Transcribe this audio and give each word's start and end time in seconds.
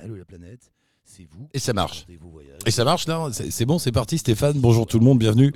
Allô 0.00 0.16
la 0.16 0.24
planète, 0.24 0.72
c'est 1.04 1.26
vous. 1.30 1.48
Et 1.52 1.58
ça 1.58 1.72
marche. 1.72 2.06
Et 2.66 2.70
ça 2.70 2.84
marche 2.84 3.06
là 3.06 3.28
C'est 3.32 3.64
bon, 3.64 3.78
c'est 3.78 3.92
parti 3.92 4.18
Stéphane. 4.18 4.58
Bonjour 4.58 4.86
tout 4.86 4.98
le 4.98 5.04
monde, 5.04 5.18
bienvenue. 5.18 5.52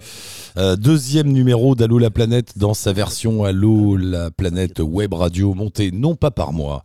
Euh, 0.56 0.76
deuxième 0.76 1.32
numéro 1.32 1.74
d'Allo 1.74 1.98
la 1.98 2.10
planète 2.10 2.56
dans 2.56 2.74
sa 2.74 2.92
version 2.92 3.44
Allo 3.44 3.96
la 3.96 4.30
planète 4.30 4.80
web 4.80 5.12
radio 5.14 5.54
montée 5.54 5.90
non 5.90 6.14
pas 6.14 6.30
par 6.30 6.52
moi, 6.52 6.82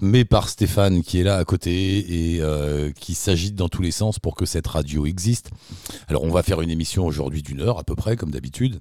mais 0.00 0.24
par 0.24 0.48
Stéphane 0.48 1.02
qui 1.02 1.20
est 1.20 1.24
là 1.24 1.36
à 1.36 1.44
côté 1.44 2.34
et 2.34 2.40
euh, 2.40 2.90
qui 2.92 3.14
s'agite 3.14 3.54
dans 3.54 3.68
tous 3.68 3.82
les 3.82 3.90
sens 3.90 4.18
pour 4.18 4.34
que 4.34 4.46
cette 4.46 4.66
radio 4.66 5.06
existe. 5.06 5.50
Alors 6.08 6.24
on 6.24 6.30
va 6.30 6.42
faire 6.42 6.60
une 6.62 6.70
émission 6.70 7.04
aujourd'hui 7.04 7.42
d'une 7.42 7.60
heure 7.60 7.78
à 7.78 7.84
peu 7.84 7.94
près 7.94 8.16
comme 8.16 8.30
d'habitude. 8.30 8.80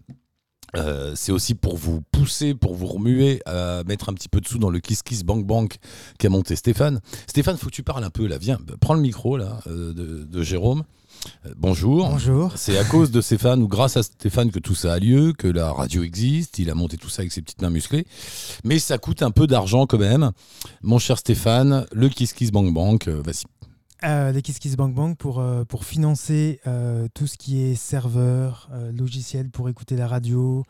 Euh, 0.75 1.13
c'est 1.15 1.31
aussi 1.31 1.53
pour 1.53 1.77
vous 1.77 2.01
pousser, 2.11 2.53
pour 2.55 2.73
vous 2.75 2.87
remuer 2.87 3.41
à 3.45 3.83
mettre 3.85 4.09
un 4.09 4.13
petit 4.13 4.29
peu 4.29 4.41
de 4.41 4.47
sous 4.47 4.57
dans 4.57 4.69
le 4.69 4.79
Kiss 4.79 5.03
Kiss 5.03 5.23
Bank 5.23 5.45
Bank 5.45 5.77
qu'a 6.17 6.29
monté 6.29 6.55
Stéphane. 6.55 6.99
Stéphane, 7.27 7.57
faut 7.57 7.67
que 7.67 7.75
tu 7.75 7.83
parles 7.83 8.03
un 8.03 8.09
peu 8.09 8.25
là. 8.27 8.37
Viens, 8.37 8.57
prends 8.79 8.95
le 8.95 9.01
micro 9.01 9.37
là 9.37 9.59
euh, 9.67 9.93
de, 9.93 10.23
de 10.23 10.43
Jérôme. 10.43 10.83
Euh, 11.45 11.53
bonjour. 11.55 12.09
Bonjour. 12.09 12.51
C'est 12.55 12.77
à 12.77 12.83
cause 12.83 13.11
de 13.11 13.21
Stéphane 13.21 13.61
ou 13.61 13.67
grâce 13.67 13.97
à 13.97 14.03
Stéphane 14.03 14.51
que 14.51 14.59
tout 14.59 14.75
ça 14.75 14.93
a 14.93 14.99
lieu, 14.99 15.33
que 15.33 15.47
la 15.47 15.71
radio 15.71 16.03
existe. 16.03 16.59
Il 16.59 16.69
a 16.69 16.75
monté 16.75 16.97
tout 16.97 17.09
ça 17.09 17.21
avec 17.21 17.31
ses 17.31 17.41
petites 17.41 17.61
mains 17.61 17.69
musclées. 17.69 18.05
Mais 18.63 18.79
ça 18.79 18.97
coûte 18.97 19.21
un 19.21 19.31
peu 19.31 19.47
d'argent 19.47 19.85
quand 19.85 19.99
même. 19.99 20.31
Mon 20.81 20.99
cher 20.99 21.17
Stéphane, 21.17 21.85
le 21.91 22.09
Kiss 22.09 22.33
Kiss 22.33 22.51
Bank 22.51 22.73
Bank, 22.73 23.07
vas-y. 23.07 23.43
Euh, 24.03 24.33
les 24.33 24.41
Kiss 24.41 24.59
Kiss 24.59 24.75
Bank 24.75 24.93
Bank 24.93 25.17
pour, 25.17 25.39
euh, 25.39 25.63
pour 25.63 25.85
financer 25.85 26.59
euh, 26.67 27.07
tout 27.13 27.25
ce 27.25 27.37
qui 27.37 27.63
est 27.63 27.75
serveur, 27.75 28.69
logiciel 28.93 29.49
pour 29.49 29.69
écouter 29.69 29.95
la 29.95 30.07
radio, 30.07 30.65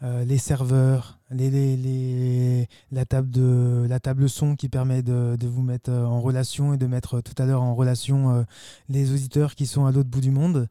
les 0.00 0.38
serveurs, 0.38 1.18
la, 1.30 3.04
table 3.04 3.30
de, 3.30 3.84
la 3.88 3.98
table 3.98 4.28
son 4.28 4.54
qui 4.54 4.68
permet 4.68 5.02
de, 5.02 5.36
de 5.36 5.48
vous 5.48 5.62
mettre 5.62 5.90
en 5.90 6.20
relation 6.20 6.72
et 6.72 6.76
de 6.76 6.86
mettre 6.86 7.20
tout 7.20 7.34
à 7.36 7.46
l'heure 7.46 7.62
en 7.62 7.74
relation 7.74 8.46
les 8.88 9.12
auditeurs 9.12 9.56
qui 9.56 9.66
sont 9.66 9.86
à 9.86 9.92
l'autre 9.92 10.08
bout 10.08 10.20
du 10.20 10.30
monde. 10.30 10.68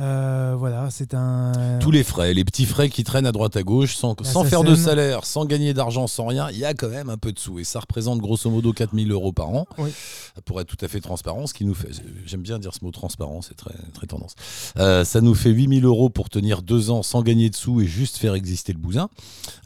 Euh, 0.00 0.54
voilà, 0.58 0.88
c'est 0.90 1.14
un. 1.14 1.78
Tous 1.80 1.90
les 1.90 2.02
frais, 2.02 2.34
les 2.34 2.44
petits 2.44 2.66
frais 2.66 2.88
qui 2.88 3.04
traînent 3.04 3.26
à 3.26 3.32
droite 3.32 3.56
à 3.56 3.62
gauche, 3.62 3.94
sans, 3.94 4.16
La 4.22 4.28
sans 4.30 4.44
faire 4.44 4.64
de 4.64 4.74
salaire, 4.74 5.24
sans 5.24 5.44
gagner 5.44 5.74
d'argent, 5.74 6.06
sans 6.06 6.26
rien, 6.26 6.48
il 6.50 6.58
y 6.58 6.64
a 6.64 6.74
quand 6.74 6.88
même 6.88 7.10
un 7.10 7.18
peu 7.18 7.32
de 7.32 7.38
sous. 7.38 7.58
Et 7.58 7.64
ça 7.64 7.80
représente 7.80 8.18
grosso 8.20 8.50
modo 8.50 8.72
4000 8.72 9.10
euros 9.12 9.32
par 9.32 9.48
an. 9.50 9.66
Oui. 9.78 9.90
Pour 10.44 10.60
être 10.60 10.68
tout 10.68 10.82
à 10.84 10.88
fait 10.88 11.00
transparent, 11.00 11.46
ce 11.46 11.54
qui 11.54 11.64
nous 11.64 11.74
fait. 11.74 11.90
J'aime 12.26 12.42
bien 12.42 12.58
dire 12.58 12.72
ce 12.74 12.84
mot 12.84 12.90
transparent, 12.90 13.42
c'est 13.42 13.54
très, 13.56 13.74
très 13.94 14.06
tendance. 14.06 14.34
Euh, 14.78 15.04
ça 15.04 15.20
nous 15.20 15.34
fait 15.34 15.50
8000 15.50 15.84
euros 15.84 16.08
pour 16.08 16.30
tenir 16.30 16.62
deux 16.62 16.90
ans 16.90 17.02
sans 17.02 17.22
gagner 17.22 17.50
de 17.50 17.56
sous 17.56 17.80
et 17.80 17.86
juste 17.86 18.16
faire 18.16 18.34
exister 18.34 18.72
le 18.72 18.78
bousin. 18.78 19.08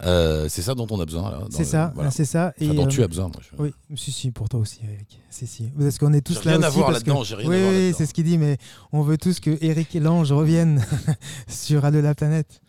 Euh, 0.05 0.47
c'est 0.49 0.63
ça 0.63 0.75
dont 0.75 0.87
on 0.91 1.01
a 1.01 1.05
besoin. 1.05 1.41
C'est 1.51 1.65
ça, 1.65 1.93
voilà. 1.95 2.11
c'est 2.11 2.25
ça. 2.25 2.53
Enfin, 2.61 2.75
dont 2.75 2.85
euh, 2.87 2.89
tu 2.89 3.03
as 3.03 3.09
besoin. 3.09 3.27
Moi, 3.29 3.37
je- 3.41 3.63
Oui, 3.63 3.73
si, 3.97 4.11
si, 4.13 4.31
pour 4.31 4.49
toi 4.49 4.61
aussi, 4.61 4.81
Eric. 4.85 5.21
Si, 5.31 5.47
si. 5.47 5.65
Parce 5.79 5.99
qu'on 5.99 6.13
est 6.15 6.21
tous 6.23 6.43
là 6.45 6.53
rien 6.53 6.63
à 6.63 6.71
voir 6.71 6.89
que- 6.89 6.93
là-dedans, 6.95 7.23
j'ai 7.23 7.35
rien 7.35 7.47
à 7.47 7.51
oui, 7.51 7.61
voir 7.61 7.73
oui, 7.73 7.95
c'est 7.97 8.07
ce 8.07 8.15
qu'il 8.15 8.25
dit, 8.25 8.39
mais 8.39 8.57
on 8.93 9.03
veut 9.03 9.19
tous 9.19 9.39
que 9.39 9.57
Eric 9.61 9.95
et 9.95 10.01
l'ange 10.17 10.33
reviennent 10.33 10.85
sur 11.49 11.85
Allo 11.85 12.01
la 12.01 12.15
planète. 12.15 12.61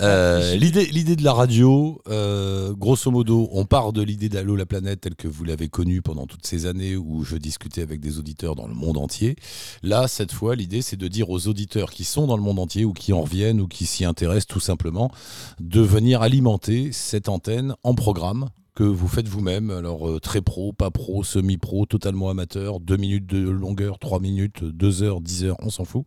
Euh, 0.00 0.56
l'idée, 0.56 0.86
l'idée 0.86 1.14
de 1.14 1.22
la 1.22 1.32
radio, 1.32 2.00
euh, 2.08 2.72
grosso 2.74 3.10
modo, 3.10 3.48
on 3.52 3.64
part 3.64 3.92
de 3.92 4.02
l'idée 4.02 4.28
d'Allo 4.28 4.56
la 4.56 4.66
planète 4.66 5.02
telle 5.02 5.14
que 5.14 5.28
vous 5.28 5.44
l'avez 5.44 5.68
connue 5.68 6.02
pendant 6.02 6.26
toutes 6.26 6.46
ces 6.46 6.66
années 6.66 6.96
où 6.96 7.22
je 7.22 7.36
discutais 7.36 7.82
avec 7.82 8.00
des 8.00 8.18
auditeurs 8.18 8.56
dans 8.56 8.66
le 8.66 8.74
monde 8.74 8.96
entier. 8.96 9.36
Là, 9.82 10.08
cette 10.08 10.32
fois, 10.32 10.56
l'idée, 10.56 10.82
c'est 10.82 10.96
de 10.96 11.06
dire 11.06 11.30
aux 11.30 11.46
auditeurs 11.46 11.90
qui 11.90 12.04
sont 12.04 12.26
dans 12.26 12.36
le 12.36 12.42
monde 12.42 12.58
entier 12.58 12.84
ou 12.84 12.92
qui 12.92 13.12
en 13.12 13.22
reviennent 13.22 13.60
ou 13.60 13.68
qui 13.68 13.86
s'y 13.86 14.04
intéressent 14.04 14.48
tout 14.48 14.60
simplement 14.60 15.12
de 15.60 15.80
venir 15.80 16.22
alimenter 16.22 16.90
cette 16.92 17.28
antenne 17.28 17.74
en 17.84 17.94
programme 17.94 18.48
que 18.74 18.84
vous 18.84 19.08
faites 19.08 19.28
vous-même, 19.28 19.70
alors 19.70 20.08
euh, 20.08 20.20
très 20.20 20.40
pro, 20.40 20.72
pas 20.72 20.90
pro, 20.90 21.24
semi-pro, 21.24 21.86
totalement 21.86 22.30
amateur, 22.30 22.80
deux 22.80 22.96
minutes 22.96 23.26
de 23.26 23.48
longueur, 23.48 23.98
trois 23.98 24.20
minutes, 24.20 24.64
deux 24.64 25.02
heures, 25.02 25.20
dix 25.20 25.44
heures, 25.44 25.56
on 25.60 25.70
s'en 25.70 25.84
fout. 25.84 26.04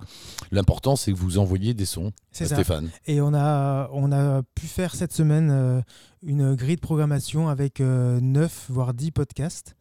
L'important, 0.52 0.96
c'est 0.96 1.12
que 1.12 1.18
vous 1.18 1.38
envoyez 1.38 1.74
des 1.74 1.86
sons 1.86 2.12
C'est 2.32 2.46
à 2.46 2.48
ça. 2.48 2.56
Stéphane. 2.56 2.90
Et 3.06 3.22
on 3.22 3.34
a, 3.34 3.90
on 3.94 4.12
a 4.12 4.42
pu 4.56 4.68
faire 4.68 4.96
cette 4.96 5.14
semaine 5.14 5.50
euh, 5.52 5.82
une 6.22 6.56
grille 6.56 6.76
de 6.78 6.82
programmation 6.82 7.50
avec 7.50 7.80
9 7.80 8.68
voire 8.70 8.94
10 8.94 9.12
podcasts 9.12 9.76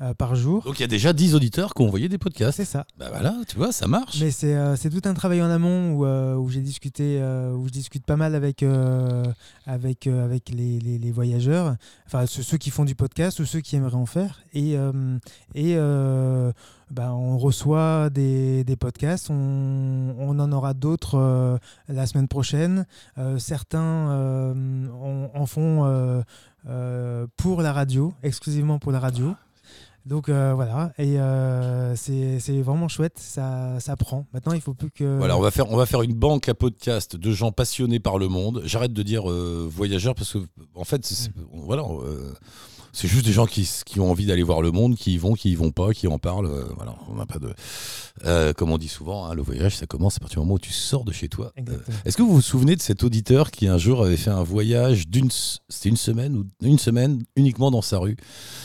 euh, 0.00 0.14
par 0.14 0.36
jour. 0.36 0.62
Donc 0.64 0.78
il 0.78 0.82
y 0.82 0.84
a 0.84 0.88
déjà 0.88 1.12
10 1.12 1.34
auditeurs 1.34 1.74
qui 1.74 1.82
ont 1.82 1.86
envoyé 1.86 2.08
des 2.08 2.18
podcasts. 2.18 2.56
C'est 2.56 2.64
ça. 2.64 2.84
Bah 2.98 3.06
voilà, 3.10 3.34
tu 3.48 3.56
vois, 3.56 3.72
ça 3.72 3.86
marche. 3.86 4.20
Mais 4.20 4.30
c'est 4.30 4.54
euh, 4.54 4.76
tout 4.76 5.08
un 5.08 5.14
travail 5.14 5.42
en 5.42 5.50
amont 5.50 5.92
où, 5.94 6.04
euh, 6.06 6.34
où 6.36 6.48
j'ai 6.48 6.60
discuté, 6.60 7.20
où 7.54 7.66
je 7.66 7.72
discute 7.72 8.04
pas 8.06 8.16
mal 8.16 8.34
avec, 8.34 8.64
avec, 9.66 10.06
avec 10.06 10.48
les, 10.50 10.78
les- 10.78 10.98
les 10.98 11.10
voyageurs, 11.12 11.76
enfin 12.06 12.26
ceux, 12.26 12.42
ceux 12.42 12.56
qui 12.58 12.70
font 12.70 12.84
du 12.84 12.94
podcast 12.94 13.40
ou 13.40 13.44
ceux 13.44 13.60
qui 13.60 13.76
aimeraient 13.76 13.94
en 13.94 14.06
faire. 14.06 14.40
Et, 14.54 14.76
et 15.54 15.76
bah, 16.90 17.12
on 17.12 17.36
reçoit 17.36 18.08
des, 18.10 18.64
des 18.64 18.76
podcasts, 18.76 19.28
on, 19.30 20.14
on 20.18 20.38
en 20.38 20.52
aura 20.52 20.72
d'autres 20.72 21.16
euh, 21.18 21.58
la 21.88 22.06
semaine 22.06 22.28
prochaine. 22.28 22.86
Euh, 23.18 23.38
certains 23.38 24.10
euh, 24.10 24.86
en- 24.92 25.30
en 25.38 25.46
font 25.46 26.22
pour 27.36 27.62
la 27.62 27.72
radio, 27.72 28.12
exclusivement 28.22 28.78
pour 28.78 28.92
la 28.92 29.00
radio. 29.00 29.34
Donc 30.08 30.30
euh, 30.30 30.54
voilà, 30.54 30.90
et 30.96 31.20
euh, 31.20 31.94
c'est 31.94 32.40
c'est 32.40 32.62
vraiment 32.62 32.88
chouette, 32.88 33.18
ça, 33.18 33.78
ça 33.78 33.94
prend. 33.94 34.24
Maintenant, 34.32 34.54
il 34.54 34.60
faut 34.62 34.72
plus 34.72 34.90
que. 34.90 35.18
Voilà, 35.18 35.36
on 35.36 35.40
va 35.42 35.50
faire 35.50 35.70
on 35.70 35.76
va 35.76 35.84
faire 35.84 36.00
une 36.00 36.14
banque 36.14 36.48
à 36.48 36.54
podcast 36.54 37.14
de 37.14 37.30
gens 37.30 37.52
passionnés 37.52 38.00
par 38.00 38.16
le 38.16 38.28
monde. 38.28 38.62
J'arrête 38.64 38.94
de 38.94 39.02
dire 39.02 39.30
euh, 39.30 39.68
voyageurs 39.70 40.14
parce 40.14 40.32
que 40.32 40.38
en 40.74 40.84
fait, 40.84 41.04
c'est- 41.04 41.30
voilà, 41.52 41.82
euh, 41.82 42.32
c'est 42.98 43.06
juste 43.06 43.24
des 43.24 43.32
gens 43.32 43.46
qui, 43.46 43.68
qui 43.86 44.00
ont 44.00 44.10
envie 44.10 44.26
d'aller 44.26 44.42
voir 44.42 44.60
le 44.60 44.72
monde, 44.72 44.96
qui 44.96 45.14
y 45.14 45.18
vont, 45.18 45.34
qui 45.34 45.50
y 45.50 45.54
vont 45.54 45.70
pas, 45.70 45.92
qui 45.92 46.08
en 46.08 46.18
parlent. 46.18 46.46
euh, 46.46 46.64
voilà, 46.76 46.96
on 47.08 47.14
n'a 47.14 47.26
pas 47.26 47.38
de 47.38 47.54
euh, 48.24 48.52
comme 48.52 48.72
on 48.72 48.78
dit 48.78 48.88
souvent, 48.88 49.26
hein, 49.26 49.34
le 49.34 49.42
voyage 49.42 49.76
ça 49.76 49.86
commence 49.86 50.16
à 50.16 50.20
partir 50.20 50.40
du 50.40 50.46
moment 50.46 50.54
où 50.54 50.58
tu 50.58 50.72
sors 50.72 51.04
de 51.04 51.12
chez 51.12 51.28
toi. 51.28 51.52
Exactement. 51.56 51.96
Est-ce 52.04 52.16
que 52.16 52.22
vous 52.22 52.34
vous 52.34 52.42
souvenez 52.42 52.74
de 52.74 52.82
cet 52.82 53.04
auditeur 53.04 53.52
qui 53.52 53.68
un 53.68 53.78
jour 53.78 54.04
avait 54.04 54.16
fait 54.16 54.30
un 54.30 54.42
voyage 54.42 55.06
d'une 55.06 55.30
c'était 55.68 55.90
une 55.90 55.96
semaine 55.96 56.36
ou 56.36 56.46
une 56.62 56.78
semaine 56.80 57.22
uniquement 57.36 57.70
dans 57.70 57.82
sa 57.82 57.98
rue? 57.98 58.16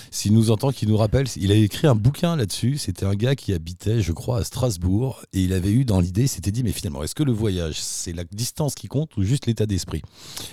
S'il 0.09 0.33
nous 0.33 0.49
entend, 0.49 0.71
qu'il 0.71 0.89
nous 0.89 0.97
rappelle, 0.97 1.27
il 1.37 1.51
a 1.51 1.55
écrit 1.55 1.87
un 1.87 1.95
bouquin 1.95 2.35
là-dessus. 2.35 2.77
C'était 2.77 3.05
un 3.05 3.15
gars 3.15 3.35
qui 3.35 3.51
habitait, 3.53 4.01
je 4.01 4.11
crois, 4.11 4.39
à 4.39 4.43
Strasbourg 4.43 5.23
et 5.33 5.43
il 5.43 5.53
avait 5.53 5.71
eu 5.71 5.85
dans 5.85 5.99
l'idée, 5.99 6.23
il 6.23 6.27
s'était 6.27 6.51
dit 6.51 6.63
mais 6.63 6.71
finalement, 6.71 7.03
est-ce 7.03 7.15
que 7.15 7.23
le 7.23 7.31
voyage 7.31 7.79
c'est 7.79 8.13
la 8.13 8.23
distance 8.23 8.73
qui 8.73 8.87
compte 8.87 9.15
ou 9.17 9.23
juste 9.23 9.45
l'état 9.45 9.67
d'esprit? 9.67 10.01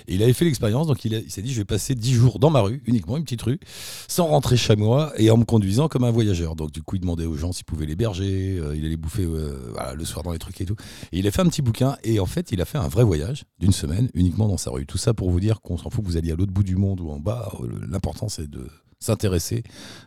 Et 0.07 0.15
il 0.15 0.23
avait 0.23 0.33
fait 0.33 0.45
l'expérience, 0.45 0.85
donc 0.85 1.03
il, 1.05 1.13
il 1.13 1.31
s'est 1.31 1.41
dit 1.41 1.51
je 1.51 1.57
vais 1.59 1.65
passer 1.65 1.95
10 1.95 2.13
jours 2.13 2.37
dans 2.37 2.51
ma 2.51 2.61
rue, 2.61 2.83
uniquement 2.85 3.17
une 3.17 3.23
petite 3.23 3.41
rue, 3.41 3.59
sans 4.07 4.25
rentrer 4.27 4.57
chez 4.57 4.75
moi 4.75 5.13
et 5.17 5.31
en 5.31 5.37
me 5.37 5.45
conduisant 5.45 5.87
comme 5.87 6.03
un 6.03 6.11
voyageur. 6.11 6.55
Donc 6.55 6.71
du 6.71 6.81
coup, 6.83 6.95
il 6.95 6.99
demandait 7.01 7.25
aux 7.25 7.35
gens 7.37 7.51
s'ils 7.51 7.65
pouvaient 7.65 7.85
l'héberger, 7.85 8.57
euh, 8.59 8.75
il 8.75 8.85
allait 8.85 8.97
bouffer 8.97 9.23
euh, 9.25 9.93
le 9.95 10.05
soir 10.05 10.23
dans 10.23 10.31
les 10.31 10.39
trucs 10.39 10.59
et 10.61 10.65
tout. 10.65 10.75
Et 11.11 11.19
il 11.19 11.27
a 11.27 11.31
fait 11.31 11.41
un 11.41 11.47
petit 11.47 11.61
bouquin 11.61 11.95
et 12.03 12.19
en 12.19 12.25
fait, 12.25 12.51
il 12.51 12.61
a 12.61 12.65
fait 12.65 12.77
un 12.77 12.87
vrai 12.87 13.03
voyage 13.03 13.45
d'une 13.59 13.71
semaine 13.73 14.09
uniquement 14.13 14.47
dans 14.47 14.57
sa 14.57 14.71
rue. 14.71 14.85
Tout 14.85 14.97
ça 14.97 15.13
pour 15.13 15.29
vous 15.31 15.39
dire 15.39 15.61
qu'on 15.61 15.77
s'en 15.77 15.89
fout 15.89 16.03
que 16.03 16.09
vous 16.09 16.17
alliez 16.17 16.31
à 16.31 16.35
l'autre 16.35 16.53
bout 16.53 16.63
du 16.63 16.75
monde 16.75 16.99
ou 17.01 17.09
en 17.09 17.19
bas. 17.19 17.51
euh, 17.61 17.67
L'important, 17.89 18.29
c'est 18.29 18.49
de 18.49 18.67
s'intéresser 19.01 19.63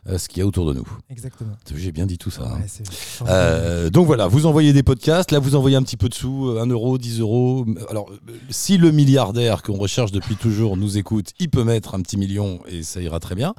à 0.07 0.17
ce 0.17 0.27
qu'il 0.27 0.39
y 0.39 0.41
a 0.41 0.47
autour 0.47 0.65
de 0.65 0.73
nous. 0.73 0.87
Exactement. 1.09 1.51
J'ai 1.75 1.91
bien 1.91 2.05
dit 2.07 2.17
tout 2.17 2.31
ça. 2.31 2.43
hein. 2.47 2.59
Ouais, 3.21 3.27
Euh, 3.29 3.89
donc 3.91 4.07
voilà, 4.07 4.25
vous 4.27 4.45
envoyez 4.47 4.73
des 4.73 4.81
podcasts, 4.83 5.31
là 5.31 5.39
vous 5.39 5.55
envoyez 5.55 5.75
un 5.75 5.83
petit 5.83 5.97
peu 5.97 6.09
de 6.09 6.13
sous, 6.15 6.47
euh, 6.49 6.61
1 6.61 6.67
euro, 6.67 6.97
10 6.97 7.19
euros. 7.19 7.65
Alors, 7.89 8.09
euh, 8.09 8.17
si 8.49 8.77
le 8.77 8.91
milliardaire 8.91 9.61
qu'on 9.61 9.77
recherche 9.77 10.11
depuis 10.11 10.35
toujours 10.37 10.77
nous 10.77 10.97
écoute, 10.97 11.31
il 11.39 11.49
peut 11.49 11.63
mettre 11.63 11.93
un 11.93 12.01
petit 12.01 12.17
million 12.17 12.61
et 12.67 12.81
ça 12.83 13.01
ira 13.01 13.19
très 13.19 13.35
bien. 13.35 13.53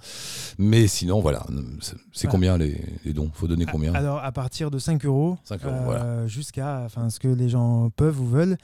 Mais 0.59 0.87
sinon, 0.87 1.21
voilà, 1.21 1.45
c'est- 1.81 1.97
Voilà. 2.23 2.31
combien 2.31 2.59
les, 2.59 2.81
les 3.05 3.13
dons? 3.13 3.31
Faut 3.35 3.47
donner 3.47 3.67
combien? 3.67 3.95
Alors, 3.95 4.19
à 4.25 4.33
partir 4.33 4.71
de 4.71 4.79
5 4.79 5.05
euros, 5.05 5.37
5 5.45 5.63
euros, 5.65 5.75
euh, 5.75 5.85
voilà. 5.85 6.27
jusqu'à 6.27 6.83
enfin, 6.87 7.11
ce 7.11 7.21
que 7.21 7.29
les 7.29 7.51
gens 7.51 7.91
peuvent 7.95 8.21
ou 8.21 8.27
veulent, 8.27 8.57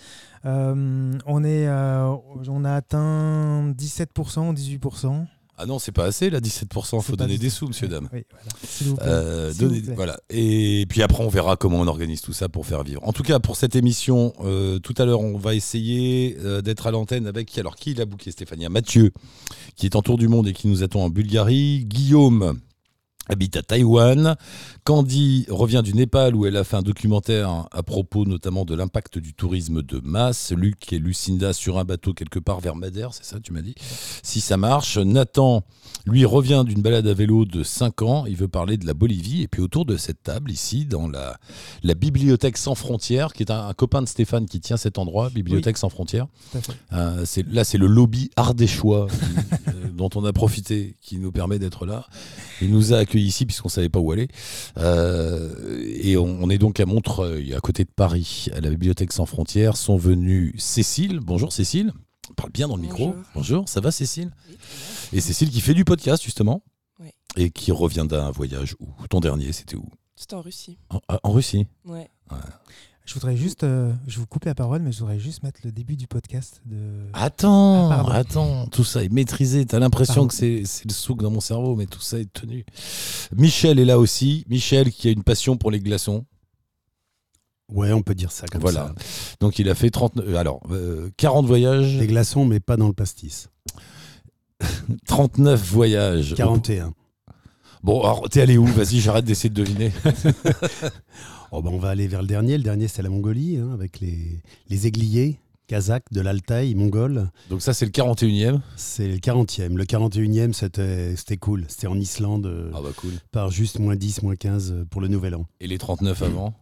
euh, 0.46 1.12
on, 1.26 1.44
est, 1.44 1.66
euh, 1.68 2.14
on 2.48 2.64
a 2.64 2.72
atteint 2.74 3.68
17% 3.76 4.48
ou 4.48 4.52
18%. 4.54 5.26
Ah 5.62 5.66
non, 5.66 5.78
c'est 5.78 5.92
pas 5.92 6.06
assez, 6.06 6.28
là, 6.28 6.40
17%, 6.40 7.00
faut 7.02 7.14
donner 7.14 7.38
des 7.38 7.48
sous, 7.48 7.68
monsieur, 7.68 7.86
dame. 7.86 8.08
Oui, 8.12 8.24
voilà. 8.32 9.06
Euh, 9.12 9.52
voilà. 9.94 10.18
Et 10.28 10.86
puis 10.88 11.04
après, 11.04 11.22
on 11.22 11.28
verra 11.28 11.54
comment 11.54 11.78
on 11.78 11.86
organise 11.86 12.20
tout 12.20 12.32
ça 12.32 12.48
pour 12.48 12.66
faire 12.66 12.82
vivre. 12.82 13.00
En 13.06 13.12
tout 13.12 13.22
cas, 13.22 13.38
pour 13.38 13.54
cette 13.54 13.76
émission, 13.76 14.32
euh, 14.40 14.80
tout 14.80 14.94
à 14.98 15.04
l'heure, 15.04 15.20
on 15.20 15.38
va 15.38 15.54
essayer 15.54 16.36
euh, 16.40 16.62
d'être 16.62 16.88
à 16.88 16.90
l'antenne 16.90 17.28
avec 17.28 17.46
qui? 17.46 17.60
Alors, 17.60 17.76
qui 17.76 17.94
l'a 17.94 18.06
bouqué, 18.06 18.32
Stéphanie 18.32 18.66
Mathieu, 18.68 19.12
qui 19.76 19.86
est 19.86 19.94
en 19.94 20.02
tour 20.02 20.18
du 20.18 20.26
monde 20.26 20.48
et 20.48 20.52
qui 20.52 20.66
nous 20.66 20.82
attend 20.82 21.04
en 21.04 21.10
Bulgarie. 21.10 21.84
Guillaume 21.84 22.58
habite 23.28 23.56
à 23.56 23.62
Taïwan. 23.62 24.36
Candy 24.84 25.46
revient 25.48 25.82
du 25.84 25.94
Népal 25.94 26.34
où 26.34 26.44
elle 26.46 26.56
a 26.56 26.64
fait 26.64 26.76
un 26.76 26.82
documentaire 26.82 27.66
à 27.70 27.82
propos 27.82 28.24
notamment 28.24 28.64
de 28.64 28.74
l'impact 28.74 29.18
du 29.18 29.32
tourisme 29.32 29.80
de 29.82 30.00
masse. 30.02 30.52
Luc 30.52 30.92
et 30.92 30.98
Lucinda 30.98 31.52
sur 31.52 31.78
un 31.78 31.84
bateau 31.84 32.14
quelque 32.14 32.38
part 32.40 32.60
vers 32.60 32.74
Madère, 32.74 33.14
c'est 33.14 33.24
ça 33.24 33.38
tu 33.40 33.52
m'as 33.52 33.62
dit? 33.62 33.74
Si 34.22 34.40
ça 34.40 34.56
marche. 34.56 34.98
Nathan, 34.98 35.62
lui, 36.04 36.24
revient 36.24 36.64
d'une 36.66 36.82
balade 36.82 37.06
à 37.06 37.14
vélo 37.14 37.44
de 37.44 37.62
5 37.62 38.02
ans. 38.02 38.24
Il 38.26 38.34
veut 38.36 38.48
parler 38.48 38.76
de 38.76 38.86
la 38.86 38.94
Bolivie. 38.94 39.42
Et 39.42 39.48
puis 39.48 39.62
autour 39.62 39.84
de 39.84 39.96
cette 39.96 40.22
table, 40.24 40.50
ici, 40.50 40.84
dans 40.84 41.06
la, 41.08 41.38
la 41.84 41.94
Bibliothèque 41.94 42.56
sans 42.56 42.74
frontières, 42.74 43.32
qui 43.32 43.44
est 43.44 43.52
un, 43.52 43.68
un 43.68 43.74
copain 43.74 44.02
de 44.02 44.08
Stéphane 44.08 44.46
qui 44.46 44.60
tient 44.60 44.76
cet 44.76 44.98
endroit, 44.98 45.30
Bibliothèque 45.30 45.78
sans 45.78 45.88
frontières. 45.90 46.26
Euh, 46.92 47.24
là, 47.52 47.62
c'est 47.64 47.78
le 47.78 47.86
lobby 47.86 48.30
ardéchois 48.36 49.06
qui- 49.08 49.14
euh, 49.68 49.72
dont 49.94 50.10
on 50.16 50.24
a 50.24 50.32
profité, 50.32 50.96
qui 51.00 51.18
nous 51.18 51.30
permet 51.30 51.60
d'être 51.60 51.86
là. 51.86 52.04
Il 52.60 52.70
nous 52.72 52.92
a 52.92 52.98
accueillis 52.98 53.11
ici 53.20 53.46
puisqu'on 53.46 53.68
savait 53.68 53.88
pas 53.88 53.98
où 54.00 54.12
aller. 54.12 54.28
Euh, 54.78 55.82
et 56.00 56.16
on, 56.16 56.24
on 56.42 56.50
est 56.50 56.58
donc 56.58 56.80
à 56.80 56.86
Montreuil, 56.86 57.54
à 57.54 57.60
côté 57.60 57.84
de 57.84 57.90
Paris, 57.90 58.46
à 58.54 58.60
la 58.60 58.70
Bibliothèque 58.70 59.12
sans 59.12 59.26
frontières. 59.26 59.76
Sont 59.76 59.96
venus 59.96 60.54
Cécile. 60.58 61.20
Bonjour 61.20 61.52
Cécile. 61.52 61.92
Parle 62.36 62.50
bien 62.52 62.68
dans 62.68 62.76
le 62.76 62.82
micro. 62.82 63.14
Bonjour. 63.34 63.68
Ça 63.68 63.80
va 63.80 63.90
Cécile? 63.90 64.30
Oui. 64.48 64.56
Et 65.12 65.20
Cécile 65.20 65.50
qui 65.50 65.60
fait 65.60 65.74
du 65.74 65.84
podcast 65.84 66.22
justement. 66.22 66.62
Oui. 67.00 67.08
Et 67.36 67.50
qui 67.50 67.72
revient 67.72 68.06
d'un 68.08 68.30
voyage 68.30 68.76
où? 68.80 68.88
Ton 69.10 69.20
dernier, 69.20 69.52
c'était 69.52 69.76
où? 69.76 69.88
C'était 70.14 70.34
en 70.34 70.40
Russie. 70.42 70.78
en, 70.90 71.00
en 71.22 71.32
Russie? 71.32 71.66
Ouais. 71.84 72.08
Je 73.04 73.14
voudrais 73.14 73.36
juste, 73.36 73.64
euh, 73.64 73.92
je 74.06 74.20
vous 74.20 74.26
coupe 74.26 74.44
la 74.44 74.54
parole, 74.54 74.80
mais 74.80 74.92
je 74.92 75.00
voudrais 75.00 75.18
juste 75.18 75.42
mettre 75.42 75.60
le 75.64 75.72
début 75.72 75.96
du 75.96 76.06
podcast 76.06 76.62
de. 76.66 76.76
Attends, 77.14 77.90
Ah, 77.90 78.06
attends, 78.14 78.66
tout 78.66 78.84
ça 78.84 79.02
est 79.02 79.12
maîtrisé. 79.12 79.66
T'as 79.66 79.80
l'impression 79.80 80.28
que 80.28 80.34
c'est 80.34 80.62
c'est 80.66 80.84
le 80.88 80.92
souk 80.94 81.20
dans 81.20 81.30
mon 81.30 81.40
cerveau, 81.40 81.74
mais 81.74 81.86
tout 81.86 82.00
ça 82.00 82.20
est 82.20 82.32
tenu. 82.32 82.64
Michel 83.34 83.80
est 83.80 83.84
là 83.84 83.98
aussi. 83.98 84.44
Michel 84.48 84.92
qui 84.92 85.08
a 85.08 85.10
une 85.10 85.24
passion 85.24 85.56
pour 85.56 85.72
les 85.72 85.80
glaçons. 85.80 86.24
Ouais, 87.68 87.92
on 87.92 88.02
peut 88.02 88.14
dire 88.14 88.30
ça 88.30 88.46
comme 88.46 88.60
Voilà. 88.60 88.92
ça. 88.96 89.34
Donc 89.40 89.58
il 89.58 89.68
a 89.68 89.74
fait 89.74 89.90
30, 89.90 90.18
euh, 90.18 90.36
alors, 90.36 90.60
euh, 90.70 91.10
40 91.16 91.46
voyages, 91.46 91.98
Des 91.98 92.06
glaçons, 92.06 92.44
mais 92.44 92.60
pas 92.60 92.76
dans 92.76 92.86
le 92.86 92.92
pastis. 92.94 93.48
39 95.06 95.60
voyages. 95.60 96.34
41. 96.36 96.92
Bon, 97.82 98.00
alors 98.02 98.28
t'es 98.28 98.40
allé 98.40 98.58
où? 98.58 98.66
Vas-y, 98.66 99.00
j'arrête 99.00 99.24
d'essayer 99.24 99.50
de 99.50 99.54
deviner. 99.62 99.92
Oh, 101.54 101.60
ben, 101.60 101.68
on 101.70 101.78
va 101.78 101.90
aller 101.90 102.08
vers 102.08 102.22
le 102.22 102.28
dernier. 102.28 102.56
Le 102.56 102.62
dernier, 102.62 102.88
c'est 102.88 103.02
la 103.02 103.10
Mongolie, 103.10 103.58
hein, 103.58 103.72
avec 103.74 104.00
les, 104.00 104.40
les 104.70 104.86
aiguillés 104.86 105.38
kazakhs 105.66 106.10
de 106.10 106.22
l'Altaï 106.22 106.74
mongol. 106.74 107.30
Donc 107.50 107.60
ça, 107.60 107.74
c'est 107.74 107.84
le 107.84 107.90
41e. 107.90 108.60
C'est 108.76 109.06
le 109.06 109.16
40e. 109.18 109.74
Le 109.76 109.84
41e, 109.84 110.54
c'était 110.54 111.14
c'était 111.14 111.36
cool. 111.36 111.66
C'était 111.68 111.88
en 111.88 111.98
Islande, 112.00 112.46
euh, 112.46 112.70
Ah 112.74 112.80
bah 112.82 112.88
cool. 112.96 113.12
par 113.32 113.50
juste 113.50 113.78
moins 113.80 113.96
10, 113.96 114.22
moins 114.22 114.34
15 114.34 114.72
euh, 114.72 114.84
pour 114.86 115.02
le 115.02 115.08
Nouvel 115.08 115.34
An. 115.34 115.44
Et 115.60 115.66
les 115.66 115.76
39 115.76 116.22
avant? 116.22 116.54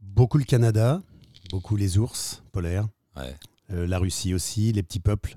Beaucoup 0.00 0.38
le 0.38 0.44
Canada, 0.44 1.02
beaucoup 1.50 1.74
les 1.74 1.98
ours 1.98 2.44
polaires. 2.52 2.86
Ouais. 3.16 3.34
Euh, 3.72 3.88
la 3.88 3.98
Russie 3.98 4.34
aussi, 4.34 4.72
les 4.72 4.84
petits 4.84 5.00
peuples. 5.00 5.36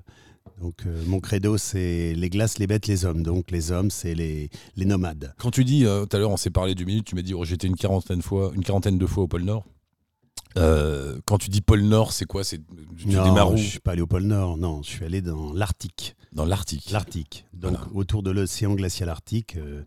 Donc 0.62 0.86
euh, 0.86 1.02
mon 1.06 1.18
credo, 1.20 1.58
c'est 1.58 2.14
les 2.14 2.30
glaces, 2.30 2.58
les 2.58 2.66
bêtes, 2.68 2.86
les 2.86 3.04
hommes. 3.04 3.22
Donc 3.22 3.50
les 3.50 3.72
hommes, 3.72 3.90
c'est 3.90 4.14
les, 4.14 4.48
les 4.76 4.84
nomades. 4.84 5.34
Quand 5.38 5.50
tu 5.50 5.64
dis, 5.64 5.84
euh, 5.84 6.06
tout 6.06 6.16
à 6.16 6.20
l'heure, 6.20 6.30
on 6.30 6.36
s'est 6.36 6.50
parlé 6.50 6.74
du 6.76 6.86
minute, 6.86 7.04
tu 7.04 7.14
m'as 7.16 7.22
dit, 7.22 7.34
oh, 7.34 7.44
j'étais 7.44 7.66
une 7.66 7.74
quarantaine, 7.76 8.22
fois, 8.22 8.52
une 8.54 8.62
quarantaine 8.62 8.96
de 8.96 9.06
fois 9.06 9.24
au 9.24 9.28
pôle 9.28 9.42
Nord. 9.42 9.66
Euh, 10.58 11.18
quand 11.24 11.38
tu 11.38 11.48
dis 11.50 11.62
pôle 11.62 11.80
Nord, 11.82 12.12
c'est 12.12 12.26
quoi? 12.26 12.44
C'est 12.44 12.60
tu 12.96 13.08
non, 13.08 13.56
je 13.56 13.62
suis 13.64 13.80
pas 13.80 13.92
allé 13.92 14.02
au 14.02 14.06
pôle 14.06 14.22
Nord. 14.24 14.56
Non, 14.58 14.82
je 14.82 14.88
suis 14.90 15.04
allé 15.04 15.20
dans 15.20 15.52
l'Arctique. 15.52 16.14
Dans 16.32 16.44
l'Arctique. 16.44 16.90
L'Arctique. 16.90 17.46
Donc 17.54 17.72
Voilà. 17.72 17.86
autour 17.94 18.22
de 18.22 18.30
l'océan 18.30 18.74
glacial 18.74 19.08
arctique. 19.08 19.56
euh, 19.56 19.82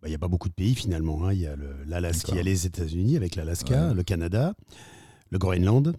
bah, 0.00 0.06
Il 0.06 0.10
n'y 0.10 0.14
a 0.14 0.18
pas 0.18 0.28
beaucoup 0.28 0.48
de 0.48 0.54
pays 0.54 0.74
finalement. 0.74 1.26
hein. 1.26 1.32
Il 1.32 1.40
y 1.40 1.46
a 1.46 1.54
l'Alaska, 1.86 2.28
il 2.28 2.30
y 2.30 2.32
a 2.32 2.36
D'accord. 2.36 2.44
les 2.46 2.66
États-Unis 2.66 3.16
avec 3.16 3.34
l'Alaska, 3.36 3.88
Ouais. 3.88 3.94
le 3.94 4.02
Canada, 4.04 4.54
le 5.30 5.38
Groenland, 5.38 5.94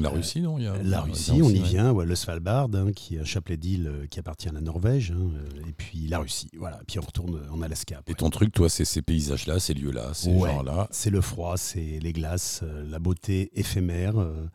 La 0.00 0.10
Russie, 0.10 0.40
non 0.40 0.58
Il 0.58 0.64
y 0.64 0.66
a- 0.66 0.82
la 0.82 1.00
Russie, 1.02 1.32
on 1.42 1.48
y 1.50 1.60
ouais. 1.60 1.68
vient, 1.68 1.92
ouais, 1.92 2.04
le 2.06 2.14
Svalbard, 2.14 2.68
hein, 2.74 2.92
qui 2.92 3.16
est 3.16 3.20
un 3.20 3.24
chapelet 3.24 3.56
d'îles 3.56 3.86
euh, 3.86 4.06
qui 4.06 4.18
appartient 4.18 4.48
à 4.48 4.52
la 4.52 4.60
Norvège, 4.60 5.10
hein, 5.12 5.30
euh, 5.34 5.68
et 5.68 5.72
puis 5.72 6.06
la 6.08 6.18
Russie. 6.20 6.50
Voilà. 6.58 6.80
Puis 6.86 6.98
on 6.98 7.02
retourne 7.02 7.40
en 7.50 7.60
Alaska. 7.62 7.98
après. 7.98 8.12
Et 8.12 8.14
ton 8.14 8.30
truc, 8.30 8.52
toi, 8.52 8.68
c'est 8.68 8.84
ces 8.84 9.02
paysages-là, 9.02 9.58
ces 9.60 9.74
lieux-là, 9.74 10.12
ces 10.14 10.30
Ouais. 10.32 10.50
gens-là. 10.50 10.88
C'est 10.90 11.10
le 11.10 11.20
froid, 11.20 11.56
c'est 11.56 11.98
les 12.00 12.12
glaces, 12.12 12.60
euh, 12.62 12.84
la 12.90 12.98
beauté 12.98 13.50
éphémère. 13.54 14.18
euh, 14.18 14.46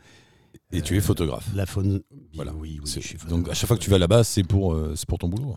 Et 0.71 0.81
tu 0.81 0.97
es 0.97 1.01
photographe. 1.01 1.47
La 1.55 1.65
faune. 1.65 2.01
Voilà. 2.33 2.53
Oui, 2.53 2.79
oui, 2.83 2.91
je 2.93 2.99
suis 2.99 3.17
Donc 3.29 3.47
à 3.49 3.53
chaque 3.53 3.67
fois 3.67 3.77
que 3.77 3.83
tu 3.83 3.89
vas 3.89 3.97
là-bas, 3.99 4.23
c'est 4.23 4.43
pour, 4.43 4.73
euh, 4.73 4.93
c'est 4.95 5.07
pour 5.07 5.17
ton 5.19 5.29
boulot. 5.29 5.55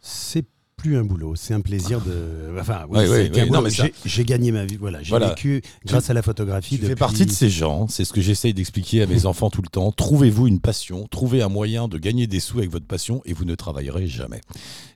C'est 0.00 0.44
plus 0.76 0.96
un 0.96 1.04
boulot, 1.04 1.34
c'est 1.36 1.54
un 1.54 1.60
plaisir 1.62 2.00
de. 2.02 2.54
Enfin, 2.60 2.84
oui, 2.88 2.98
Ouais, 2.98 3.08
ouais, 3.08 3.30
ouais, 3.30 3.70
ça- 3.70 3.86
J'ai- 4.04 4.24
gagné 4.24 4.52
ma 4.52 4.64
vie, 4.66 4.76
voilà. 4.76 5.02
J'ai 5.02 5.10
Voilà. 5.10 5.28
vécu 5.28 5.62
grâce 5.86 6.10
à 6.10 6.14
la 6.14 6.22
photographie. 6.22 6.78
Tu 6.78 6.84
fais 6.86 6.94
partie 6.94 7.24
de 7.24 7.30
ces 7.30 7.48
gens, 7.48 7.88
c'est 7.88 8.04
ce 8.04 8.12
que 8.12 8.20
j'essaye 8.20 8.52
d'expliquer 8.52 9.02
à 9.02 9.06
mes 9.06 9.24
enfants 9.26 9.48
tout 9.50 9.62
le 9.62 9.68
temps. 9.68 9.90
Trouvez-vous 9.90 10.46
une 10.46 10.60
passion, 10.60 11.06
trouvez 11.08 11.40
un 11.42 11.48
moyen 11.48 11.88
de 11.88 11.96
gagner 11.98 12.26
des 12.26 12.40
sous 12.40 12.58
avec 12.58 12.70
votre 12.70 12.86
passion 12.86 13.22
et 13.24 13.32
vous 13.32 13.44
ne 13.46 13.54
travaillerez 13.54 14.06
jamais. 14.06 14.40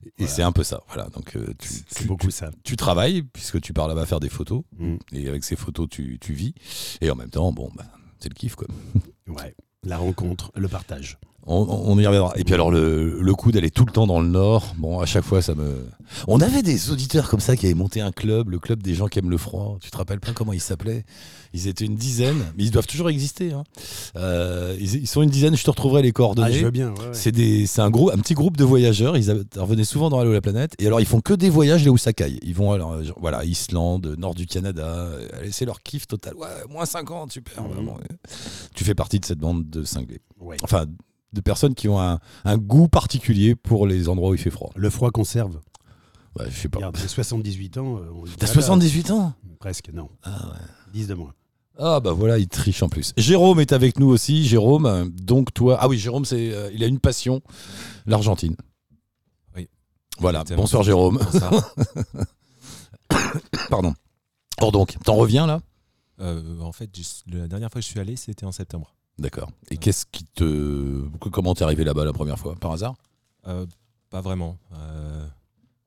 Et 0.04 0.10
Voilà. 0.18 0.32
c'est 0.32 0.42
un 0.42 0.52
peu 0.52 0.64
ça. 0.64 0.82
Voilà. 0.88 1.08
Donc 1.14 1.34
euh, 1.36 1.54
tu, 1.58 1.68
C'est 1.88 2.02
tu- 2.02 2.06
beaucoup 2.08 2.30
ça. 2.30 2.50
tu 2.62 2.76
travailles 2.76 3.22
puisque 3.22 3.60
tu 3.60 3.72
pars 3.72 3.88
là-bas 3.88 4.04
faire 4.06 4.20
des 4.20 4.28
photos 4.28 4.62
Mm. 4.78 4.96
et 5.12 5.28
avec 5.28 5.44
ces 5.44 5.56
photos 5.56 5.88
tu, 5.90 6.18
tu 6.20 6.32
vis 6.34 6.54
et 7.00 7.10
en 7.10 7.14
même 7.16 7.30
temps 7.30 7.52
bon 7.52 7.70
bah, 7.76 7.86
c'est 8.18 8.28
le 8.28 8.34
kiff 8.34 8.54
quoi. 8.54 8.68
Ouais. 9.28 9.54
La 9.84 9.96
rencontre, 9.96 10.52
le 10.56 10.68
partage. 10.68 11.16
On, 11.46 11.66
on 11.86 11.98
y 11.98 12.06
reviendra. 12.06 12.32
Et 12.36 12.44
puis 12.44 12.54
alors 12.54 12.70
le, 12.70 13.18
le 13.20 13.34
coup 13.34 13.50
d'aller 13.50 13.70
tout 13.70 13.84
le 13.86 13.92
temps 13.92 14.06
dans 14.06 14.20
le 14.20 14.28
Nord, 14.28 14.74
bon 14.78 15.00
à 15.00 15.06
chaque 15.06 15.24
fois 15.24 15.40
ça 15.42 15.54
me. 15.54 15.84
On 16.28 16.40
avait 16.40 16.62
des 16.62 16.90
auditeurs 16.90 17.28
comme 17.28 17.40
ça 17.40 17.56
qui 17.56 17.66
avaient 17.66 17.74
monté 17.74 18.00
un 18.00 18.12
club, 18.12 18.50
le 18.50 18.58
club 18.58 18.82
des 18.82 18.94
gens 18.94 19.06
qui 19.08 19.18
aiment 19.20 19.30
le 19.30 19.38
froid. 19.38 19.78
Tu 19.80 19.90
te 19.90 19.96
rappelles 19.96 20.20
pas 20.20 20.32
comment 20.32 20.52
ils 20.52 20.60
s'appelaient? 20.60 21.04
Ils 21.52 21.66
étaient 21.66 21.84
une 21.86 21.96
dizaine, 21.96 22.36
mais 22.56 22.64
ils 22.64 22.70
doivent 22.70 22.86
toujours 22.86 23.08
exister. 23.10 23.52
hein. 23.52 23.64
Euh, 24.16 24.76
ils, 24.78 24.96
ils 24.96 25.06
sont 25.06 25.22
une 25.22 25.30
dizaine. 25.30 25.56
Je 25.56 25.64
te 25.64 25.70
retrouverai 25.70 26.02
les 26.02 26.08
Ah, 26.10 26.12
coordonnées. 26.12 26.52
je 26.58 26.64
veux 26.64 26.70
bien. 26.70 26.90
ouais, 26.90 26.98
ouais. 27.00 27.08
C'est 27.12 27.32
des, 27.32 27.66
c'est 27.66 27.80
un 27.80 27.90
gros, 27.90 28.10
un 28.12 28.18
petit 28.18 28.34
groupe 28.34 28.56
de 28.56 28.64
voyageurs. 28.64 29.16
Ils 29.16 29.44
revenaient 29.56 29.84
souvent 29.84 30.10
dans 30.10 30.18
Allo 30.20 30.32
la 30.32 30.40
planète. 30.40 30.74
Et 30.78 30.86
alors 30.86 31.00
ils 31.00 31.06
font 31.06 31.20
que 31.20 31.32
des 31.34 31.48
voyages 31.50 31.84
là 31.84 31.90
où 31.90 31.98
ça 31.98 32.12
caille. 32.12 32.38
Ils 32.42 32.54
vont 32.54 32.72
alors, 32.72 32.92
euh, 32.92 33.04
voilà, 33.18 33.44
Islande, 33.44 34.14
nord 34.18 34.34
du 34.34 34.46
Canada. 34.46 34.84
Euh, 34.86 35.26
c'est 35.50 35.64
leur 35.64 35.80
kiff 35.82 36.06
total. 36.06 36.34
Ouais, 36.34 36.46
moins 36.68 36.86
50, 36.86 37.32
super. 37.32 37.62
Vraiment. 37.64 37.98
Tu 38.74 38.84
fais 38.84 38.94
partie 38.94 39.18
de 39.20 39.24
cette 39.24 39.38
bande 39.38 39.68
de 39.70 39.82
cinglés. 39.84 40.20
Ouais. 40.40 40.56
Enfin, 40.62 40.86
de 41.32 41.40
personnes 41.40 41.74
qui 41.74 41.88
ont 41.88 42.00
un, 42.00 42.18
un 42.44 42.58
goût 42.58 42.88
particulier 42.88 43.54
pour 43.54 43.86
les 43.86 44.08
endroits 44.08 44.30
où 44.30 44.34
il 44.34 44.40
fait 44.40 44.50
froid. 44.50 44.70
Le 44.76 44.90
froid 44.90 45.10
conserve. 45.10 45.60
Ouais, 46.38 46.46
je 46.50 46.56
sais 46.56 46.68
pas. 46.68 46.78
Regarde, 46.78 46.96
j'ai 46.96 47.08
78 47.08 47.78
ans. 47.78 47.96
euh, 47.98 48.00
T'as 48.38 48.46
voilà. 48.46 48.52
78 48.54 49.10
ans 49.10 49.32
Presque, 49.58 49.90
non. 49.92 50.08
Ah 50.22 50.48
ouais. 50.52 50.58
10 50.92 51.08
de 51.08 51.14
moins. 51.14 51.32
Ah 51.78 51.98
bah 52.00 52.12
voilà, 52.12 52.38
il 52.38 52.46
triche 52.48 52.82
en 52.82 52.88
plus. 52.88 53.12
Jérôme 53.16 53.58
est 53.60 53.72
avec 53.72 53.98
nous 53.98 54.08
aussi. 54.08 54.46
Jérôme, 54.46 55.10
donc 55.10 55.52
toi, 55.54 55.78
ah 55.80 55.88
oui, 55.88 55.98
Jérôme, 55.98 56.24
c'est, 56.24 56.52
euh, 56.52 56.70
il 56.74 56.84
a 56.84 56.86
une 56.86 56.98
passion, 57.00 57.40
l'Argentine. 58.06 58.54
Oui. 59.56 59.68
Voilà. 60.18 60.44
Bonsoir 60.56 60.82
Jérôme. 60.82 61.18
Bonsoir. 61.32 61.74
Pardon. 63.70 63.94
Or 64.60 64.72
donc, 64.72 64.96
t'en 65.04 65.14
reviens 65.14 65.46
là? 65.46 65.60
Euh, 66.20 66.60
en 66.60 66.72
fait, 66.72 66.90
la 67.26 67.48
dernière 67.48 67.70
fois 67.70 67.80
que 67.80 67.86
je 67.86 67.90
suis 67.90 68.00
allé, 68.00 68.16
c'était 68.16 68.44
en 68.44 68.52
septembre. 68.52 68.94
D'accord. 69.20 69.50
Et 69.70 69.76
qu'est-ce 69.76 70.06
qui 70.06 70.24
te, 70.24 71.06
comment 71.30 71.54
t'es 71.54 71.62
arrivé 71.62 71.84
là-bas 71.84 72.04
la 72.06 72.12
première 72.12 72.38
fois? 72.38 72.56
Par 72.56 72.72
hasard? 72.72 72.96
Euh, 73.46 73.66
pas 74.08 74.22
vraiment. 74.22 74.58
Euh, 74.72 75.26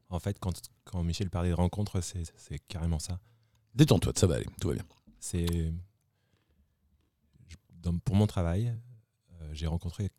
en 0.10 0.20
fait, 0.20 0.38
quand, 0.40 0.54
quand 0.86 1.04
Michel 1.04 1.30
parlait 1.32 1.50
de 1.50 1.56
rencontre, 1.56 2.00
c'est 2.02 2.60
carrément 2.68 3.00
ça. 3.00 3.20
Détends-toi, 3.74 4.14
ça 4.16 4.28
va 4.28 4.36
aller, 4.36 4.46
tout 4.62 4.68
va 4.68 4.76
bien. 4.76 4.86
C'est 5.20 5.48
pour 8.06 8.16
mon 8.16 8.28
travail, 8.28 8.74
euh, 9.42 9.50
j'ai 9.52 9.68
rencontré 9.68 10.10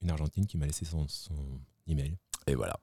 une 0.00 0.10
Argentine 0.10 0.46
qui 0.46 0.56
m'a 0.56 0.66
laissé 0.66 0.84
son, 0.84 1.06
son 1.08 1.34
email. 1.86 2.16
Et 2.46 2.54
voilà. 2.54 2.78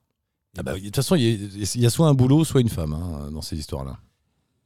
Ah 0.58 0.64
bah, 0.64 0.74
de 0.76 0.80
toute 0.80 0.96
façon, 0.96 1.16
il 1.16 1.24
y, 1.24 1.28
a- 1.62 1.66
il 1.76 1.82
y 1.82 1.86
a 1.86 1.90
soit 1.90 2.08
un 2.08 2.14
boulot, 2.14 2.44
soit 2.44 2.62
une 2.62 2.70
femme 2.70 2.94
hein, 2.94 3.32
dans 3.32 3.42
ces 3.42 3.58
histoires-là. 3.58 4.00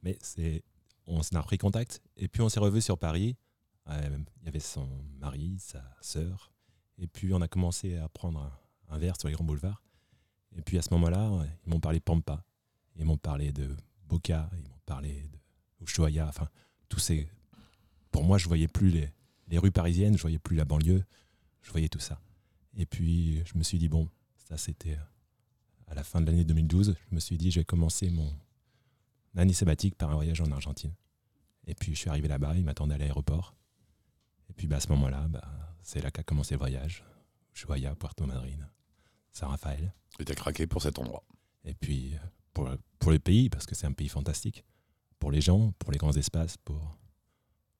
Mais 0.02 0.18
c'est, 0.20 0.62
on 1.06 1.22
s'en 1.22 1.36
a 1.36 1.40
repris 1.40 1.56
contact 1.58 2.02
et 2.16 2.28
puis 2.28 2.42
on 2.42 2.48
s'est 2.48 2.60
revu 2.60 2.80
sur 2.80 2.98
Paris. 2.98 3.36
Il 3.86 4.24
y 4.44 4.48
avait 4.48 4.60
son 4.60 4.88
mari, 5.18 5.56
sa 5.58 5.82
sœur, 6.00 6.52
et 6.98 7.06
puis 7.06 7.32
on 7.34 7.40
a 7.40 7.48
commencé 7.48 7.96
à 7.96 8.08
prendre 8.08 8.50
un, 8.88 8.98
verre 8.98 9.18
sur 9.18 9.28
les 9.28 9.34
grands 9.34 9.44
boulevards. 9.44 9.82
Et 10.56 10.62
puis 10.62 10.78
à 10.78 10.82
ce 10.82 10.92
moment-là, 10.94 11.30
ils 11.66 11.70
m'ont 11.70 11.80
parlé 11.80 11.98
de 11.98 12.04
Pampa, 12.04 12.44
ils 12.96 13.04
m'ont 13.04 13.18
parlé 13.18 13.52
de 13.52 13.76
Boca, 14.06 14.48
ils 14.56 14.62
m'ont 14.62 14.78
parlé 14.86 15.28
de 15.32 15.38
Ushuaia, 15.84 16.28
enfin 16.28 16.48
tous 16.88 17.00
ces. 17.00 17.28
Pour 18.10 18.24
moi, 18.24 18.38
je 18.38 18.46
voyais 18.46 18.68
plus 18.68 18.90
les, 18.90 19.10
les 19.48 19.58
rues 19.58 19.72
parisiennes, 19.72 20.16
je 20.16 20.22
voyais 20.22 20.38
plus 20.38 20.56
la 20.56 20.64
banlieue, 20.64 21.04
je 21.62 21.70
voyais 21.70 21.88
tout 21.88 21.98
ça. 21.98 22.20
Et 22.76 22.86
puis 22.86 23.42
je 23.44 23.58
me 23.58 23.62
suis 23.62 23.78
dit 23.78 23.88
bon, 23.88 24.08
ça 24.36 24.56
c'était 24.56 24.94
euh, 24.94 25.88
à 25.88 25.94
la 25.94 26.04
fin 26.04 26.20
de 26.20 26.26
l'année 26.26 26.44
2012. 26.44 26.94
Je 27.10 27.14
me 27.14 27.20
suis 27.20 27.36
dit 27.36 27.50
je 27.50 27.60
vais 27.60 27.64
commencer 27.64 28.10
mon 28.10 28.32
année 29.36 29.52
sabbatique 29.52 29.96
par 29.96 30.10
un 30.10 30.14
voyage 30.14 30.40
en 30.40 30.50
Argentine. 30.50 30.94
Et 31.66 31.74
puis 31.74 31.94
je 31.94 32.00
suis 32.00 32.10
arrivé 32.10 32.28
là-bas, 32.28 32.54
ils 32.56 32.64
m'attendaient 32.64 32.94
à 32.94 32.98
l'aéroport. 32.98 33.54
Et 34.54 34.56
puis 34.56 34.68
bah, 34.68 34.76
à 34.76 34.80
ce 34.80 34.88
moment-là, 34.90 35.26
bah, 35.28 35.42
c'est 35.82 36.00
là 36.00 36.12
qu'a 36.12 36.22
commencé 36.22 36.54
le 36.54 36.60
voyage. 36.60 37.04
Ushuaia, 37.54 37.94
Puerto 37.96 38.24
Madryn, 38.24 38.68
San 39.32 39.48
Rafael. 39.48 39.92
Et 40.20 40.24
t'as 40.24 40.34
craqué 40.34 40.68
pour 40.68 40.80
cet 40.80 41.00
endroit. 41.00 41.24
Et 41.64 41.74
puis 41.74 42.14
euh, 42.14 42.18
pour, 42.52 42.68
pour 43.00 43.10
le 43.10 43.18
pays, 43.18 43.50
parce 43.50 43.66
que 43.66 43.74
c'est 43.74 43.86
un 43.86 43.92
pays 43.92 44.08
fantastique. 44.08 44.64
Pour 45.18 45.32
les 45.32 45.40
gens, 45.40 45.72
pour 45.80 45.90
les 45.90 45.98
grands 45.98 46.12
espaces, 46.12 46.56
pour, 46.58 46.96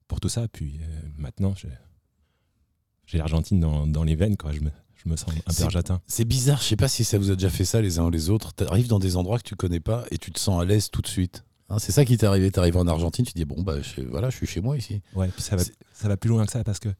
pour 0.08 0.18
tout 0.18 0.28
ça. 0.28 0.48
Puis 0.48 0.80
euh, 0.82 1.00
maintenant, 1.16 1.54
j'ai 1.54 3.18
l'Argentine 3.18 3.60
dans, 3.60 3.86
dans 3.86 4.02
les 4.02 4.16
veines. 4.16 4.36
Quoi. 4.36 4.52
Je, 4.52 4.60
me, 4.60 4.70
je 4.94 5.08
me 5.08 5.16
sens 5.16 5.30
un 5.46 5.52
peu 5.52 5.62
argentin. 5.62 6.02
C'est 6.08 6.24
bizarre, 6.24 6.60
je 6.60 6.64
sais 6.64 6.76
pas 6.76 6.88
si 6.88 7.04
ça 7.04 7.18
vous 7.18 7.30
a 7.30 7.34
déjà 7.34 7.50
fait 7.50 7.64
ça 7.64 7.80
les 7.80 8.00
uns 8.00 8.04
ou 8.04 8.10
les 8.10 8.30
autres. 8.30 8.52
T'arrives 8.52 8.88
dans 8.88 8.98
des 8.98 9.16
endroits 9.16 9.38
que 9.38 9.48
tu 9.48 9.54
connais 9.54 9.80
pas 9.80 10.04
et 10.10 10.18
tu 10.18 10.32
te 10.32 10.40
sens 10.40 10.60
à 10.60 10.64
l'aise 10.64 10.90
tout 10.90 11.02
de 11.02 11.06
suite. 11.06 11.44
Hein, 11.70 11.78
c'est 11.78 11.92
ça 11.92 12.04
qui 12.04 12.16
t'est 12.16 12.26
arrivé. 12.26 12.50
T'arrives 12.50 12.76
en 12.76 12.86
Argentine, 12.86 13.24
tu 13.24 13.32
dis 13.34 13.44
bon 13.44 13.62
bah 13.62 13.80
je, 13.80 14.02
voilà, 14.02 14.30
je 14.30 14.36
suis 14.36 14.46
chez 14.46 14.60
moi 14.60 14.76
ici. 14.76 15.00
Ouais, 15.14 15.28
puis 15.28 15.42
ça 15.42 15.56
va, 15.56 15.64
C'est- 15.64 15.74
ça 15.92 16.08
va 16.08 16.16
plus 16.16 16.28
loin 16.28 16.44
que 16.44 16.52
ça 16.52 16.62
parce 16.64 16.78
que 16.78 16.90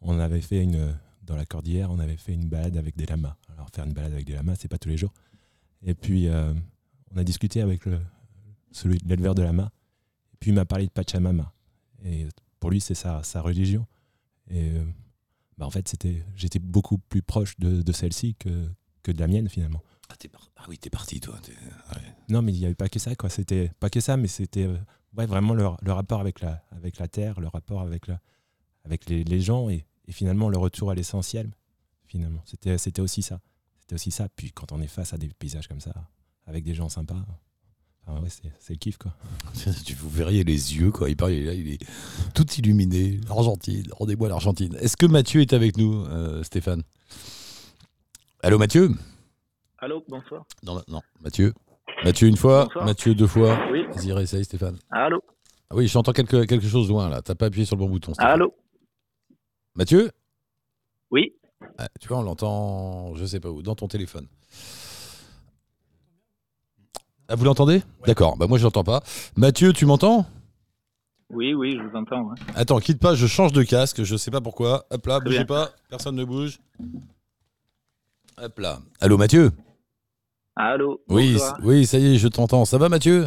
on 0.00 0.18
avait 0.18 0.40
fait 0.40 0.62
une 0.62 0.94
dans 1.22 1.36
la 1.36 1.46
cordillère, 1.46 1.90
on 1.90 1.98
avait 1.98 2.16
fait 2.16 2.32
une 2.34 2.48
balade 2.48 2.76
avec 2.76 2.96
des 2.96 3.06
lamas. 3.06 3.36
Alors 3.54 3.68
faire 3.74 3.84
une 3.86 3.92
balade 3.94 4.12
avec 4.12 4.26
des 4.26 4.34
lamas, 4.34 4.54
c'est 4.58 4.68
pas 4.68 4.78
tous 4.78 4.88
les 4.90 4.96
jours. 4.98 5.12
Et 5.82 5.94
puis 5.94 6.28
euh, 6.28 6.52
on 7.12 7.16
a 7.16 7.24
discuté 7.24 7.60
avec 7.62 7.86
le, 7.86 7.98
celui, 8.72 8.98
l'éleveur 9.06 9.34
de 9.34 9.42
lama. 9.42 9.70
Et 10.32 10.36
puis 10.38 10.50
il 10.50 10.54
m'a 10.54 10.64
parlé 10.66 10.86
de 10.86 10.90
Pachamama. 10.92 11.52
Et 12.04 12.26
pour 12.60 12.70
lui, 12.70 12.80
c'est 12.80 12.94
sa, 12.94 13.22
sa 13.22 13.40
religion. 13.40 13.86
Et 14.50 14.68
euh, 14.70 14.84
bah, 15.56 15.66
en 15.66 15.70
fait, 15.70 15.88
c'était, 15.88 16.22
j'étais 16.36 16.58
beaucoup 16.58 16.98
plus 16.98 17.22
proche 17.22 17.58
de, 17.58 17.80
de 17.82 17.92
celle-ci 17.92 18.34
que, 18.38 18.68
que 19.02 19.10
de 19.12 19.18
la 19.20 19.26
mienne 19.26 19.48
finalement. 19.48 19.82
Ah, 20.10 20.16
t'es 20.16 20.28
par- 20.28 20.50
ah 20.56 20.64
oui, 20.68 20.78
t'es 20.78 20.90
parti, 20.90 21.20
toi. 21.20 21.34
ouais. 21.48 22.02
Non, 22.28 22.42
mais 22.42 22.52
il 22.52 22.58
n'y 22.58 22.64
avait 22.66 22.74
pas 22.74 22.88
que 22.88 22.98
ça, 22.98 23.14
quoi. 23.14 23.30
C'était 23.30 23.70
pas 23.80 23.90
que 23.90 24.00
ça, 24.00 24.16
mais 24.16 24.28
c'était 24.28 24.64
euh, 24.66 24.76
ouais, 25.16 25.26
vraiment 25.26 25.54
le, 25.54 25.66
le 25.82 25.92
rapport 25.92 26.20
avec 26.20 26.40
la, 26.40 26.62
avec 26.72 26.98
la 26.98 27.08
terre, 27.08 27.40
le 27.40 27.48
rapport 27.48 27.80
avec, 27.80 28.06
la, 28.06 28.20
avec 28.84 29.08
les, 29.08 29.24
les 29.24 29.40
gens 29.40 29.68
et, 29.70 29.86
et 30.06 30.12
finalement 30.12 30.48
le 30.48 30.58
retour 30.58 30.90
à 30.90 30.94
l'essentiel. 30.94 31.50
Finalement, 32.06 32.42
c'était, 32.44 32.76
c'était 32.78 33.00
aussi 33.02 33.22
ça. 33.22 33.40
C'était 33.80 33.94
aussi 33.94 34.10
ça. 34.10 34.28
Puis 34.28 34.52
quand 34.52 34.72
on 34.72 34.80
est 34.80 34.86
face 34.86 35.12
à 35.14 35.18
des 35.18 35.28
paysages 35.28 35.68
comme 35.68 35.80
ça, 35.80 35.92
avec 36.46 36.64
des 36.64 36.74
gens 36.74 36.88
sympas, 36.90 37.24
ouais, 38.06 38.28
c'est, 38.28 38.52
c'est 38.60 38.74
le 38.74 38.78
kiff, 38.78 38.98
quoi. 38.98 39.16
Tu 39.86 39.94
vous 39.94 40.10
verriez 40.10 40.44
les 40.44 40.76
yeux, 40.76 40.90
quoi. 40.92 41.08
Il 41.08 41.16
parle, 41.16 41.32
il 41.32 41.38
est 41.40 41.44
là, 41.46 41.54
il 41.54 41.68
est 41.72 41.86
tout 42.34 42.46
illuminé. 42.52 43.18
L'Argentine, 43.26 43.86
rendez-moi 43.92 44.28
l'Argentine. 44.28 44.76
Est-ce 44.80 44.96
que 44.98 45.06
Mathieu 45.06 45.40
est 45.40 45.54
avec 45.54 45.78
nous, 45.78 46.04
euh, 46.04 46.42
Stéphane? 46.44 46.82
Allô, 48.42 48.58
Mathieu? 48.58 48.94
Allô, 49.84 50.02
bonsoir. 50.08 50.46
Non, 50.62 50.80
non, 50.88 51.02
Mathieu. 51.20 51.52
Mathieu 52.04 52.26
une 52.26 52.38
fois, 52.38 52.64
Bonsoir. 52.64 52.86
Mathieu 52.86 53.14
deux 53.14 53.26
fois. 53.26 53.58
Oui, 53.70 53.84
Vas-y, 53.94 54.12
réessaye, 54.12 54.42
Stéphane. 54.42 54.78
allô, 54.90 55.20
Ah 55.68 55.74
oui, 55.74 55.88
j'entends 55.88 56.12
quelque, 56.12 56.44
quelque 56.46 56.66
chose 56.66 56.88
loin, 56.88 57.10
là. 57.10 57.20
T'as 57.20 57.34
pas 57.34 57.46
appuyé 57.46 57.66
sur 57.66 57.76
le 57.76 57.80
bon 57.80 57.90
bouton. 57.90 58.14
Stéphane. 58.14 58.32
allô. 58.32 58.54
Mathieu? 59.74 60.10
Oui, 61.10 61.34
Ah, 61.76 61.88
Tu 62.00 62.08
vois, 62.08 62.16
on 62.18 62.22
l'entend, 62.22 63.14
je 63.14 63.26
sais 63.26 63.40
pas 63.40 63.50
où, 63.50 63.60
dans 63.62 63.74
ton 63.74 63.86
téléphone. 63.86 64.26
Ah, 67.28 67.34
vous 67.34 67.44
l'entendez? 67.44 67.82
D'accord, 68.06 68.38
bah 68.38 68.46
moi 68.46 68.56
je 68.56 68.64
l'entends 68.64 68.84
pas. 68.84 69.02
Mathieu, 69.36 69.74
tu 69.74 69.84
m'entends? 69.84 70.24
Oui, 71.28 71.52
oui, 71.52 71.76
je 71.76 71.82
vous 71.86 71.94
entends. 71.96 72.22
ouais. 72.22 72.36
Attends, 72.54 72.78
quitte 72.80 73.00
pas, 73.00 73.14
je 73.14 73.26
change 73.26 73.52
de 73.52 73.62
casque, 73.64 74.02
je 74.02 74.16
sais 74.16 74.30
pas 74.30 74.40
pourquoi. 74.40 74.86
Hop 74.90 75.06
là, 75.06 75.20
bougez 75.20 75.38
bien. 75.38 75.44
pas, 75.46 75.70
personne 75.90 76.16
ne 76.16 76.24
bouge. 76.24 76.58
Hop 78.38 78.58
là. 78.58 78.78
Allô 79.00 79.18
Mathieu? 79.18 79.50
Allô. 80.56 81.00
Oui, 81.08 81.36
oui, 81.62 81.84
ça 81.86 81.98
y 81.98 82.14
est, 82.14 82.18
je 82.18 82.28
t'entends. 82.28 82.64
Ça 82.64 82.78
va 82.78 82.88
Mathieu? 82.88 83.26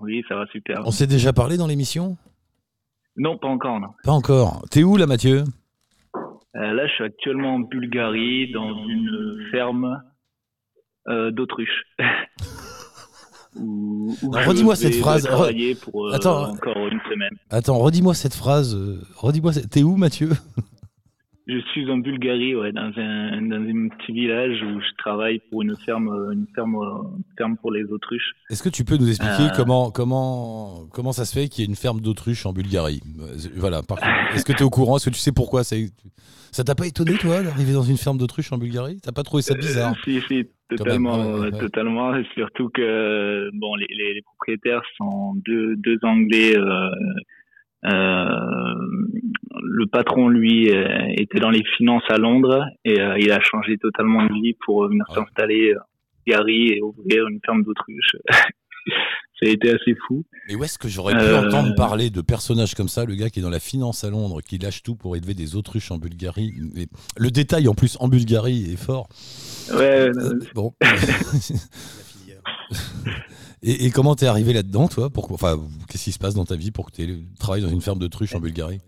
Oui, 0.00 0.22
ça 0.28 0.36
va 0.36 0.46
super. 0.46 0.80
On 0.86 0.90
s'est 0.90 1.06
déjà 1.06 1.32
parlé 1.32 1.56
dans 1.56 1.66
l'émission? 1.66 2.16
Non, 3.16 3.36
pas 3.38 3.48
encore, 3.48 3.80
non. 3.80 3.88
Pas 4.04 4.12
encore. 4.12 4.64
T'es 4.70 4.82
où 4.82 4.96
là 4.96 5.06
Mathieu? 5.06 5.44
Euh, 6.56 6.72
là, 6.72 6.86
je 6.86 6.92
suis 6.92 7.04
actuellement 7.04 7.56
en 7.56 7.60
Bulgarie, 7.60 8.50
dans 8.52 8.70
une 8.86 9.48
ferme 9.50 10.02
euh, 11.08 11.30
je 14.42 14.48
redis-moi 14.48 14.76
cette 14.76 14.96
phrase. 14.96 15.26
pour 15.82 16.08
euh, 16.08 16.12
Attends. 16.14 16.50
encore 16.52 16.76
une 16.90 17.00
semaine. 17.10 17.30
Attends, 17.50 17.78
redis-moi 17.78 18.14
cette 18.14 18.34
phrase. 18.34 18.76
Redis-moi, 19.16 19.52
cette- 19.54 19.70
t'es 19.70 19.82
où 19.82 19.96
Mathieu? 19.96 20.30
Je 21.48 21.58
suis 21.70 21.88
en 21.88 21.98
Bulgarie, 21.98 22.56
ouais, 22.56 22.72
dans 22.72 22.90
un, 22.96 23.40
dans 23.42 23.54
un 23.56 23.88
petit 23.88 24.10
village 24.12 24.60
où 24.64 24.80
je 24.80 24.94
travaille 24.98 25.40
pour 25.48 25.62
une 25.62 25.76
ferme, 25.76 26.08
euh, 26.08 26.32
une 26.32 26.46
ferme, 26.56 26.74
euh, 26.74 27.16
une 27.18 27.24
ferme 27.38 27.56
pour 27.56 27.70
les 27.70 27.84
autruches. 27.84 28.32
Est-ce 28.50 28.64
que 28.64 28.68
tu 28.68 28.84
peux 28.84 28.96
nous 28.96 29.08
expliquer 29.08 29.44
Euh. 29.44 29.54
comment, 29.54 29.92
comment, 29.92 30.86
comment 30.92 31.12
ça 31.12 31.24
se 31.24 31.32
fait 31.38 31.48
qu'il 31.48 31.62
y 31.62 31.64
ait 31.64 31.70
une 31.70 31.76
ferme 31.76 32.00
d'autruches 32.00 32.46
en 32.46 32.52
Bulgarie? 32.52 33.00
Euh, 33.20 33.36
Voilà. 33.56 33.80
Est-ce 34.34 34.44
que 34.44 34.52
tu 34.52 34.58
es 34.58 34.62
au 34.64 34.70
courant? 34.70 34.96
Est-ce 34.96 35.04
que 35.08 35.14
tu 35.14 35.20
sais 35.20 35.30
pourquoi? 35.30 35.62
Ça 35.62 36.64
t'a 36.64 36.74
pas 36.74 36.86
étonné, 36.88 37.12
toi, 37.14 37.40
d'arriver 37.42 37.74
dans 37.74 37.82
une 37.82 37.96
ferme 37.98 38.18
d'autruches 38.18 38.52
en 38.52 38.58
Bulgarie? 38.58 38.98
T'as 39.00 39.12
pas 39.12 39.22
trouvé 39.22 39.42
ça 39.42 39.54
bizarre? 39.54 39.92
Euh, 39.92 40.02
si, 40.04 40.20
si, 40.26 40.48
totalement, 40.76 41.16
même, 41.16 41.26
ouais, 41.26 41.32
ouais, 41.32 41.46
euh, 41.46 41.50
ouais. 41.52 41.58
totalement. 41.60 42.16
Et 42.16 42.24
surtout 42.34 42.70
que 42.70 43.50
bon, 43.54 43.76
les, 43.76 43.86
les, 43.90 44.14
les 44.14 44.22
propriétaires 44.22 44.82
sont 44.96 45.34
deux, 45.46 45.76
deux 45.76 45.98
Anglais. 46.02 46.56
Euh, 46.58 46.64
euh, 46.64 46.90
le 47.82 49.06
patron, 49.90 50.28
lui, 50.28 50.70
euh, 50.70 50.86
était 51.16 51.38
dans 51.40 51.50
les 51.50 51.62
finances 51.76 52.02
à 52.08 52.18
Londres 52.18 52.64
et 52.84 53.00
euh, 53.00 53.18
il 53.18 53.30
a 53.30 53.40
changé 53.40 53.78
totalement 53.78 54.24
de 54.24 54.32
vie 54.34 54.54
pour 54.64 54.86
venir 54.88 55.04
s'installer 55.14 55.72
euh, 55.72 55.78
en 55.78 55.84
Bulgarie 56.26 56.72
et 56.72 56.82
ouvrir 56.82 57.26
une 57.28 57.38
ferme 57.44 57.62
d'autruches. 57.62 58.16
Ça 59.38 59.44
a 59.46 59.50
été 59.50 59.68
assez 59.68 59.94
fou. 60.06 60.24
Mais 60.48 60.54
où 60.54 60.64
est-ce 60.64 60.78
que 60.78 60.88
j'aurais 60.88 61.12
pu 61.12 61.20
Euh. 61.20 61.46
entendre 61.46 61.74
parler 61.74 62.08
de 62.08 62.22
personnages 62.22 62.74
comme 62.74 62.88
ça, 62.88 63.04
le 63.04 63.14
gars 63.16 63.28
qui 63.28 63.40
est 63.40 63.42
dans 63.42 63.50
la 63.50 63.60
finance 63.60 64.02
à 64.02 64.08
Londres, 64.08 64.40
qui 64.40 64.56
lâche 64.56 64.82
tout 64.82 64.96
pour 64.96 65.14
élever 65.14 65.34
des 65.34 65.56
autruches 65.56 65.90
en 65.90 65.98
Bulgarie? 65.98 66.54
Mais 66.74 66.86
Le 67.18 67.30
détail 67.30 67.68
en 67.68 67.74
plus 67.74 67.98
en 68.00 68.08
Bulgarie 68.08 68.72
est 68.72 68.82
fort. 68.82 69.08
Ouais, 69.76 70.08
Euh, 70.08 70.38
bon. 70.54 70.72
et, 73.62 73.90
comment 73.90 74.14
t'es 74.14 74.26
arrivé 74.26 74.52
là-dedans, 74.52 74.88
toi? 74.88 75.10
Pourquoi 75.10 75.34
Enfin, 75.34 75.56
qu'est-ce 75.88 76.04
qui 76.04 76.12
se 76.12 76.18
passe 76.18 76.34
dans 76.34 76.44
ta 76.44 76.56
vie 76.56 76.70
pour 76.70 76.90
que 76.90 76.96
tu 76.96 77.24
travailles 77.38 77.62
dans 77.62 77.68
une 77.68 77.80
ferme 77.80 77.98
d'autruches 77.98 78.34
en 78.34 78.40
Bulgarie? 78.40 78.80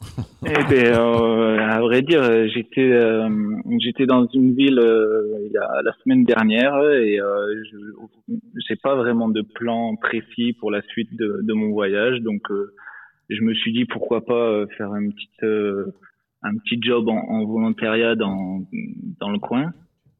Eh 0.44 0.64
ben, 0.68 0.94
euh, 0.96 1.58
à 1.60 1.80
vrai 1.80 2.02
dire, 2.02 2.22
euh, 2.22 2.48
j'étais 2.52 2.90
euh, 2.90 3.28
j'étais 3.78 4.04
dans 4.04 4.26
une 4.34 4.52
ville 4.52 4.74
la 4.74 5.92
semaine 6.02 6.24
dernière 6.24 6.76
et 6.90 7.18
je 7.18 7.76
j'ai 8.68 8.74
pas 8.74 8.96
vraiment 8.96 9.28
de 9.28 9.42
plan 9.42 9.94
précis 9.94 10.54
pour 10.54 10.72
la 10.72 10.82
suite 10.82 11.14
de, 11.16 11.38
de 11.42 11.52
mon 11.52 11.70
voyage, 11.70 12.18
donc 12.18 12.42
je 13.30 13.42
me 13.42 13.54
suis 13.54 13.72
dit 13.72 13.84
pourquoi 13.84 14.24
pas 14.24 14.66
faire 14.76 14.92
un 14.92 15.08
petit 15.08 15.28
euh, 15.44 15.86
un 16.42 16.56
petit 16.56 16.80
job 16.80 17.08
en, 17.08 17.16
en 17.16 17.44
volontariat 17.44 18.14
dans 18.14 18.66
dans 19.20 19.30
le 19.30 19.38
coin 19.38 19.72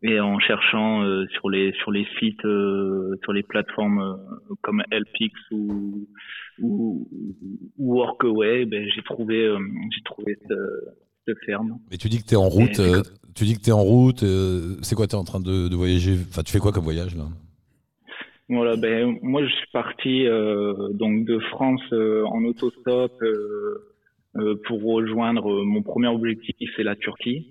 et 0.02 0.18
en 0.20 0.38
cherchant 0.40 1.02
euh, 1.04 1.24
sur 1.34 1.48
les 1.50 1.72
sur 1.82 1.92
les 1.92 2.06
sites 2.18 2.44
euh, 2.44 3.14
sur 3.22 3.32
les 3.32 3.42
plateformes 3.42 4.00
euh, 4.00 4.54
comme 4.62 4.82
Helpix 4.90 5.34
ou 5.52 6.08
ou, 6.60 7.08
ou 7.78 7.94
Workaway, 7.94 8.66
ben, 8.66 8.86
j'ai 8.94 9.02
trouvé, 9.02 9.44
euh, 9.46 9.58
j'ai 9.94 10.02
trouvé 10.04 10.36
ce, 10.48 10.54
cette 11.26 11.38
ferme. 11.46 11.78
Mais 11.90 11.96
tu 11.96 12.08
dis 12.08 12.18
que 12.22 12.26
t'es 12.26 12.36
en 12.36 12.48
route. 12.48 12.78
Et- 12.78 12.82
euh, 12.82 13.02
tu 13.34 13.44
dis 13.44 13.54
que 13.56 13.62
t'es 13.62 13.72
en 13.72 13.82
route. 13.82 14.22
euh, 14.22 14.76
c'est 14.82 14.94
quoi 14.94 15.06
T'es 15.06 15.14
en 15.14 15.24
train 15.24 15.40
de, 15.40 15.68
de 15.68 15.74
voyager? 15.76 16.16
Enfin, 16.28 16.42
tu 16.42 16.52
fais 16.52 16.58
quoi 16.58 16.72
comme 16.72 16.84
voyage 16.84 17.16
là? 17.16 17.24
Voilà, 18.48 18.76
ben 18.76 19.16
moi 19.22 19.42
je 19.42 19.50
suis 19.50 19.70
parti 19.72 20.26
euh, 20.26 20.90
donc 20.92 21.24
de 21.24 21.38
France 21.38 21.80
euh, 21.92 22.24
en 22.26 22.44
autostop 22.44 23.12
euh, 23.22 23.78
euh, 24.36 24.56
pour 24.66 24.82
rejoindre 24.82 25.64
mon 25.64 25.82
premier 25.82 26.08
objectif, 26.08 26.68
c'est 26.76 26.82
la 26.82 26.96
Turquie. 26.96 27.46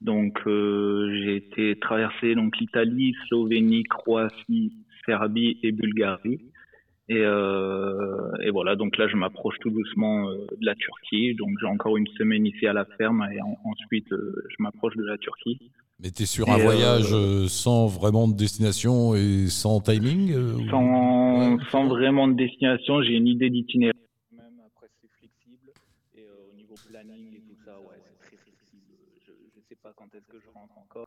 Donc 0.00 0.38
euh, 0.46 1.10
j'ai 1.22 1.36
été 1.36 1.78
traversé 1.78 2.34
donc 2.34 2.56
l'Italie, 2.58 3.14
Slovénie, 3.28 3.82
Croatie, 3.84 4.72
Serbie 5.04 5.58
et 5.62 5.72
Bulgarie. 5.72 6.40
Et, 7.08 7.16
euh, 7.18 8.30
et 8.42 8.50
voilà, 8.50 8.76
donc 8.76 8.96
là 8.96 9.08
je 9.08 9.16
m'approche 9.16 9.56
tout 9.60 9.70
doucement 9.70 10.28
euh, 10.30 10.36
de 10.58 10.64
la 10.64 10.74
Turquie. 10.76 11.34
Donc 11.34 11.50
j'ai 11.60 11.66
encore 11.66 11.96
une 11.96 12.06
semaine 12.18 12.46
ici 12.46 12.66
à 12.66 12.72
la 12.72 12.84
ferme 12.98 13.26
et 13.32 13.40
en- 13.42 13.58
ensuite 13.64 14.06
je 14.10 14.56
m'approche 14.60 14.96
de 14.96 15.04
la 15.04 15.18
Turquie. 15.18 15.58
Mais 16.02 16.10
t'es 16.10 16.24
sur 16.24 16.48
Et, 16.48 16.52
un 16.52 16.56
voyage 16.56 17.12
sans 17.48 17.86
vraiment 17.88 18.26
de 18.26 18.34
destination 18.34 19.14
et 19.14 19.48
sans 19.48 19.80
timing 19.80 20.32
Sans, 20.70 21.10
Ouais. 21.40 21.56
sans 21.70 21.88
vraiment 21.88 22.26
de 22.28 22.34
destination, 22.34 23.02
j'ai 23.02 23.14
une 23.14 23.26
idée 23.26 23.50
d'itinéraire. 23.50 23.92
Même 24.32 24.60
après, 24.66 24.86
c'est 25.00 25.08
flexible. 25.18 25.70
Et 26.14 26.20
euh, 26.22 26.50
au 26.50 26.56
niveau 26.56 26.74
planning 26.88 27.34
et 27.34 27.40
tout 27.40 27.56
ça, 27.64 27.72
ouais, 27.80 27.96
c'est 28.04 28.18
très 28.28 28.36
flexible. 28.36 28.92
Je 29.26 29.32
ne 29.32 29.62
sais 29.68 29.76
pas 29.82 29.92
quand 29.96 29.99
est-ce 30.14 30.26
que 30.32 30.38
je 30.44 30.50
rentre 30.54 30.74
encore. 30.78 31.06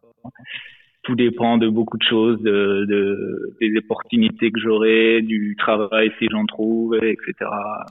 Tout 1.03 1.15
dépend 1.15 1.57
de 1.57 1.67
beaucoup 1.67 1.97
de 1.97 2.03
choses, 2.09 2.39
de, 2.41 2.85
de- 2.87 3.57
des 3.59 3.77
opportunités 3.77 4.51
que 4.51 4.59
j'aurai, 4.61 5.21
du 5.21 5.55
travail 5.59 6.11
si 6.17 6.27
j'en 6.31 6.45
trouve, 6.45 6.95
etc. 6.95 7.33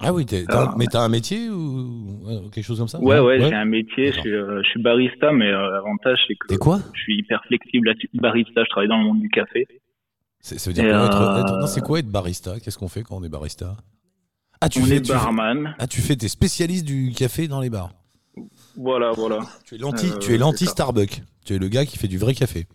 Ah 0.00 0.12
oui, 0.14 0.24
t'es- 0.24 0.44
t'as- 0.46 0.70
Ah. 0.70 0.74
mais 0.78 0.86
t'as 0.86 1.02
un 1.02 1.10
métier 1.10 1.50
ou 1.50 2.20
ouais, 2.24 2.36
quelque 2.54 2.64
chose 2.64 2.78
comme 2.78 2.88
ça? 2.88 2.98
Ouais, 3.00 3.18
non 3.18 3.24
ouais, 3.26 3.38
j'ai 3.40 3.54
un 3.54 3.66
métier, 3.66 4.12
je 4.12 4.20
suis, 4.20 4.32
euh, 4.34 4.62
je 4.62 4.68
suis 4.70 4.80
barista, 4.82 5.30
mais 5.32 5.48
euh, 5.52 5.70
l'avantage 5.72 6.20
c'est 6.26 6.34
que 6.36 6.46
T'es 6.48 6.56
quoi? 6.56 6.78
je 6.94 7.00
suis 7.02 7.18
hyper 7.18 7.44
flexible 7.44 7.88
là-dessus. 7.88 8.08
Barista, 8.14 8.64
je 8.64 8.68
travaille 8.70 8.88
dans 8.88 8.98
le 8.98 9.04
monde 9.04 9.20
du 9.20 9.28
café. 9.28 9.66
C'est- 10.40 10.58
Ça 10.58 10.70
veut 10.70 10.74
dire 10.74 10.84
Et, 10.86 10.88
quoi, 10.88 11.04
être, 11.06 11.20
euh, 11.20 11.40
être- 11.42 11.60
Non, 11.60 11.66
c'est 11.66 11.82
quoi 11.82 11.98
être 11.98 12.08
barista? 12.10 12.58
Qu'est-ce 12.60 12.78
qu'on 12.78 12.88
fait 12.88 13.02
quand 13.02 13.16
on 13.18 13.22
est 13.24 13.28
barista? 13.28 13.76
Ah, 14.62 14.68
tu 14.70 14.78
On 14.80 14.84
fais, 14.84 14.96
est 14.96 15.00
tu 15.02 15.08
fais- 15.12 15.18
barman. 15.18 15.74
Ah, 15.78 15.86
tu 15.86 16.00
fais, 16.00 16.16
t'es 16.16 16.28
spécialiste 16.28 16.86
du 16.86 17.12
café 17.12 17.46
dans 17.46 17.60
les 17.60 17.68
bars. 17.68 17.90
Voilà, 18.76 19.10
voilà. 19.12 19.40
Tu 19.66 19.74
es 19.74 19.78
l'anti, 19.78 20.06
Euh, 20.06 20.18
tu 20.18 20.30
es 20.30 20.32
c'est 20.32 20.38
l'anti. 20.38 20.66
Starbucks. 20.66 21.22
Tu 21.44 21.54
es 21.54 21.58
le 21.58 21.68
gars 21.68 21.84
qui 21.84 21.98
fait 21.98 22.08
du 22.08 22.18
vrai 22.18 22.34
café. 22.34 22.66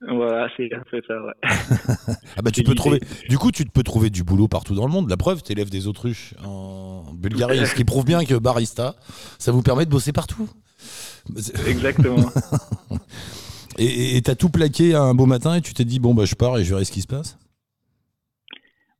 Voilà, 0.00 0.48
c'est 0.56 0.68
ça, 1.08 1.22
ouais. 1.22 1.32
Ah 2.36 2.42
bah 2.42 2.52
tu 2.52 2.62
peux 2.62 2.74
trouver. 2.76 3.00
Du 3.28 3.36
coup, 3.36 3.50
tu 3.50 3.64
peux 3.64 3.82
trouver 3.82 4.10
du 4.10 4.22
boulot 4.22 4.46
partout 4.46 4.74
dans 4.76 4.86
le 4.86 4.92
monde. 4.92 5.10
La 5.10 5.16
preuve, 5.16 5.42
t'élèves 5.42 5.70
des 5.70 5.88
autruches 5.88 6.34
en 6.44 7.02
Bulgarie, 7.14 7.66
ce 7.66 7.74
qui 7.74 7.84
prouve 7.84 8.04
bien 8.04 8.24
que 8.24 8.34
barista, 8.34 8.94
ça 9.38 9.50
vous 9.50 9.62
permet 9.62 9.86
de 9.86 9.90
bosser 9.90 10.12
partout. 10.12 10.48
Exactement. 11.66 12.30
Et 13.80 14.20
t'as 14.22 14.34
tout 14.34 14.50
plaqué 14.50 14.94
un 14.94 15.14
beau 15.14 15.26
matin 15.26 15.54
et 15.54 15.60
tu 15.60 15.72
t'es 15.72 15.84
dit 15.84 16.00
bon 16.00 16.12
bah 16.12 16.24
je 16.24 16.34
pars 16.34 16.58
et 16.58 16.64
je 16.64 16.70
verrai 16.70 16.84
ce 16.84 16.90
qui 16.90 17.00
se 17.00 17.06
passe? 17.06 17.38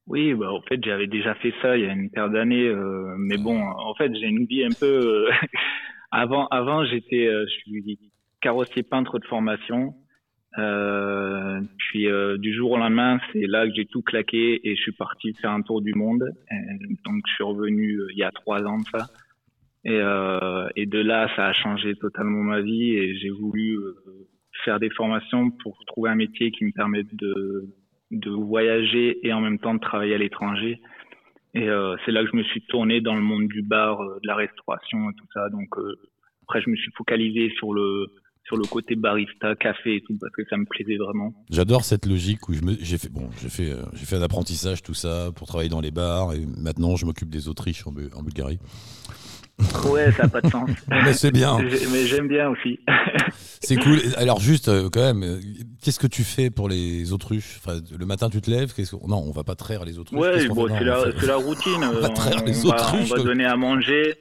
Oui, 0.07 0.35
bah, 0.35 0.53
en 0.53 0.61
fait, 0.63 0.83
j'avais 0.85 1.07
déjà 1.07 1.35
fait 1.35 1.53
ça 1.61 1.77
il 1.77 1.85
y 1.85 1.87
a 1.87 1.93
une 1.93 2.11
paire 2.11 2.31
d'années, 2.31 2.67
euh, 2.67 3.15
mais 3.19 3.37
bon, 3.37 3.61
en 3.61 3.95
fait, 3.95 4.11
j'ai 4.15 4.27
une 4.27 4.47
vie 4.47 4.65
un 4.65 4.71
peu. 4.71 5.27
Euh, 6.13 6.17
avant, 6.17 6.47
avant, 6.49 6.85
j'étais, 6.85 7.27
euh, 7.27 7.47
je 7.47 7.53
suis 7.53 7.99
carrossier 8.41 8.83
peintre 8.83 9.19
de 9.19 9.27
formation. 9.27 9.95
Euh, 10.57 11.61
puis 11.77 12.09
euh, 12.09 12.39
du 12.39 12.55
jour 12.55 12.73
au 12.73 12.77
lendemain, 12.79 13.21
c'est 13.33 13.47
là 13.47 13.67
que 13.69 13.75
j'ai 13.75 13.85
tout 13.85 14.03
claqué 14.03 14.61
et 14.69 14.77
je 14.77 14.81
suis 14.81 14.93
parti 14.93 15.33
faire 15.35 15.51
un 15.51 15.63
tour 15.63 15.83
du 15.83 15.95
monde. 15.95 16.25
Et 16.51 16.97
donc 17.05 17.23
je 17.29 17.35
suis 17.35 17.45
revenu 17.45 18.01
euh, 18.01 18.07
il 18.13 18.19
y 18.19 18.25
a 18.25 18.31
trois 18.31 18.63
ans 18.65 18.79
de 18.79 18.85
ça. 18.85 19.07
Et, 19.85 20.01
euh, 20.01 20.69
et 20.75 20.87
de 20.87 20.99
là, 20.99 21.31
ça 21.37 21.47
a 21.47 21.53
changé 21.53 21.95
totalement 21.95 22.43
ma 22.43 22.61
vie 22.61 22.97
et 22.97 23.17
j'ai 23.19 23.31
voulu 23.31 23.77
euh, 23.77 23.95
faire 24.65 24.81
des 24.81 24.91
formations 24.91 25.51
pour 25.63 25.79
trouver 25.87 26.11
un 26.11 26.17
métier 26.17 26.51
qui 26.51 26.65
me 26.65 26.73
permette 26.73 27.15
de, 27.15 27.69
de 28.11 28.31
voyager 28.31 29.25
et 29.27 29.33
en 29.33 29.41
même 29.41 29.59
temps 29.59 29.75
de 29.75 29.81
travailler 29.81 30.15
à 30.15 30.19
l'étranger. 30.19 30.81
Et 31.55 31.69
euh, 31.69 31.97
c'est 32.05 32.13
là 32.13 32.23
que 32.23 32.31
je 32.31 32.37
me 32.37 32.43
suis 32.45 32.63
tourné 32.63 33.01
dans 33.01 33.15
le 33.15 33.23
monde 33.23 33.49
du 33.49 33.63
bar, 33.63 34.01
euh, 34.01 34.19
de 34.23 34.27
la 34.27 34.37
restauration 34.37 35.11
et 35.11 35.15
tout 35.15 35.27
ça. 35.33 35.49
Donc 35.51 35.69
euh, 35.79 35.99
après, 36.43 36.61
je 36.63 36.71
me 36.71 36.77
suis 36.77 36.93
focalisé 36.97 37.51
sur 37.57 37.73
le 37.73 38.07
sur 38.45 38.57
le 38.57 38.65
côté 38.65 38.97
barista, 38.97 39.55
café 39.57 39.97
et 39.97 40.01
tout 40.01 40.17
parce 40.19 40.33
que 40.33 40.43
ça 40.49 40.57
me 40.57 40.65
plaisait 40.65 40.97
vraiment. 40.97 41.35
J'adore 41.51 41.85
cette 41.85 42.07
logique 42.07 42.49
où 42.49 42.55
je 42.55 42.63
me, 42.63 42.77
j'ai 42.81 42.97
fait, 42.97 43.11
bon, 43.11 43.29
j'ai 43.43 43.51
fait, 43.51 43.77
j'ai 43.93 44.07
fait 44.07 44.17
un 44.17 44.23
apprentissage 44.23 44.83
tout 44.83 44.95
ça 44.95 45.31
pour 45.37 45.47
travailler 45.47 45.69
dans 45.69 45.83
les 45.83 45.91
bars 45.91 46.33
et 46.33 46.47
maintenant 46.47 46.97
je 46.97 47.05
m'occupe 47.05 47.29
des 47.29 47.49
Autriches 47.49 47.87
en 47.87 48.23
Bulgarie. 48.23 48.59
Ouais, 49.91 50.11
ça 50.13 50.25
n'a 50.25 50.29
pas 50.29 50.41
de 50.41 50.51
sens. 50.51 50.69
Mais 50.91 51.13
c'est 51.13 51.31
bien, 51.33 51.59
Mais 51.59 52.07
j'aime 52.07 52.29
bien 52.29 52.49
aussi. 52.51 52.79
c'est 53.61 53.77
cool. 53.77 53.99
Alors 54.17 54.41
juste 54.41 54.69
euh, 54.69 54.89
quand 54.93 55.01
même, 55.01 55.23
euh, 55.23 55.41
qu'est-ce 55.83 55.99
que 55.99 56.07
tu 56.07 56.23
fais 56.25 56.51
pour 56.51 56.69
les 56.69 57.13
autruches? 57.13 57.59
Enfin, 57.59 57.81
Le 57.99 58.07
matin 58.07 58.31
tu 58.31 58.41
te 58.41 58.51
lèves 58.51 58.73
qu'est-ce 58.75 58.93
que- 58.97 59.07
Non, 59.09 59.19
on 59.27 59.33
va 59.33 59.45
pas 59.45 59.55
traire 59.57 59.85
les 59.85 59.99
autruches. 59.99 60.19
Ouais, 60.21 60.47
bon, 60.49 60.69
c'est 60.69 60.85
la, 60.85 60.97
fait- 61.05 61.13
c'est 61.21 61.27
la 61.27 61.37
routine. 61.37 61.85
On 61.85 62.01
va 62.01 62.09
traire 62.11 62.45
les 62.45 62.65
on, 62.65 62.69
va, 62.69 62.75
autruches, 62.77 63.13
on 63.13 63.17
va 63.17 63.23
donner 63.23 63.45
à 63.47 63.57
manger. 63.57 64.15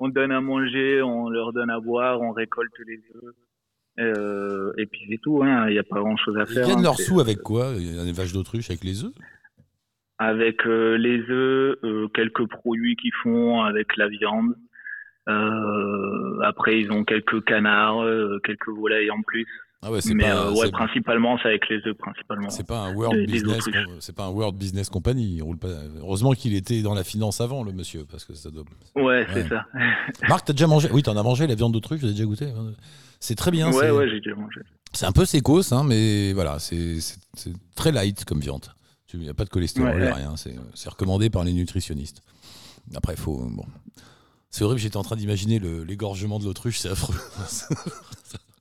on 0.00 0.08
donne 0.08 0.32
à 0.32 0.40
manger, 0.40 1.00
on 1.02 1.28
leur 1.30 1.52
donne 1.52 1.70
à 1.70 1.80
boire, 1.80 2.20
on 2.20 2.32
récolte 2.32 2.72
les 2.86 3.00
œufs. 3.16 3.34
Euh, 4.00 4.72
et 4.78 4.86
puis 4.86 5.00
c'est 5.10 5.18
tout, 5.22 5.42
hein. 5.44 5.66
il 5.68 5.72
n'y 5.74 5.78
a 5.78 5.82
pas 5.84 6.00
grand 6.00 6.16
chose 6.16 6.36
à 6.38 6.44
Ils 6.48 6.54
faire. 6.54 6.66
gagnent 6.66 6.78
hein. 6.78 6.82
leurs 6.82 6.98
sous 6.98 7.20
avec 7.20 7.38
quoi? 7.42 7.72
Il 7.76 7.94
y 7.94 7.98
a 7.98 8.04
des 8.04 8.12
vaches 8.12 8.32
d'autruche 8.32 8.70
avec 8.70 8.84
les 8.84 9.04
œufs? 9.04 9.12
Avec 10.18 10.66
euh, 10.66 10.96
les 10.96 11.18
œufs, 11.30 11.76
euh, 11.84 12.08
quelques 12.14 12.46
produits 12.48 12.96
qu'ils 12.96 13.12
font 13.22 13.62
avec 13.62 13.96
la 13.96 14.08
viande. 14.08 14.54
Euh, 15.28 16.40
après, 16.42 16.80
ils 16.80 16.90
ont 16.92 17.04
quelques 17.04 17.44
canards, 17.44 18.04
quelques 18.44 18.68
volailles 18.68 19.10
en 19.10 19.22
plus. 19.22 19.46
Ah 19.84 19.90
ouais, 19.90 19.98
Mais 20.14 20.22
pas, 20.30 20.52
ouais, 20.52 20.70
principalement, 20.70 21.38
c'est 21.42 21.48
avec 21.48 21.68
les 21.68 21.78
œufs, 21.88 21.96
principalement. 21.98 22.48
c'est 22.50 22.64
pas 22.66 22.78
un 22.86 22.94
World 22.94 23.18
des- 23.18 23.26
Business, 23.32 23.68
c'est 23.98 24.14
pas 24.14 24.26
un 24.26 24.30
World 24.30 24.56
Business 24.56 24.88
Company. 24.88 25.34
Il 25.38 25.42
roule 25.42 25.58
pas. 25.58 25.70
Heureusement 25.98 26.32
qu'il 26.34 26.54
était 26.54 26.82
dans 26.82 26.94
la 26.94 27.02
finance 27.02 27.40
avant, 27.40 27.64
le 27.64 27.72
monsieur, 27.72 28.04
parce 28.08 28.24
que 28.24 28.32
ça 28.34 28.50
doit. 28.50 28.62
Ouais, 28.94 29.26
c'est 29.32 29.48
ça. 29.48 29.66
Marc, 30.28 30.44
t'as 30.46 30.52
déjà 30.52 30.68
mangé 30.68 30.88
Oui, 30.92 31.02
t'en 31.02 31.16
as 31.16 31.22
mangé 31.24 31.48
la 31.48 31.56
viande 31.56 31.72
d'autruche, 31.72 32.00
j'ai 32.00 32.10
déjà 32.10 32.24
goûté. 32.24 32.46
C'est 33.18 33.34
très 33.34 33.50
bien. 33.50 33.72
ouais, 33.72 33.90
ouais, 33.90 34.08
j'ai 34.08 34.20
déjà 34.20 34.36
mangé. 34.36 34.60
C'est 34.92 35.06
un 35.06 35.12
peu 35.12 35.24
sécos, 35.24 35.72
hein, 35.72 35.82
mais 35.84 36.32
voilà, 36.32 36.58
c'est 36.60 36.98
très 37.74 37.90
light 37.90 38.24
comme 38.24 38.38
viande. 38.38 38.66
Il 39.14 39.20
n'y 39.20 39.28
a 39.28 39.34
pas 39.34 39.44
de 39.44 39.50
cholestérol, 39.50 39.90
Ouais, 39.94 40.02
ouais. 40.02 40.12
rien. 40.12 40.34
C'est 40.36 40.88
recommandé 40.88 41.28
par 41.30 41.44
les 41.44 41.52
nutritionnistes. 41.52 42.22
Après, 42.94 43.16
faut. 43.16 43.36
Bon. 43.38 43.64
C'est 44.50 44.64
horrible, 44.64 44.80
j'étais 44.80 44.96
en 44.98 45.02
train 45.02 45.16
d'imaginer 45.16 45.58
l'égorgement 45.58 46.38
de 46.38 46.44
l'autruche, 46.44 46.78
c'est 46.78 46.88
affreux. 46.90 47.14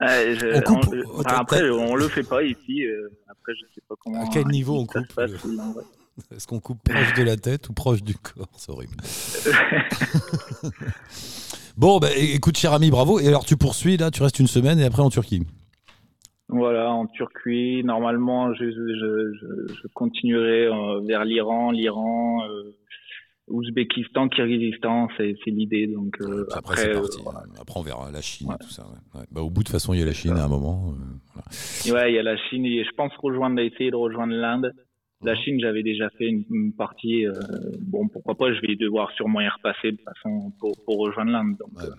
Ouais, 0.01 0.35
je- 0.35 0.57
On 0.57 0.61
coupe- 0.61 0.95
on- 0.95 1.13
enfin, 1.19 1.23
t'as- 1.29 1.37
après, 1.37 1.59
t'as- 1.59 1.71
on 1.73 1.93
le 1.93 2.07
fait 2.09 2.23
pas 2.23 2.41
ici. 2.41 2.83
euh, 2.85 3.07
après, 3.29 3.51
je 3.53 3.65
sais 3.75 3.81
pas 3.87 3.93
comment. 4.03 4.23
À 4.25 4.29
quel 4.33 4.47
niveau 4.47 4.79
on 4.79 4.87
coupe 4.87 5.05
le-. 5.15 5.37
Est-ce 6.35 6.47
qu'on 6.47 6.59
coupe 6.59 6.79
proche 6.83 7.13
de 7.13 7.21
la 7.21 7.37
tête 7.37 7.69
ou 7.69 7.73
proche 7.73 8.01
du 8.01 8.15
corps? 8.15 8.49
C'est 8.57 8.71
horrible. 8.71 8.95
bon, 11.77 11.99
bah, 11.99 12.09
écoute, 12.15 12.57
cher 12.57 12.73
ami, 12.73 12.89
bravo. 12.89 13.19
Et 13.19 13.27
alors, 13.27 13.45
tu 13.45 13.57
poursuis, 13.57 13.97
là, 13.97 14.11
tu 14.11 14.23
restes 14.23 14.39
une 14.39 14.47
semaine 14.47 14.79
et 14.79 14.85
après 14.85 15.01
en 15.03 15.09
Turquie. 15.11 15.43
Voilà, 16.51 16.91
en 16.91 17.07
Turquie, 17.07 17.81
normalement, 17.83 18.53
je, 18.53 18.65
je, 18.69 18.73
je, 18.73 19.73
je 19.73 19.87
continuerai 19.93 20.65
euh, 20.67 20.99
vers 21.01 21.23
l'Iran, 21.25 21.71
l'Iran, 21.71 22.43
euh, 22.47 22.75
Ouzbékistan, 23.47 24.29
Kirghizistan, 24.29 25.07
c'est 25.17 25.35
c'est 25.43 25.51
l'idée. 25.51 25.87
Donc 25.87 26.15
euh, 26.21 26.43
après, 26.51 26.57
après, 26.59 26.75
c'est 26.77 26.89
euh, 26.89 27.01
parti. 27.01 27.17
voilà. 27.23 27.43
Après, 27.59 27.79
on 27.79 27.83
verra 27.83 28.11
la 28.11 28.21
Chine 28.21 28.47
Ouais. 28.49 28.55
et 28.59 28.63
tout 28.63 28.69
ça. 28.69 28.83
ouais. 28.83 29.19
Ouais. 29.19 29.25
Bah, 29.31 29.41
au 29.41 29.49
bout, 29.49 29.61
de 29.61 29.65
toute 29.65 29.71
façon, 29.73 29.93
il 29.93 29.99
y 29.99 30.03
a 30.03 30.05
la 30.05 30.13
Chine 30.13 30.31
à 30.37 30.45
un 30.45 30.47
moment. 30.47 30.89
euh, 30.93 30.93
voilà. 31.33 32.01
Ouais, 32.03 32.11
il 32.11 32.15
y 32.15 32.19
a 32.19 32.23
la 32.23 32.37
Chine 32.37 32.65
et 32.65 32.83
je 32.83 32.91
pense 32.91 33.11
rejoindre, 33.17 33.59
essayer 33.59 33.91
de 33.91 33.95
rejoindre 33.95 34.33
l'Inde. 34.33 34.71
La 35.23 35.35
Chine, 35.35 35.59
j'avais 35.59 35.83
déjà 35.83 36.09
fait 36.11 36.27
une, 36.27 36.43
une 36.49 36.73
partie. 36.73 37.27
euh, 37.27 37.33
bon, 37.79 38.07
pourquoi 38.07 38.35
pas, 38.35 38.53
je 38.53 38.61
vais 38.61 38.75
devoir 38.75 39.11
sûrement 39.11 39.41
y 39.41 39.47
repasser 39.47 39.91
de 39.91 39.99
façon 40.01 40.51
pour, 40.59 40.71
pour 40.85 40.97
rejoindre 40.99 41.31
l'Inde. 41.31 41.55
Donc, 41.59 41.73
Ouais. 41.77 41.89
euh, 41.89 41.95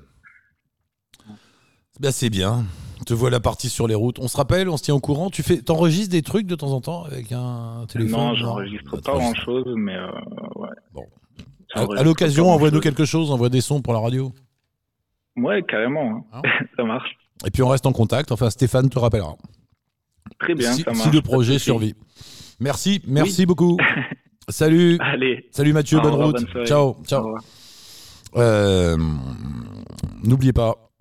Bah, 2.00 2.12
c'est 2.12 2.31
bien. 2.31 2.64
Te 3.07 3.14
voilà 3.14 3.40
parti 3.40 3.68
sur 3.68 3.88
les 3.88 3.94
routes. 3.96 4.18
On 4.20 4.28
se 4.28 4.37
rappelle, 4.37 4.68
on 4.68 4.76
se 4.76 4.85
tient 4.85 4.94
au 4.94 5.00
courant. 5.00 5.28
Tu 5.31 5.42
fais, 5.42 5.61
t'enregistres 5.61 6.12
des 6.12 6.22
trucs 6.22 6.46
de 6.46 6.55
temps 6.55 6.72
en 6.72 6.81
temps 6.81 7.05
avec 7.05 7.33
un 7.33 7.85
téléphone? 7.88 8.18
Non, 8.20 8.35
j'enregistre 8.35 8.96
pas 9.00 9.12
grand 9.14 9.35
chose, 9.35 9.64
mais 9.76 9.96
euh, 9.96 10.07
ouais. 10.57 10.68
Bon. 10.92 11.05
À, 11.74 12.02
l'occasion, 12.02 12.50
envoie-nous 12.50 12.81
quelque 12.81 13.05
chose, 13.05 13.31
envoie 13.31 13.48
des 13.48 13.61
sons 13.62 13.81
pour 13.83 13.92
la 13.92 13.98
radio. 13.98 14.33
Ouais, 15.37 15.62
carrément. 15.62 16.24
hein. 16.33 16.40
Hein? 16.44 16.66
Ça 16.76 16.85
marche. 16.85 17.11
Et 17.46 17.50
puis 17.50 17.62
on 17.62 17.68
reste 17.68 17.87
en 17.87 17.92
contact. 17.92 18.31
Enfin, 18.31 18.50
Stéphane 18.50 18.88
te 18.88 18.98
rappellera. 18.98 19.37
Très 20.38 20.55
bien, 20.55 20.72
si, 20.72 20.83
ça 20.83 20.92
si 20.92 20.98
marche. 20.98 21.12
le 21.12 21.20
pas 21.20 21.26
de 21.26 21.33
projet 21.33 21.59
survit. 21.59 21.94
Merci, 22.61 23.02
merci 23.07 23.46
beaucoup. 23.46 23.76
Salut, 24.48 24.98
Allez, 25.00 25.48
salut 25.52 25.72
Mathieu, 25.72 26.00
bonne 26.00 26.12
revoir, 26.12 26.28
route. 26.33 26.52
bonne 26.52 26.66
ciao, 26.66 26.96
ciao. 27.07 27.37
Euh, 28.37 28.96
N'oubliez 30.24 30.52
pas 30.52 30.91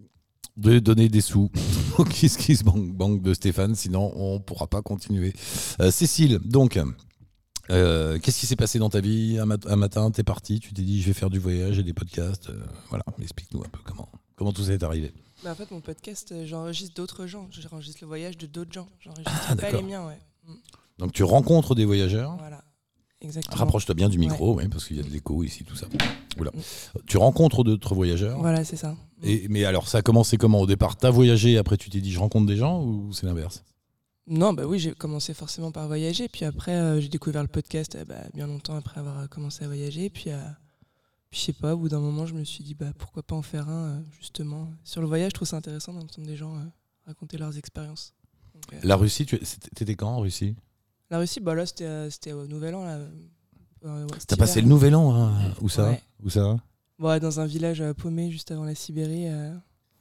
de 0.57 0.79
donner 0.79 1.09
des 1.09 1.21
sous 1.21 1.49
au 1.97 2.03
Kiss 2.03 2.37
Kiss 2.37 2.63
Bank, 2.63 2.91
Bank 2.93 3.21
de 3.21 3.33
Stéphane, 3.33 3.75
sinon 3.75 4.11
on 4.15 4.39
pourra 4.39 4.67
pas 4.67 4.81
continuer. 4.81 5.33
Euh, 5.79 5.91
Cécile, 5.91 6.39
donc, 6.43 6.79
euh, 7.69 8.19
qu'est-ce 8.19 8.39
qui 8.39 8.45
s'est 8.47 8.55
passé 8.55 8.79
dans 8.79 8.89
ta 8.89 8.99
vie? 8.99 9.37
Un, 9.39 9.45
mat- 9.45 9.65
un 9.67 9.75
matin, 9.75 10.11
t'es 10.11 10.23
parti, 10.23 10.59
tu 10.59 10.73
t'es 10.73 10.81
dit 10.81 11.01
je 11.01 11.07
vais 11.07 11.13
faire 11.13 11.29
du 11.29 11.39
voyage 11.39 11.79
et 11.79 11.83
des 11.83 11.93
podcasts. 11.93 12.49
euh, 12.49 12.59
voilà, 12.89 13.03
explique-nous 13.21 13.61
un 13.61 13.69
peu 13.69 13.79
comment, 13.85 14.09
comment 14.35 14.51
tout 14.51 14.63
ça 14.63 14.73
est 14.73 14.83
arrivé. 14.83 15.13
Bah, 15.43 15.51
en 15.51 15.55
fait, 15.55 15.71
mon 15.71 15.81
podcast, 15.81 16.33
j'enregistre 16.45 16.93
d'autres 16.95 17.25
gens. 17.27 17.47
J'enregistre 17.51 17.99
le 18.01 18.07
voyage 18.07 18.37
de 18.37 18.45
d'autres 18.45 18.73
gens. 18.73 18.87
J'enregistre 18.99 19.31
Ah, 19.47 19.55
pas 19.55 19.61
d'accord. 19.63 19.81
les 19.81 19.87
miens, 19.87 20.05
ouais. 20.05 20.17
Mm, 20.47 20.53
Donc 20.99 21.13
tu 21.13 21.23
rencontres 21.23 21.73
des 21.75 21.85
voyageurs? 21.85 22.35
Voilà. 22.37 22.63
Exactement. 23.21 23.55
Rapproche-toi 23.57 23.93
bien 23.95 24.09
du 24.09 24.17
micro, 24.17 24.55
oui, 24.55 24.67
parce 24.67 24.85
qu'il 24.87 24.97
y 24.97 24.99
a 24.99 25.03
de 25.03 25.09
l'écho 25.09 25.43
ici, 25.43 25.63
tout 25.63 25.75
ça. 25.75 25.85
Oula. 26.39 26.51
Tu 27.05 27.17
rencontres 27.17 27.63
d'autres 27.63 27.93
voyageurs? 27.93 28.39
Voilà, 28.39 28.63
c'est 28.63 28.75
ça. 28.77 28.95
Mm. 29.21 29.27
Et, 29.27 29.47
mais 29.49 29.65
alors, 29.65 29.87
ça 29.87 29.99
a 29.99 30.01
commencé 30.01 30.37
comment? 30.37 30.61
Au 30.61 30.67
départ, 30.67 30.97
t'as 30.97 31.09
voyagé, 31.09 31.57
après 31.57 31.77
tu 31.77 31.89
t'es 31.89 32.01
dit 32.01 32.11
je 32.11 32.19
rencontre 32.19 32.47
des 32.47 32.57
gens 32.57 32.83
ou 32.83 33.13
c'est 33.13 33.25
l'inverse? 33.25 33.63
Non, 34.27 34.53
bah 34.53 34.65
oui, 34.65 34.79
j'ai 34.79 34.93
commencé 34.93 35.33
forcément 35.33 35.71
par 35.71 35.87
voyager. 35.87 36.29
Puis 36.29 36.45
après, 36.45 36.75
euh, 36.75 37.01
j'ai 37.01 37.09
découvert 37.09 37.41
le 37.41 37.47
podcast 37.47 37.95
euh, 37.95 38.05
bah, 38.05 38.21
bien 38.33 38.47
longtemps 38.47 38.75
après 38.75 38.99
avoir 38.99 39.19
euh, 39.19 39.27
commencé 39.27 39.63
à 39.63 39.67
voyager. 39.67 40.09
Puis, 40.09 40.29
euh, 40.29 40.37
puis 41.29 41.39
je 41.39 41.45
sais 41.45 41.53
pas, 41.53 41.73
au 41.73 41.77
bout 41.77 41.89
d'un 41.89 41.99
moment, 41.99 42.25
je 42.25 42.33
me 42.33 42.43
suis 42.43 42.63
dit, 42.63 42.75
bah, 42.75 42.93
pourquoi 42.97 43.23
pas 43.23 43.35
en 43.35 43.41
faire 43.41 43.67
un, 43.67 44.03
justement. 44.19 44.69
Sur 44.83 45.01
le 45.01 45.07
voyage, 45.07 45.31
je 45.31 45.35
trouve 45.35 45.47
ça 45.47 45.57
intéressant 45.57 45.93
d'entendre 45.93 46.27
des 46.27 46.37
gens 46.37 46.53
raconter 47.07 47.37
leurs 47.37 47.57
expériences. 47.57 48.13
Donc, 48.53 48.83
La 48.83 48.95
Russie, 48.95 49.25
tu 49.25 49.39
t'étais 49.75 49.95
quand 49.95 50.09
en 50.09 50.19
Russie? 50.19 50.55
La 51.09 51.17
Russie, 51.17 51.39
bah 51.39 51.55
là, 51.55 51.65
c'était 51.65 52.31
au 52.31 52.47
Nouvel 52.47 52.75
An. 52.75 52.85
là. 52.85 52.99
T'as 54.27 54.37
passé 54.37 54.61
le 54.61 54.67
nouvel 54.67 54.93
an, 54.95 55.15
hein 55.15 55.53
Où 55.59 55.67
ça 55.67 55.89
Ouais. 55.89 56.01
Où 56.23 56.29
ça 56.29 56.57
Dans 57.01 57.39
un 57.39 57.45
village 57.45 57.81
euh, 57.81 57.93
paumé 57.93 58.29
juste 58.31 58.51
avant 58.51 58.63
la 58.63 58.75
Sibérie. 58.75 59.27
euh, 59.27 59.51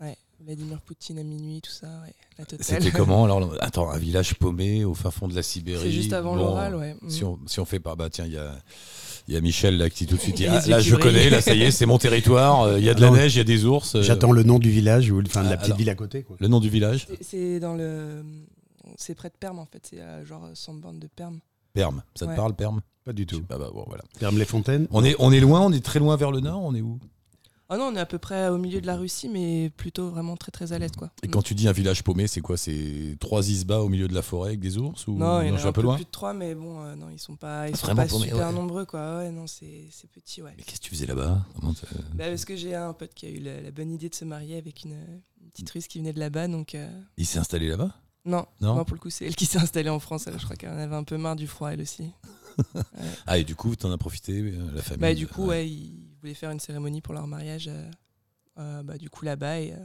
ouais, 0.01 0.17
Vladimir 0.45 0.81
Poutine 0.83 1.19
à 1.19 1.23
minuit, 1.23 1.61
tout 1.63 1.71
ça, 1.71 1.87
ouais, 2.05 2.15
la 2.39 2.45
totale. 2.45 2.65
C'était 2.65 2.91
comment 2.97 3.25
alors 3.25 3.55
Attends, 3.61 3.91
un 3.91 3.99
village 3.99 4.35
paumé 4.35 4.85
au 4.85 4.95
fin 4.95 5.11
fond 5.11 5.27
de 5.29 5.35
la 5.35 5.43
Sibérie? 5.43 5.83
C'est 5.83 5.93
juste 5.93 6.13
avant 6.13 6.35
Bon, 6.35 6.41
l'oral, 6.45 6.75
ouais. 6.77 6.97
Si 7.09 7.25
Mm. 7.25 7.29
on, 7.29 7.39
si 7.47 7.59
on 7.61 7.65
fait 7.65 7.81
pas, 7.81 7.97
bah 7.97 8.09
tiens, 8.11 8.27
il 8.27 8.33
y 8.33 8.37
a, 8.39 8.55
il 9.29 9.35
y 9.35 9.37
a 9.37 9.41
Michel 9.41 9.79
là 9.79 9.89
qui 9.89 10.07
tout 10.07 10.17
de 10.17 10.21
suite 10.21 10.43
ah, 10.49 10.61
là 10.67 10.81
je 10.81 10.91
brillent. 10.95 11.03
connais, 11.03 11.31
là 11.31 11.41
ça 11.41 11.55
y 11.55 11.63
est, 11.63 11.71
c'est 11.71 11.87
mon 11.87 11.99
territoire, 11.99 12.63
euh, 12.63 12.79
il 12.79 12.85
y 12.85 12.91
a 12.91 12.95
de 12.95 13.01
la 13.01 13.11
neige, 13.11 13.35
il 13.35 13.39
y 13.39 13.41
a 13.41 13.45
des 13.45 13.65
ours. 13.65 13.95
euh, 13.95 14.03
J'attends 14.03 14.33
le 14.33 14.43
nom 14.43 14.59
du 14.59 14.71
village 14.71 15.11
ou 15.11 15.21
enfin, 15.23 15.43
de 15.43 15.47
Ah, 15.47 15.51
la 15.51 15.57
petite 15.57 15.69
alors. 15.69 15.79
ville 15.79 15.91
à 15.91 15.95
côté. 15.95 16.23
Quoi. 16.23 16.37
le 16.39 16.49
nom 16.49 16.61
du 16.61 16.69
village? 16.69 17.07
C'est- 17.09 17.23
C'est 17.23 17.61
dans 17.61 17.75
le. 17.75 18.23
C'est 18.97 19.15
près 19.15 19.29
de 19.29 19.35
Perm 19.41 19.59
en 19.59 19.67
fait, 19.67 19.87
c'est 19.89 20.01
euh, 20.01 20.25
genre 20.27 20.49
100 20.53 20.75
bornes 20.75 20.99
de 20.99 21.07
Perm. 21.07 21.39
Perm. 21.73 22.03
Ça 22.15 22.27
te 22.27 22.31
Ouais. 22.31 22.37
parle, 22.37 22.55
Perm? 22.55 22.81
Pas 23.05 23.13
du 23.13 23.27
tout. 23.27 23.41
Bah, 23.49 23.59
bah, 23.59 23.71
bon, 23.73 23.85
voilà. 23.87 24.03
Ferme-les-Fontaines 24.19 24.87
On 24.91 25.05
est, 25.05 25.17
on 25.19 25.33
est 25.33 25.41
loin, 25.41 25.61
on 25.63 25.73
est 25.73 25.85
très 25.85 25.99
loin 25.99 26.17
vers 26.17 26.31
le 26.31 26.41
nord, 26.41 26.61
on 26.63 26.75
est 26.75 26.81
où? 26.83 26.99
Ah 27.73 27.77
non, 27.77 27.85
on 27.85 27.95
est 27.95 28.01
à 28.01 28.07
peu 28.07 28.19
près 28.19 28.49
au 28.49 28.59
milieu 28.59 28.81
de 28.81 28.87
la 28.89 28.97
Russie, 28.97 29.29
mais 29.29 29.71
plutôt 29.71 30.11
vraiment 30.11 30.37
très 30.37 30.51
très 30.51 30.73
à 30.73 30.79
l'est 30.81 30.95
quoi. 30.97 31.13
Et 31.23 31.29
quand 31.29 31.41
tu 31.41 31.55
dis 31.55 31.69
un 31.69 31.73
village 31.73 32.03
paumé, 32.03 32.27
c'est 32.27 32.41
quoi? 32.41 32.57
C'est 32.57 33.17
trois 33.21 33.49
isbas 33.49 33.79
au 33.79 33.89
milieu 33.89 34.09
de 34.09 34.13
la 34.15 34.23
forêt 34.23 34.49
avec 34.49 34.61
des 34.61 34.77
ours 34.77 35.07
ou 35.07 35.13
Non, 35.17 35.41
il 35.41 35.47
y 35.47 35.51
en 35.51 35.53
je 35.53 35.55
a 35.55 35.59
suis 35.59 35.67
un 35.67 35.71
un 35.71 35.73
peu 35.73 35.83
loin? 35.83 35.95
plus 35.95 36.05
de 36.05 36.11
3, 36.11 36.35
mais 36.35 36.57
bon, 36.57 36.83
euh, 36.83 36.97
non, 36.97 37.07
ils 37.11 37.21
sont 37.21 37.37
pas, 37.37 37.69
ils 37.69 37.75
Ah, 37.75 37.77
sont 37.77 37.87
vraiment 37.87 38.03
pas 38.03 38.09
paumés, 38.09 38.25
super 38.29 38.49
ouais. 38.49 38.53
nombreux 38.53 38.87
quoi. 38.87 39.19
Ouais, 39.19 39.31
non, 39.31 39.47
c'est 39.47 39.87
c'est 39.93 40.11
petit, 40.11 40.43
ouais. 40.43 40.53
Mais 40.57 40.65
qu'est-ce 40.65 40.81
que 40.81 40.85
tu 40.87 40.91
faisais 40.91 41.07
là-bas? 41.07 41.47
Comment 41.61 41.73
t'as- 41.73 41.87
Bah, 42.15 42.25
parce 42.29 42.45
que 42.45 42.57
j'ai 42.57 42.75
un 42.75 42.93
pote 42.93 43.15
qui 43.15 43.27
a 43.27 43.31
eu 43.31 43.39
la, 43.39 43.61
la 43.61 43.71
bonne 43.71 43.93
idée 43.93 44.09
de 44.09 44.17
se 44.17 44.25
marier 44.25 44.59
avec 44.59 44.83
une, 44.83 44.97
une 45.41 45.51
petite 45.53 45.71
russe 45.71 45.87
qui 45.87 46.01
venait 46.01 46.13
de 46.13 46.19
là-bas, 46.19 46.49
donc. 46.49 46.75
euh, 46.75 46.91
Il 47.19 47.27
s'est 47.27 47.39
installé 47.39 47.69
là-bas? 47.69 47.95
Non, 48.27 48.45
Non 48.61 48.75
non, 48.77 48.85
pour 48.85 48.95
le 48.97 49.01
coup, 49.01 49.09
c'est 49.11 49.25
elle 49.27 49.35
qui 49.37 49.47
s'est 49.47 49.59
installée 49.59 49.89
en 49.91 49.99
France. 49.99 50.27
elle, 50.27 50.39
je 50.39 50.45
crois 50.45 50.57
qu'elle 50.57 50.71
en 50.71 50.79
avait 50.79 50.95
un 50.97 51.05
peu 51.05 51.17
marre 51.17 51.37
du 51.37 51.47
froid, 51.47 51.71
elle 51.73 51.81
aussi. 51.83 52.11
Ah, 53.27 53.39
et 53.39 53.45
du 53.45 53.55
coup, 53.55 53.75
t'en 53.77 53.91
as 53.93 53.97
profité, 53.99 54.33
euh, 54.41 54.71
la 54.75 54.83
famille 54.83 55.01
Bah, 55.01 55.15
du 55.15 55.27
coup, 55.27 55.47
ouais, 55.47 55.69
ils 55.69 56.11
voulaient 56.21 56.35
faire 56.35 56.51
une 56.51 56.61
cérémonie 56.61 57.01
pour 57.01 57.15
leur 57.15 57.27
mariage, 57.27 57.69
euh, 57.69 57.91
euh, 58.59 58.83
bah, 58.83 58.99
du 58.99 59.09
coup, 59.09 59.25
là-bas, 59.25 59.61
et 59.61 59.73
euh, 59.73 59.77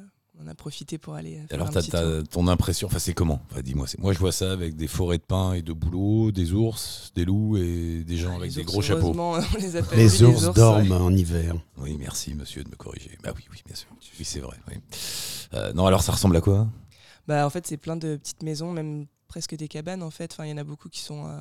on 0.41 0.47
a 0.47 0.55
profité 0.55 0.97
pour 0.97 1.13
aller. 1.13 1.35
Faire 1.47 1.53
Alors, 1.53 1.67
un 1.67 1.71
t'as- 1.71 1.81
petit 1.81 1.91
tour. 1.91 2.27
ton 2.29 2.47
impression, 2.49 2.87
enfin, 2.87 2.99
c'est 2.99 3.13
comment? 3.13 3.39
Enfin, 3.49 3.61
Dis-moi. 3.61 3.87
c'est- 3.87 3.99
Moi, 3.99 4.11
je 4.11 4.19
vois 4.19 4.33
ça 4.33 4.51
avec 4.51 4.75
des 4.75 4.87
forêts 4.87 5.19
de 5.19 5.23
pins 5.23 5.53
et 5.53 5.61
de 5.61 5.71
bouleaux, 5.71 6.31
des 6.33 6.51
ours, 6.51 7.13
des 7.15 7.23
loups 7.23 7.55
et 7.55 8.03
des 8.03 8.17
gens 8.17 8.31
Ah, 8.33 8.37
avec 8.37 8.51
des 8.51 8.57
ours, 8.61 8.65
gros 8.65 8.81
chapeaux. 8.81 9.13
heureusement, 9.15 9.33
on 9.55 9.57
les 9.61 9.75
appelle 9.77 9.97
Les 9.99 10.23
ours 10.23 10.43
ouais. 10.47 10.53
dorment 10.53 10.91
en 10.91 11.11
hiver. 11.11 11.55
Oui, 11.77 11.95
merci, 11.97 12.33
monsieur, 12.33 12.63
de 12.65 12.69
me 12.69 12.75
corriger. 12.75 13.17
Bah 13.23 13.31
oui, 13.37 13.45
oui, 13.51 13.61
bien 13.65 13.75
sûr. 13.75 13.87
Oui, 14.19 14.25
c'est 14.25 14.41
vrai. 14.41 14.57
oui. 14.69 14.75
Euh, 15.53 15.71
non, 15.71 15.85
alors, 15.85 16.03
ça 16.03 16.11
ressemble 16.11 16.35
à 16.35 16.41
quoi? 16.41 16.67
Bah, 17.27 17.45
en 17.45 17.49
fait, 17.49 17.65
c'est 17.67 17.77
plein 17.77 17.95
de 17.97 18.15
petites 18.17 18.43
maisons, 18.43 18.71
même 18.71 19.07
presque 19.27 19.55
des 19.55 19.67
cabanes 19.67 20.03
en 20.03 20.11
fait. 20.11 20.31
Enfin, 20.33 20.45
il 20.45 20.49
y 20.49 20.53
en 20.53 20.57
a 20.57 20.63
beaucoup 20.63 20.89
qui 20.89 21.01
sont 21.01 21.27
euh, 21.27 21.39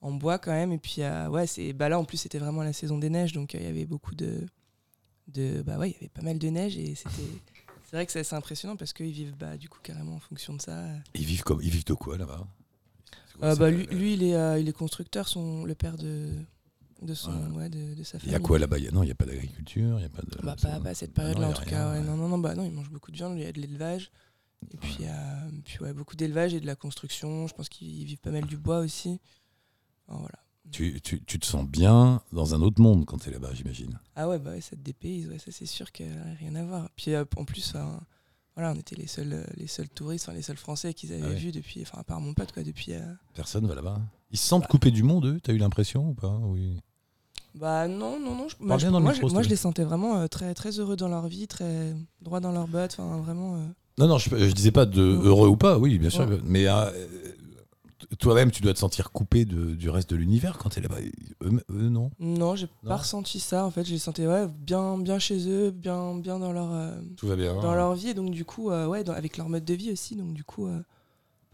en 0.00 0.12
bois 0.12 0.38
quand 0.38 0.52
même. 0.52 0.72
Et 0.72 0.78
puis, 0.78 1.02
euh, 1.02 1.28
ouais, 1.28 1.46
c'est 1.46 1.72
bah 1.72 1.88
là 1.88 1.98
en 1.98 2.04
plus 2.04 2.16
c'était 2.16 2.38
vraiment 2.38 2.62
la 2.62 2.72
saison 2.72 2.98
des 2.98 3.10
neiges, 3.10 3.32
donc 3.32 3.54
euh, 3.54 3.58
il 3.60 3.64
y 3.64 3.68
avait 3.68 3.86
beaucoup 3.86 4.14
de, 4.14 4.44
de 5.28 5.62
bah 5.62 5.78
ouais, 5.78 5.90
il 5.90 5.94
y 5.94 5.96
avait 5.98 6.08
pas 6.08 6.22
mal 6.22 6.38
de 6.38 6.48
neige 6.48 6.76
et 6.76 6.94
c'était. 6.94 7.22
C'est 7.88 7.94
vrai 7.96 8.04
que 8.04 8.10
c'est 8.10 8.18
assez 8.20 8.34
impressionnant 8.34 8.74
parce 8.74 8.92
qu'ils 8.92 9.12
vivent 9.12 9.36
bah, 9.36 9.56
du 9.56 9.68
coup 9.68 9.78
carrément 9.80 10.16
en 10.16 10.18
fonction 10.18 10.54
de 10.54 10.60
ça. 10.60 10.84
Ils 11.14 11.24
vivent 11.24 11.44
comme 11.44 11.62
Ils 11.62 11.70
vivent 11.70 11.84
de 11.84 11.94
quoi 11.94 12.18
là-bas? 12.18 12.44
Euh, 13.44 13.54
bah, 13.54 13.70
lui, 13.70 13.86
lui, 13.86 14.14
il, 14.14 14.22
est, 14.24 14.34
euh, 14.34 14.58
il 14.58 14.68
est 14.68 14.72
constructeur, 14.72 15.28
son, 15.28 15.64
le 15.64 15.74
père 15.76 15.96
de, 15.96 16.30
de, 17.02 17.14
son, 17.14 17.30
Ouais. 17.52 17.58
ouais, 17.58 17.68
de, 17.68 17.94
de 17.94 18.02
sa 18.02 18.16
Il 18.16 18.20
famille. 18.22 18.32
y 18.32 18.34
a 18.34 18.40
quoi 18.40 18.58
là-bas? 18.58 18.78
Il 18.78 18.92
Non, 18.92 19.02
il 19.02 19.06
n'y 19.06 19.12
a 19.12 19.14
pas 19.14 19.26
d'agriculture, 19.26 19.98
il 20.00 20.02
y 20.02 20.06
a 20.06 20.08
pas 20.08 20.22
de. 20.22 20.42
bah, 20.42 20.56
pas, 20.60 20.80
pas 20.80 20.94
cette 20.94 21.10
Ah 21.12 21.20
période-là 21.20 21.46
en 21.46 21.50
il 21.50 21.54
tout 21.54 21.60
rien, 21.60 21.70
cas. 21.70 21.92
ouais. 21.92 22.00
Non, 22.00 22.16
non, 22.16 22.28
non, 22.28 22.38
bah, 22.38 22.54
non, 22.56 22.64
il 22.64 22.72
mange 22.72 22.90
beaucoup 22.90 23.12
de 23.12 23.16
viande, 23.16 23.36
il 23.38 23.44
y 23.44 23.46
a 23.46 23.52
de 23.52 23.60
l'élevage. 23.60 24.10
Et 24.72 24.76
puis, 24.76 24.98
euh, 25.02 25.50
puis 25.64 25.78
ouais, 25.80 25.92
beaucoup 25.92 26.16
d'élevage 26.16 26.54
et 26.54 26.60
de 26.60 26.66
la 26.66 26.76
construction. 26.76 27.46
Je 27.46 27.54
pense 27.54 27.68
qu'ils 27.68 28.04
vivent 28.04 28.18
pas 28.18 28.30
mal 28.30 28.44
du 28.46 28.56
bois 28.56 28.78
aussi. 28.80 29.20
Enfin, 30.08 30.20
voilà. 30.20 30.38
Tu, 30.72 31.00
tu, 31.00 31.22
tu 31.24 31.38
te 31.38 31.46
sens 31.46 31.64
bien 31.66 32.20
dans 32.32 32.54
un 32.54 32.60
autre 32.60 32.82
monde 32.82 33.04
quand 33.06 33.18
tu 33.18 33.28
es 33.28 33.32
là-bas, 33.32 33.54
j'imagine. 33.54 34.00
Ah 34.16 34.28
ouais, 34.28 34.38
bah 34.40 34.50
ouais, 34.50 34.60
ça 34.60 34.70
te 34.74 34.80
dépayse, 34.80 35.28
ouais, 35.28 35.38
ça 35.38 35.52
c'est 35.52 35.64
sûr 35.66 35.92
qu'il 35.92 36.06
n'y 36.10 36.16
a 36.18 36.22
rien 36.40 36.54
à 36.56 36.64
voir. 36.64 36.90
Puis 36.96 37.14
euh, 37.14 37.24
en 37.36 37.44
plus, 37.44 37.68
enfin, 37.68 38.00
voilà, 38.56 38.72
on 38.72 38.74
était 38.74 38.96
les 38.96 39.06
seuls, 39.06 39.46
les 39.56 39.68
seuls 39.68 39.88
touristes, 39.88 40.26
enfin, 40.28 40.34
les 40.36 40.42
seuls 40.42 40.56
Français 40.56 40.92
qu'ils 40.92 41.12
avaient 41.12 41.22
Ah 41.24 41.28
ouais. 41.28 41.34
vus 41.36 41.52
depuis, 41.52 41.82
enfin 41.82 41.98
à 41.98 42.04
part 42.04 42.20
mon 42.20 42.34
pote 42.34 42.50
quoi, 42.50 42.64
depuis. 42.64 42.94
euh, 42.94 43.00
Personne 43.34 43.64
va 43.68 43.76
là-bas. 43.76 44.00
Ils 44.32 44.38
se 44.38 44.46
sentent 44.48 44.66
coupés 44.66 44.90
du 44.90 45.04
monde, 45.04 45.26
eux 45.26 45.40
T'as 45.40 45.52
eu 45.52 45.58
l'impression 45.58 46.08
ou 46.08 46.14
pas 46.14 46.36
Oui? 46.42 46.80
Bah 47.54 47.86
non, 47.86 48.18
non, 48.18 48.34
non. 48.34 48.48
Je, 48.48 48.56
moi, 48.58 48.76
je, 48.76 48.88
moi, 48.88 49.00
micro, 49.12 49.28
je- 49.28 49.34
moi, 49.34 49.42
je 49.44 49.48
les 49.48 49.56
sentais 49.56 49.84
vraiment 49.84 50.16
euh, 50.18 50.26
très, 50.26 50.52
très 50.52 50.78
heureux 50.80 50.96
dans 50.96 51.08
leur 51.08 51.28
vie, 51.28 51.46
très 51.46 51.94
droits 52.20 52.40
dans 52.40 52.50
leurs 52.52 52.66
bottes, 52.68 52.96
enfin 52.98 53.18
vraiment. 53.18 53.56
Non, 53.98 54.06
non, 54.08 54.18
je, 54.18 54.28
je 54.36 54.52
disais 54.52 54.72
pas 54.72 54.84
de 54.86 55.00
heureux 55.02 55.48
ou 55.48 55.56
pas, 55.56 55.78
oui, 55.78 55.98
bien 55.98 56.10
sûr. 56.10 56.28
Ouais. 56.28 56.38
Mais 56.44 56.66
euh, 56.68 56.90
toi-même, 58.18 58.50
tu 58.50 58.62
dois 58.62 58.74
te 58.74 58.78
sentir 58.78 59.10
coupé 59.10 59.44
de- 59.44 59.74
du 59.74 59.88
reste 59.90 60.10
de 60.10 60.16
l'univers 60.16 60.58
quand 60.58 60.68
tu 60.68 60.78
es 60.78 60.82
là-bas. 60.82 60.98
Eux, 61.44 61.60
eux, 61.70 61.88
non 61.88 62.10
Non, 62.20 62.54
j'ai 62.56 62.68
pas 62.84 62.96
ressenti 62.96 63.40
ça. 63.40 63.64
En 63.64 63.70
fait, 63.70 63.84
je 63.84 63.92
les 63.92 63.98
sentais 63.98 64.26
ouais, 64.26 64.46
bien, 64.48 64.98
bien 64.98 65.18
chez 65.18 65.48
eux, 65.48 65.70
bien, 65.70 66.14
bien 66.16 66.38
dans 66.38 66.52
leur, 66.52 66.70
euh, 66.72 67.00
Tout 67.16 67.26
va 67.26 67.36
bien. 67.36 67.54
dans 67.54 67.74
leur 67.74 67.94
vie. 67.94 68.08
Et 68.10 68.14
donc 68.14 68.30
du 68.32 68.44
coup, 68.44 68.70
euh, 68.70 68.86
ouais, 68.86 69.02
dans- 69.02 69.14
avec 69.14 69.36
leur 69.38 69.48
mode 69.48 69.64
de 69.64 69.74
vie 69.74 69.90
aussi. 69.92 70.14
Donc 70.14 70.34
du 70.34 70.44
coup, 70.44 70.68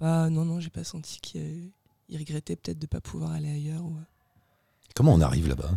bah 0.01 0.29
non, 0.31 0.45
non, 0.45 0.59
j'ai 0.61 0.71
pas 0.71 0.85
senti 0.85 1.21
qu'ils 1.21 1.71
ils 2.09 2.19
regrettaient 2.19 2.57
peut-être 2.57 2.79
de 2.81 2.87
pas 2.87 3.01
pouvoir 3.01 3.31
aller 3.33 3.49
ailleurs. 3.51 3.85
ou. 3.85 3.95
Comment 4.95 5.15
on 5.15 5.21
arrive 5.21 5.49
là-bas? 5.49 5.71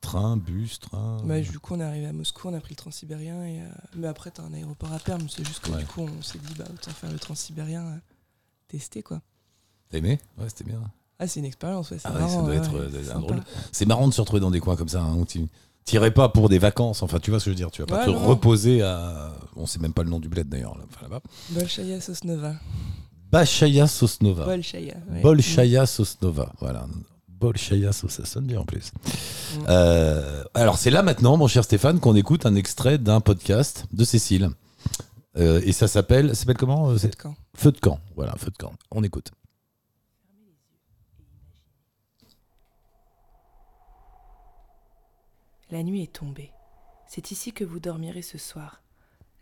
Train, 0.00 0.36
bus, 0.36 0.78
train? 0.78 1.18
Bah, 1.24 1.40
du 1.40 1.58
coup, 1.58 1.74
on 1.74 1.80
est 1.80 1.84
arrivé 1.84 2.06
à 2.06 2.12
Moscou, 2.12 2.48
on 2.48 2.54
a 2.54 2.60
pris 2.60 2.70
le 2.74 2.76
transsibérien. 2.76 3.44
Et, 3.44 3.60
euh, 3.60 3.64
Mais 3.96 4.06
après, 4.06 4.30
t'as 4.30 4.42
un 4.44 4.52
aéroport 4.54 4.92
à 4.92 4.98
Perm. 4.98 5.22
C'est 5.28 5.46
juste 5.46 5.60
que 5.60 5.70
Ouais. 5.72 5.78
du 5.80 5.86
coup, 5.86 6.02
on 6.02 6.22
s'est 6.22 6.38
dit, 6.38 6.54
bah 6.56 6.64
autant 6.72 6.90
faire 6.92 7.10
le 7.10 7.18
transsibérien, 7.18 7.82
euh, 7.84 7.96
tester 8.68 9.02
quoi. 9.02 9.20
T'as 9.90 9.98
aimé? 9.98 10.18
Ouais, 10.38 10.48
c'était 10.48 10.64
bien. 10.64 10.80
Ah, 11.18 11.26
c'est 11.26 11.40
une 11.40 11.46
expérience, 11.46 11.90
ouais, 11.90 11.98
c'est 11.98 12.08
Ah 12.08 12.12
ouais, 12.14 12.20
marrant, 12.20 12.40
ça 12.40 12.42
doit 12.46 12.54
être 12.54 12.72
ouais, 12.72 12.94
euh, 12.96 13.00
un 13.00 13.04
sympa. 13.04 13.20
drôle. 13.20 13.42
C'est 13.72 13.86
marrant 13.86 14.08
de 14.08 14.12
se 14.14 14.20
retrouver 14.20 14.40
dans 14.40 14.50
des 14.50 14.60
coins 14.60 14.76
comme 14.76 14.88
ça 14.88 15.02
hein, 15.02 15.14
où 15.16 15.24
tu 15.24 15.46
t'irais 15.84 16.10
pas 16.12 16.28
pour 16.28 16.48
des 16.48 16.58
vacances. 16.58 17.02
Enfin, 17.02 17.18
tu 17.18 17.30
vois 17.30 17.40
ce 17.40 17.46
que 17.46 17.50
je 17.50 17.54
veux 17.54 17.56
dire 17.56 17.70
Tu 17.70 17.82
vas 17.82 17.86
pas 17.86 18.04
te 18.04 18.10
non. 18.10 18.18
reposer 18.26 18.82
à. 18.82 19.32
On 19.56 19.66
sait 19.66 19.78
même 19.80 19.92
pas 19.92 20.02
le 20.04 20.10
nom 20.10 20.20
du 20.20 20.28
bled 20.28 20.48
d'ailleurs. 20.48 20.76
Là, 20.78 20.84
enfin, 20.88 21.02
là-bas. 21.02 21.20
Bolshaya 21.50 22.00
Sosnova. 22.00 22.54
Bachaya 23.30 23.86
Sosnova. 23.86 24.44
Bolshaya. 24.44 24.94
ouais. 25.10 25.20
Bolshaya 25.22 25.86
Sosnova. 25.86 26.52
Voilà. 26.60 26.86
Bolshaya 27.42 27.92
Sosnova. 27.92 28.14
Ça 28.14 28.24
sonne 28.24 28.46
bien 28.46 28.60
en 28.60 28.64
plus. 28.64 28.92
Mm. 28.92 29.64
Euh, 29.68 30.44
alors, 30.54 30.78
c'est 30.78 30.90
là 30.90 31.02
maintenant, 31.02 31.36
mon 31.36 31.48
cher 31.48 31.64
Stéphane, 31.64 31.98
qu'on 31.98 32.14
écoute 32.14 32.46
un 32.46 32.54
extrait 32.54 32.98
d'un 32.98 33.20
podcast 33.20 33.86
de 33.92 34.04
Cécile. 34.04 34.50
Euh, 35.36 35.60
et 35.64 35.72
ça 35.72 35.88
s'appelle. 35.88 36.28
Ça 36.28 36.34
s'appelle 36.36 36.56
comment 36.56 36.90
euh, 36.90 36.98
Feu 36.98 37.08
de 37.08 37.16
camp. 37.16 37.34
Feu 37.54 37.72
de 37.72 37.80
camp. 37.80 37.98
Voilà, 38.14 38.32
feu 38.36 38.50
de 38.50 38.56
camp. 38.56 38.72
On 38.92 39.02
écoute. 39.02 39.32
La 45.70 45.82
nuit 45.82 46.02
est 46.02 46.12
tombée. 46.12 46.52
C'est 47.08 47.30
ici 47.32 47.52
que 47.52 47.64
vous 47.64 47.80
dormirez 47.80 48.22
ce 48.22 48.38
soir. 48.38 48.82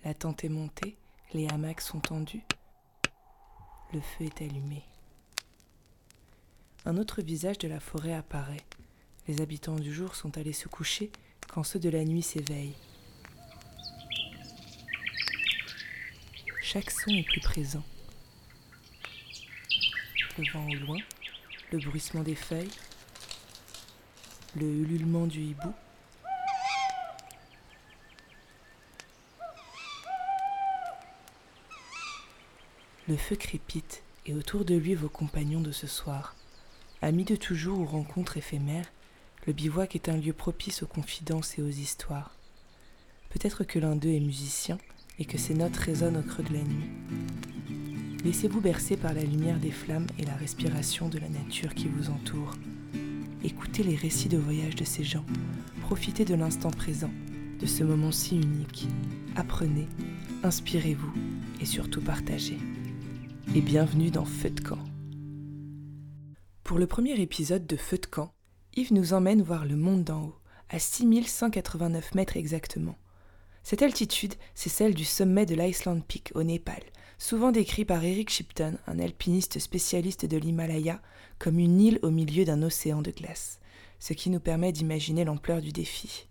La 0.04 0.14
tente 0.14 0.44
est 0.44 0.48
montée, 0.48 0.96
les 1.34 1.48
hamacs 1.48 1.82
sont 1.82 2.00
tendus. 2.00 2.44
Le 3.92 4.00
feu 4.00 4.24
est 4.24 4.42
allumé. 4.42 4.84
Un 6.86 6.96
autre 6.96 7.20
visage 7.20 7.58
de 7.58 7.68
la 7.68 7.78
forêt 7.78 8.14
apparaît. 8.14 8.64
Les 9.28 9.42
habitants 9.42 9.76
du 9.76 9.92
jour 9.92 10.14
sont 10.14 10.38
allés 10.38 10.54
se 10.54 10.66
coucher 10.66 11.10
quand 11.52 11.62
ceux 11.62 11.78
de 11.78 11.90
la 11.90 12.04
nuit 12.04 12.22
s'éveillent. 12.22 12.74
Chaque 16.62 16.90
son 16.90 17.10
est 17.10 17.26
plus 17.26 17.42
présent. 17.42 17.84
Le 20.38 20.52
vent 20.52 20.66
au 20.66 20.74
loin, 20.86 20.98
le 21.70 21.78
bruissement 21.78 22.22
des 22.22 22.34
feuilles, 22.34 22.70
le 24.56 24.66
ululement 24.66 25.26
du 25.26 25.42
hibou. 25.42 25.74
Le 33.06 33.16
feu 33.18 33.36
crépite 33.36 34.02
et 34.24 34.32
autour 34.32 34.64
de 34.64 34.76
lui 34.76 34.94
vos 34.94 35.10
compagnons 35.10 35.60
de 35.60 35.72
ce 35.72 35.86
soir. 35.86 36.36
Amis 37.02 37.24
de 37.24 37.34
toujours 37.34 37.78
ou 37.78 37.86
rencontres 37.86 38.36
éphémères, 38.36 38.92
le 39.46 39.54
bivouac 39.54 39.94
est 39.94 40.10
un 40.10 40.18
lieu 40.18 40.34
propice 40.34 40.82
aux 40.82 40.86
confidences 40.86 41.58
et 41.58 41.62
aux 41.62 41.68
histoires. 41.68 42.36
Peut-être 43.30 43.64
que 43.64 43.78
l'un 43.78 43.96
d'eux 43.96 44.10
est 44.10 44.20
musicien 44.20 44.76
et 45.18 45.24
que 45.24 45.38
ses 45.38 45.54
notes 45.54 45.78
résonnent 45.78 46.18
au 46.18 46.22
creux 46.22 46.42
de 46.42 46.52
la 46.52 46.62
nuit. 46.62 46.90
Laissez-vous 48.22 48.60
bercer 48.60 48.98
par 48.98 49.14
la 49.14 49.22
lumière 49.22 49.58
des 49.58 49.70
flammes 49.70 50.08
et 50.18 50.26
la 50.26 50.34
respiration 50.34 51.08
de 51.08 51.18
la 51.18 51.30
nature 51.30 51.74
qui 51.74 51.88
vous 51.88 52.10
entoure. 52.10 52.52
Écoutez 53.42 53.82
les 53.82 53.96
récits 53.96 54.28
de 54.28 54.36
voyage 54.36 54.76
de 54.76 54.84
ces 54.84 55.02
gens. 55.02 55.24
Profitez 55.80 56.26
de 56.26 56.34
l'instant 56.34 56.70
présent, 56.70 57.10
de 57.58 57.66
ce 57.66 57.82
moment 57.82 58.12
si 58.12 58.36
unique. 58.36 58.88
Apprenez, 59.36 59.88
inspirez-vous 60.42 61.14
et 61.62 61.64
surtout 61.64 62.02
partagez. 62.02 62.58
Et 63.54 63.62
bienvenue 63.62 64.10
dans 64.10 64.26
Feu 64.26 64.50
de 64.50 64.60
camp. 64.60 64.89
Pour 66.70 66.78
le 66.78 66.86
premier 66.86 67.20
épisode 67.20 67.66
de 67.66 67.74
Feu 67.74 67.98
de 67.98 68.06
camp, 68.06 68.32
Yves 68.76 68.92
nous 68.92 69.12
emmène 69.12 69.42
voir 69.42 69.64
le 69.64 69.74
monde 69.74 70.04
d'en 70.04 70.26
haut, 70.26 70.36
à 70.68 70.78
6189 70.78 72.14
mètres 72.14 72.36
exactement. 72.36 72.94
Cette 73.64 73.82
altitude, 73.82 74.34
c'est 74.54 74.68
celle 74.68 74.94
du 74.94 75.04
sommet 75.04 75.46
de 75.46 75.56
l'Iceland 75.56 75.98
Peak 75.98 76.30
au 76.36 76.44
Népal, 76.44 76.80
souvent 77.18 77.50
décrit 77.50 77.84
par 77.84 78.04
Eric 78.04 78.30
Shipton, 78.30 78.78
un 78.86 79.00
alpiniste 79.00 79.58
spécialiste 79.58 80.26
de 80.26 80.36
l'Himalaya, 80.36 81.02
comme 81.40 81.58
une 81.58 81.80
île 81.80 81.98
au 82.02 82.10
milieu 82.10 82.44
d'un 82.44 82.62
océan 82.62 83.02
de 83.02 83.10
glace, 83.10 83.58
ce 83.98 84.12
qui 84.12 84.30
nous 84.30 84.38
permet 84.38 84.70
d'imaginer 84.70 85.24
l'ampleur 85.24 85.62
du 85.62 85.72
défi. 85.72 86.28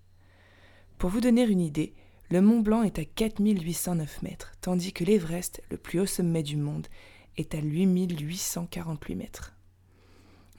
Pour 0.99 1.10
vous 1.10 1.19
donner 1.19 1.43
une 1.43 1.60
idée, 1.60 1.93
le 2.32 2.39
Mont 2.39 2.62
Blanc 2.62 2.84
est 2.84 2.97
à 2.97 3.04
4809 3.04 4.21
mètres, 4.21 4.54
tandis 4.62 4.93
que 4.93 5.04
l'Everest, 5.04 5.62
le 5.69 5.75
plus 5.75 5.99
haut 5.99 6.06
sommet 6.06 6.43
du 6.43 6.56
monde, 6.56 6.88
est 7.36 7.56
à 7.56 7.60
8848 7.60 9.15
mètres. 9.15 9.59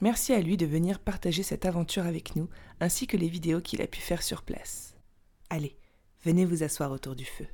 Merci 0.01 0.33
à 0.33 0.41
lui 0.41 0.57
de 0.57 0.65
venir 0.65 0.99
partager 0.99 1.43
cette 1.43 1.65
aventure 1.65 2.05
avec 2.05 2.35
nous, 2.35 2.49
ainsi 2.79 3.05
que 3.07 3.17
les 3.17 3.29
vidéos 3.29 3.61
qu'il 3.61 3.81
a 3.81 3.87
pu 3.87 4.01
faire 4.01 4.23
sur 4.23 4.41
place. 4.41 4.95
Allez, 5.49 5.77
venez 6.25 6.45
vous 6.45 6.63
asseoir 6.63 6.91
autour 6.91 7.15
du 7.15 7.25
feu. 7.25 7.45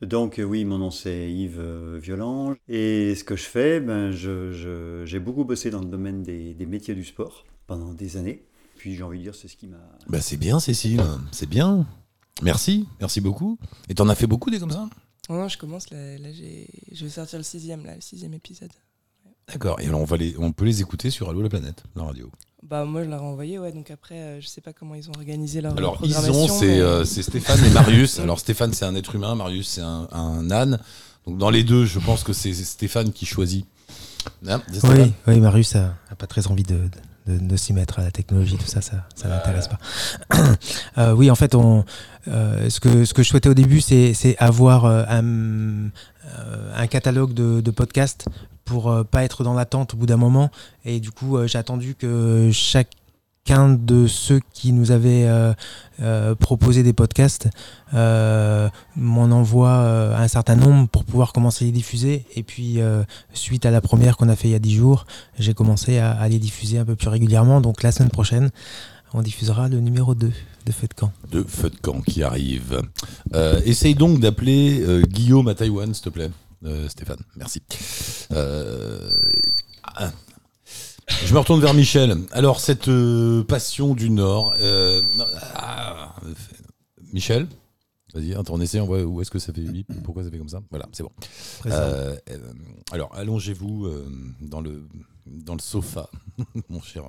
Donc 0.00 0.40
oui, 0.44 0.64
mon 0.64 0.78
nom 0.78 0.90
c'est 0.90 1.30
Yves 1.32 1.60
euh, 1.60 1.98
Violange 2.02 2.56
et 2.68 3.14
ce 3.14 3.22
que 3.22 3.36
je 3.36 3.44
fais, 3.44 3.78
ben, 3.80 4.10
je- 4.10 4.50
je- 4.50 5.04
j'ai 5.06 5.20
beaucoup 5.20 5.44
bossé 5.44 5.70
dans 5.70 5.78
le 5.80 5.86
domaine 5.86 6.24
des, 6.24 6.54
des 6.54 6.66
métiers 6.66 6.94
du 6.96 7.04
sport 7.04 7.44
pendant 7.68 7.94
des 7.94 8.16
années. 8.16 8.44
Puis 8.76 8.96
j'ai 8.96 9.04
envie 9.04 9.18
de 9.18 9.22
dire, 9.22 9.34
c'est 9.36 9.46
ce 9.46 9.56
qui 9.56 9.68
m'a... 9.68 9.76
Bah, 10.08 10.20
c'est 10.20 10.36
bien, 10.36 10.58
Cécile. 10.58 11.00
C'est 11.30 11.48
bien. 11.48 11.86
Merci. 12.42 12.86
Merci 13.00 13.20
beaucoup. 13.20 13.58
Et 13.88 13.94
t'en 13.94 14.08
as 14.08 14.14
fait 14.14 14.26
beaucoup 14.26 14.50
des 14.50 14.58
comme 14.58 14.70
ça 14.70 14.88
Non, 15.28 15.36
non, 15.36 15.48
je 15.48 15.58
commence 15.58 15.90
là, 15.90 16.18
là 16.18 16.32
j'ai- 16.32 16.68
je 16.92 17.04
vais 17.04 17.10
sortir 17.10 17.38
le 17.38 17.44
sixième, 17.44 17.84
là, 17.84 17.94
le 17.94 18.00
sixième 18.00 18.34
épisode. 18.34 18.70
D'accord. 19.48 19.80
Et 19.80 19.86
alors, 19.86 20.00
on, 20.00 20.04
va 20.04 20.16
les, 20.16 20.34
on 20.38 20.52
peut 20.52 20.64
les 20.64 20.80
écouter 20.80 21.10
sur 21.10 21.28
Allo 21.28 21.42
la 21.42 21.48
planète, 21.48 21.82
la 21.96 22.04
radio. 22.04 22.30
Bah 22.62 22.84
moi 22.84 23.02
je 23.02 23.08
leur 23.08 23.20
ai 23.20 23.24
envoyé, 23.24 23.58
ouais, 23.58 23.72
donc 23.72 23.90
après 23.90 24.14
euh, 24.20 24.40
je 24.40 24.46
sais 24.46 24.60
pas 24.60 24.72
comment 24.72 24.94
ils 24.94 25.08
ont 25.08 25.12
organisé 25.16 25.60
leur 25.60 25.76
Alors, 25.76 25.98
ils 26.04 26.16
ont, 26.30 26.46
c'est 26.46 26.66
mais- 26.66 26.80
euh, 26.80 27.04
c'est 27.04 27.24
Stéphane 27.24 27.62
et 27.64 27.70
Marius. 27.70 28.20
Alors, 28.20 28.38
Stéphane, 28.38 28.72
c'est 28.72 28.84
un 28.84 28.94
être 28.94 29.16
humain, 29.16 29.34
Marius, 29.34 29.68
c'est 29.68 29.80
un, 29.80 30.06
un 30.12 30.48
âne. 30.52 30.78
Donc, 31.26 31.38
dans 31.38 31.50
les 31.50 31.64
deux, 31.64 31.84
je 31.86 31.98
pense 31.98 32.22
que 32.22 32.32
c'est 32.32 32.54
Stéphane 32.54 33.12
qui 33.12 33.26
choisit. 33.26 33.66
Hein, 34.46 34.62
c'est 34.72 34.86
Oui, 34.88 35.12
oui, 35.26 35.40
Marius 35.40 35.74
a, 35.74 35.96
a 36.08 36.14
pas 36.14 36.28
très 36.28 36.46
envie 36.46 36.62
de, 36.62 36.76
de- 36.76 36.90
de, 37.26 37.56
s'y 37.56 37.72
mettre 37.72 37.98
à 38.00 38.02
la 38.02 38.10
technologie, 38.10 38.56
tout 38.56 38.66
ça, 38.66 38.80
ça, 38.80 39.06
ça 39.14 39.28
m'intéresse 39.28 39.68
pas. 39.68 39.78
Euh, 40.98 41.12
oui, 41.14 41.30
en 41.30 41.34
fait, 41.34 41.54
on, 41.54 41.84
euh, 42.28 42.68
ce, 42.68 42.78
que, 42.80 43.04
ce 43.04 43.14
que 43.14 43.22
je 43.22 43.28
souhaitais 43.28 43.48
au 43.48 43.54
début, 43.54 43.80
c'est 43.80 44.36
avoir 44.38 44.84
euh, 44.84 45.04
un, 45.08 45.88
un 46.74 46.86
catalogue 46.86 47.32
de, 47.32 47.60
de 47.60 47.70
podcasts 47.70 48.26
pour 48.64 48.94
pas 49.06 49.24
être 49.24 49.42
dans 49.42 49.54
l'attente 49.54 49.94
au 49.94 49.96
bout 49.96 50.06
d'un 50.06 50.16
moment. 50.16 50.50
Et 50.84 51.00
du 51.00 51.10
coup, 51.10 51.38
j'ai 51.46 51.58
attendu 51.58 51.94
que 51.94 52.50
chacun 53.46 53.70
de 53.70 54.06
ceux 54.06 54.40
qui 54.52 54.72
nous 54.72 54.90
avaient 54.90 55.26
euh, 55.26 55.52
euh, 56.00 56.34
proposé 56.34 56.82
des 56.82 56.92
podcasts 56.92 57.48
euh, 57.94 58.68
m'en 58.96 59.24
envoie 59.24 59.72
un 59.72 60.28
certain 60.28 60.56
nombre 60.56 60.88
pour 60.88 61.04
pouvoir 61.04 61.32
commencer 61.32 61.64
à 61.64 61.66
les 61.66 61.72
diffuser. 61.72 62.24
Et 62.36 62.42
puis, 62.42 62.78
suite 63.34 63.66
à 63.66 63.70
la 63.70 63.80
première 63.80 64.16
qu'on 64.16 64.28
a 64.28 64.36
fait 64.36 64.48
il 64.48 64.52
y 64.52 64.56
a 64.56 64.58
10 64.60 64.74
jours, 64.74 65.06
j'ai 65.38 65.54
commencé 65.54 65.98
à, 65.98 66.28
les 66.28 66.38
diffuser 66.38 66.78
un 66.78 66.84
peu 66.84 66.96
plus 66.96 67.08
régulièrement. 67.08 67.60
Donc, 67.60 67.82
la 67.82 67.92
semaine 67.92 68.10
prochaine, 68.10 68.50
on 69.14 69.22
diffusera 69.22 69.68
le 69.68 69.80
numéro 69.80 70.14
2 70.14 70.30
de 70.66 70.72
Feu 70.72 70.86
de 70.86 70.94
Camp. 70.94 71.12
De 71.30 71.42
feu 71.42 71.70
de 71.70 71.76
camp 71.76 72.00
qui 72.00 72.22
arrive. 72.22 72.82
Essaye 73.64 73.94
donc 73.94 74.20
d'appeler 74.20 75.02
Guillaume 75.08 75.48
à 75.48 75.54
Taïwan, 75.54 75.92
s'il 75.92 76.04
te 76.04 76.10
plaît. 76.10 76.30
Stéphane, 76.88 77.20
merci. 77.36 77.62
Je 81.08 81.34
me 81.34 81.38
retourne 81.38 81.60
vers 81.60 81.74
Michel. 81.74 82.16
Alors, 82.32 82.60
cette 82.60 82.88
euh, 82.88 83.44
passion 83.44 83.94
du 83.94 84.10
Nord. 84.10 84.54
euh, 84.60 85.02
non, 85.16 85.24
ah, 85.54 86.14
Michel 87.12 87.46
Vas-y, 88.14 88.34
attends, 88.34 88.54
on 88.54 88.60
essaie, 88.60 88.78
on 88.78 88.84
voit 88.84 89.02
où 89.02 89.22
est-ce 89.22 89.30
que 89.30 89.38
ça 89.38 89.54
fait 89.54 89.62
bip, 89.62 89.90
pourquoi 90.04 90.22
ça 90.22 90.30
fait 90.30 90.36
comme 90.36 90.48
ça. 90.48 90.60
Voilà, 90.68 90.86
c'est 90.92 91.02
bon. 91.02 91.12
Euh, 91.64 92.14
alors, 92.90 93.10
allongez-vous 93.14 93.88
dans, 94.42 94.60
le, 94.60 94.86
dans 95.24 95.54
le 95.54 95.60
sofa, 95.62 96.10
mon 96.68 96.82
cher 96.82 97.04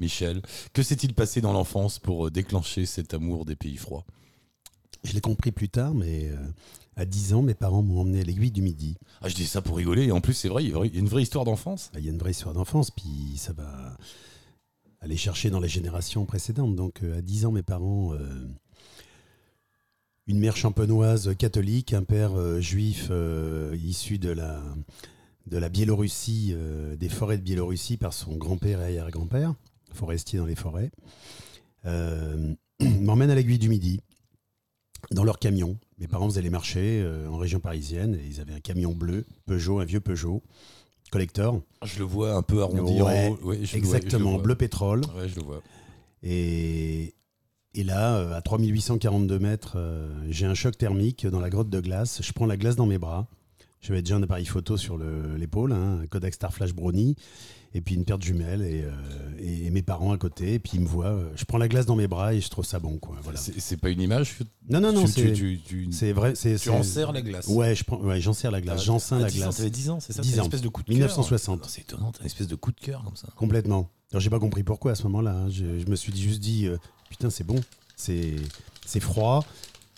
Michel. 0.00 0.42
Que 0.72 0.82
s'est-il 0.82 1.14
passé 1.14 1.40
dans 1.40 1.52
l'enfance 1.52 2.00
pour 2.00 2.32
déclencher 2.32 2.86
cet 2.86 3.14
amour 3.14 3.44
des 3.44 3.54
pays 3.54 3.76
froids? 3.76 4.04
Je 5.04 5.12
l'ai 5.12 5.20
compris 5.20 5.52
plus 5.52 5.68
tard, 5.68 5.94
mais 5.94 6.28
à 6.98 7.04
10 7.04 7.34
ans, 7.34 7.42
mes 7.42 7.54
parents 7.54 7.82
m'ont 7.82 8.00
emmené 8.00 8.20
à 8.20 8.24
l'aiguille 8.24 8.50
du 8.50 8.60
Midi. 8.60 8.96
Ah, 9.22 9.28
je 9.28 9.34
dis 9.36 9.46
ça 9.46 9.62
pour 9.62 9.76
rigoler, 9.76 10.06
et 10.06 10.12
en 10.12 10.20
plus, 10.20 10.34
c'est 10.34 10.48
vrai, 10.48 10.64
il 10.64 10.70
y 10.70 10.74
a 10.74 10.98
une 10.98 11.08
vraie 11.08 11.22
histoire 11.22 11.44
d'enfance. 11.44 11.92
Il 11.96 12.04
y 12.04 12.08
a 12.08 12.10
une 12.10 12.18
vraie 12.18 12.32
histoire 12.32 12.54
d'enfance, 12.54 12.90
puis 12.90 13.36
ça 13.36 13.52
va 13.52 13.96
aller 15.00 15.16
chercher 15.16 15.48
dans 15.48 15.60
les 15.60 15.68
générations 15.68 16.24
précédentes. 16.24 16.74
Donc 16.74 17.04
euh, 17.04 17.18
à 17.18 17.22
10 17.22 17.46
ans, 17.46 17.52
mes 17.52 17.62
parents, 17.62 18.14
euh, 18.14 18.48
une 20.26 20.40
mère 20.40 20.56
champenoise 20.56 21.36
catholique, 21.36 21.92
un 21.92 22.02
père 22.02 22.36
euh, 22.36 22.60
juif 22.60 23.08
euh, 23.10 23.76
issu 23.84 24.18
de 24.18 24.30
la, 24.30 24.60
de 25.46 25.56
la 25.56 25.68
Biélorussie, 25.68 26.54
des 26.98 27.08
forêts 27.08 27.38
de 27.38 27.42
Biélorussie 27.42 27.96
par 27.96 28.12
son 28.12 28.36
grand-père 28.36 28.80
et 28.80 28.84
arrière-grand-père, 28.84 29.54
forestier 29.92 30.40
dans 30.40 30.46
les 30.46 30.56
forêts, 30.56 30.90
m'emmènent 31.84 33.30
à 33.30 33.34
l'aiguille 33.34 33.58
du 33.58 33.68
Midi, 33.68 34.00
dans 35.10 35.24
leur 35.24 35.38
camion. 35.38 35.78
Mes 35.98 36.06
parents 36.08 36.28
faisaient 36.28 36.42
les 36.42 36.50
marchés 36.50 37.00
euh, 37.02 37.28
en 37.28 37.36
région 37.36 37.60
parisienne, 37.60 38.14
et 38.14 38.26
ils 38.26 38.40
avaient 38.40 38.52
un 38.54 38.60
camion 38.60 38.92
bleu, 38.94 39.24
Peugeot, 39.46 39.80
un 39.80 39.84
vieux 39.84 40.00
Peugeot, 40.00 40.42
collector. 41.10 41.60
Je 41.84 41.98
le 41.98 42.04
vois 42.04 42.34
un 42.34 42.42
peu 42.42 42.62
arrondi 42.62 43.00
Ouais, 43.02 43.02
en. 43.02 43.04
Ouais, 43.04 43.28
je 43.28 43.30
le 43.30 43.36
vois, 43.42 43.54
je 43.54 43.72
le 43.72 43.76
Exactement, 43.78 44.38
bleu 44.38 44.54
pétrole. 44.54 45.00
Ouais, 45.16 45.28
je 45.28 45.36
le 45.36 45.42
vois. 45.42 45.62
Et, 46.22 47.14
et 47.74 47.84
là, 47.84 48.16
euh, 48.16 48.34
à 48.36 48.42
3842 48.42 49.38
mètres, 49.38 49.74
euh, 49.76 50.10
j'ai 50.28 50.46
un 50.46 50.54
choc 50.54 50.76
thermique 50.76 51.26
dans 51.26 51.40
la 51.40 51.50
grotte 51.50 51.70
de 51.70 51.80
glace. 51.80 52.20
Je 52.22 52.32
prends 52.32 52.46
la 52.46 52.56
glace 52.56 52.76
dans 52.76 52.86
mes 52.86 52.98
bras. 52.98 53.26
J'avais 53.80 54.02
déjà 54.02 54.16
un 54.16 54.22
appareil 54.22 54.44
photo 54.46 54.76
sur 54.76 54.96
le- 54.98 55.36
l'épaule, 55.36 55.72
hein, 55.72 56.00
un 56.02 56.06
Kodak 56.08 56.34
Star 56.34 56.52
Flash 56.52 56.72
Brownie, 56.74 57.14
et 57.74 57.80
puis 57.80 57.94
une 57.94 58.04
paire 58.04 58.18
de 58.18 58.22
jumelles, 58.22 58.62
et, 58.62 58.82
euh, 58.82 58.90
et- 59.38 59.66
et 59.66 59.70
mes 59.70 59.82
parents 59.82 60.12
à 60.12 60.18
côté. 60.18 60.54
Et 60.54 60.58
puis 60.58 60.72
ils 60.74 60.80
me 60.80 60.86
voient. 60.86 61.06
euh, 61.06 61.30
je 61.36 61.44
prends 61.44 61.58
la 61.58 61.68
glace 61.68 61.86
dans 61.86 61.96
mes 61.96 62.06
bras 62.08 62.34
et 62.34 62.40
je 62.40 62.48
trouve 62.48 62.64
ça 62.64 62.78
bon. 62.78 62.98
Quoi, 62.98 63.16
voilà. 63.22 63.38
C'est 63.38 63.76
pas 63.76 63.90
une 63.90 64.00
image 64.00 64.36
Non, 64.68 64.80
non, 64.80 64.92
non, 64.92 65.04
tu- 65.04 65.60
c'est 65.92 66.12
vrai. 66.12 66.34
c'est- 66.34 66.56
Tu 66.56 66.70
en 66.70 66.82
serres 66.82 67.12
la 67.12 67.22
glace. 67.22 67.46
Ouais, 67.48 67.74
je 67.74 67.84
prends, 67.84 67.98
ouais, 68.00 68.20
j'en 68.20 68.32
serre 68.32 68.50
la 68.50 68.60
glace. 68.60 68.80
Ah, 68.80 68.84
J'en 68.84 68.96
à 68.98 69.18
la 69.20 69.28
10 69.30 69.40
ans, 69.42 69.44
glace. 69.46 69.56
T'avais 69.56 69.70
10 69.70 69.90
ans, 69.90 70.00
c'est 70.00 70.12
ça 70.12 70.22
10 70.22 70.30
T'as 70.30 70.34
une 70.36 70.40
ans. 70.40 70.44
espèce 70.44 70.62
de 70.62 70.68
coup 70.68 70.82
de 70.82 70.86
cœur. 70.88 70.94
1960. 70.96 71.60
Ah, 71.64 71.66
C'est 71.68 71.82
étonnant, 71.82 72.12
t'as 72.12 72.20
une 72.20 72.26
espèce 72.26 72.46
de 72.48 72.54
coup 72.56 72.72
de 72.72 72.80
cœur 72.80 73.02
comme 73.04 73.16
ça. 73.16 73.28
Complètement. 73.36 73.90
Alors 74.12 74.20
j'ai 74.20 74.30
pas 74.30 74.40
compris 74.40 74.62
pourquoi 74.62 74.92
à 74.92 74.94
ce 74.94 75.02
moment-là. 75.04 75.32
hein. 75.34 75.48
Je, 75.50 75.78
je 75.78 75.86
me 75.86 75.94
suis 75.96 76.16
juste 76.16 76.40
dit, 76.40 76.66
euh, 76.66 76.78
putain, 77.10 77.28
c'est 77.30 77.44
bon, 77.44 77.60
c'est 77.96 78.36
c'est 78.86 79.00
froid, 79.00 79.44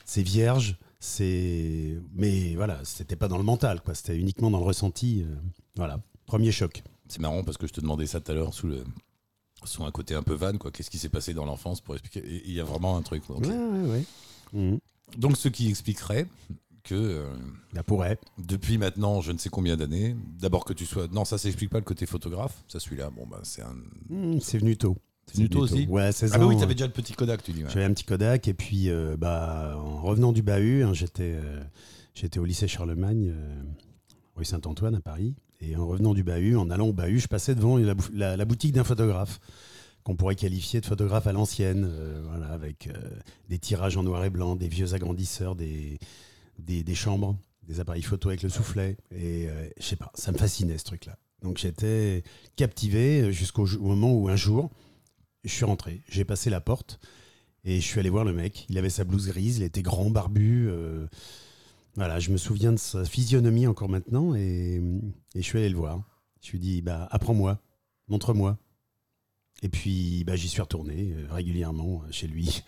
c'est 0.04 0.22
vierge, 0.22 0.76
c'est. 0.98 1.96
Mais 2.14 2.54
voilà, 2.56 2.80
c'était 2.84 3.16
pas 3.16 3.28
dans 3.28 3.38
le 3.38 3.44
mental, 3.44 3.80
quoi. 3.80 3.94
C'était 3.94 4.16
uniquement 4.16 4.50
dans 4.50 4.58
le 4.58 4.64
ressenti. 4.64 5.24
euh, 5.26 5.34
Voilà, 5.76 6.00
premier 6.26 6.50
choc. 6.52 6.82
C'est 7.10 7.20
marrant 7.20 7.42
parce 7.44 7.56
que 7.58 7.66
je 7.66 7.72
te 7.72 7.80
demandais 7.80 8.06
ça 8.06 8.20
tout 8.20 8.30
à 8.32 8.34
l'heure 8.34 8.54
sous 8.54 8.66
le 8.68 8.84
sous 9.64 9.84
un 9.84 9.90
côté 9.90 10.14
un 10.14 10.22
peu 10.22 10.32
van 10.34 10.56
quoi. 10.56 10.70
Qu'est-ce 10.70 10.88
qui 10.90 10.98
s'est 10.98 11.08
passé 11.10 11.34
dans 11.34 11.44
l'enfance 11.44 11.80
pour 11.82 11.94
expliquer? 11.94 12.22
Il 12.46 12.52
y 12.52 12.60
a 12.60 12.64
vraiment 12.64 12.96
un 12.96 13.02
truc. 13.02 13.22
ok. 13.28 13.44
Ouais, 13.44 13.48
ouais, 13.54 13.88
ouais. 13.90 14.04
Mhm. 14.54 14.78
Donc 15.18 15.36
ce 15.36 15.48
qui 15.48 15.68
expliquerait 15.68 16.26
que 16.82 16.94
euh, 16.94 17.26
Bah, 17.74 17.82
pourrait. 17.82 18.18
depuis 18.38 18.78
maintenant 18.78 19.20
je 19.20 19.32
ne 19.32 19.38
sais 19.38 19.50
combien 19.50 19.76
d'années, 19.76 20.16
d'abord 20.40 20.64
que 20.64 20.72
tu 20.72 20.86
sois 20.86 21.08
non 21.08 21.24
ça 21.26 21.36
s'explique 21.36 21.68
pas 21.70 21.78
le 21.78 21.84
côté 21.84 22.06
photographe, 22.06 22.62
ça 22.68 22.80
celui-là 22.80 23.10
bon 23.10 23.26
bah 23.26 23.40
c'est 23.42 23.60
un 23.62 23.74
Mhm, 24.08 24.40
c'est 24.40 24.58
venu 24.58 24.76
tôt. 24.78 24.96
c'est 25.26 25.36
venu 25.36 25.48
tôt 25.50 25.60
aussi? 25.60 25.86
Ouais, 25.88 26.10
16 26.10 26.30
Ah 26.32 26.38
bah 26.38 26.46
oui 26.46 26.54
ans, 26.54 26.60
t'avais 26.60 26.74
déjà 26.74 26.86
le 26.86 26.92
petit 26.92 27.12
Kodak 27.12 27.42
tu 27.42 27.52
dis. 27.52 27.62
J'avais 27.68 27.84
un 27.84 27.92
petit 27.92 28.04
Kodak 28.04 28.48
et 28.48 28.54
puis 28.54 28.88
euh, 28.88 29.16
bah, 29.18 29.76
en 29.78 30.00
revenant 30.00 30.32
du 30.32 30.42
bahut, 30.42 30.84
hein, 30.84 30.94
j'étais 30.94 31.34
euh, 31.34 31.62
j'étais 32.14 32.38
au 32.38 32.44
lycée 32.46 32.66
Charlemagne, 32.66 33.30
euh, 33.34 33.62
rue 34.36 34.44
Saint-Antoine 34.46 34.94
à 34.94 35.00
Paris. 35.00 35.34
Et 35.60 35.76
en 35.76 35.86
revenant 35.86 36.14
du 36.14 36.22
bahut, 36.22 36.56
en 36.56 36.70
allant 36.70 36.88
au 36.88 36.92
bahut, 36.92 37.18
je 37.20 37.28
passais 37.28 37.54
devant 37.54 37.76
la, 37.76 37.94
bou- 37.94 38.08
la- 38.14 38.36
la 38.36 38.44
boutique 38.44 38.72
d'un 38.72 38.84
photographe 38.84 39.40
qu'on 40.02 40.16
pourrait 40.16 40.36
qualifier 40.36 40.80
de 40.80 40.86
photographe 40.86 41.26
à 41.26 41.32
l'ancienne, 41.32 41.86
euh, 41.86 42.52
avec 42.54 42.86
euh, 42.86 42.92
des 43.50 43.58
tirages 43.58 43.98
en 43.98 44.02
noir 44.02 44.24
et 44.24 44.30
blanc, 44.30 44.56
des 44.56 44.68
vieux 44.68 44.94
agrandisseurs, 44.94 45.54
des, 45.56 45.98
chambres, 46.94 47.36
des 47.64 47.80
appareils 47.80 48.02
photo 48.02 48.30
avec 48.30 48.42
le 48.42 48.48
soufflet. 48.48 48.96
Et 49.14 49.48
euh, 49.48 49.68
je 49.78 49.84
sais 49.84 49.96
pas, 49.96 50.10
ça 50.14 50.32
me 50.32 50.38
fascinait 50.38 50.78
ce 50.78 50.84
truc-là. 50.84 51.18
Donc 51.42 51.58
j'étais 51.58 52.22
captivé 52.56 53.30
jusqu'au 53.32 53.66
moment 53.80 54.12
où 54.14 54.28
un 54.28 54.36
jour, 54.36 54.70
je 55.44 55.50
suis 55.50 55.64
rentré, 55.66 56.02
j'ai 56.08 56.24
passé 56.24 56.48
la 56.48 56.60
porte 56.60 56.98
et 57.64 57.76
je 57.76 57.86
suis 57.86 58.00
allé 58.00 58.08
voir 58.10 58.24
le 58.24 58.32
mec. 58.32 58.64
Il 58.70 58.78
avait 58.78 58.90
sa 58.90 59.04
blouse 59.04 59.26
grise, 59.28 59.58
il 59.58 59.62
était 59.62 59.82
grand, 59.82 60.08
barbu. 60.10 60.70
Voilà, 61.96 62.18
je 62.20 62.30
me 62.30 62.36
souviens 62.36 62.72
de 62.72 62.78
sa 62.78 63.04
physionomie 63.04 63.66
encore 63.66 63.88
maintenant 63.88 64.34
et, 64.34 64.80
et 65.34 65.42
je 65.42 65.42
suis 65.42 65.58
allé 65.58 65.68
le 65.68 65.76
voir. 65.76 66.02
Je 66.42 66.50
lui 66.52 66.58
ai 66.58 66.60
dit, 66.60 66.82
bah, 66.82 67.08
apprends-moi, 67.10 67.60
montre-moi. 68.08 68.58
Et 69.62 69.68
puis 69.68 70.24
bah, 70.24 70.36
j'y 70.36 70.48
suis 70.48 70.62
retourné 70.62 71.12
euh, 71.12 71.26
régulièrement 71.30 72.02
euh, 72.06 72.10
chez 72.12 72.26
lui. 72.26 72.62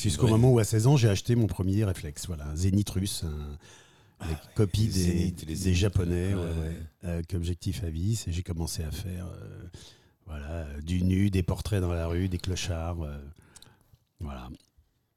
Jusqu'au 0.00 0.28
moment 0.28 0.50
où 0.52 0.58
à 0.58 0.64
16 0.64 0.86
ans, 0.86 0.96
j'ai 0.96 1.10
acheté 1.10 1.34
mon 1.34 1.46
premier 1.46 1.84
réflexe. 1.84 2.26
Voilà, 2.26 2.46
un 2.48 2.56
Zénith 2.56 2.88
russe, 2.88 3.24
un- 3.24 3.58
avec 4.20 4.38
copie 4.54 4.86
des, 4.86 4.92
Zénith 4.92 5.42
et 5.42 5.46
les 5.46 5.52
des 5.52 5.56
Zénith. 5.56 5.78
japonais, 5.78 6.32
ouais, 6.34 6.40
Ouais, 6.40 6.50
ouais, 6.60 6.76
avec 7.02 7.34
objectif 7.34 7.84
à 7.84 7.90
vis. 7.90 8.26
Et 8.28 8.32
j'ai 8.32 8.42
commencé 8.42 8.82
à 8.82 8.90
faire 8.90 9.26
euh, 9.26 9.62
voilà, 10.24 10.64
du 10.80 11.02
nu, 11.02 11.28
des 11.28 11.42
portraits 11.42 11.82
dans 11.82 11.92
la 11.92 12.06
rue, 12.06 12.28
des 12.30 12.38
clochards. 12.38 13.02
euh, 13.02 13.18
voilà. 14.20 14.48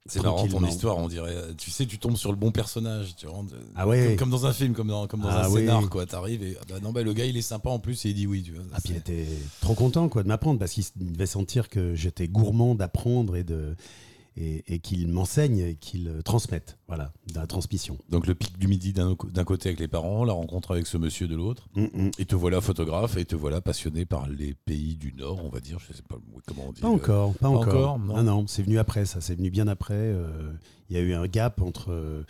C'est 0.08 0.22
marrant 0.22 0.46
ton 0.46 0.64
histoire, 0.64 0.98
on 0.98 1.08
dirait. 1.08 1.34
Tu 1.56 1.70
sais, 1.70 1.86
tu 1.86 1.98
tombes 1.98 2.16
sur 2.16 2.30
le 2.30 2.36
bon 2.36 2.50
personnage. 2.50 3.16
Tu 3.16 3.26
rentres, 3.26 3.54
Ah 3.74 3.86
ouais. 3.86 4.08
comme, 4.08 4.16
comme 4.16 4.30
dans 4.30 4.46
un 4.46 4.52
film, 4.52 4.72
comme 4.74 4.88
dans, 4.88 5.06
comme 5.06 5.20
dans 5.20 5.28
Ah 5.28 5.46
un 5.46 5.50
scénar, 5.50 5.88
quoi. 5.88 6.06
T'arrives 6.06 6.42
et 6.42 6.56
ah 6.60 6.64
bah 6.68 6.76
non, 6.82 6.92
bah 6.92 7.02
le 7.02 7.12
gars 7.12 7.24
il 7.24 7.36
est 7.36 7.42
sympa 7.42 7.70
en 7.70 7.78
plus 7.78 8.04
et 8.04 8.10
il 8.10 8.14
dit 8.14 8.26
oui. 8.26 8.42
Tu 8.42 8.52
vois. 8.52 8.64
Ah, 8.72 8.78
puis 8.82 8.92
il 8.94 8.96
était 8.96 9.26
trop 9.60 9.74
content 9.74 10.08
quoi, 10.08 10.22
de 10.22 10.28
m'apprendre 10.28 10.58
parce 10.58 10.72
qu'il 10.72 10.84
devait 10.96 11.26
sentir 11.26 11.68
que 11.68 11.94
j'étais 11.94 12.28
gourmand 12.28 12.74
d'apprendre 12.74 13.36
et, 13.36 13.44
de, 13.44 13.74
et, 14.36 14.62
et 14.74 14.78
qu'il 14.80 15.08
m'enseigne 15.08 15.58
et 15.58 15.74
qu'il 15.76 16.08
euh, 16.08 16.22
transmette. 16.22 16.78
Voilà, 16.88 17.12
de 17.28 17.34
la 17.34 17.46
transmission. 17.46 17.98
Donc 18.10 18.26
le 18.26 18.34
pic 18.34 18.58
du 18.58 18.68
midi 18.68 18.92
d'un 18.92 19.14
côté 19.16 19.68
avec 19.70 19.80
les 19.80 19.88
parents, 19.88 20.24
la 20.24 20.32
rencontre 20.34 20.72
avec 20.72 20.86
ce 20.86 20.98
monsieur 20.98 21.26
de 21.28 21.34
l'autre. 21.36 21.68
Mm, 21.74 21.84
mm. 22.06 22.10
Et 22.18 22.24
te 22.26 22.34
voilà 22.34 22.60
photographe 22.60 23.16
et 23.16 23.24
te 23.24 23.34
voilà 23.34 23.60
passionné 23.60 24.04
par 24.04 24.28
les 24.28 24.54
pays 24.54 24.96
du 24.96 25.12
Nord, 25.14 25.44
on 25.44 25.48
va 25.48 25.60
dire. 25.60 25.78
Je 25.78 25.92
sais 25.94 26.02
pas 26.02 26.16
comment 26.46 26.66
on 26.68 26.72
dit. 26.72 26.80
Pas 26.80 26.88
le- 26.88 26.94
encore, 26.94 27.32
pas, 27.34 27.38
Pas 27.40 27.48
encore. 27.48 27.68
encore, 27.68 27.98
non. 27.98 28.16
non, 28.16 28.22
non, 28.22 28.46
c'est 28.46 28.62
venu 28.62 28.78
après 28.78 29.04
ça, 29.06 29.20
c'est 29.20 29.34
venu 29.34 29.50
bien 29.50 29.68
après. 29.68 29.94
euh, 29.94 30.52
Il 30.90 30.96
y 30.96 30.98
a 30.98 31.02
eu 31.02 31.14
un 31.14 31.26
gap 31.26 31.60
entre 31.62 31.90
euh, 31.92 32.22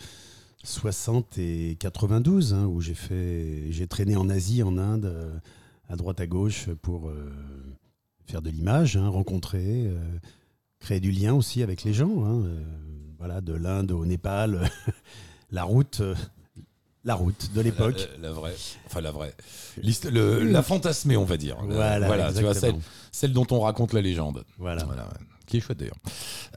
60 0.63 1.37
et 1.37 1.77
92 1.79 2.53
hein, 2.53 2.65
où 2.65 2.81
j'ai 2.81 2.93
fait, 2.95 3.71
j'ai 3.71 3.87
traîné 3.87 4.15
en 4.15 4.29
Asie, 4.29 4.63
en 4.63 4.77
Inde, 4.77 5.05
euh, 5.05 5.31
à 5.89 5.95
droite 5.95 6.19
à 6.19 6.27
gauche 6.27 6.67
pour 6.81 7.09
euh, 7.09 7.31
faire 8.25 8.41
de 8.41 8.49
l'image, 8.49 8.97
hein, 8.97 9.07
rencontrer, 9.07 9.85
euh, 9.87 9.97
créer 10.79 10.99
du 10.99 11.11
lien 11.11 11.33
aussi 11.33 11.63
avec 11.63 11.83
les 11.83 11.93
gens. 11.93 12.23
hein, 12.25 12.41
euh, 12.45 12.63
voilà, 13.17 13.41
de 13.41 13.53
l'Inde 13.53 13.91
au 13.91 14.05
Népal, 14.05 14.69
la 15.51 15.63
route, 15.63 16.01
euh, 16.01 16.15
la 17.03 17.15
route 17.15 17.51
de 17.53 17.61
l'époque. 17.61 18.07
La, 18.21 18.27
la- 18.29 18.33
vraie, 18.33 18.55
enfin 18.85 19.01
la 19.01 19.11
vraie, 19.11 19.33
le- 20.11 20.43
la 20.51 20.61
fantasmée, 20.63 21.17
on 21.17 21.25
va 21.25 21.37
dire. 21.37 21.57
Voilà, 22.07 22.27
tu 22.33 22.43
vois 22.43 22.53
celle, 23.11 23.33
dont 23.33 23.47
on 23.51 23.59
raconte 23.61 23.93
la 23.93 24.01
légende. 24.01 24.43
Voilà. 24.57 24.83
Voilà, 24.85 25.03
ouais. 25.03 25.17
Qui 25.47 25.57
est 25.57 25.59
chouette 25.61 25.77
d'ailleurs. 25.79 25.95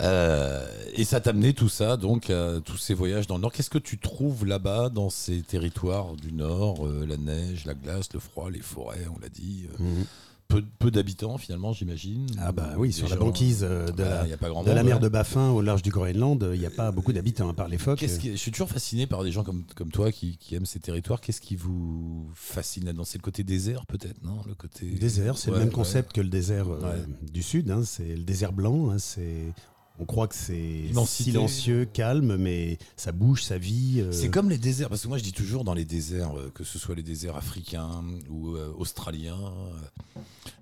Euh, 0.00 0.66
et 0.94 1.04
ça 1.04 1.20
t'a 1.20 1.30
amené 1.30 1.54
tout 1.54 1.68
ça, 1.68 1.96
donc 1.96 2.28
à 2.28 2.60
tous 2.64 2.76
ces 2.76 2.92
voyages 2.92 3.28
dans 3.28 3.36
le 3.36 3.42
Nord. 3.42 3.52
Qu'est-ce 3.52 3.70
que 3.70 3.78
tu 3.78 3.98
trouves 3.98 4.44
là-bas, 4.44 4.88
dans 4.88 5.10
ces 5.10 5.42
territoires 5.42 6.14
du 6.16 6.32
Nord 6.32 6.84
euh, 6.86 7.06
La 7.06 7.16
neige, 7.16 7.66
la 7.66 7.74
glace, 7.74 8.12
le 8.12 8.18
froid, 8.18 8.50
les 8.50 8.58
forêts, 8.60 9.06
on 9.14 9.20
l'a 9.20 9.28
dit. 9.28 9.66
euh, 9.78 9.82
Mhm. 9.84 10.04
Peu, 10.50 10.62
peu 10.78 10.90
d'habitants 10.90 11.38
finalement, 11.38 11.72
j'imagine. 11.72 12.26
Ah 12.38 12.52
bah 12.52 12.74
oui, 12.76 12.92
sur 12.92 13.08
la 13.08 13.16
banquise 13.16 13.60
euh, 13.62 13.90
de, 13.92 14.02
la, 14.02 14.26
y 14.26 14.32
a 14.32 14.36
pas 14.36 14.48
grand 14.50 14.62
de 14.62 14.68
la 14.70 14.76
monde, 14.76 14.84
mer 14.86 14.96
ouais. 14.96 15.02
de 15.02 15.08
Baffin 15.08 15.50
au 15.50 15.62
large 15.62 15.80
du 15.82 15.90
Groenland, 15.90 16.46
il 16.52 16.60
n'y 16.60 16.66
a 16.66 16.70
pas 16.70 16.90
beaucoup 16.92 17.12
d'habitants, 17.12 17.48
à 17.48 17.54
part 17.54 17.68
les 17.68 17.78
phoques. 17.78 18.00
Qui- 18.00 18.32
je 18.32 18.36
suis 18.36 18.50
toujours 18.50 18.68
fasciné 18.68 19.06
par 19.06 19.24
des 19.24 19.32
gens 19.32 19.44
comme, 19.44 19.64
comme 19.76 19.90
toi 19.90 20.12
qui, 20.12 20.36
qui 20.36 20.54
aiment 20.54 20.66
ces 20.66 20.80
territoires. 20.80 21.20
Qu'est-ce 21.22 21.40
qui 21.40 21.56
vous 21.56 22.28
fascine 22.34 22.84
là-dedans? 22.84 23.04
C'est 23.04 23.18
le 23.18 23.22
côté 23.22 23.44
désert 23.44 23.86
peut-être, 23.86 24.22
non? 24.22 24.42
Le 24.46 24.54
côté 24.54 24.86
désert, 24.86 25.38
c'est 25.38 25.48
Ouais, 25.50 25.54
le 25.54 25.60
même 25.60 25.68
ouais. 25.68 25.74
concept 25.74 26.12
que 26.12 26.20
le 26.20 26.28
désert 26.28 26.68
euh, 26.68 26.96
du 27.32 27.42
sud. 27.42 27.70
hein, 27.70 27.82
c'est 27.84 28.16
le 28.16 28.24
désert 28.24 28.52
blanc. 28.52 28.90
hein, 28.90 28.98
c'est, 28.98 29.52
on 30.00 30.06
croit 30.06 30.26
que 30.28 30.34
c'est 30.34 30.56
Immensité. 30.90 31.24
silencieux, 31.30 31.84
calme, 31.84 32.36
mais 32.36 32.78
ça 32.96 33.12
bouge, 33.12 33.44
ça 33.44 33.58
vit. 33.58 33.96
euh, 34.00 34.10
C'est 34.12 34.30
comme 34.30 34.48
les 34.50 34.58
déserts, 34.58 34.88
parce 34.88 35.02
que 35.02 35.08
moi 35.08 35.18
je 35.18 35.22
dis 35.22 35.32
toujours 35.32 35.62
dans 35.62 35.74
les 35.74 35.84
déserts, 35.84 36.36
euh, 36.38 36.50
que 36.54 36.64
ce 36.64 36.78
soit 36.78 36.94
les 36.94 37.02
déserts 37.02 37.36
africains 37.36 38.02
ou 38.30 38.54
euh, 38.56 38.72
australiens, 38.78 39.38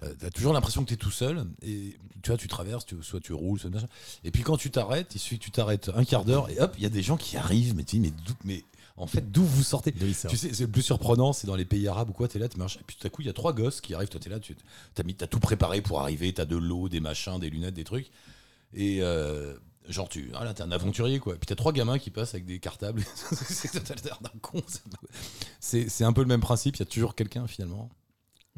euh, 0.02 0.12
tu 0.18 0.26
as 0.26 0.30
toujours 0.30 0.52
l'impression 0.52 0.82
que 0.82 0.88
tu 0.88 0.94
es 0.94 0.98
tout 0.98 1.10
seul, 1.10 1.44
et 1.62 1.96
tu 2.22 2.30
vois, 2.30 2.36
tu 2.36 2.48
traverses, 2.48 2.84
tu- 2.84 2.96
soit 3.02 3.20
tu 3.20 3.32
roules, 3.32 3.58
soit 3.60 3.70
machin. 3.70 3.86
Et 4.24 4.30
puis 4.30 4.42
quand 4.42 4.56
tu 4.56 4.70
t'arrêtes, 4.70 5.14
il 5.14 5.18
suffit 5.18 5.38
que 5.38 5.44
tu 5.44 5.50
t'arrêtes 5.50 5.90
un 5.94 6.04
quart 6.04 6.24
d'heure, 6.24 6.50
et 6.50 6.60
hop, 6.60 6.74
il 6.76 6.82
y 6.82 6.86
a 6.86 6.90
des 6.90 7.02
gens 7.02 7.16
qui 7.16 7.36
arrivent, 7.36 7.74
mais 7.76 7.84
tu 7.84 7.96
dis, 7.96 8.00
mais, 8.00 8.12
d'où- 8.26 8.34
mais 8.44 8.64
en 8.96 9.06
fait, 9.06 9.30
d'où 9.30 9.44
vous 9.44 9.62
sortez? 9.62 9.92
Tu 9.92 10.36
sais, 10.36 10.52
c'est 10.52 10.64
le 10.64 10.70
plus 10.70 10.82
surprenant, 10.82 11.32
c'est 11.32 11.46
dans 11.46 11.54
les 11.54 11.64
pays 11.64 11.86
arabes 11.86 12.10
ou 12.10 12.12
quoi, 12.12 12.26
t'es 12.26 12.40
là, 12.40 12.48
tu 12.48 12.58
marches, 12.58 12.76
et 12.78 12.84
puis 12.84 12.96
tout 12.98 13.06
à 13.06 13.10
coup, 13.10 13.22
il 13.22 13.26
y 13.26 13.30
a 13.30 13.32
trois 13.32 13.52
gosses 13.52 13.80
qui 13.80 13.94
arrivent, 13.94 14.08
toi 14.08 14.18
t'es 14.20 14.30
là, 14.30 14.40
tu 14.40 14.56
as, 14.98 15.02
mis, 15.04 15.14
t'as 15.14 15.28
tout 15.28 15.38
préparé 15.38 15.80
pour 15.80 16.00
arriver, 16.00 16.32
t'as 16.32 16.44
de 16.44 16.56
l'eau, 16.56 16.88
des 16.88 16.98
machins, 17.00 17.38
des 17.38 17.50
lunettes, 17.50 17.74
des 17.74 17.84
trucs, 17.84 18.10
et 18.74 18.98
euh, 19.02 19.56
genre, 19.88 20.08
tu, 20.08 20.30
ah 20.34 20.44
là, 20.44 20.54
t'es 20.54 20.62
un 20.62 20.70
aventurier, 20.72 21.18
quoi. 21.18 21.34
Et 21.34 21.38
puis 21.38 21.46
t'as 21.46 21.54
trois 21.54 21.72
gamins 21.72 21.98
qui 21.98 22.10
passent 22.10 22.34
avec 22.34 22.44
des 22.46 22.58
cartables, 22.60 23.02
c'est 23.32 23.72
d'un 23.74 24.30
con. 24.42 24.62
c'est- 25.60 25.88
C'est 25.88 26.04
un 26.04 26.12
peu 26.12 26.20
le 26.22 26.26
même 26.28 26.40
principe, 26.40 26.76
il 26.76 26.80
y 26.80 26.82
a 26.82 26.86
toujours 26.86 27.14
quelqu'un 27.14 27.46
finalement. 27.46 27.90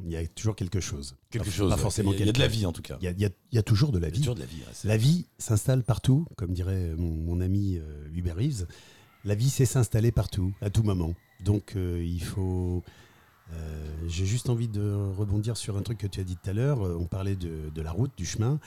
Il 0.02 0.10
y 0.10 0.16
a 0.16 0.26
toujours 0.26 0.56
quelque 0.56 0.80
chose. 0.80 1.16
Quelque 1.30 1.44
Pas- 1.44 1.50
chose. 1.50 1.68
Pas 1.70 1.76
ouais. 1.76 1.82
forcément 1.82 2.12
il 2.12 2.18
y 2.18 2.22
a, 2.22 2.24
il 2.24 2.26
y 2.28 2.30
a 2.30 2.32
de 2.32 2.38
la 2.38 2.48
vie 2.48 2.64
en 2.64 2.72
tout 2.72 2.80
cas. 2.80 2.96
Il 3.02 3.04
y 3.04 3.08
a, 3.08 3.10
il 3.10 3.20
y 3.20 3.26
a- 3.26 3.30
il 3.52 3.56
y 3.56 3.58
a 3.58 3.62
toujours 3.62 3.92
de 3.92 3.98
la 3.98 4.08
Il 4.08 4.10
y 4.10 4.12
a 4.12 4.14
vie. 4.14 4.20
toujours 4.20 4.34
de 4.34 4.40
la 4.40 4.46
vie. 4.46 4.56
ouais, 4.60 4.72
c'est- 4.72 4.88
La 4.88 4.96
vie 4.96 5.26
s'installe 5.38 5.82
partout, 5.82 6.26
comme 6.36 6.52
dirait 6.54 6.94
mon, 6.96 7.10
mon 7.14 7.40
ami 7.42 7.76
euh, 7.76 8.08
Hubert 8.14 8.36
Reeves. 8.36 8.66
La 9.24 9.34
vie 9.34 9.50
sait 9.50 9.66
s'installer 9.66 10.10
partout, 10.12 10.54
à 10.62 10.70
tout 10.70 10.82
moment. 10.82 11.14
Donc 11.44 11.74
euh, 11.76 12.02
il 12.02 12.22
faut. 12.22 12.82
Euh, 13.52 13.86
J'ai 14.08 14.26
juste 14.26 14.48
envie 14.50 14.68
de 14.68 14.94
rebondir 15.16 15.56
sur 15.56 15.76
un 15.76 15.82
truc 15.82 15.98
que 15.98 16.06
tu 16.06 16.20
as 16.20 16.24
dit 16.24 16.36
tout 16.42 16.50
à 16.50 16.52
l'heure. 16.52 16.84
Euh, 16.86 16.96
On 17.00 17.04
parlait 17.06 17.36
de, 17.36 17.70
de 17.74 17.82
la 17.82 17.92
route, 17.92 18.12
du 18.16 18.26
chemin. 18.26 18.58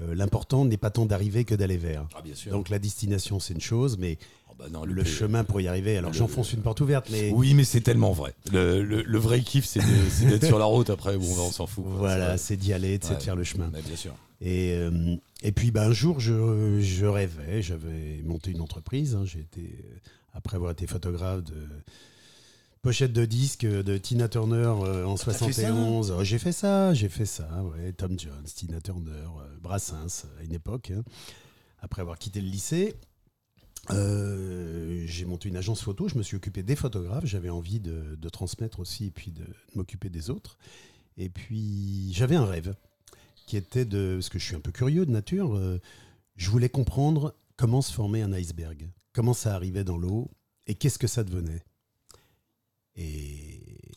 Euh, 0.00 0.14
L'important 0.14 0.64
n'est 0.64 0.76
pas 0.76 0.90
tant 0.90 1.06
d'arriver 1.06 1.44
que 1.44 1.54
d'aller 1.54 1.76
vers. 1.76 2.06
Ah, 2.16 2.22
bien 2.22 2.34
sûr. 2.34 2.52
Donc 2.52 2.68
la 2.68 2.78
destination, 2.78 3.40
c'est 3.40 3.54
une 3.54 3.60
chose, 3.60 3.98
mais 3.98 4.18
Oh, 4.50 4.54
bah 4.58 4.66
non, 4.70 4.84
le, 4.84 4.92
le- 4.92 5.04
chemin 5.04 5.44
pour 5.44 5.60
y 5.60 5.68
arriver. 5.68 5.96
Alors 5.96 6.12
j'enfonce 6.12 6.52
une 6.52 6.60
porte 6.60 6.80
ouverte, 6.80 7.08
mais 7.10 7.30
Oui, 7.32 7.54
mais 7.54 7.64
c'est 7.64 7.80
tellement 7.82 8.12
vrai. 8.12 8.34
Le, 8.52 8.82
le- 8.82 9.02
le 9.02 9.18
vrai 9.18 9.40
kiff, 9.42 9.64
c'est 9.64 9.80
d'être 10.26 10.44
sur 10.46 10.58
la 10.58 10.64
route 10.64 10.90
après. 10.90 11.16
Bon, 11.16 11.24
on 11.38 11.50
s'en 11.52 11.66
fout. 11.66 11.84
voilà, 11.86 12.36
C'est 12.36 12.56
d'y 12.56 12.72
aller, 12.72 12.98
c'est 13.00 13.10
Ouais. 13.10 13.16
de 13.16 13.22
faire 13.22 13.36
le 13.36 13.44
chemin. 13.44 13.68
bien 13.68 13.96
sûr. 13.96 14.14
Et, 14.42 14.72
euh, 14.72 15.16
et 15.42 15.52
puis 15.52 15.70
ben, 15.70 15.90
un 15.90 15.92
jour, 15.92 16.18
je, 16.18 16.78
je 16.80 17.04
rêvais, 17.06 17.60
j'avais 17.62 18.22
monté 18.24 18.50
une 18.50 18.60
entreprise. 18.62 19.14
hein, 19.14 19.22
j'ai 19.24 19.40
été, 19.40 19.84
après 20.32 20.56
avoir 20.56 20.72
été 20.72 20.86
photographe 20.86 21.44
de 21.44 21.54
pochette 22.82 23.12
de 23.12 23.24
disques 23.26 23.66
de 23.66 23.98
Tina 23.98 24.28
Turner 24.28 24.56
euh, 24.56 25.04
en 25.04 25.14
Ah, 25.14 25.18
t'as 25.18 25.32
fait 25.32 25.52
ça 25.52 25.68
71. 25.68 26.14
Oh, 26.18 26.24
J'ai 26.24 26.38
fait 26.38 26.52
ça, 26.52 26.94
j'ai 26.94 27.08
fait 27.08 27.26
ça, 27.26 27.48
ouais. 27.64 27.92
Tom 27.92 28.18
Jones, 28.18 28.44
Tina 28.44 28.80
Turner, 28.80 29.12
euh, 29.12 29.56
Brassens 29.60 30.26
à 30.38 30.42
une 30.44 30.52
époque. 30.54 30.90
hein. 30.90 31.02
Après 31.80 32.02
avoir 32.02 32.18
quitté 32.18 32.40
le 32.40 32.48
lycée, 32.48 32.94
euh, 33.90 35.02
j'ai 35.06 35.24
monté 35.24 35.48
une 35.48 35.56
agence 35.56 35.82
photo, 35.82 36.08
je 36.08 36.16
me 36.16 36.22
suis 36.22 36.36
occupé 36.36 36.62
des 36.62 36.76
photographes, 36.76 37.24
j'avais 37.24 37.48
envie 37.50 37.80
de, 37.80 38.16
de 38.16 38.28
transmettre 38.28 38.80
aussi 38.80 39.06
et 39.06 39.10
puis 39.10 39.30
de, 39.30 39.40
de 39.44 39.46
m'occuper 39.74 40.10
des 40.10 40.30
autres. 40.30 40.58
Et 41.16 41.28
puis 41.28 42.12
j'avais 42.12 42.36
un 42.36 42.44
rêve 42.44 42.74
qui 43.46 43.56
était 43.56 43.84
de, 43.84 44.16
parce 44.16 44.28
que 44.28 44.38
je 44.38 44.44
suis 44.44 44.54
un 44.56 44.60
peu 44.60 44.72
curieux 44.72 45.04
de 45.06 45.10
nature, 45.10 45.58
je 46.36 46.50
voulais 46.50 46.68
comprendre 46.68 47.34
comment 47.56 47.82
se 47.82 47.92
formait 47.92 48.22
un 48.22 48.32
iceberg, 48.32 48.88
comment 49.12 49.34
ça 49.34 49.54
arrivait 49.54 49.84
dans 49.84 49.96
l'eau 49.98 50.30
et 50.66 50.74
qu'est-ce 50.74 50.98
que 50.98 51.08
ça 51.08 51.24
devenait. 51.24 51.62
Et, 53.00 53.06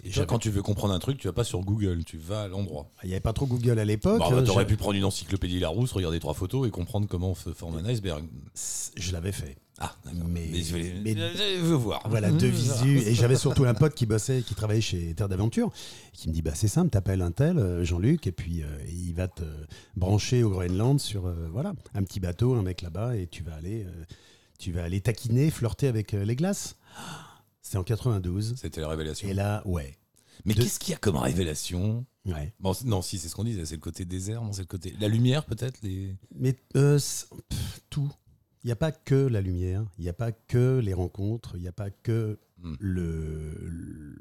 Et 0.06 0.10
toi, 0.10 0.12
j'avais- 0.12 0.28
quand 0.28 0.40
tu 0.40 0.50
veux 0.50 0.62
comprendre 0.62 0.94
un 0.94 1.00
truc, 1.00 1.18
tu 1.18 1.28
vas 1.28 1.34
pas 1.34 1.44
sur 1.44 1.62
Google, 1.62 2.04
tu 2.04 2.18
vas 2.18 2.44
à 2.44 2.48
l'endroit. 2.48 2.90
il 3.04 3.08
n'y 3.08 3.14
avait 3.14 3.22
pas 3.22 3.32
trop 3.34 3.46
Google 3.46 3.80
à 3.80 3.86
l'époque. 3.86 4.20
Bah, 4.20 4.28
bah, 4.32 4.42
T'aurais 4.44 4.68
pu 4.68 4.76
prendre 4.78 4.96
une 4.96 5.06
encyclopédie 5.06 5.60
Larousse, 5.60 5.92
regarder 5.94 6.20
trois 6.20 6.34
photos 6.34 6.68
et 6.68 6.72
comprendre 6.72 7.08
comment 7.08 7.32
on 7.32 7.36
se 7.36 7.52
forme 7.54 7.78
un 7.78 7.86
iceberg. 7.86 8.26
je 8.98 9.12
l'avais 9.12 9.32
fait. 9.32 9.58
Ah, 9.80 9.96
d'accord. 10.06 10.22
Mais- 10.28 10.54
je 10.62 10.74
vais, 10.76 10.94
mais- 11.04 11.16
je 11.16 11.62
veux 11.62 11.76
voir. 11.76 12.04
Voilà, 12.10 12.32
deux 12.32 12.48
visus. 12.50 13.08
Et 13.08 13.16
j'avais 13.16 13.36
surtout 13.36 13.66
un 13.66 13.74
pote 13.74 13.96
qui 13.96 14.06
bossait, 14.06 14.42
qui 14.44 14.54
travaillait 14.56 14.82
chez 14.82 15.14
Terre 15.16 15.28
d'Aventure, 15.30 15.72
qui 16.14 16.28
me 16.30 16.34
dit 16.34 16.42
bah, 16.42 16.52
c'est 16.54 16.68
simple, 16.68 16.90
t'appelles 16.92 17.22
un 17.22 17.32
tel, 17.32 17.58
euh, 17.58 17.84
Jean-Luc, 17.84 18.28
et 18.28 18.32
puis 18.32 18.62
euh, 18.62 18.68
il 18.90 19.14
va 19.16 19.28
te 19.28 19.44
brancher 19.98 20.44
au 20.44 20.50
Groenland 20.52 21.00
sur 21.00 21.26
euh, 21.28 21.48
voilà, 21.52 21.74
un 21.96 22.04
petit 22.04 22.20
bateau, 22.20 22.54
un 22.54 22.62
mec 22.62 22.82
là-bas, 22.84 23.16
et 23.18 23.26
tu 23.28 23.42
vas 23.42 23.56
aller, 23.56 23.84
euh, 23.86 24.04
tu 24.60 24.72
vas 24.72 24.84
aller 24.84 25.02
taquiner, 25.02 25.50
flirter 25.50 25.88
avec 25.88 26.12
les 26.12 26.36
glaces. 26.36 26.76
C'était 27.64 27.78
en 27.78 27.84
92. 27.84 28.54
C'était 28.58 28.82
la 28.82 28.90
révélation. 28.90 29.28
Et 29.28 29.34
là, 29.34 29.64
ouais. 29.66 29.98
Mais 30.46 30.54
de- 30.54 30.62
qu'est-ce 30.62 30.80
qu'il 30.80 30.92
y 30.92 30.96
a 30.96 30.98
comme 31.00 31.16
révélation? 31.16 32.06
Ouais. 32.26 32.54
Bon, 32.60 32.74
c'est- 32.74 32.86
Non, 32.86 33.02
si, 33.02 33.18
c'est 33.18 33.30
ce 33.30 33.36
qu'on 33.36 33.44
disait, 33.44 33.66
c'est 33.66 33.76
le 33.76 33.82
côté 33.82 34.06
désert, 34.06 34.42
c'est 34.52 34.62
le 34.62 34.68
côté. 34.68 34.94
La 35.00 35.08
lumière, 35.08 35.46
peut-être 35.46 35.80
les... 35.82 36.16
Mais 36.36 36.56
euh, 36.76 37.00
c'est- 37.00 37.28
pff, 37.50 37.82
tout. 37.90 38.12
Il 38.64 38.68
n'y 38.68 38.72
a 38.72 38.76
pas 38.78 38.92
que 38.92 39.16
la 39.16 39.42
lumière, 39.42 39.84
il 39.98 40.04
n'y 40.04 40.10
a 40.10 40.14
pas 40.14 40.32
que 40.32 40.80
les 40.84 40.94
rencontres, 40.94 41.54
il 41.56 41.62
n'y 41.62 41.68
a 41.68 41.72
pas 41.74 41.90
que 41.90 42.38
Hmm. 42.62 42.76
le, 42.80 43.58
le, 43.60 44.16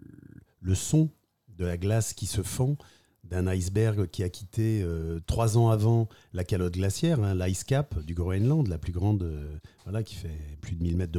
le 0.61 0.75
son 0.75 1.11
de 1.57 1.65
la 1.65 1.77
glace 1.77 2.13
qui 2.13 2.27
se 2.27 2.43
fend 2.43 2.77
d'un 3.23 3.47
iceberg 3.47 4.09
qui 4.11 4.25
a 4.25 4.29
quitté 4.29 4.83
euh, 4.83 5.21
trois 5.29 5.57
ans 5.57 5.71
avant 5.71 6.09
la 6.33 6.43
calotte 6.43 6.73
glaciaire, 6.75 7.23
hein, 7.23 7.37
l'ice 7.37 7.63
cap 7.63 7.97
du 8.01 8.15
Groenland, 8.15 8.67
la 8.67 8.79
plus 8.79 8.91
grande, 8.93 9.23
euh, 9.23 9.57
voilà, 9.85 10.03
qui 10.03 10.17
fait 10.17 10.37
plus 10.61 10.75
de 10.75 10.83
1000 10.83 10.97
mètres 10.97 11.13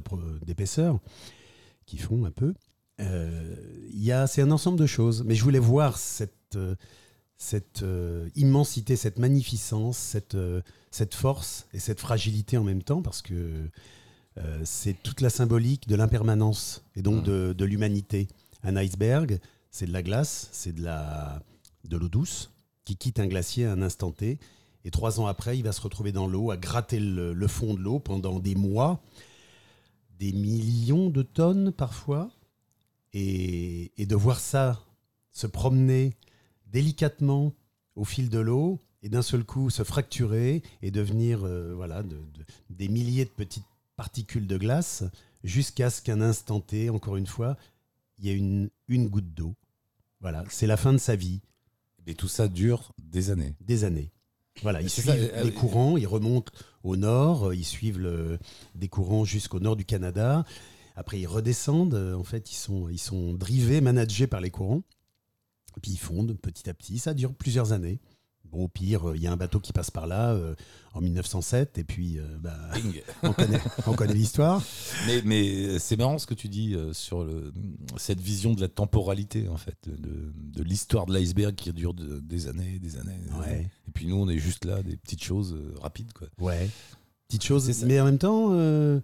d'épaisseur, 0.45 0.99
qui 1.85 1.97
fond 1.97 2.25
un 2.25 2.31
peu. 2.31 2.53
Euh, 2.99 3.55
c'est 4.27 4.41
un 4.41 4.51
ensemble 4.51 4.79
de 4.79 4.85
choses. 4.85 5.23
Mais 5.25 5.35
je 5.35 5.43
voulais 5.43 5.59
voir 5.59 5.97
cette, 5.97 6.55
euh, 6.55 6.75
cette 7.37 7.83
euh, 7.83 8.29
immensité, 8.35 8.95
cette 8.95 9.19
magnificence, 9.19 9.97
cette, 9.97 10.35
euh, 10.35 10.61
cette 10.91 11.15
force 11.15 11.67
et 11.73 11.79
cette 11.79 11.99
fragilité 11.99 12.57
en 12.57 12.63
même 12.63 12.83
temps, 12.83 13.01
parce 13.01 13.21
que 13.21 13.69
c'est 14.63 14.95
toute 15.03 15.21
la 15.21 15.29
symbolique 15.29 15.87
de 15.87 15.95
l'impermanence 15.95 16.83
et 16.95 17.03
donc 17.03 17.21
Mm. 17.21 17.27
de, 17.27 17.53
de 17.55 17.65
l'humanité. 17.65 18.27
Un 18.63 18.75
iceberg, 18.77 19.39
c'est 19.69 19.85
de 19.85 19.93
la 19.93 20.01
glace, 20.01 20.49
c'est 20.51 20.73
de 20.73 20.81
la 20.81 21.43
de 21.83 21.97
l'eau 21.97 22.09
douce 22.09 22.49
qui 22.83 22.95
quitte 22.95 23.19
un 23.19 23.27
glacier 23.27 23.65
à 23.65 23.73
un 23.73 23.81
instant 23.83 24.11
T. 24.11 24.39
Et 24.85 24.89
trois 24.91 25.19
ans 25.19 25.27
après, 25.27 25.57
il 25.57 25.63
va 25.63 25.71
se 25.71 25.81
retrouver 25.81 26.11
dans 26.11 26.25
l'eau, 26.25 26.49
à 26.49 26.57
gratter 26.57 26.99
le, 26.99 27.33
le 27.33 27.47
fond 27.47 27.75
de 27.75 27.79
l'eau 27.79 27.99
pendant 27.99 28.39
des 28.39 28.55
mois, 28.55 29.01
des 30.23 30.31
millions 30.31 31.09
de 31.09 31.21
tonnes 31.21 31.71
parfois. 31.71 32.31
Et, 33.15 33.91
et 34.01 34.05
de 34.07 34.15
voir 34.15 34.39
ça 34.39 34.83
se 35.31 35.45
promener 35.45 36.15
délicatement 36.65 37.53
au 37.95 38.05
fil 38.05 38.29
de 38.29 38.39
l'eau 38.39 38.79
et 39.03 39.09
d'un 39.09 39.21
seul 39.21 39.43
coup 39.43 39.69
se 39.69 39.83
fracturer 39.83 40.63
et 40.81 40.89
devenir 40.89 41.43
euh, 41.45 41.73
voilà, 41.75 42.01
de- 42.01 42.15
de- 42.15 42.45
des 42.71 42.88
milliers 42.88 43.25
de 43.25 43.29
petites 43.29 43.67
particules 43.95 44.47
de 44.47 44.57
glace 44.57 45.03
jusqu'à 45.43 45.89
ce 45.91 46.01
qu'un 46.01 46.21
instant 46.21 46.59
T, 46.59 46.89
encore 46.89 47.17
une 47.17 47.27
fois, 47.27 47.55
il 48.17 48.25
y 48.25 48.29
ait 48.29 48.36
une, 48.38 48.69
une 48.88 49.09
goutte 49.09 49.31
d'eau. 49.36 49.53
Voilà, 50.21 50.43
c'est 50.49 50.67
la 50.67 50.77
fin 50.77 50.93
de 50.93 50.97
sa 50.97 51.15
vie, 51.15 51.41
Mais 52.07 52.15
tout 52.15 52.27
ça 52.29 52.47
dure 52.47 52.93
des 52.97 53.29
années. 53.29 53.53
des 53.62 53.83
années. 53.83 54.09
Voilà, 54.61 54.81
ils 54.81 54.89
suivent 54.89 55.05
ça, 55.05 55.15
les 55.15 55.29
euh, 55.33 55.51
courants, 55.51 55.97
ils 55.97 56.07
remontent 56.07 56.51
au 56.83 56.95
nord, 56.95 57.47
euh, 57.49 57.55
ils 57.55 57.65
suivent 57.65 57.99
le- 57.99 58.37
des 58.75 58.87
courants 58.87 59.25
jusqu'au 59.25 59.59
nord 59.59 59.75
du 59.75 59.83
Canada. 59.85 60.45
Après, 60.95 61.19
ils 61.19 61.25
redescendent. 61.27 61.95
euh, 61.95 62.13
En 62.15 62.23
fait, 62.23 62.51
ils 62.51 62.55
sont, 62.55 62.87
ils 62.87 62.99
sont 62.99 63.33
drivés, 63.33 63.81
managés 63.81 64.27
par 64.27 64.41
les 64.41 64.51
courants. 64.51 64.83
Puis 65.81 65.91
ils 65.91 65.97
fondent 65.97 66.37
petit 66.37 66.69
à 66.69 66.73
petit. 66.75 66.99
Ça 66.99 67.13
dure 67.15 67.33
plusieurs 67.33 67.71
années. 67.71 67.99
Au 68.55 68.67
pire, 68.67 69.09
euh, 69.09 69.15
il 69.17 69.21
y 69.21 69.27
a 69.27 69.31
un 69.31 69.37
bateau 69.37 69.59
qui 69.59 69.73
passe 69.73 69.91
par 69.91 70.07
là 70.07 70.32
euh, 70.32 70.55
en 70.93 71.01
1907. 71.01 71.78
Et 71.78 71.84
puis, 71.84 72.19
euh, 72.19 72.23
bah, 72.39 72.55
on 73.23 73.34
connaît, 73.34 73.59
on 73.88 73.93
connaît 73.93 74.13
l'histoire. 74.13 74.61
Mais, 75.07 75.21
mais 75.25 75.80
c'est 75.80 75.97
marrant 75.97 76.17
ce 76.19 76.28
que 76.28 76.34
tu 76.34 76.49
dis 76.49 76.75
euh, 76.75 76.93
sur 76.93 77.23
le, 77.23 77.51
cette 77.97 78.19
vision 78.19 78.53
de 78.53 78.61
la 78.61 78.67
temporalité, 78.67 79.47
en 79.49 79.57
fait, 79.57 79.78
de, 79.88 80.32
de 80.36 80.63
l'histoire 80.63 81.05
de 81.05 81.13
l'iceberg 81.13 81.55
qui 81.55 81.71
dure 81.73 81.93
de- 81.93 82.19
des 82.19 82.47
années, 82.47 82.80
des 82.80 82.97
années. 82.97 83.17
des 83.28 83.34
années. 83.51 83.69
Et 83.88 83.91
puis 83.91 84.07
nous, 84.07 84.15
on 84.17 84.30
est 84.30 84.38
juste 84.39 84.65
là, 84.65 84.84
des 84.84 84.95
petites 84.97 85.23
choses 85.23 85.53
euh, 85.53 85.73
rapides, 85.82 86.13
quoi. 86.13 86.28
Ouais. 86.39 86.69
Petite 87.28 87.43
chose. 87.43 87.65
C'est 87.65 87.73
ça. 87.73 87.86
Mais 87.86 87.99
en 87.99 88.05
même 88.05 88.17
temps, 88.19 88.49
euh, 88.51 88.99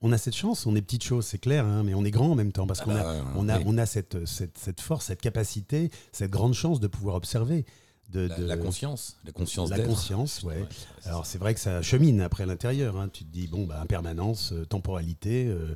on 0.00 0.10
a 0.12 0.18
cette 0.18 0.34
chance. 0.34 0.66
On 0.66 0.74
est 0.74 0.82
petites 0.82 1.04
choses, 1.04 1.26
c'est 1.26 1.38
clair. 1.38 1.64
hein, 1.64 1.82
mais 1.84 1.94
on 1.94 2.04
est 2.04 2.10
grand 2.10 2.32
en 2.32 2.34
même 2.34 2.50
temps. 2.52 2.66
Parce 2.66 2.80
Ah 2.80 2.84
qu'on 2.84 2.90
a, 2.96 3.14
on 3.36 3.48
a, 3.48 3.58
oui. 3.58 3.64
on 3.66 3.78
a 3.78 3.86
cette, 3.86 4.24
cette, 4.26 4.58
cette 4.58 4.80
force, 4.80 5.06
cette 5.06 5.20
capacité, 5.20 5.90
cette 6.12 6.30
grande 6.30 6.54
chance 6.54 6.80
de 6.80 6.86
pouvoir 6.88 7.14
observer. 7.16 7.64
De, 8.08 8.20
La, 8.26 8.36
de- 8.38 8.44
la 8.46 8.56
conscience, 8.56 9.18
la 9.26 9.32
conscience 9.32 9.68
La 9.68 9.80
conscience, 9.80 10.42
ouais. 10.42 10.64
Alors 11.04 11.26
c'est 11.26 11.36
vrai 11.36 11.52
que 11.52 11.60
ça 11.60 11.82
chemine 11.82 12.22
après 12.22 12.44
à 12.44 12.46
l'intérieur. 12.46 12.96
hein. 12.96 13.10
Tu 13.12 13.24
te 13.24 13.30
dis, 13.30 13.48
bon, 13.48 13.66
bah, 13.66 13.80
impermanence, 13.82 14.52
euh, 14.52 14.64
temporalité. 14.64 15.46
euh, 15.46 15.74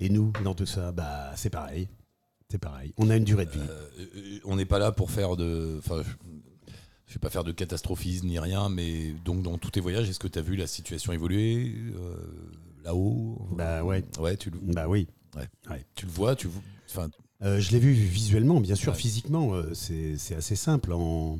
et 0.00 0.08
nous, 0.08 0.32
dans 0.42 0.54
tout 0.54 0.64
ça, 0.64 0.90
bah, 0.92 1.32
c'est 1.36 1.50
pareil. 1.50 1.88
C'est 2.50 2.58
pareil. 2.58 2.94
On 2.96 3.10
a 3.10 3.16
une 3.16 3.24
durée 3.24 3.44
de 3.44 3.50
vie. 3.50 3.58
Euh, 3.68 4.38
on 4.46 4.56
n'est 4.56 4.64
pas 4.64 4.78
là 4.78 4.90
pour 4.92 5.10
faire 5.10 5.36
de. 5.36 5.76
Enfin, 5.78 6.02
je- 6.02 7.12
vais 7.14 7.18
pas 7.20 7.28
faire 7.30 7.44
de 7.44 7.52
catastrophisme 7.52 8.26
ni 8.26 8.38
rien, 8.38 8.68
mais 8.70 9.12
donc 9.24 9.42
dans 9.42 9.58
tous 9.58 9.70
tes 9.72 9.80
voyages, 9.80 10.08
est-ce 10.08 10.18
que 10.18 10.28
tu 10.28 10.38
as 10.38 10.42
vu 10.42 10.56
la 10.56 10.66
situation 10.66 11.12
évoluer 11.12 11.74
là-haut? 12.84 13.38
Bah 13.52 13.84
ouais. 13.84 14.04
Ouais, 14.18 14.36
tu 14.36 14.50
le, 14.50 14.58
Bah 14.62 14.88
oui. 14.88 15.06
tu 15.94 16.06
le 16.06 16.12
vois, 16.12 16.36
tu 16.36 16.48
enfin, 16.88 17.08
je 17.42 17.70
l'ai 17.70 17.78
vu 17.78 17.92
visuellement, 17.92 18.60
bien 18.60 18.74
sûr, 18.74 18.92
Ouais. 18.92 18.98
physiquement. 18.98 19.52
c'est 19.74 20.16
c'est 20.18 20.34
assez 20.36 20.56
simple. 20.56 20.92
En 20.92 21.38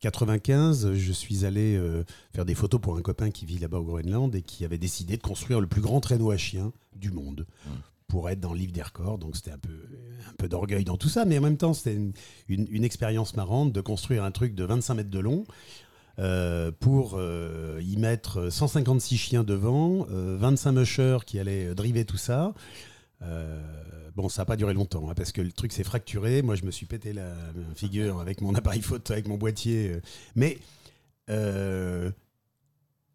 95, 0.00 0.92
je 0.94 1.12
suis 1.12 1.44
allé 1.44 1.76
euh, 1.76 2.04
faire 2.34 2.44
des 2.44 2.54
photos 2.54 2.80
pour 2.80 2.96
un 2.96 3.02
copain 3.02 3.30
qui 3.30 3.46
vit 3.46 3.58
là-bas 3.58 3.78
au 3.78 3.84
Groenland 3.84 4.34
et 4.34 4.42
qui 4.42 4.64
avait 4.64 4.78
décidé 4.78 5.16
de 5.16 5.22
construire 5.22 5.60
le 5.60 5.66
plus 5.66 5.80
grand 5.80 6.00
traîneau 6.00 6.30
à 6.30 6.36
chiens 6.36 6.72
du 6.94 7.10
monde. 7.10 7.46
Mm. 7.66 7.70
Pour 8.08 8.30
être 8.30 8.38
dans 8.38 8.52
le 8.52 8.58
livre 8.60 8.72
des 8.72 8.82
records, 8.82 9.18
donc 9.18 9.34
c'était 9.34 9.50
un 9.50 9.58
peu, 9.58 9.72
un 10.30 10.34
peu 10.38 10.48
d'orgueil 10.48 10.84
dans 10.84 10.96
tout 10.96 11.08
ça, 11.08 11.24
mais 11.24 11.38
en 11.38 11.40
même 11.40 11.56
temps 11.56 11.74
c'était 11.74 11.94
une, 11.96 12.12
une- 12.48 12.68
une 12.70 12.84
expérience 12.84 13.34
marrante 13.36 13.72
de 13.72 13.80
construire 13.80 14.22
un 14.22 14.30
truc 14.30 14.54
de 14.54 14.62
25 14.62 14.94
mètres 14.94 15.10
de 15.10 15.18
long 15.18 15.44
euh, 16.20 16.70
pour 16.78 17.14
euh, 17.18 17.80
y 17.82 17.96
mettre 17.96 18.48
156 18.48 19.16
chiens 19.18 19.42
devant, 19.44 20.06
euh, 20.12 20.36
25 20.38 20.70
mushers 20.72 21.18
qui 21.26 21.40
allaient 21.40 21.74
driver 21.74 22.04
tout 22.06 22.16
ça. 22.16 22.54
Euh, 23.22 23.60
bon, 24.14 24.28
ça 24.28 24.42
n'a 24.42 24.46
pas 24.46 24.56
duré 24.56 24.74
longtemps, 24.74 25.08
hein, 25.10 25.14
parce 25.14 25.32
que 25.32 25.40
le 25.40 25.52
truc 25.52 25.72
s'est 25.72 25.84
fracturé. 25.84 26.42
Moi, 26.42 26.54
je 26.54 26.64
me 26.64 26.70
suis 26.70 26.86
pété 26.86 27.12
la 27.12 27.34
figure 27.74 28.20
avec 28.20 28.40
mon 28.40 28.54
appareil 28.54 28.82
photo, 28.82 29.12
avec 29.12 29.26
mon 29.28 29.36
boîtier. 29.38 29.90
euh. 29.90 30.00
Mais 30.34 30.58
euh, 31.30 32.10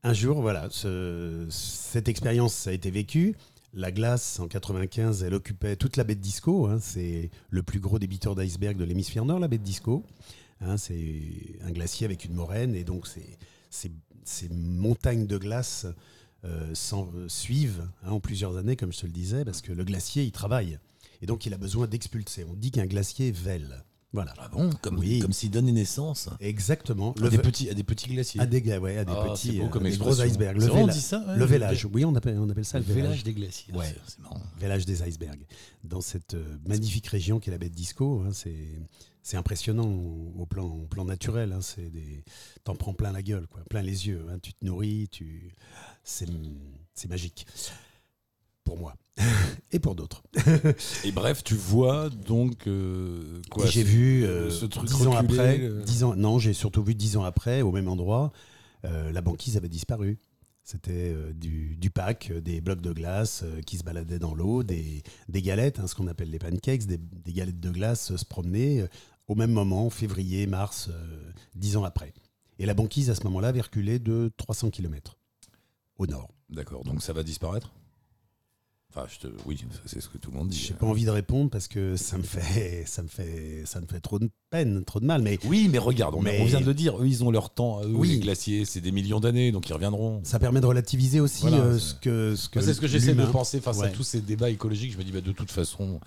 un 0.04 0.14
jour, 0.14 0.42
voilà, 0.42 0.68
ce- 0.72 1.48
cette 1.50 2.08
expérience 2.08 2.68
a 2.68 2.74
été 2.74 2.90
vécue. 2.92 3.36
La 3.74 3.92
glace, 3.92 4.40
en 4.40 4.48
95, 4.48 5.24
elle 5.24 5.34
occupait 5.34 5.76
toute 5.78 5.96
la 5.96 6.04
baie 6.04 6.16
de 6.16 6.20
Disco. 6.22 6.68
hein. 6.68 6.80
c'est 6.82 7.30
le 7.50 7.64
plus 7.64 7.80
gros 7.80 8.00
débiteur 8.00 8.36
d'iceberg 8.36 8.76
de 8.78 8.84
l'hémisphère 8.84 9.24
nord, 9.24 9.40
la 9.40 9.48
baie 9.48 9.60
de 9.60 9.64
Disco. 9.64 10.04
Hein, 10.60 10.78
c'est 10.78 11.22
un 11.64 11.72
glacier 11.72 12.06
avec 12.06 12.26
une 12.26 12.34
moraine, 12.34 12.76
et 12.76 12.84
donc 12.84 13.08
ces 13.08 14.50
montagnes 14.50 15.26
de 15.26 15.38
glace 15.38 15.86
euh, 16.44 16.74
suivent 17.28 17.88
hein, 18.04 18.12
en 18.12 18.20
plusieurs 18.20 18.58
années, 18.58 18.76
comme 18.76 18.92
je 18.94 19.00
te 19.00 19.06
le 19.06 19.12
disais, 19.12 19.46
parce 19.46 19.62
que 19.62 19.72
le 19.72 19.84
glacier, 19.84 20.24
il 20.24 20.32
travaille. 20.32 20.80
Et 21.22 21.26
donc, 21.26 21.46
il 21.46 21.54
a 21.54 21.58
besoin 21.58 21.88
d'expulser. 21.88 22.46
On 22.50 22.54
dit 22.56 22.72
qu'un 22.72 22.88
glacier 22.88 23.32
vèle. 23.32 23.84
Voilà. 24.14 24.34
ah 24.40 24.50
bon, 24.50 24.70
comme, 24.82 25.00
Oui. 25.00 25.20
comme 25.20 25.32
s'il 25.32 25.52
donnait 25.52 25.72
naissance 25.72 26.28
Exactement. 26.42 27.14
à 27.24 27.30
des, 27.30 27.38
petits, 27.38 27.70
à 27.70 27.74
des 27.74 27.84
petits 27.84 28.10
glaciers. 28.10 28.42
à 28.42 28.46
des, 28.46 28.60
ouais, 28.78 28.98
à 28.98 29.06
des 29.06 29.14
Ah, 29.16 29.30
petits, 29.32 29.60
beau 29.60 29.70
euh, 29.74 29.80
des 29.90 29.96
gros 29.98 30.20
icebergs. 30.22 30.58
Le, 30.60 30.66
vrai, 30.68 30.84
on 30.84 30.88
dit 30.88 31.00
ça, 31.00 31.24
ouais, 31.26 31.38
le 31.38 31.46
vélage. 31.46 31.88
Oui, 31.94 32.04
on 32.04 32.14
appelle, 32.16 32.38
on 32.38 32.50
appelle 32.50 32.66
ça 32.66 32.80
le 32.80 32.86
le 32.86 32.94
vélage. 32.94 33.24
des 33.24 33.34
glaciers. 33.34 33.74
Ouais. 33.74 33.86
c'est- 33.86 33.96
c'est 34.06 34.20
marrant. 34.20 34.42
Vélage 34.60 34.86
des 34.86 35.02
icebergs. 35.08 35.46
Dans 35.86 36.02
cette 36.02 36.34
euh, 36.34 36.44
magnifique 36.68 37.08
région 37.08 37.40
qui 37.40 37.50
est 37.50 37.54
la 37.54 37.58
baie 37.58 37.70
de 37.70 37.74
Disco, 37.76 38.22
hein, 38.28 38.32
c'est 38.34 38.54
c'est 39.24 39.38
impressionnant 39.38 39.88
au, 40.38 40.46
plan, 40.46 40.66
au 40.68 40.88
plan 40.88 41.06
naturel. 41.06 41.54
Hein, 41.54 41.62
c'est 41.62 41.90
des, 41.90 42.24
t'en 42.64 42.76
prends 42.76 42.94
plein 42.94 43.12
la 43.12 43.22
gueule, 43.22 43.48
quoi, 43.48 43.64
plein 43.70 43.82
les 43.82 44.08
yeux. 44.08 44.26
hein, 44.30 44.40
tu 44.42 44.54
te 44.54 44.66
nourris, 44.66 45.08
tu, 45.12 45.54
c'est 46.04 46.28
c'est 46.94 47.08
magique 47.10 47.46
pour 48.64 48.78
moi 48.78 48.96
et 49.72 49.80
pour 49.80 49.96
d'autres. 49.96 50.24
Et 51.04 51.12
bref, 51.12 51.44
tu 51.44 51.56
vois 51.56 52.10
donc 52.10 52.68
euh, 52.68 53.42
quoi 53.50 53.66
j'ai 53.66 53.84
vu 53.84 54.24
euh, 54.26 54.50
ce 54.50 54.66
truc 54.66 54.88
dix 54.90 55.08
ans 55.08 55.16
après, 55.16 55.58
le- 55.58 55.82
dix 55.84 56.04
ans, 56.04 56.16
non, 56.16 56.40
j'ai 56.40 56.54
surtout 56.54 56.84
vu 56.84 56.96
dix 56.96 57.18
ans 57.18 57.24
après, 57.24 57.62
au 57.62 57.72
même 57.72 57.88
endroit, 57.88 58.32
euh, 58.86 59.12
la 59.12 59.22
banquise 59.22 59.58
avait 59.58 59.70
disparu. 59.70 60.20
C'était 60.64 61.12
euh, 61.12 61.34
du, 61.34 61.76
du 61.76 61.90
pack, 61.90 62.30
euh, 62.32 62.40
des 62.40 62.62
blocs 62.62 62.82
de 62.82 62.94
glace 62.94 63.42
euh, 63.44 63.62
qui 63.62 63.78
se 63.80 63.84
baladaient 63.84 64.20
dans 64.20 64.36
l'eau, 64.36 64.62
des, 64.62 65.02
des 65.28 65.42
galettes, 65.42 65.80
hein, 65.80 65.88
ce 65.88 65.96
qu'on 65.96 66.06
appelle 66.08 66.30
les 66.30 66.38
pancakes, 66.38 66.86
des, 66.86 66.98
des 67.00 67.34
galettes 67.34 67.60
de 67.60 67.72
glace 67.72 68.12
euh, 68.12 68.18
se 68.18 68.26
promenaient 68.26 68.82
euh, 68.82 68.88
au 69.28 69.36
même 69.36 69.52
moment, 69.52 69.90
février, 69.90 70.48
mars, 70.48 70.90
euh, 70.92 71.32
dix 71.56 71.78
ans 71.78 71.84
après. 71.84 72.14
Et 72.60 72.66
la 72.66 72.74
banquise, 72.74 73.10
à 73.10 73.16
ce 73.16 73.24
moment-là, 73.26 73.50
avait 73.50 73.62
reculé 73.62 73.98
de 74.00 74.32
300 74.38 74.70
km 74.70 75.18
au 75.98 76.06
nord. 76.08 76.30
D'accord, 76.50 76.84
donc 76.84 77.02
ça 77.02 77.14
va 77.14 77.24
disparaître? 77.24 77.72
Enfin, 78.94 79.08
je 79.10 79.20
te... 79.26 79.34
oui, 79.46 79.58
c'est 79.86 80.02
ce 80.02 80.10
que 80.10 80.18
tout 80.18 80.32
le 80.32 80.38
monde 80.38 80.50
dit. 80.50 80.58
J'ai 80.58 80.74
pas 80.74 80.86
envie 80.86 81.06
de 81.06 81.10
répondre 81.10 81.50
parce 81.50 81.70
que 81.70 81.96
ça 81.96 82.18
me 82.18 82.24
fait, 82.24 82.84
ça 82.86 83.02
me 83.02 83.08
fait, 83.08 83.64
ça 83.66 83.80
me 83.80 83.86
fait 83.86 84.02
trop 84.02 84.20
de 84.20 84.30
peine, 84.50 84.84
trop 84.84 85.00
de 85.00 85.06
mal. 85.06 85.22
Mais 85.22 85.40
Oui, 85.46 85.70
mais 85.72 85.78
regarde, 85.78 86.14
on, 86.16 86.22
Mais- 86.22 86.42
on 86.42 86.46
vient 86.46 86.60
de 86.60 86.66
le 86.66 86.74
dire, 86.74 87.02
eux, 87.02 87.08
ils 87.08 87.24
ont 87.24 87.32
leur 87.32 87.52
temps, 87.52 87.82
eux, 87.86 87.94
Oui. 87.96 88.10
les 88.10 88.20
glaciers, 88.20 88.66
c'est 88.66 88.82
des 88.82 88.92
millions 88.92 89.22
d'années, 89.22 89.54
donc 89.54 89.70
ils 89.70 89.74
reviendront. 89.74 90.20
ça 90.26 90.40
permet 90.40 90.60
de 90.60 90.66
relativiser 90.66 91.22
aussi 91.22 91.44
Voilà, 91.44 91.60
euh, 91.60 91.80
ce 91.80 91.94
que, 91.96 92.36
ce 92.36 92.50
que 92.50 92.60
Moi, 92.60 92.68
c'est 92.68 92.74
ce 92.74 92.82
que 92.82 92.88
j'essaie 92.88 93.16
de 93.16 93.26
penser 93.28 93.62
face 93.62 93.82
à 93.82 93.88
tous 93.88 94.04
ces 94.04 94.20
débats 94.20 94.50
écologiques. 94.50 94.92
Je 94.92 94.98
me 94.98 95.06
dis, 95.06 95.14
bah, 95.14 95.22
de 95.22 95.32
toute 95.32 95.52
façon, 95.52 96.02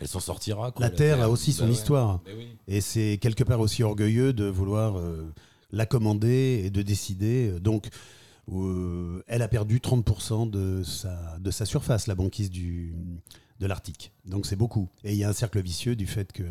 elle 0.00 0.08
s'en 0.08 0.20
sortira. 0.20 0.70
quoi, 0.72 0.86
La 0.86 0.90
Terre 0.90 1.20
a 1.20 1.28
aussi 1.28 1.52
son 1.52 1.66
Bah 1.66 1.72
histoire. 1.72 2.20
Oui. 2.36 2.48
Et 2.66 2.80
c'est 2.80 3.18
quelque 3.20 3.44
part 3.44 3.60
aussi 3.60 3.82
orgueilleux 3.82 4.32
de 4.32 4.44
vouloir 4.44 4.98
euh, 4.98 5.32
la 5.72 5.86
commander 5.86 6.62
et 6.64 6.70
de 6.70 6.82
décider. 6.82 7.58
Donc, 7.60 7.88
euh, 8.52 9.22
elle 9.26 9.42
a 9.42 9.48
perdu 9.48 9.78
30% 9.78 10.50
de 10.50 10.82
sa, 10.82 11.38
de 11.38 11.50
sa 11.50 11.64
surface, 11.64 12.06
la 12.06 12.14
banquise 12.14 12.50
du, 12.50 12.94
de 13.60 13.66
l'Arctique. 13.66 14.12
Donc, 14.24 14.46
c'est 14.46 14.56
beaucoup. 14.56 14.88
Et 15.04 15.12
il 15.12 15.18
y 15.18 15.24
a 15.24 15.28
un 15.28 15.34
cercle 15.34 15.60
vicieux 15.60 15.96
du 15.96 16.06
fait 16.06 16.32
que, 16.32 16.44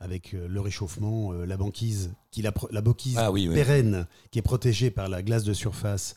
avec 0.00 0.34
euh, 0.34 0.46
le 0.48 0.60
réchauffement, 0.60 1.32
la 1.32 1.56
banquise, 1.56 2.12
qui 2.30 2.42
la, 2.42 2.52
banquise 2.82 3.16
Ah 3.18 3.32
oui, 3.32 3.48
oui. 3.48 3.54
pérenne, 3.54 4.06
qui 4.30 4.38
est 4.38 4.42
protégée 4.42 4.90
par 4.90 5.08
la 5.08 5.22
glace 5.22 5.44
de 5.44 5.52
surface, 5.52 6.16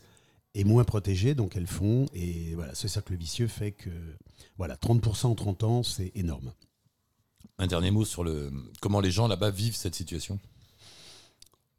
est 0.54 0.64
moins 0.64 0.84
protégée, 0.84 1.34
donc 1.34 1.56
elle 1.56 1.66
fond. 1.66 2.06
Et 2.14 2.54
voilà, 2.54 2.74
ce 2.74 2.88
cercle 2.88 3.14
vicieux 3.14 3.46
fait 3.48 3.72
que 3.72 3.90
voilà, 4.56 4.76
30% 4.76 5.26
en 5.26 5.34
30 5.34 5.64
ans, 5.64 5.82
c'est 5.82 6.12
énorme. 6.14 6.52
Un 7.58 7.66
dernier 7.66 7.90
mot 7.90 8.04
sur 8.04 8.24
le 8.24 8.50
comment 8.80 9.00
les 9.00 9.10
gens 9.10 9.28
là-bas 9.28 9.50
vivent 9.50 9.76
cette 9.76 9.94
situation? 9.94 10.38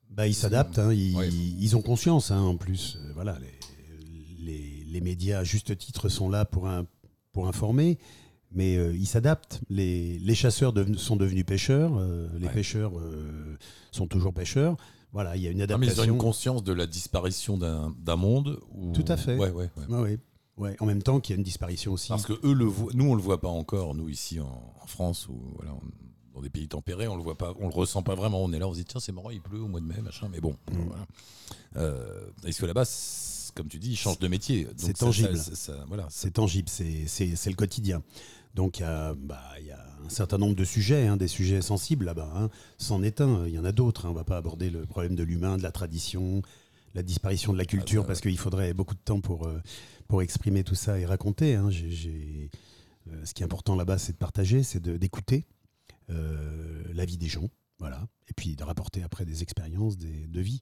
Bah, 0.09 0.27
ils 0.27 0.33
s'adaptent, 0.35 0.77
hein, 0.79 0.91
ils, 0.93 1.15
Ouais. 1.15 1.29
ils 1.29 1.75
ont 1.75 1.81
conscience. 1.81 2.31
hein, 2.31 2.41
en 2.41 2.57
plus, 2.57 2.97
Euh, 2.99 3.11
voilà, 3.13 3.37
les, 3.39 4.45
les- 4.45 4.83
les 4.85 5.01
médias 5.01 5.39
à 5.39 5.43
juste 5.45 5.77
titre 5.77 6.09
sont 6.09 6.29
là 6.29 6.43
pour, 6.45 6.67
un, 6.67 6.85
pour 7.31 7.47
informer, 7.47 7.97
mais 8.51 8.75
euh, 8.75 8.93
ils 8.95 9.05
s'adaptent. 9.07 9.61
Les, 9.69 10.19
les 10.19 10.35
chasseurs 10.35 10.73
sont 10.97 11.15
devenus 11.15 11.45
pêcheurs, 11.45 11.93
euh, 11.97 12.27
les 12.37 12.47
Ouais. 12.47 12.53
pêcheurs 12.53 12.99
euh, 12.99 13.57
sont 13.91 14.05
toujours 14.07 14.33
pêcheurs. 14.33 14.75
Voilà, 15.13 15.35
il 15.35 15.41
y 15.41 15.47
a 15.47 15.51
une 15.51 15.57
mais 15.57 15.63
ils 15.65 15.71
ont 15.71 15.75
adaptation. 15.75 16.03
une 16.13 16.17
conscience 16.17 16.63
de 16.63 16.71
la 16.73 16.87
disparition 16.87 17.57
d'un 17.57 18.15
monde. 18.15 18.59
ou- 18.73 18.93
Tout 18.93 19.05
à 19.07 19.17
fait. 19.17 19.37
Ouais, 19.37 19.49
ouais, 19.51 19.69
ouais. 19.77 19.95
Ouais, 19.95 20.01
ouais. 20.01 20.19
Ouais, 20.57 20.75
en 20.79 20.85
même 20.85 21.01
temps 21.01 21.19
qu'il 21.19 21.33
y 21.33 21.35
a 21.35 21.37
une 21.37 21.43
disparition 21.43 21.93
aussi. 21.93 22.09
Parce 22.09 22.25
que 22.25 22.33
eux 22.45 22.53
le 22.53 22.65
voient, 22.65 22.91
nous 22.93 23.05
on 23.05 23.15
le 23.15 23.21
voit 23.21 23.39
pas 23.41 23.47
encore, 23.47 23.95
nous 23.95 24.09
ici 24.09 24.39
en, 24.39 24.73
en 24.81 24.85
France 24.85 25.27
ou 25.27 25.39
voilà, 25.55 25.71
dans 26.33 26.41
des 26.41 26.49
pays 26.49 26.67
tempérés, 26.67 27.07
on 27.07 27.15
le 27.17 27.23
voit 27.23 27.37
pas, 27.37 27.53
on 27.59 27.67
le 27.67 27.73
ressent 27.73 28.03
pas 28.03 28.15
vraiment. 28.15 28.41
On 28.43 28.51
est 28.53 28.59
là, 28.59 28.67
on 28.67 28.73
se 28.73 28.77
dit 28.79 28.85
tiens 28.85 28.99
c'est 28.99 29.11
marrant, 29.11 29.29
il 29.31 29.41
pleut 29.41 29.59
au 29.59 29.67
mois 29.67 29.81
de 29.81 29.85
mai, 29.85 30.01
machin. 30.01 30.27
Mais 30.31 30.39
bon, 30.39 30.55
Mm. 30.71 30.75
voilà. 30.87 31.05
Euh, 31.77 32.21
Est-ce 32.45 32.59
que 32.61 32.65
là-bas, 32.65 32.83
comme 33.55 33.67
tu 33.67 33.79
dis, 33.79 33.91
ils 33.91 33.97
changent 33.97 34.19
de 34.19 34.27
métier. 34.27 34.67
C'est 34.77 34.97
tangible. 34.97 35.37
ça- 35.37 35.55
ça- 35.55 35.85
voilà, 35.87 36.07
c'est- 36.09 36.31
tangible, 36.31 36.69
c'est- 36.69 37.05
le 37.49 37.55
quotidien. 37.55 38.01
Donc 38.55 38.79
il 38.79 38.81
y, 38.81 38.85
a, 38.85 39.13
bah, 39.13 39.41
il 39.59 39.65
y 39.67 39.71
a 39.71 39.85
un 40.05 40.09
certain 40.09 40.37
nombre 40.37 40.55
de 40.55 40.65
sujets, 40.65 41.07
hein, 41.07 41.15
des 41.17 41.27
sujets 41.29 41.61
sensibles 41.61 42.05
là-bas. 42.05 42.29
Hein. 42.35 42.49
C'en 42.77 43.01
est 43.03 43.21
un, 43.21 43.45
il 43.47 43.53
y 43.53 43.59
en 43.59 43.63
a 43.65 43.71
d'autres. 43.71 44.05
hein. 44.05 44.09
On 44.09 44.13
ne 44.13 44.17
va 44.17 44.23
pas 44.25 44.35
aborder 44.37 44.69
le 44.69 44.85
problème 44.85 45.15
de 45.15 45.23
l'humain, 45.23 45.57
de 45.57 45.63
la 45.63 45.71
tradition, 45.71 46.41
la 46.93 47.03
disparition 47.03 47.53
de 47.53 47.57
la 47.57 47.63
culture, 47.65 48.01
Ah, 48.01 48.03
ça, 48.03 48.07
parce 48.07 48.21
qu'il 48.21 48.37
faudrait 48.37 48.73
beaucoup 48.73 48.93
de 48.95 48.99
temps 48.99 49.21
pour, 49.21 49.47
euh, 49.47 49.61
pour 50.09 50.21
exprimer 50.21 50.63
tout 50.65 50.75
ça 50.75 50.99
et 50.99 51.05
raconter. 51.05 51.55
hein. 51.55 51.69
Euh, 51.71 53.25
ce 53.25 53.33
qui 53.33 53.41
est 53.41 53.45
important 53.45 53.75
là-bas, 53.75 53.97
c'est 53.97 54.11
de 54.13 54.17
partager, 54.17 54.63
c'est 54.63 54.81
d'écouter 54.85 55.45
la 56.93 57.05
vie 57.05 57.17
des 57.17 57.27
gens. 57.27 57.49
Voilà. 57.79 58.07
Et 58.29 58.33
puis 58.35 58.55
de 58.55 58.63
rapporter 58.63 59.01
après 59.03 59.25
des 59.25 59.41
expériences, 59.41 59.97
des, 59.97 60.27
de 60.27 60.41
vie. 60.41 60.61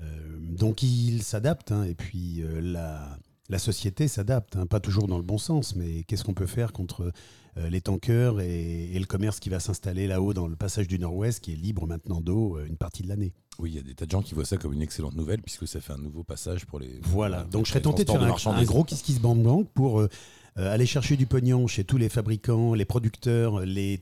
Euh, 0.00 0.38
donc 0.40 0.82
ils 0.82 1.22
s'adaptent. 1.22 1.72
hein. 1.72 1.84
et 1.84 1.94
puis 1.94 2.42
euh, 2.42 2.60
la, 2.60 3.18
la 3.48 3.58
société 3.58 4.08
s'adapte, 4.08 4.56
hein, 4.56 4.66
pas 4.66 4.80
toujours 4.80 5.06
dans 5.06 5.16
le 5.18 5.22
bon 5.22 5.38
sens, 5.38 5.76
mais 5.76 6.04
qu'est-ce 6.04 6.24
qu'on 6.24 6.34
peut 6.34 6.46
faire 6.46 6.72
contre 6.72 7.12
euh, 7.56 7.68
les 7.68 7.80
tankers 7.80 8.40
et, 8.40 8.90
et 8.92 8.98
le 8.98 9.06
commerce 9.06 9.40
qui 9.40 9.48
va 9.50 9.60
s'installer 9.60 10.06
là-haut 10.06 10.32
dans 10.34 10.46
le 10.46 10.56
passage 10.56 10.88
du 10.88 10.98
Nord-Ouest, 10.98 11.40
qui 11.40 11.52
est 11.52 11.56
libre 11.56 11.86
maintenant 11.86 12.20
d'eau 12.20 12.56
euh, 12.56 12.66
une 12.66 12.76
partie 12.76 13.02
de 13.02 13.08
l'année? 13.08 13.32
Oui, 13.58 13.72
il 13.72 13.76
y 13.76 13.78
a 13.78 13.82
des 13.82 13.94
tas 13.94 14.06
de 14.06 14.10
gens 14.10 14.22
qui 14.22 14.34
voient 14.34 14.44
ça 14.46 14.56
comme 14.56 14.72
une 14.72 14.82
excellente 14.82 15.14
nouvelle 15.14 15.42
puisque 15.42 15.68
ça 15.68 15.80
fait 15.80 15.92
un 15.92 15.98
nouveau 15.98 16.24
passage 16.24 16.64
pour 16.64 16.80
les. 16.80 16.98
Voilà, 17.02 17.44
donc 17.44 17.66
je 17.66 17.70
serais 17.72 17.82
tenté 17.82 18.04
de 18.04 18.10
faire 18.10 18.22
un, 18.22 18.56
un 18.56 18.64
gros 18.64 18.84
kiss 18.84 19.02
kiss 19.02 19.20
bang 19.20 19.42
bang 19.42 19.66
pour 19.74 20.00
euh, 20.00 20.08
euh, 20.58 20.72
aller 20.72 20.86
chercher 20.86 21.16
du 21.16 21.26
pognon 21.26 21.66
chez 21.66 21.84
tous 21.84 21.98
les 21.98 22.08
fabricants, 22.08 22.72
les 22.74 22.86
producteurs, 22.86 23.60
les, 23.60 24.00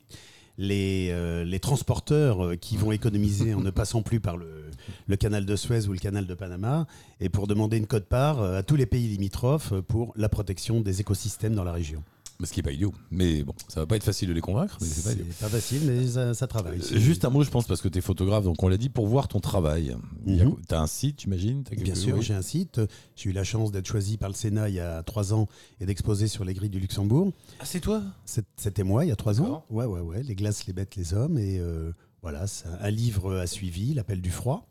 les, 0.59 1.09
euh, 1.11 1.45
les 1.45 1.61
transporteurs 1.61 2.45
euh, 2.45 2.57
qui 2.57 2.77
vont 2.77 2.93
économiser 2.93 3.55
en 3.55 3.61
ne 3.69 3.71
passant 3.71 4.03
plus 4.03 4.21
par 4.21 4.37
le, 4.37 4.65
le 5.07 5.17
canal 5.17 5.47
de 5.47 5.57
Suez 5.57 5.87
ou 5.89 5.93
le 5.93 5.99
canal 5.99 6.27
de 6.27 6.35
Panama, 6.35 6.87
et 7.21 7.29
pour 7.29 7.47
demander 7.47 7.79
une 7.79 7.87
cote-part 7.87 8.41
euh, 8.41 8.59
à 8.59 8.63
tous 8.63 8.77
les 8.77 8.87
pays 8.87 9.09
limitrophes 9.09 9.73
pour 9.87 10.13
la 10.17 10.29
protection 10.29 10.81
des 10.81 11.01
écosystèmes 11.01 11.55
dans 11.55 11.65
la 11.65 11.73
région. 11.73 12.03
Mais 12.41 12.47
Ce 12.47 12.53
qui 12.53 12.61
est 12.61 12.63
pas 12.63 12.71
idiot. 12.71 12.95
Mais 13.11 13.43
bon, 13.43 13.53
ça 13.67 13.81
va 13.81 13.87
pas 13.87 13.97
être 13.97 14.05
facile 14.05 14.29
de 14.29 14.33
les 14.33 14.41
convaincre, 14.41 14.79
mais 14.81 14.87
c'est 14.87 15.17
pas 15.17 15.25
pas 15.41 15.49
facile, 15.49 15.83
mais 15.87 16.07
ça, 16.07 16.35
ça 16.35 16.47
travaille. 16.47 16.79
Euh, 16.79 16.99
Juste 16.99 17.25
un 17.25 17.31
mot, 17.31 17.43
je 17.43 17.51
pense, 17.51 17.67
parce 17.67 17.81
que 17.83 17.89
tu 17.89 17.99
es 17.99 18.01
photographe, 18.01 18.45
donc 18.45 18.63
on 18.63 18.69
l'a 18.69 18.77
dit, 18.77 18.89
pour 18.91 19.09
voir 19.09 19.27
ton 19.27 19.41
travail. 19.41 19.97
Mhm. 20.25 20.55
Tu 20.69 20.75
as 20.75 20.81
un 20.81 20.87
site, 20.87 21.23
j'imagine 21.23 21.65
Bien 21.65 21.97
sûr, 21.97 22.17
oui. 22.17 22.23
j'ai 22.23 22.35
un 22.35 22.43
site. 22.43 22.81
J'ai 23.17 23.31
eu 23.31 23.33
la 23.33 23.43
chance 23.43 23.73
d'être 23.73 23.87
choisi 23.89 24.19
par 24.19 24.29
le 24.29 24.37
Sénat 24.37 24.69
il 24.69 24.77
y 24.77 24.81
a 24.81 25.03
trois 25.03 25.35
ans 25.35 25.49
et 25.81 25.87
d'exposer 25.87 26.29
sur 26.29 26.45
les 26.45 26.55
grilles 26.55 26.71
du 26.71 26.79
Luxembourg. 26.79 27.33
Ah, 27.59 27.65
c'est 27.65 27.81
toi? 27.81 28.03
C'est- 28.25 28.47
C'était 28.57 28.85
moi 28.85 29.05
il 29.05 29.09
y 29.09 29.13
a 29.13 29.17
trois 29.17 29.41
ans. 29.41 29.65
Ouais, 29.69 29.85
ouais, 29.87 30.01
ouais. 30.01 30.23
Les 30.23 30.37
glaces, 30.37 30.67
les 30.69 30.73
bêtes, 30.73 30.95
les 30.95 31.15
hommes. 31.15 31.39
Et 31.39 31.59
euh, 31.59 31.91
Voilà, 32.23 32.45
un 32.81 32.91
livre 32.91 33.37
a 33.37 33.47
suivi, 33.49 33.95
L'appel 33.95 34.21
du 34.21 34.31
froid. 34.31 34.69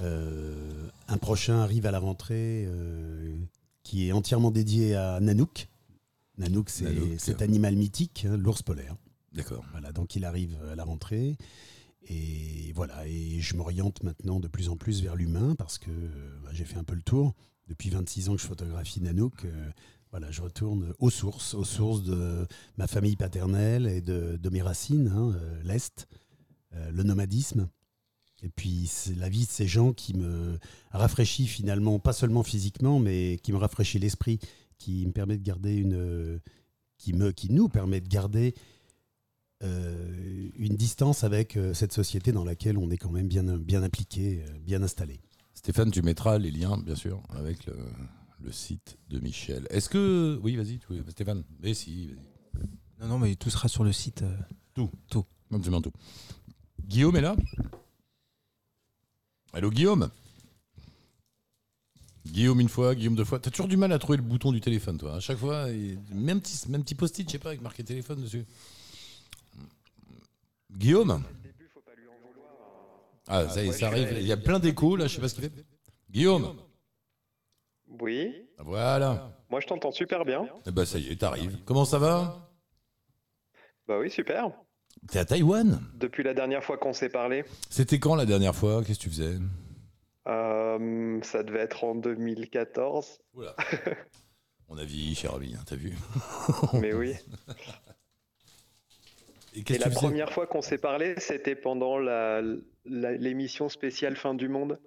Euh, 0.00 0.88
un 1.08 1.18
prochain 1.18 1.58
arrive 1.60 1.86
à 1.86 1.90
la 1.90 1.98
rentrée 2.00 2.64
euh, 2.66 3.32
qui 3.82 4.08
est 4.08 4.12
entièrement 4.12 4.50
dédié 4.50 4.94
à 4.96 5.20
Nanook. 5.20 5.68
Nanook, 6.38 6.70
c'est 6.70 6.84
Nanook. 6.84 7.18
cet 7.18 7.42
animal 7.42 7.76
mythique, 7.76 8.26
hein, 8.28 8.36
l'ours 8.36 8.62
polaire. 8.62 8.96
D'accord. 9.32 9.64
Voilà, 9.72 9.92
donc 9.92 10.16
il 10.16 10.24
arrive 10.24 10.56
à 10.70 10.74
la 10.74 10.84
rentrée. 10.84 11.36
Et 12.06 12.72
voilà, 12.74 13.06
et 13.06 13.40
je 13.40 13.56
m'oriente 13.56 14.02
maintenant 14.02 14.38
de 14.38 14.48
plus 14.48 14.68
en 14.68 14.76
plus 14.76 15.02
vers 15.02 15.16
l'humain 15.16 15.54
parce 15.56 15.78
que 15.78 15.90
bah, 16.42 16.50
j'ai 16.52 16.64
fait 16.64 16.76
un 16.76 16.84
peu 16.84 16.94
le 16.94 17.02
tour. 17.02 17.34
Depuis 17.66 17.88
26 17.88 18.28
ans 18.28 18.36
que 18.36 18.42
je 18.42 18.46
photographie 18.46 19.00
Nanook, 19.00 19.46
euh, 19.46 19.70
voilà, 20.10 20.30
je 20.30 20.42
retourne 20.42 20.92
aux 20.98 21.10
sources, 21.10 21.54
aux 21.54 21.64
sources 21.64 22.02
de 22.02 22.46
ma 22.76 22.86
famille 22.86 23.16
paternelle 23.16 23.86
et 23.86 24.02
de, 24.02 24.36
de 24.36 24.50
mes 24.50 24.60
racines, 24.60 25.08
hein, 25.08 25.32
euh, 25.34 25.62
l'Est, 25.64 26.06
euh, 26.74 26.90
le 26.90 27.02
nomadisme. 27.04 27.68
Et 28.42 28.50
puis 28.50 28.86
c'est 28.86 29.14
la 29.14 29.30
vie 29.30 29.46
de 29.46 29.50
ces 29.50 29.66
gens 29.66 29.94
qui 29.94 30.14
me 30.14 30.58
rafraîchit 30.90 31.46
finalement, 31.46 31.98
pas 31.98 32.12
seulement 32.12 32.42
physiquement, 32.42 32.98
mais 32.98 33.38
qui 33.42 33.52
me 33.52 33.56
rafraîchit 33.56 33.98
l'esprit, 33.98 34.38
qui 34.78 35.06
me 35.06 35.12
permet 35.12 35.36
de 35.38 35.42
garder 35.42 35.74
une, 35.76 36.40
qui 36.98 37.12
me, 37.12 37.32
qui 37.32 37.50
nous 37.52 37.68
permet 37.68 38.00
de 38.00 38.08
garder 38.08 38.54
euh, 39.62 40.50
une 40.56 40.76
distance 40.76 41.24
avec 41.24 41.56
euh, 41.56 41.72
cette 41.74 41.92
société 41.92 42.32
dans 42.32 42.44
laquelle 42.44 42.76
on 42.76 42.90
est 42.90 42.98
quand 42.98 43.10
même 43.10 43.28
bien, 43.28 43.44
bien 43.58 43.82
impliqué, 43.82 44.42
euh, 44.46 44.58
bien 44.58 44.82
installé. 44.82 45.20
Stéphane, 45.54 45.90
tu 45.90 46.02
mettras 46.02 46.38
les 46.38 46.50
liens, 46.50 46.76
bien 46.78 46.96
sûr, 46.96 47.22
avec 47.30 47.64
le, 47.66 47.76
le 48.42 48.52
site 48.52 48.98
de 49.08 49.20
Michel. 49.20 49.66
Est-ce 49.70 49.88
que. 49.88 50.38
Oui, 50.42 50.56
vas-y, 50.56 50.78
tu- 50.78 51.02
Stéphane. 51.10 51.44
Mais 51.60 51.72
si, 51.72 52.14
vas-y. 52.52 52.68
Non, 53.00 53.08
non, 53.08 53.18
mais 53.18 53.34
tout 53.36 53.50
sera 53.50 53.68
sur 53.68 53.84
le 53.84 53.92
site. 53.92 54.22
euh. 54.22 54.36
Non, 55.50 55.60
tu 55.60 55.70
mets 55.70 55.80
tout. 55.80 55.92
Guillaume 56.86 57.16
est 57.16 57.20
là? 57.20 57.36
Allô, 59.52 59.70
Guillaume? 59.70 60.10
Guillaume 62.26 62.60
une 62.60 62.68
fois, 62.68 62.94
Guillaume 62.94 63.14
deux 63.16 63.24
fois. 63.24 63.38
T'as 63.38 63.50
toujours 63.50 63.68
du 63.68 63.76
mal 63.76 63.92
à 63.92 63.98
trouver 63.98 64.16
le 64.16 64.22
bouton 64.24 64.50
du 64.52 64.60
téléphone, 64.60 64.96
toi. 64.98 65.14
À 65.16 65.20
chaque 65.20 65.36
fois, 65.38 65.70
et- 65.70 65.98
même 66.12 66.40
petit, 66.40 66.68
même 66.70 66.82
petit 66.82 66.94
post-it, 66.94 67.28
je 67.28 67.32
sais 67.32 67.38
pas, 67.38 67.50
avec 67.50 67.60
marqué 67.60 67.84
téléphone 67.84 68.22
dessus. 68.22 68.44
Guillaume 70.76 71.22
Ah, 73.26 73.48
ça 73.48 73.62
y 73.62 73.68
est, 73.68 73.72
ça 73.72 73.86
arrive. 73.88 74.08
Il 74.20 74.26
y 74.26 74.32
a 74.32 74.36
plein 74.36 74.58
d'échos, 74.58 74.96
là, 74.96 75.06
je 75.06 75.14
sais 75.14 75.20
pas 75.20 75.28
ce 75.28 75.34
qu'il 75.34 75.44
fait. 75.44 75.52
Guillaume 76.10 76.56
Oui, 78.00 78.32
Voilà. 78.58 79.30
moi 79.50 79.60
je 79.60 79.66
t'entends 79.66 79.92
super 79.92 80.24
bien. 80.24 80.46
Eh 80.66 80.70
ben, 80.72 80.84
ça 80.84 80.98
y 80.98 81.08
est, 81.08 81.16
t'arrives. 81.16 81.58
Comment 81.64 81.84
ça 81.84 81.98
va 81.98 82.50
Bah 83.86 83.98
oui, 84.00 84.10
super. 84.10 84.50
T'es 85.10 85.18
à 85.18 85.24
Taïwan? 85.24 85.80
Depuis 85.94 86.22
la 86.22 86.34
dernière 86.34 86.62
fois 86.64 86.76
qu'on 86.78 86.92
s'est 86.92 87.08
parlé, 87.08 87.44
C'était 87.70 87.98
quand 87.98 88.14
la 88.14 88.26
dernière 88.26 88.54
fois? 88.54 88.82
Qu'est-ce 88.82 88.98
que 88.98 89.04
tu 89.04 89.10
faisais? 89.10 89.38
Euh, 90.26 91.20
ça 91.22 91.42
devait 91.42 91.60
être 91.60 91.84
en 91.84 91.94
2014. 91.94 93.18
Oula. 93.34 93.54
On 94.68 94.78
a 94.78 94.84
vieilli, 94.84 95.14
cher 95.14 95.34
ami, 95.34 95.54
hein, 95.54 95.62
t'as 95.66 95.76
vu 95.76 95.92
Mais 96.74 96.92
oui. 96.94 97.14
Et 99.54 99.78
la 99.78 99.90
première 99.90 100.32
fois 100.32 100.46
qu'on 100.46 100.62
s'est 100.62 100.78
parlé, 100.78 101.14
c'était 101.18 101.54
pendant 101.54 101.98
l'émission 102.84 103.68
spéciale 103.68 104.16
Fin 104.16 104.34
du 104.34 104.48
Monde. 104.48 104.80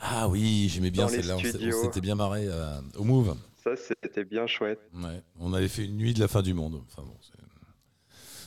Ah 0.00 0.28
oui, 0.28 0.68
j'aimais 0.68 0.90
bien 0.90 1.08
celle-là. 1.08 1.36
On 1.36 1.82
s'était 1.82 2.00
bien 2.00 2.14
marré 2.14 2.46
euh, 2.46 2.80
au 2.96 3.04
Move. 3.04 3.36
Ça, 3.62 3.70
c'était 3.76 4.24
bien 4.24 4.46
chouette. 4.46 4.80
Ouais. 4.94 5.22
On 5.40 5.54
avait 5.54 5.68
fait 5.68 5.86
une 5.86 5.96
nuit 5.96 6.12
de 6.12 6.20
la 6.20 6.28
fin 6.28 6.42
du 6.42 6.52
monde. 6.52 6.82
Enfin 6.86 7.02
bon, 7.02 7.16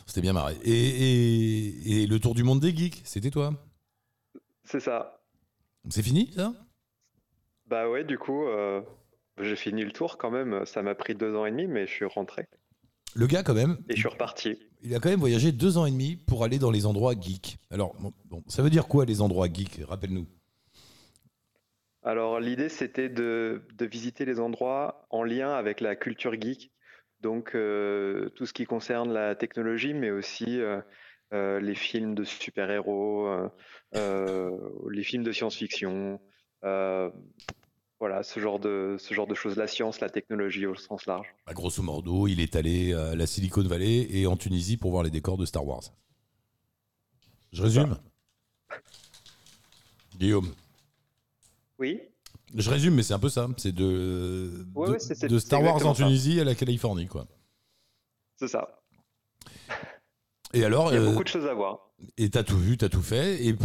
c'était 0.05 0.21
bien 0.21 0.33
marré. 0.33 0.55
Et, 0.63 0.71
et- 0.71 2.03
et 2.03 2.07
le 2.07 2.19
tour 2.19 2.35
du 2.35 2.43
monde 2.43 2.59
des 2.59 2.75
geeks, 2.75 3.01
c'était 3.03 3.31
toi? 3.31 3.51
C'est 4.63 4.79
ça. 4.79 5.16
C'est 5.89 6.03
fini, 6.03 6.31
ça? 6.35 6.53
Bah 7.67 7.89
ouais, 7.89 8.03
du 8.03 8.17
coup, 8.17 8.45
euh, 8.47 8.81
j'ai 9.39 9.55
fini 9.55 9.83
le 9.83 9.91
tour 9.91 10.17
quand 10.17 10.31
même. 10.31 10.65
Ça 10.65 10.81
m'a 10.81 10.95
pris 10.95 11.15
deux 11.15 11.35
ans 11.35 11.45
et 11.45 11.51
demi, 11.51 11.67
mais 11.67 11.85
je 11.87 11.91
suis 11.91 12.05
rentré. 12.05 12.47
Le 13.15 13.25
gars, 13.27 13.43
quand 13.43 13.53
même, 13.55 13.77
Et 13.89 13.93
je 13.95 13.99
suis 13.99 14.07
reparti. 14.09 14.59
il 14.83 14.93
a 14.93 14.99
quand 14.99 15.09
même 15.09 15.19
voyagé 15.19 15.51
deux 15.51 15.77
ans 15.77 15.85
et 15.85 15.91
demi 15.91 16.15
pour 16.15 16.43
aller 16.43 16.59
dans 16.59 16.71
les 16.71 16.85
endroits 16.85 17.13
geeks. 17.19 17.57
Alors, 17.71 17.95
bon, 17.95 18.13
bon, 18.25 18.43
ça 18.47 18.61
veut 18.61 18.69
dire 18.69 18.87
quoi 18.87 19.05
les 19.05 19.21
endroits 19.21 19.47
geeks? 19.51 19.81
Rappelle-nous. 19.87 20.27
Alors 22.03 22.39
l'idée 22.39 22.69
c'était 22.69 23.09
de, 23.09 23.63
de 23.73 23.85
visiter 23.85 24.23
les 24.23 24.39
endroits 24.39 25.05
en 25.09 25.23
lien 25.23 25.51
avec 25.51 25.81
la 25.81 25.95
culture 25.97 26.39
geek, 26.39 26.71
donc 27.19 27.53
euh, 27.53 28.29
tout 28.35 28.45
ce 28.45 28.53
qui 28.53 28.65
concerne 28.65 29.11
la 29.11 29.35
technologie, 29.35 29.93
mais 29.93 30.11
aussi 30.11 30.61
euh, 30.61 30.79
euh, 31.33 31.59
les 31.59 31.75
films 31.75 32.15
de 32.15 32.23
super-héros, 32.23 33.27
euh, 33.27 33.49
euh, 33.95 34.51
les 34.89 35.03
films 35.03 35.23
de 35.23 35.31
science-fiction, 35.31 36.19
voilà 37.99 38.21
ce 38.23 38.39
genre 38.39 38.59
de 38.59 38.95
ce 38.99 39.13
genre 39.13 39.25
de 39.27 39.33
choses, 39.35 39.55
la 39.55 39.67
science, 39.67 39.99
la 39.99 40.09
technologie 40.09 40.65
au 40.67 40.75
sens 40.75 41.05
large. 41.07 41.27
Bah, 41.45 41.53
grosso 41.53 41.81
modo, 41.81 42.27
il 42.27 42.39
est 42.39 42.55
allé 42.55 42.93
à 42.93 43.15
la 43.15 43.25
Silicon 43.25 43.63
Valley 43.63 44.07
et 44.11 44.27
en 44.27 44.37
Tunisie 44.37 44.77
pour 44.77 44.91
voir 44.91 45.03
les 45.03 45.09
décors 45.09 45.37
de 45.37 45.45
Star 45.45 45.65
Wars. 45.65 45.81
Je 47.51 47.63
résume 47.63 47.97
Guillaume. 50.17 50.53
Oui, 51.79 52.01
Je 52.55 52.69
résume, 52.69 52.95
mais 52.95 53.03
c'est 53.03 53.13
un 53.13 53.19
peu 53.19 53.29
ça. 53.29 53.47
C'est 53.57 53.71
de, 53.71 54.65
Ouais, 54.73 54.87
de, 54.87 54.91
ouais, 54.93 54.99
c'est- 54.99 55.15
c'est- 55.15 55.27
de 55.27 55.37
Star 55.39 55.61
Wars 55.61 55.85
en 55.85 55.93
ça. 55.93 56.03
Tunisie 56.05 56.39
à 56.39 56.43
la 56.43 56.55
Californie, 56.55 57.07
quoi. 57.07 57.27
c'est 58.37 58.47
ça. 58.47 58.79
Et 60.57 60.65
alors, 60.65 60.91
Il 60.91 60.95
y 60.95 60.97
a 60.97 61.01
euh, 61.01 61.11
beaucoup 61.11 61.23
de 61.23 61.27
choses 61.29 61.45
à 61.47 61.53
voir. 61.53 61.89
et 62.17 62.29
t'as 62.29 62.43
tout 62.43 62.57
vu, 62.57 62.77
t'as 62.77 62.89
tout 62.89 63.01
fait. 63.01 63.45
Et 63.45 63.55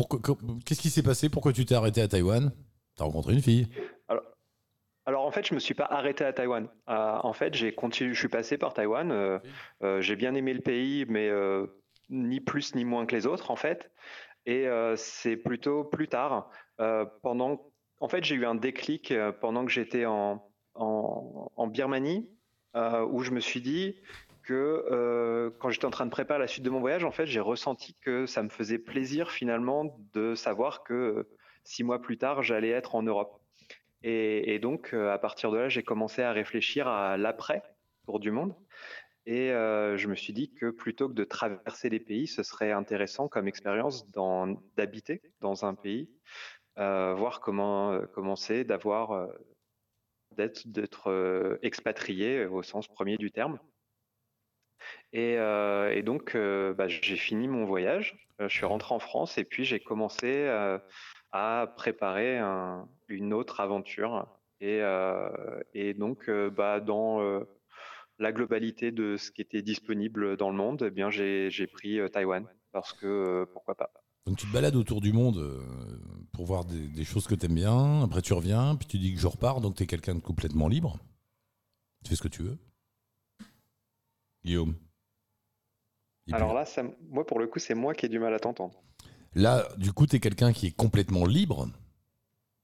qu'est-ce 0.64 0.80
qui 0.80 0.90
s'est 0.90 1.02
passé? 1.02 1.28
Pourquoi 1.28 1.52
tu 1.52 1.64
t'es 1.64 1.74
arrêté 1.74 2.00
à 2.02 2.08
Taïwan? 2.08 2.52
T'as 2.96 3.04
rencontré 3.04 3.32
une 3.32 3.40
fille 3.42 3.66
Alors 5.04 5.24
en 5.26 5.30
fait, 5.30 5.46
je 5.46 5.54
me 5.54 5.58
suis 5.58 5.74
pas 5.74 5.86
arrêté 5.86 6.24
à 6.24 6.32
Taïwan. 6.32 6.68
Euh, 6.88 7.18
en 7.22 7.32
fait, 7.32 7.54
j'ai 7.54 7.74
continué, 7.74 8.12
je 8.14 8.18
suis 8.18 8.28
passé 8.28 8.58
par 8.58 8.72
Taïwan. 8.74 9.10
euh, 9.10 9.38
euh, 9.82 10.00
j'ai 10.00 10.14
bien 10.16 10.34
aimé 10.34 10.52
le 10.54 10.60
pays, 10.60 11.06
mais 11.08 11.30
ni 12.10 12.40
plus 12.40 12.74
ni 12.74 12.84
moins 12.84 13.06
que 13.06 13.16
les 13.16 13.26
autres 13.26 13.50
en 13.50 13.56
fait. 13.56 13.90
Et 14.44 14.66
c'est 14.96 15.36
plutôt 15.36 15.84
plus 15.84 16.08
tard, 16.08 16.50
pendant. 17.22 17.70
En 18.00 18.08
fait, 18.08 18.24
j'ai 18.24 18.34
eu 18.34 18.44
un 18.44 18.56
déclic 18.56 19.14
pendant 19.40 19.64
que 19.64 19.70
j'étais 19.70 20.04
en, 20.04 20.44
en, 20.74 21.50
en 21.56 21.66
Birmanie, 21.68 22.28
où 22.74 23.22
je 23.22 23.30
me 23.30 23.40
suis 23.40 23.60
dit 23.60 23.96
que 24.42 24.84
euh, 24.90 25.50
quand 25.58 25.70
j'étais 25.70 25.84
en 25.84 25.90
train 25.90 26.06
de 26.06 26.10
préparer 26.10 26.40
la 26.40 26.46
suite 26.46 26.64
de 26.64 26.70
mon 26.70 26.80
voyage, 26.80 27.04
en 27.04 27.10
fait, 27.10 27.26
j'ai 27.26 27.40
ressenti 27.40 27.94
que 28.00 28.26
ça 28.26 28.42
me 28.42 28.48
faisait 28.48 28.78
plaisir 28.78 29.30
finalement 29.30 29.98
de 30.12 30.34
savoir 30.34 30.82
que 30.82 31.28
six 31.64 31.84
mois 31.84 32.00
plus 32.00 32.18
tard, 32.18 32.42
j'allais 32.42 32.70
être 32.70 32.94
en 32.94 33.02
Europe. 33.02 33.40
Et, 34.04 34.58
donc, 34.58 34.94
euh, 34.94 35.12
à 35.12 35.18
partir 35.18 35.52
de 35.52 35.58
là, 35.58 35.68
j'ai 35.68 35.84
commencé 35.84 36.22
à 36.22 36.32
réfléchir 36.32 36.88
à 36.88 37.16
l'après 37.16 37.62
tour 38.04 38.18
du 38.18 38.32
monde. 38.32 38.56
Et 39.26 39.52
euh, 39.52 39.96
je 39.96 40.08
me 40.08 40.16
suis 40.16 40.32
dit 40.32 40.52
que 40.52 40.70
plutôt 40.70 41.08
que 41.08 41.14
de 41.14 41.22
traverser 41.22 41.88
les 41.88 42.00
pays, 42.00 42.26
ce 42.26 42.42
serait 42.42 42.72
intéressant 42.72 43.28
comme 43.28 43.46
expérience 43.46 44.10
d'habiter 44.76 45.22
dans 45.40 45.64
un 45.64 45.74
pays, 45.76 46.10
voir 46.76 47.38
comment 47.40 48.00
comment 48.12 48.34
c'est 48.34 48.64
d'avoir 48.64 49.28
d'être 50.32 51.58
expatrié 51.62 52.46
au 52.46 52.64
sens 52.64 52.88
premier 52.88 53.16
du 53.16 53.30
terme. 53.30 53.60
Et, 55.12 55.36
euh, 55.38 55.92
et 55.94 56.02
donc, 56.02 56.34
euh, 56.34 56.72
bah, 56.74 56.88
j'ai 56.88 57.16
fini 57.16 57.48
mon 57.48 57.64
voyage. 57.64 58.16
Euh, 58.40 58.48
Je 58.48 58.56
suis 58.56 58.66
rentré 58.66 58.94
en 58.94 58.98
France 58.98 59.36
et 59.38 59.44
puis 59.44 59.64
j'ai 59.64 59.80
commencé 59.80 60.48
à 61.32 61.66
préparer 61.76 62.38
un- 62.38 62.88
une 63.08 63.32
autre 63.32 63.60
aventure. 63.60 64.26
Et, 64.60 64.80
donc, 65.94 66.30
bah, 66.56 66.80
dans 66.80 67.20
la 68.18 68.32
globalité 68.32 68.90
de 68.92 69.16
ce 69.16 69.30
qui 69.30 69.42
était 69.42 69.62
disponible 69.62 70.36
dans 70.36 70.50
le 70.50 70.56
monde, 70.56 70.84
eh 70.86 70.90
bien, 70.90 71.10
j'ai 71.10 71.66
pris 71.66 71.98
Taïwan 72.12 72.46
parce 72.72 72.92
que 72.92 73.44
pourquoi 73.52 73.74
pas. 73.74 73.90
Donc 74.24 74.38
tu 74.38 74.46
te 74.46 74.52
balades 74.52 74.76
autour 74.76 75.00
du 75.00 75.12
monde 75.12 75.60
pour 76.32 76.46
voir 76.46 76.64
des, 76.64 76.86
des 76.86 77.04
choses 77.04 77.26
que 77.26 77.34
t'aimes 77.34 77.56
bien. 77.56 78.02
Après 78.04 78.22
tu 78.22 78.32
reviens, 78.34 78.76
puis 78.76 78.86
tu 78.86 78.96
dis 78.98 79.12
que 79.14 79.20
je 79.20 79.26
repars. 79.26 79.60
Donc 79.60 79.74
t'es 79.74 79.86
quelqu'un 79.86 80.14
de 80.14 80.20
complètement 80.20 80.68
libre. 80.68 80.96
Tu 82.04 82.10
fais 82.10 82.16
ce 82.16 82.22
que 82.22 82.28
tu 82.28 82.42
veux. 82.42 82.56
Guillaume. 84.44 84.74
Et 86.28 86.34
Alors 86.34 86.50
puis- 86.50 86.58
là, 86.58 86.64
ça, 86.66 86.82
moi, 87.08 87.26
pour 87.26 87.38
le 87.38 87.46
coup, 87.46 87.58
c'est 87.58 87.74
moi 87.74 87.94
qui 87.94 88.06
ai 88.06 88.08
du 88.08 88.18
mal 88.18 88.32
à 88.34 88.38
t'entendre. 88.40 88.82
Là, 89.34 89.66
du 89.78 89.92
coup, 89.92 90.06
tu 90.06 90.16
es 90.16 90.20
quelqu'un 90.20 90.52
qui 90.52 90.66
est 90.68 90.76
complètement 90.76 91.24
libre. 91.26 91.68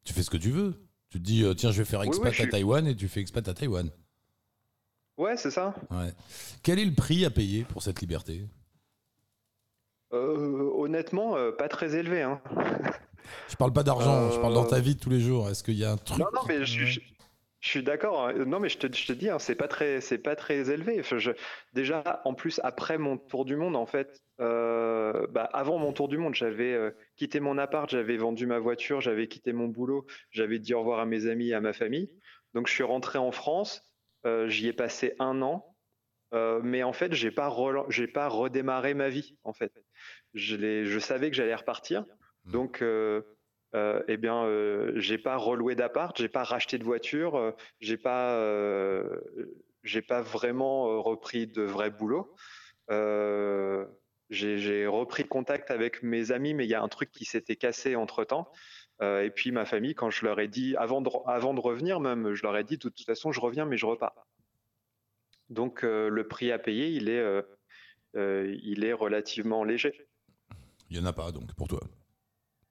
Tu 0.04 0.12
fais 0.12 0.22
ce 0.22 0.30
que 0.30 0.36
tu 0.36 0.50
veux. 0.50 0.86
Tu 1.10 1.18
te 1.18 1.24
dis, 1.24 1.42
euh, 1.42 1.54
tiens, 1.54 1.70
je 1.72 1.78
vais 1.78 1.84
faire 1.84 2.02
expat 2.02 2.24
oui, 2.24 2.30
à 2.38 2.42
suis- 2.42 2.48
Taïwan 2.50 2.86
et 2.86 2.94
tu 2.94 3.08
fais 3.08 3.20
expat 3.20 3.46
à 3.48 3.54
Taïwan. 3.54 3.90
Ouais, 5.16 5.36
c'est 5.36 5.50
ça. 5.50 5.74
Ouais. 5.90 6.12
Quel 6.62 6.78
est 6.78 6.84
le 6.84 6.94
prix 6.94 7.24
à 7.24 7.30
payer 7.30 7.64
pour 7.64 7.82
cette 7.82 8.00
liberté? 8.00 8.46
Euh, 10.12 10.70
honnêtement, 10.76 11.36
euh, 11.36 11.50
pas 11.52 11.68
très 11.68 11.94
élevé. 11.96 12.22
Hein. 12.22 12.40
Je 13.48 13.56
parle 13.56 13.72
pas 13.72 13.82
d'argent, 13.82 14.30
je 14.30 14.38
parle 14.40 14.54
dans 14.54 14.64
ta 14.64 14.80
vie 14.80 14.94
de 14.94 15.00
tous 15.00 15.10
les 15.10 15.20
jours. 15.20 15.48
Est-ce 15.50 15.62
qu'il 15.62 15.74
y 15.74 15.84
a 15.84 15.92
un 15.92 15.96
truc 15.96 16.18
Non, 16.18 16.26
non, 16.34 16.42
mais 16.46 16.64
je, 16.64 16.80
Ouais. 16.80 16.86
je- 16.86 17.00
Je 17.60 17.70
suis 17.70 17.82
d'accord. 17.82 18.28
hein. 18.28 18.44
Non, 18.44 18.60
mais 18.60 18.68
je 18.68 18.78
te, 18.78 18.86
je 18.94 19.06
te 19.06 19.12
dis, 19.12 19.28
hein, 19.28 19.38
c'est 19.40 19.56
pas 19.56 19.66
très, 19.68 20.00
c'est 20.00 20.18
pas 20.18 20.36
très 20.36 20.70
élevé. 20.70 21.00
Enfin, 21.00 21.18
je- 21.18 21.32
déjà, 21.72 22.22
en 22.24 22.34
plus, 22.34 22.60
après 22.62 22.98
mon 22.98 23.18
tour 23.18 23.44
du 23.44 23.56
monde, 23.56 23.74
en 23.74 23.86
fait, 23.86 24.20
euh, 24.40 25.26
bah, 25.28 25.48
avant 25.52 25.78
mon 25.78 25.92
tour 25.92 26.08
du 26.08 26.18
monde, 26.18 26.34
j'avais 26.36 26.72
euh, 26.72 26.92
quitté 27.16 27.40
mon 27.40 27.58
appart, 27.58 27.90
j'avais 27.90 28.16
vendu 28.16 28.46
ma 28.46 28.60
voiture, 28.60 29.00
j'avais 29.00 29.26
quitté 29.26 29.52
mon 29.52 29.66
boulot, 29.66 30.06
j'avais 30.30 30.60
dit 30.60 30.72
au 30.74 30.80
revoir 30.80 31.00
à 31.00 31.06
mes 31.06 31.26
amis 31.26 31.48
et 31.48 31.54
à 31.54 31.60
ma 31.60 31.72
famille. 31.72 32.08
Donc, 32.54 32.68
je 32.68 32.72
suis 32.74 32.84
rentré 32.84 33.18
en 33.18 33.32
France. 33.32 33.82
euh, 34.26 34.48
j'y 34.48 34.68
ai 34.68 34.72
passé 34.72 35.14
un 35.18 35.42
an. 35.42 35.76
euh, 36.34 36.60
mais 36.62 36.82
en 36.82 36.92
fait, 36.92 37.12
j'ai 37.14 37.30
pas, 37.30 37.54
j'ai 37.88 38.06
pas 38.08 38.28
redémarré 38.28 38.94
ma 38.94 39.08
vie. 39.08 39.36
En 39.44 39.52
fait, 39.52 39.72
je, 40.34 40.84
je 40.84 40.98
savais 40.98 41.30
que 41.30 41.36
j'allais 41.36 41.54
repartir. 41.54 42.04
Donc, 42.44 42.82
euh, 43.74 44.02
eh 44.08 44.16
bien, 44.16 44.44
euh, 44.44 44.92
j'ai 44.96 45.18
pas 45.18 45.36
reloué 45.36 45.74
d'appart, 45.74 46.16
j'ai 46.16 46.28
pas 46.28 46.42
racheté 46.42 46.78
de 46.78 46.84
voiture, 46.84 47.36
euh, 47.36 47.52
j'ai 47.80 47.98
pas, 47.98 48.32
euh, 48.32 49.20
j'ai 49.82 50.00
pas 50.00 50.22
vraiment 50.22 50.88
euh, 50.88 50.98
repris 50.98 51.46
de 51.46 51.62
vrai 51.62 51.90
boulot. 51.90 52.34
J'ai 54.30 54.86
repris 54.86 55.24
contact 55.24 55.70
avec 55.70 56.02
mes 56.02 56.32
amis, 56.32 56.54
mais 56.54 56.64
il 56.64 56.70
y 56.70 56.74
a 56.74 56.82
un 56.82 56.88
truc 56.88 57.10
qui 57.10 57.24
s'était 57.24 57.56
cassé 57.56 57.96
entre 57.96 58.24
temps. 58.24 58.50
et 59.00 59.30
puis 59.34 59.52
ma 59.52 59.64
famille, 59.64 59.94
quand 59.94 60.10
je 60.10 60.24
leur 60.24 60.40
ai 60.40 60.48
dit, 60.48 60.76
avant 60.76 61.00
de, 61.00 61.60
revenir 61.60 62.00
même, 62.00 62.34
je 62.34 62.42
leur 62.42 62.56
ai 62.56 62.64
dit, 62.64 62.76
de 62.76 62.88
toute 62.88 63.04
façon, 63.04 63.32
je 63.32 63.40
reviens, 63.40 63.64
mais 63.64 63.78
je 63.78 63.86
repars. 63.86 64.26
Donc 65.48 65.82
le 65.82 66.28
prix 66.28 66.52
à 66.52 66.58
payer, 66.58 66.88
il 66.88 67.08
est, 67.08 67.24
il 68.14 68.84
est 68.84 68.92
relativement 68.92 69.64
léger. 69.64 70.08
Il 70.90 70.96
y 70.98 71.00
en 71.00 71.06
a 71.06 71.12
pas 71.12 71.32
donc 71.32 71.54
pour 71.54 71.68
toi. 71.68 71.80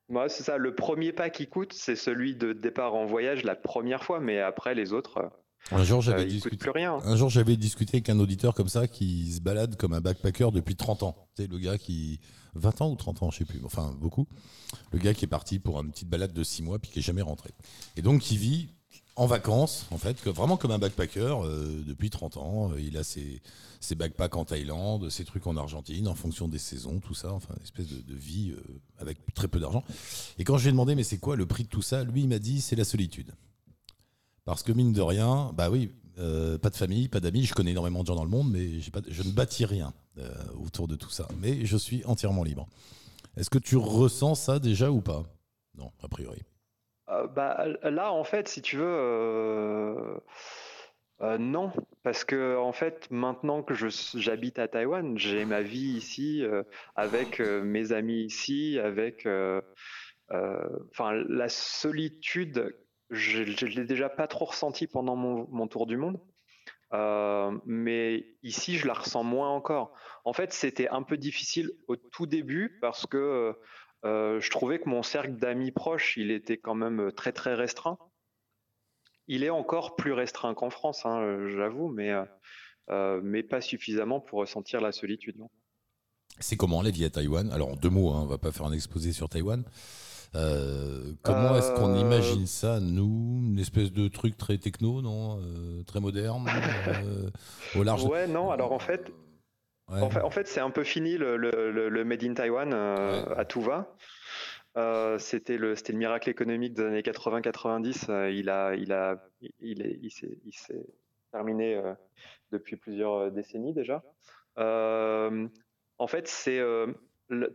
Moi, 0.10 0.30
c'est 0.30 0.44
ça. 0.44 0.58
Le 0.58 0.74
premier 0.74 1.12
pas 1.12 1.30
qui 1.30 1.48
coûte, 1.48 1.74
c'est 1.74 1.96
celui 1.96 2.36
de 2.36 2.54
départ 2.54 2.96
en 2.96 3.06
voyage 3.06 3.44
la 3.44 3.56
première 3.56 4.04
fois, 4.04 4.20
mais 4.20 4.40
après 4.40 4.74
les 4.74 4.94
autres, 4.94 5.18
euh, 5.18 5.76
Un 5.76 5.84
jour, 5.84 6.02
j'avais 6.02 6.24
euh, 6.24 6.26
discuté. 6.26 6.56
plus 6.58 6.72
rien. 6.72 6.98
Un 7.04 7.16
jour, 7.16 7.30
j'avais 7.30 7.58
discuté 7.58 7.98
avec 7.98 8.10
un 8.10 8.20
auditeur 8.20 8.54
comme 8.54 8.70
ça 8.70 8.88
qui 8.88 9.32
se 9.34 9.42
balade 9.42 9.76
comme 9.76 9.94
un 9.94 10.02
backpacker 10.02 10.52
depuis 10.52 10.76
30 10.76 11.04
ans. 11.04 11.28
Tu 11.36 11.44
sais, 11.44 11.50
le 11.50 11.58
gars 11.60 11.78
qui. 11.78 12.20
20 12.56 12.82
ans 12.82 12.90
ou 12.90 12.96
30 12.96 13.22
ans, 13.22 13.30
je 13.32 13.40
sais 13.40 13.46
plus. 13.46 13.62
Enfin, 13.66 13.94
beaucoup. 14.00 14.28
Le 14.92 14.98
gars 14.98 15.14
qui 15.14 15.26
est 15.26 15.28
parti 15.28 15.60
pour 15.60 15.80
une 15.80 15.92
petite 15.92 16.10
balade 16.10 16.34
de 16.34 16.44
6 16.44 16.64
mois 16.64 16.80
puis 16.80 16.90
qui 16.90 17.00
est 17.00 17.04
jamais 17.04 17.22
rentré. 17.22 17.52
Et 17.98 18.02
donc, 18.02 18.22
qui 18.22 18.36
vit 18.38 18.70
en 19.18 19.26
vacances, 19.26 19.88
en 19.90 19.98
fait, 19.98 20.24
vraiment 20.28 20.58
comme 20.58 20.70
un 20.70 20.78
backpacker 20.78 21.44
euh, 21.44 21.84
depuis 21.86 22.12
30 22.12 22.38
ans. 22.38 22.72
Euh, 22.72 22.80
Il 22.80 22.98
a 22.98 23.04
ses, 23.04 23.42
ses 23.80 23.96
backpacks 23.96 24.36
en 24.36 24.46
Thaïlande, 24.46 25.10
ses 25.10 25.26
trucs 25.26 25.48
en 25.48 25.58
Argentine, 25.58 26.08
en 26.08 26.14
fonction 26.14 26.48
des 26.48 26.60
saisons, 26.60 27.00
tout 27.00 27.16
ça. 27.16 27.34
Enfin, 27.34 27.56
une 27.58 27.64
espèce 27.64 27.88
de, 27.88 28.14
vie 28.14 28.52
euh, 28.52 28.62
avec 29.00 29.18
très 29.34 29.48
peu 29.48 29.60
d'argent. 29.60 29.84
Et 30.38 30.44
quand 30.44 30.58
je 30.60 30.64
lui 30.64 30.70
ai 30.70 30.72
demandé, 30.72 30.94
mais 30.94 31.04
c'est 31.04 31.18
quoi 31.18 31.36
le 31.36 31.48
prix 31.48 31.64
de 31.64 31.68
tout 31.68 31.82
ça 31.82 32.04
Lui, 32.04 32.22
il 32.22 32.28
m'a 32.28 32.38
dit, 32.38 32.62
c'est 32.62 32.76
la 32.76 32.86
solitude. 32.86 33.34
Parce 34.46 34.62
que 34.62 34.72
mine 34.72 34.94
de 34.94 35.02
rien, 35.02 35.52
bah 35.56 35.72
oui, 35.72 35.92
pas 36.16 36.70
de 36.70 36.76
famille, 36.76 37.10
pas 37.10 37.20
d'amis. 37.20 37.44
Je 37.44 37.54
connais 37.54 37.72
énormément 37.72 38.02
de 38.02 38.08
gens 38.08 38.16
dans 38.16 38.24
le 38.24 38.30
monde, 38.30 38.50
mais 38.50 38.80
je 38.80 39.24
ne 39.24 39.32
bâtis 39.32 39.66
rien 39.66 39.94
autour 40.64 40.88
de 40.88 40.96
tout 40.96 41.10
ça. 41.10 41.28
Mais 41.42 41.66
je 41.66 41.76
suis 41.76 42.06
entièrement 42.06 42.46
libre. 42.46 42.66
Est-ce 43.36 43.50
que 43.50 43.60
tu 43.60 43.76
ressens 43.76 44.36
ça 44.36 44.60
déjà 44.60 44.90
ou 44.90 45.02
pas? 45.02 45.26
Non, 45.78 45.92
a 46.02 46.08
priori. 46.08 46.44
Euh, 47.10 47.28
bah, 47.28 47.68
là, 47.84 48.12
en 48.12 48.24
fait, 48.24 48.48
si 48.48 48.62
tu 48.62 48.78
veux, 48.78 48.86
euh, 48.86 50.18
euh, 51.22 51.38
non, 51.38 51.72
parce 52.04 52.24
que 52.24 52.58
en 52.58 52.74
fait, 52.74 53.10
maintenant 53.12 53.64
que 53.64 53.74
j'habite 53.74 54.60
à 54.60 54.68
Taïwan, 54.68 55.18
j'ai 55.18 55.46
ma 55.46 55.62
vie 55.62 55.96
ici, 55.98 56.44
avec 56.96 57.40
mes 57.40 57.92
amis 57.92 58.24
ici, 58.24 58.80
avec, 58.80 59.28
enfin, 60.30 61.14
la 61.30 61.50
solitude, 61.50 62.76
je, 63.10 63.44
je 63.46 63.66
l'ai 63.68 63.86
déjà 63.86 64.10
pas 64.10 64.28
trop 64.28 64.46
ressenti 64.46 64.88
pendant 64.88 65.16
mon, 65.16 65.68
tour 65.68 65.88
du 65.88 65.98
monde. 65.98 66.20
Mais 67.66 68.26
ici, 68.44 68.78
je 68.78 68.88
la 68.88 68.94
ressens 68.94 69.24
moins 69.24 69.50
encore. 69.50 69.94
En 70.26 70.34
fait, 70.34 70.52
c'était 70.52 70.90
un 70.90 71.04
peu 71.04 71.18
difficile 71.18 71.72
au 71.88 71.96
tout 71.96 72.26
début 72.26 72.78
parce 72.82 73.06
que 73.06 73.56
euh, 74.06 74.40
je 74.40 74.50
trouvais 74.52 74.80
que 74.80 74.88
mon 74.90 75.04
cercle 75.04 75.34
d'amis 75.38 75.72
proches, 75.72 76.18
il 76.18 76.32
était 76.32 76.58
quand 76.58 76.76
même 76.76 77.12
très 77.12 77.32
très 77.32 77.54
restreint. 77.56 77.98
Il 79.28 79.44
est 79.44 79.50
encore 79.50 79.96
plus 79.96 80.14
restreint 80.14 80.54
qu'en 80.54 80.70
France, 80.70 81.06
hein, 81.06 81.20
euh, 81.22 81.50
j'avoue, 81.58 81.90
mais, 81.90 82.12
euh, 82.12 82.24
euh, 82.90 83.20
mais 83.24 83.44
pas 83.44 83.60
suffisamment 83.62 84.20
pour 84.22 84.40
ressentir 84.40 84.80
la 84.80 84.92
solitude. 84.92 85.36
C'est 86.40 86.56
comment 86.56 86.82
la 86.82 86.92
vie 86.92 87.04
à 87.04 87.10
Taïwan? 87.10 87.52
Alors 87.52 87.70
en 87.70 87.76
deux 87.76 87.90
mots, 87.90 88.12
hein, 88.12 88.22
on 88.24 88.28
va 88.28 88.38
pas 88.38 88.52
faire 88.52 88.66
un 88.68 88.72
exposé 88.72 89.12
sur 89.12 89.28
Taïwan. 89.28 89.64
Euh, 90.36 91.14
comment 91.24 91.56
est-ce 91.58 91.72
qu'on 91.74 91.96
Euh, 91.96 92.00
imagine 92.00 92.46
ça, 92.46 92.80
nous? 92.80 93.42
Une 93.48 93.60
espèce 93.60 93.92
de 93.92 94.08
truc 94.08 94.38
très 94.38 94.58
techno, 94.58 95.02
non? 95.02 95.40
Euh, 95.42 95.84
Très 95.84 96.00
moderne? 96.02 96.46
Euh, 96.88 97.30
Au 97.76 97.84
large 97.84 98.04
Ouais, 98.04 98.28
non, 98.28 98.52
alors 98.52 98.72
en 98.74 98.80
fait, 98.80 99.10
Ouais. 99.90 100.02
en 100.02 100.10
fait, 100.10 100.22
en 100.22 100.30
fait, 100.30 100.48
c'est 100.48 100.60
un 100.60 100.70
peu 100.70 100.84
fini 100.84 101.18
le, 101.18 101.38
le- 101.38 101.72
le- 101.72 101.88
le 101.90 102.04
Made 102.04 102.24
in 102.24 102.34
Taiwan 102.34 102.72
euh, 102.74 103.24
à 103.36 103.46
tout 103.46 103.62
va. 103.62 103.96
Euh, 104.76 105.18
c'était 105.18 105.58
le 105.58 105.76
c'était 105.76 105.94
le 105.94 105.98
miracle 106.00 106.30
économique 106.30 106.74
des 106.74 106.84
années 106.84 107.02
80-90. 107.02 108.08
euh, 108.10 108.30
il 108.30 108.50
a 108.50 108.76
il 108.76 108.92
a 108.92 109.24
il 109.60 109.82
est 109.82 109.98
il 110.02 110.12
s'est 110.12 110.38
il 110.46 110.54
s'est 110.54 110.86
terminé 111.32 111.82
depuis 112.52 112.76
plusieurs 112.76 113.32
décennies 113.32 113.74
déjà. 113.74 114.04
En 116.00 116.08
fait, 116.08 116.28
c'est 116.28 116.62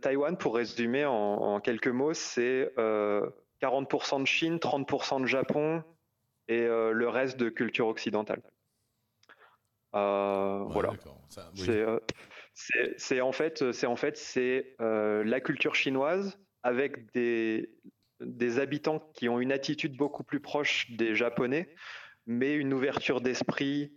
Taïwan 0.01 0.37
pour 0.37 0.55
résumer 0.55 1.05
en, 1.05 1.13
en 1.13 1.59
quelques 1.59 1.87
mots, 1.87 2.13
c'est 2.13 2.71
euh, 2.77 3.29
40% 3.61 4.21
de 4.21 4.25
Chine, 4.27 4.57
30% 4.57 5.21
de 5.21 5.25
Japon 5.25 5.83
et 6.49 6.61
le 6.67 7.07
reste 7.07 7.37
de 7.37 7.49
culture 7.49 7.87
occidentale. 7.87 8.41
Euh, 9.95 10.63
Ouais, 10.63 10.73
voilà. 10.73 10.89
oui. 11.55 11.65
Euh, 11.69 11.99
c'est- 12.97 13.21
en 13.21 13.31
fait 13.31 13.71
c'est 13.71 13.85
en 13.87 13.95
fait 13.95 14.17
c'est 14.17 14.75
euh, 14.81 15.23
la 15.23 15.39
culture 15.39 15.75
chinoise 15.75 16.39
avec 16.63 17.11
des 17.13 17.69
des 18.21 18.59
habitants 18.59 18.99
qui 19.13 19.27
ont 19.29 19.39
une 19.39 19.51
attitude 19.51 19.97
beaucoup 19.97 20.23
plus 20.23 20.39
proche 20.39 20.89
des 20.91 21.13
japonais, 21.15 21.67
mais 22.25 22.53
une 22.55 22.73
ouverture 22.73 23.21
d'esprit 23.21 23.91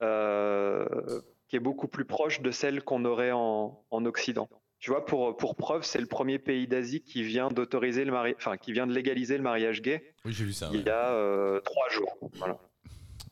qui 0.00 1.56
est 1.56 1.60
beaucoup 1.60 1.88
plus 1.88 2.04
proche 2.04 2.40
de 2.40 2.50
celle 2.50 2.82
qu'on 2.82 3.04
aurait 3.04 3.32
en, 3.32 3.84
en 3.90 4.04
Occident. 4.06 4.48
Tu 4.78 4.90
vois, 4.90 5.06
pour, 5.06 5.36
pour 5.36 5.56
preuve, 5.56 5.82
c'est 5.82 6.00
le 6.00 6.06
premier 6.06 6.38
pays 6.38 6.66
d'Asie 6.68 7.00
qui 7.02 7.22
vient 7.22 7.48
d'autoriser 7.48 8.04
le 8.04 8.12
enfin, 8.36 8.56
qui 8.58 8.72
vient 8.72 8.86
de 8.86 8.92
légaliser 8.92 9.36
le 9.38 9.42
mariage 9.42 9.80
gay 9.80 10.12
Oui, 10.24 10.32
j'ai 10.32 10.44
vu 10.44 10.52
ça. 10.52 10.68
il 10.72 10.78
ouais. 10.80 10.84
y 10.84 10.90
a 10.90 11.60
trois 11.64 11.88
jours. 11.90 12.16
Voilà. 12.34 12.58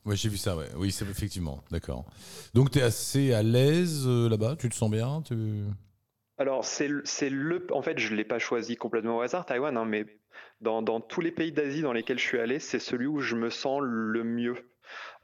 Ouais, 0.05 0.17
j'ai 0.17 0.29
vu 0.29 0.37
ça, 0.37 0.57
ouais. 0.57 0.69
Oui, 0.77 0.91
c'est 0.91 1.09
effectivement, 1.09 1.63
d'accord. 1.71 2.05
Donc, 2.55 2.71
tu 2.73 2.79
es 2.79 2.83
assez 2.83 3.33
à 3.33 3.43
l'aise 3.43 4.05
euh, 4.07 4.29
là-bas? 4.29 4.57
Tu 4.57 4.69
te 4.69 4.75
sens 4.75 4.91
bien? 4.91 5.23
Tu... 5.23 5.65
Alors, 6.39 6.65
c'est 6.65 6.89
le, 6.89 7.03
c'est 7.05 7.31
le. 7.31 7.67
En 7.73 7.83
fait, 7.83 7.99
je 7.99 8.11
ne 8.11 8.17
l'ai 8.17 8.25
pas 8.25 8.39
choisi 8.41 8.77
complètement 8.77 9.19
au 9.19 9.21
hasard, 9.21 9.47
Taïwan, 9.47 9.77
hein, 9.77 9.85
mais 9.85 10.07
dans, 10.61 10.83
dans 10.83 11.01
tous 11.01 11.21
les 11.21 11.31
pays 11.31 11.53
d'Asie 11.53 11.83
dans 11.83 11.93
lesquels 11.93 12.19
je 12.19 12.25
suis 12.25 12.39
allé, 12.41 12.59
c'est 12.59 12.81
celui 12.81 13.07
où 13.07 13.21
je 13.21 13.37
me 13.37 13.49
sens 13.51 13.81
le 13.83 14.25
mieux. 14.25 14.57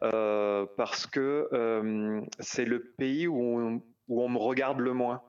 Euh, 0.03 0.65
parce 0.77 1.07
que 1.07 1.49
euh, 1.53 2.21
c'est 2.39 2.65
le 2.65 2.95
pays 2.97 3.27
où 3.27 3.37
on, 3.37 3.83
où 4.09 4.23
on 4.23 4.29
me 4.29 4.39
regarde 4.39 4.79
le 4.79 4.93
moins. 4.95 5.23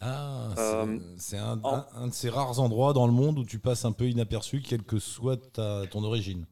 Ah, 0.00 0.50
c'est- 0.56 0.60
Euh, 1.34 1.38
un, 1.38 1.60
en- 1.62 1.74
un- 1.74 1.86
un 1.94 2.06
de 2.08 2.12
ces 2.12 2.28
rares 2.30 2.58
endroits 2.60 2.92
dans 2.92 3.06
le 3.06 3.12
monde 3.12 3.38
où 3.38 3.44
tu 3.44 3.58
passes 3.58 3.84
un 3.84 3.92
peu 3.92 4.08
inaperçu, 4.08 4.60
quelle 4.62 4.82
que 4.82 4.98
soit 4.98 5.36
ta, 5.52 5.86
ton 5.90 6.02
origine. 6.04 6.46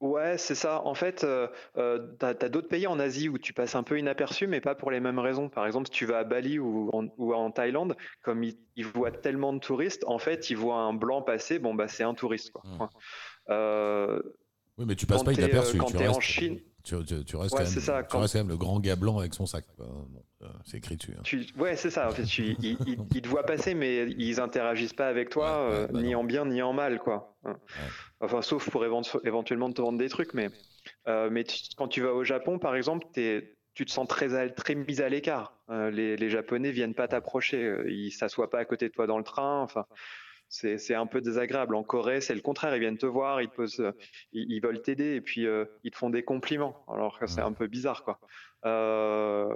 Ouais, 0.00 0.36
c'est 0.36 0.54
ça. 0.54 0.82
En 0.84 0.94
fait, 0.94 1.24
euh, 1.24 1.48
euh, 1.78 1.98
d'autres 2.50 2.68
pays 2.68 2.86
en 2.86 2.98
Asie 2.98 3.28
où 3.30 3.38
tu 3.38 3.54
passes 3.54 3.74
un 3.74 3.82
peu 3.82 3.98
inaperçu, 3.98 4.46
mais 4.46 4.60
pas 4.60 4.74
pour 4.74 4.90
les 4.90 5.00
mêmes 5.00 5.18
raisons. 5.18 5.48
Par 5.48 5.66
exemple, 5.66 5.86
si 5.86 5.92
tu 5.92 6.04
vas 6.04 6.18
à 6.18 6.24
Bali 6.24 6.58
ou 6.58 6.90
en, 6.92 7.06
ou 7.16 7.32
en 7.32 7.50
Thaïlande, 7.50 7.96
comme 8.22 8.44
ils, 8.44 8.58
ils 8.76 8.84
voient 8.84 9.10
tellement 9.10 9.54
de 9.54 9.58
touristes, 9.58 10.04
en 10.06 10.18
fait, 10.18 10.50
ils 10.50 10.56
voient 10.56 10.80
un 10.80 10.92
blanc 10.92 11.22
passer, 11.22 11.58
bon, 11.58 11.74
bah, 11.74 11.88
c'est 11.88 12.04
un 12.04 12.12
touriste, 12.14 12.52
quoi. 12.52 12.62
Mm. 12.66 12.76
Point. 12.76 12.90
Euh, 13.48 14.20
Oui, 14.76 14.84
mais 14.86 14.96
tu 14.96 15.06
passes 15.06 15.22
pas 15.22 15.32
t'es, 15.32 15.42
inaperçu. 15.42 15.76
euh, 15.76 15.80
quand 15.80 15.86
tu, 15.86 15.96
restes, 15.96 16.16
en 16.16 16.20
Chine- 16.20 16.60
tu, 16.86 17.04
tu- 17.04 17.24
tu 17.24 17.36
restes 17.36 17.52
Ouais, 17.52 17.58
quand 17.58 17.64
même, 17.64 17.72
c'est 17.72 17.80
ça, 17.80 18.02
tu 18.02 18.08
quand- 18.10 18.20
restes 18.20 18.34
quand 18.34 18.38
même 18.40 18.48
le 18.48 18.56
grand 18.56 18.80
gars 18.80 18.96
blanc 18.96 19.18
avec 19.18 19.34
son 19.34 19.44
sac. 19.44 19.64
Bon, 19.76 20.06
euh, 20.42 20.46
c'est 20.64 20.76
écrit 20.78 20.96
dessus. 20.96 21.12
hein. 21.18 21.22
Tu- 21.24 21.46
ouais, 21.58 21.76
c'est 21.76 21.90
ça. 21.90 22.08
En 22.08 22.12
fait, 22.12 22.22
ils, 22.38 22.56
ils- 22.64 22.78
ils 23.14 23.22
te 23.22 23.28
voient 23.28 23.42
passer, 23.44 23.74
mais 23.74 24.06
ils 24.18 24.40
interagissent 24.40 24.92
pas 24.92 25.08
avec 25.08 25.30
toi, 25.30 25.68
Ouais, 25.68 25.74
euh, 25.74 25.86
bah 25.88 26.00
ni 26.00 26.12
non. 26.12 26.20
en 26.20 26.24
bien 26.24 26.44
ni 26.46 26.62
en 26.62 26.72
mal, 26.72 26.98
quoi. 26.98 27.36
Hein. 27.44 27.56
Enfin, 28.20 28.40
sauf 28.42 28.70
pour 28.70 28.84
éventu- 28.84 29.18
éventuellement 29.24 29.70
te 29.72 29.82
vendre 29.82 29.98
des 29.98 30.08
trucs, 30.08 30.32
mais 30.34 30.50
euh, 31.08 31.28
mais 31.30 31.44
quand 31.76 31.88
tu 31.88 32.00
vas 32.02 32.12
au 32.14 32.24
Japon, 32.24 32.58
par 32.58 32.76
exemple, 32.76 33.06
t'es- 33.12 33.56
tu 33.74 33.84
te 33.84 33.90
sens 33.90 34.06
très 34.08 34.34
à- 34.34 34.48
très 34.48 34.74
mis 34.74 35.02
à 35.02 35.08
l'écart. 35.08 35.52
Euh, 35.70 35.90
les, 35.90 36.16
les 36.16 36.30
Japonais 36.30 36.70
viennent 36.70 36.94
pas 36.94 37.08
t'approcher, 37.08 37.76
ils 37.88 38.10
s'assoient 38.10 38.48
pas 38.48 38.60
à 38.60 38.64
côté 38.64 38.88
de 38.88 38.92
toi 38.94 39.06
dans 39.06 39.18
le 39.18 39.24
train. 39.24 39.60
Enfin. 39.62 39.84
C'est 40.48 40.94
un 40.94 41.06
peu 41.06 41.20
désagréable. 41.20 41.74
En 41.74 41.82
Corée, 41.82 42.20
c'est 42.20 42.34
le 42.34 42.40
contraire. 42.40 42.74
Ils 42.76 42.80
viennent 42.80 42.98
te 42.98 43.06
voir, 43.06 43.42
ils 43.42 43.48
te 43.48 43.54
posent, 43.56 43.92
ils, 44.32 44.50
ils 44.52 44.60
veulent 44.60 44.80
t'aider 44.80 45.16
et 45.16 45.20
puis 45.20 45.46
euh, 45.46 45.64
ils 45.84 45.90
te 45.90 45.96
font 45.96 46.08
des 46.10 46.22
compliments. 46.22 46.84
Alors 46.88 47.18
que 47.18 47.26
c'est 47.26 47.40
un 47.42 47.52
peu 47.52 47.66
bizarre, 47.66 48.04
quoi. 48.04 48.20
Euh, 48.64 49.52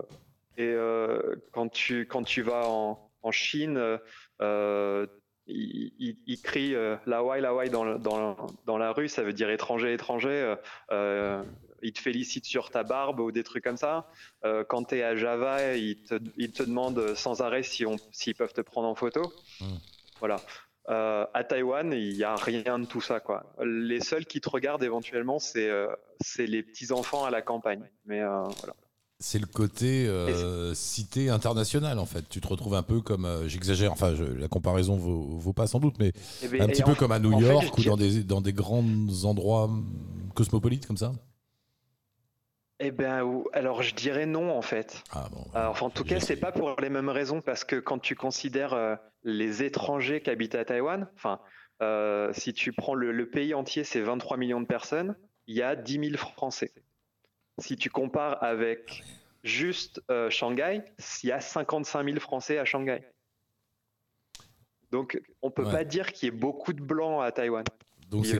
et 0.57 0.67
euh, 0.67 1.37
quand 1.53 1.69
tu 1.69 2.07
quand 2.07 2.23
tu 2.23 2.43
vas 2.43 2.69
en, 2.69 3.11
en 3.23 3.31
Chine, 3.33 3.99
euh, 4.43 5.07
il, 5.47 5.93
il, 5.99 6.17
il 6.27 6.41
crie 6.43 6.75
euh, 6.75 6.97
la 7.07 7.19
Hawaii, 7.19 7.41
la 7.41 7.49
Hawaii 7.51 7.71
dans, 7.71 7.99
dans, 7.99 8.47
dans 8.67 8.79
la 8.79 8.93
rue, 8.93 9.09
ça 9.09 9.23
veut 9.23 9.33
dire 9.33 9.49
étranger, 9.51 9.93
étranger. 9.95 10.29
euh, 10.29 10.57
euh, 10.91 11.43
il 11.83 11.95
te 11.95 12.01
félicite 12.01 12.45
sur 12.45 12.69
ta 12.69 12.83
barbe 12.83 13.21
ou 13.21 13.33
des 13.33 13.43
trucs 13.43 13.65
comme 13.65 13.79
ça. 13.79 14.07
Quand 14.69 14.85
tu 14.85 14.97
es 14.97 15.03
à 15.03 15.17
Java, 15.17 15.77
il 15.77 16.03
te, 16.03 16.17
il 16.37 16.53
te 16.53 16.63
demande 16.63 17.15
sans 17.15 17.41
arrêt 17.41 17.63
si 17.63 17.87
s'ils 18.13 18.35
peuvent 18.35 18.53
te 18.53 18.61
prendre 18.61 18.87
en 18.87 18.95
photo. 18.95 19.33
Mm. 19.61 19.65
Voilà. 20.19 20.37
Euh, 20.89 21.25
à 21.35 21.45
Taïwan, 21.45 21.93
il 21.93 22.15
n'y 22.17 22.25
a 22.25 22.35
rien 22.35 22.79
de 22.79 22.87
tout 22.87 23.01
ça. 23.01 23.21
Quoi. 23.21 23.53
Les 23.65 24.01
seuls 24.01 24.27
qui 24.27 24.41
te 24.41 24.49
regardent 24.49 24.83
éventuellement, 24.83 25.39
c'est 25.39 25.69
euh, 25.69 25.89
les 26.39 26.63
petits-enfants 26.63 27.25
à 27.25 27.31
la 27.31 27.43
campagne. 27.43 27.89
Mais 28.07 28.21
euh, 28.21 28.43
voilà. 28.61 28.75
C'est 29.23 29.39
le 29.39 29.47
côté 29.47 30.07
euh, 30.09 30.73
cité 30.73 31.29
internationale 31.29 31.99
en 31.99 32.07
fait. 32.07 32.27
Tu 32.31 32.41
te 32.41 32.49
retrouves 32.49 32.75
un 32.75 32.83
peu 32.83 33.03
comme, 33.03 33.29
j'exagère, 33.47 33.93
enfin 33.93 34.15
je- 34.15 34.25
la 34.25 34.49
comparaison 34.49 34.97
vaut, 34.97 35.37
vaut 35.39 35.53
pas 35.53 35.67
sans 35.67 35.79
doute, 35.79 35.97
mais 35.99 36.13
Eh 36.43 36.49
ben, 36.49 36.63
un 36.63 36.69
et 36.69 36.73
petit 36.73 36.83
peu 36.83 36.95
comme 36.95 37.13
à 37.13 37.19
New 37.19 37.39
fait, 37.39 37.47
York 37.47 37.77
ou 37.77 37.83
dans 37.85 37.99
des, 37.99 38.25
dans 38.25 38.41
des 38.41 38.55
grands 38.55 38.83
endroits 39.25 39.69
cosmopolites 40.35 40.87
comme 40.87 40.97
ça. 40.97 41.13
Eh 42.83 42.91
ben, 42.91 43.45
alors 43.53 43.83
je 43.83 43.95
dirais 43.95 44.25
non 44.27 44.51
en 44.57 44.63
fait. 44.63 45.03
Ah 45.13 45.29
bon. 45.31 45.45
Euh, 45.55 45.67
enfin, 45.67 45.87
en 45.87 45.91
tout 45.91 46.05
cas, 46.05 46.19
c'est 46.19 46.37
pas 46.37 46.51
pour 46.51 46.75
les 46.81 46.89
mêmes 46.89 47.11
raisons 47.11 47.43
parce 47.43 47.63
que 47.63 47.77
quand 47.77 47.99
tu 47.99 48.15
considères 48.17 48.73
euh, 48.73 48.97
les 49.23 49.63
étrangers 49.63 50.23
qui 50.23 50.31
habitent 50.31 50.55
à 50.55 50.65
Taïwan, 50.65 51.07
enfin, 51.15 51.41
euh, 51.83 52.33
si 52.33 52.55
tu 52.55 52.73
prends 52.73 52.95
le, 52.95 53.13
le 53.13 53.29
pays 53.29 53.53
entier, 53.53 53.85
c'est 53.85 54.01
23 54.01 54.39
millions 54.39 54.61
de 54.63 54.67
personnes, 54.67 55.15
il 55.47 55.57
y 55.57 55.63
a 55.63 55.77
10 55.77 56.11
000 56.13 56.17
Français. 56.17 56.73
Si 57.59 57.77
tu 57.77 57.91
compares 57.91 58.43
avec 58.43 59.05
juste 59.45 60.03
euh, 60.11 60.31
Shanghai, 60.31 60.83
il 61.23 61.29
y 61.29 61.33
a 61.33 61.41
55 61.41 62.05
000 62.05 62.19
Français 62.21 62.57
à 62.59 62.65
Shanghai. 62.65 63.03
Donc, 64.91 65.21
on 65.43 65.51
peut 65.51 65.65
Ouais. 65.65 65.73
pas 65.73 65.85
dire 65.85 66.13
qu'il 66.13 66.27
y 66.27 66.29
ait 66.29 66.37
beaucoup 66.37 66.73
de 66.73 66.83
blancs 66.83 67.23
à 67.23 67.31
Taïwan. 67.31 67.65
Donc 68.11 68.27
c'est 68.27 68.39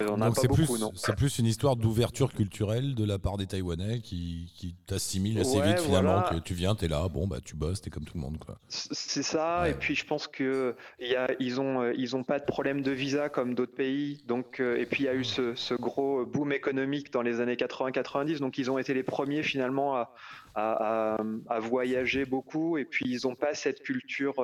plus, 1.17 1.29
c'est 1.31 1.43
une 1.43 1.47
histoire 1.49 1.77
d'ouverture 1.77 2.33
culturelle 2.33 2.95
de 2.95 3.05
la 3.05 3.19
part 3.19 3.37
des 3.37 3.47
Taïwanais 3.47 4.01
qui, 4.01 4.53
qui 4.57 4.75
t'assimilent 4.87 5.39
assez 5.41 5.59
Ouais, 5.59 5.69
vite 5.69 5.81
finalement. 5.81 6.21
voilà. 6.21 6.29
Que 6.31 6.41
tu 6.43 6.55
viens, 6.55 6.75
t'es 6.75 6.89
là, 6.89 7.09
bon 7.09 7.27
bah 7.27 7.39
tu 7.45 7.55
bosses, 7.57 7.81
t'es 7.81 7.91
comme 7.91 8.05
tout 8.05 8.15
le 8.17 8.21
monde 8.21 8.39
quoi. 8.39 8.59
C'est 8.69 9.23
ça, 9.23 9.63
Ouais. 9.63 9.71
et 9.71 9.75
puis 9.75 9.95
je 9.95 10.05
pense 10.05 10.27
que 10.27 10.75
il 10.99 11.09
y 11.09 11.17
a, 11.17 11.29
ils 11.39 11.61
ont 11.61 11.83
euh, 11.83 11.93
ils 11.97 12.17
ont 12.17 12.25
pas 12.25 12.39
de 12.41 12.45
problème 12.45 12.83
de 12.83 12.91
visa 12.91 13.29
comme 13.29 13.55
d'autres 13.55 13.75
pays, 13.75 14.23
donc 14.27 14.61
euh, 14.61 14.77
et 14.77 14.87
puis 14.87 15.05
il 15.05 15.07
y 15.07 15.09
a 15.09 15.15
eu 15.15 15.25
ce, 15.25 15.55
ce 15.55 15.75
gros 15.75 16.27
boom 16.27 16.53
économique 16.53 17.13
dans 17.13 17.23
les 17.23 17.41
années 17.41 17.55
80-90, 17.57 18.39
donc 18.39 18.59
ils 18.59 18.71
ont 18.71 18.79
été 18.79 18.93
les 18.95 19.03
premiers 19.05 19.43
finalement 19.43 19.97
à, 19.97 20.13
à, 20.55 21.15
à- 21.15 21.21
à 21.49 21.61
voyager 21.61 22.25
beaucoup, 22.25 22.77
et 22.79 22.85
puis 22.85 23.07
ils 23.09 23.27
ont 23.27 23.35
pas 23.37 23.55
cette 23.55 23.83
culture 23.83 24.35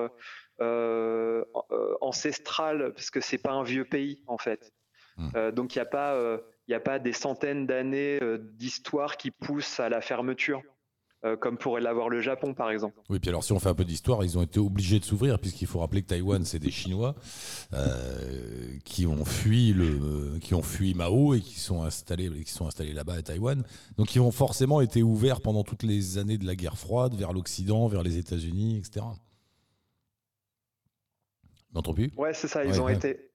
euh, 0.60 1.44
ancestrale 2.00 2.92
parce 2.94 3.10
que 3.10 3.20
c'est 3.20 3.38
pas 3.38 3.52
un 3.52 3.62
vieux 3.62 3.84
pays 3.84 4.22
en 4.26 4.38
fait, 4.38 4.72
Hmm. 5.16 5.28
Euh, 5.34 5.52
donc 5.52 5.74
il 5.74 5.78
y 5.78 5.82
a 5.82 5.86
pas 5.86 6.14
euh, 6.14 6.38
il 6.68 6.74
a 6.74 6.80
pas 6.80 6.98
des 6.98 7.12
centaines 7.12 7.66
d'années 7.66 8.18
euh, 8.22 8.38
d'histoire 8.54 9.16
qui 9.16 9.30
poussent 9.30 9.80
à 9.80 9.88
la 9.88 10.00
fermeture, 10.00 10.60
euh, 11.24 11.36
comme 11.36 11.56
pourrait 11.58 11.80
l'avoir 11.80 12.08
le 12.10 12.20
Japon 12.20 12.52
par 12.54 12.70
exemple. 12.70 13.00
Oui, 13.08 13.18
puis 13.18 13.30
alors 13.30 13.42
si 13.44 13.52
on 13.52 13.58
fait 13.58 13.68
un 13.70 13.74
peu 13.74 13.84
d'histoire, 13.84 14.24
ils 14.24 14.36
ont 14.36 14.42
été 14.42 14.58
obligés 14.60 14.98
de 14.98 15.04
s'ouvrir 15.04 15.38
puisqu'il 15.38 15.66
faut 15.68 15.78
rappeler 15.78 16.02
que 16.02 16.08
Taïwan 16.08 16.44
c'est 16.44 16.58
des 16.58 16.70
Chinois 16.70 17.14
euh, 17.72 18.76
qui 18.84 19.06
ont 19.06 19.24
fui 19.24 19.72
le, 19.72 20.38
qui 20.40 20.54
ont 20.54 20.62
fui 20.62 20.92
Mao 20.92 21.34
et 21.34 21.40
qui 21.40 21.58
sont 21.58 21.82
installés, 21.82 22.28
qui 22.44 22.52
sont 22.52 22.66
installés 22.66 22.92
là-bas 22.92 23.14
à 23.14 23.22
Taïwan. 23.22 23.62
Donc 23.96 24.14
ils 24.14 24.20
ont 24.20 24.32
forcément 24.32 24.80
été 24.82 25.02
ouverts 25.02 25.40
pendant 25.40 25.62
toutes 25.62 25.82
les 25.84 26.18
années 26.18 26.36
de 26.36 26.44
la 26.46 26.56
guerre 26.56 26.76
froide 26.76 27.14
vers 27.14 27.32
l'Occident, 27.32 27.86
vers 27.86 28.02
les 28.02 28.18
États-Unis, 28.18 28.76
etc. 28.78 29.06
M'entends 31.72 31.94
plus? 31.94 32.10
Ouais, 32.16 32.32
c'est 32.34 32.48
ça, 32.48 32.64
ils 32.64 32.72
Ouais, 32.72 32.78
ont 32.80 32.84
ouais. 32.86 32.96
été. 32.96 33.30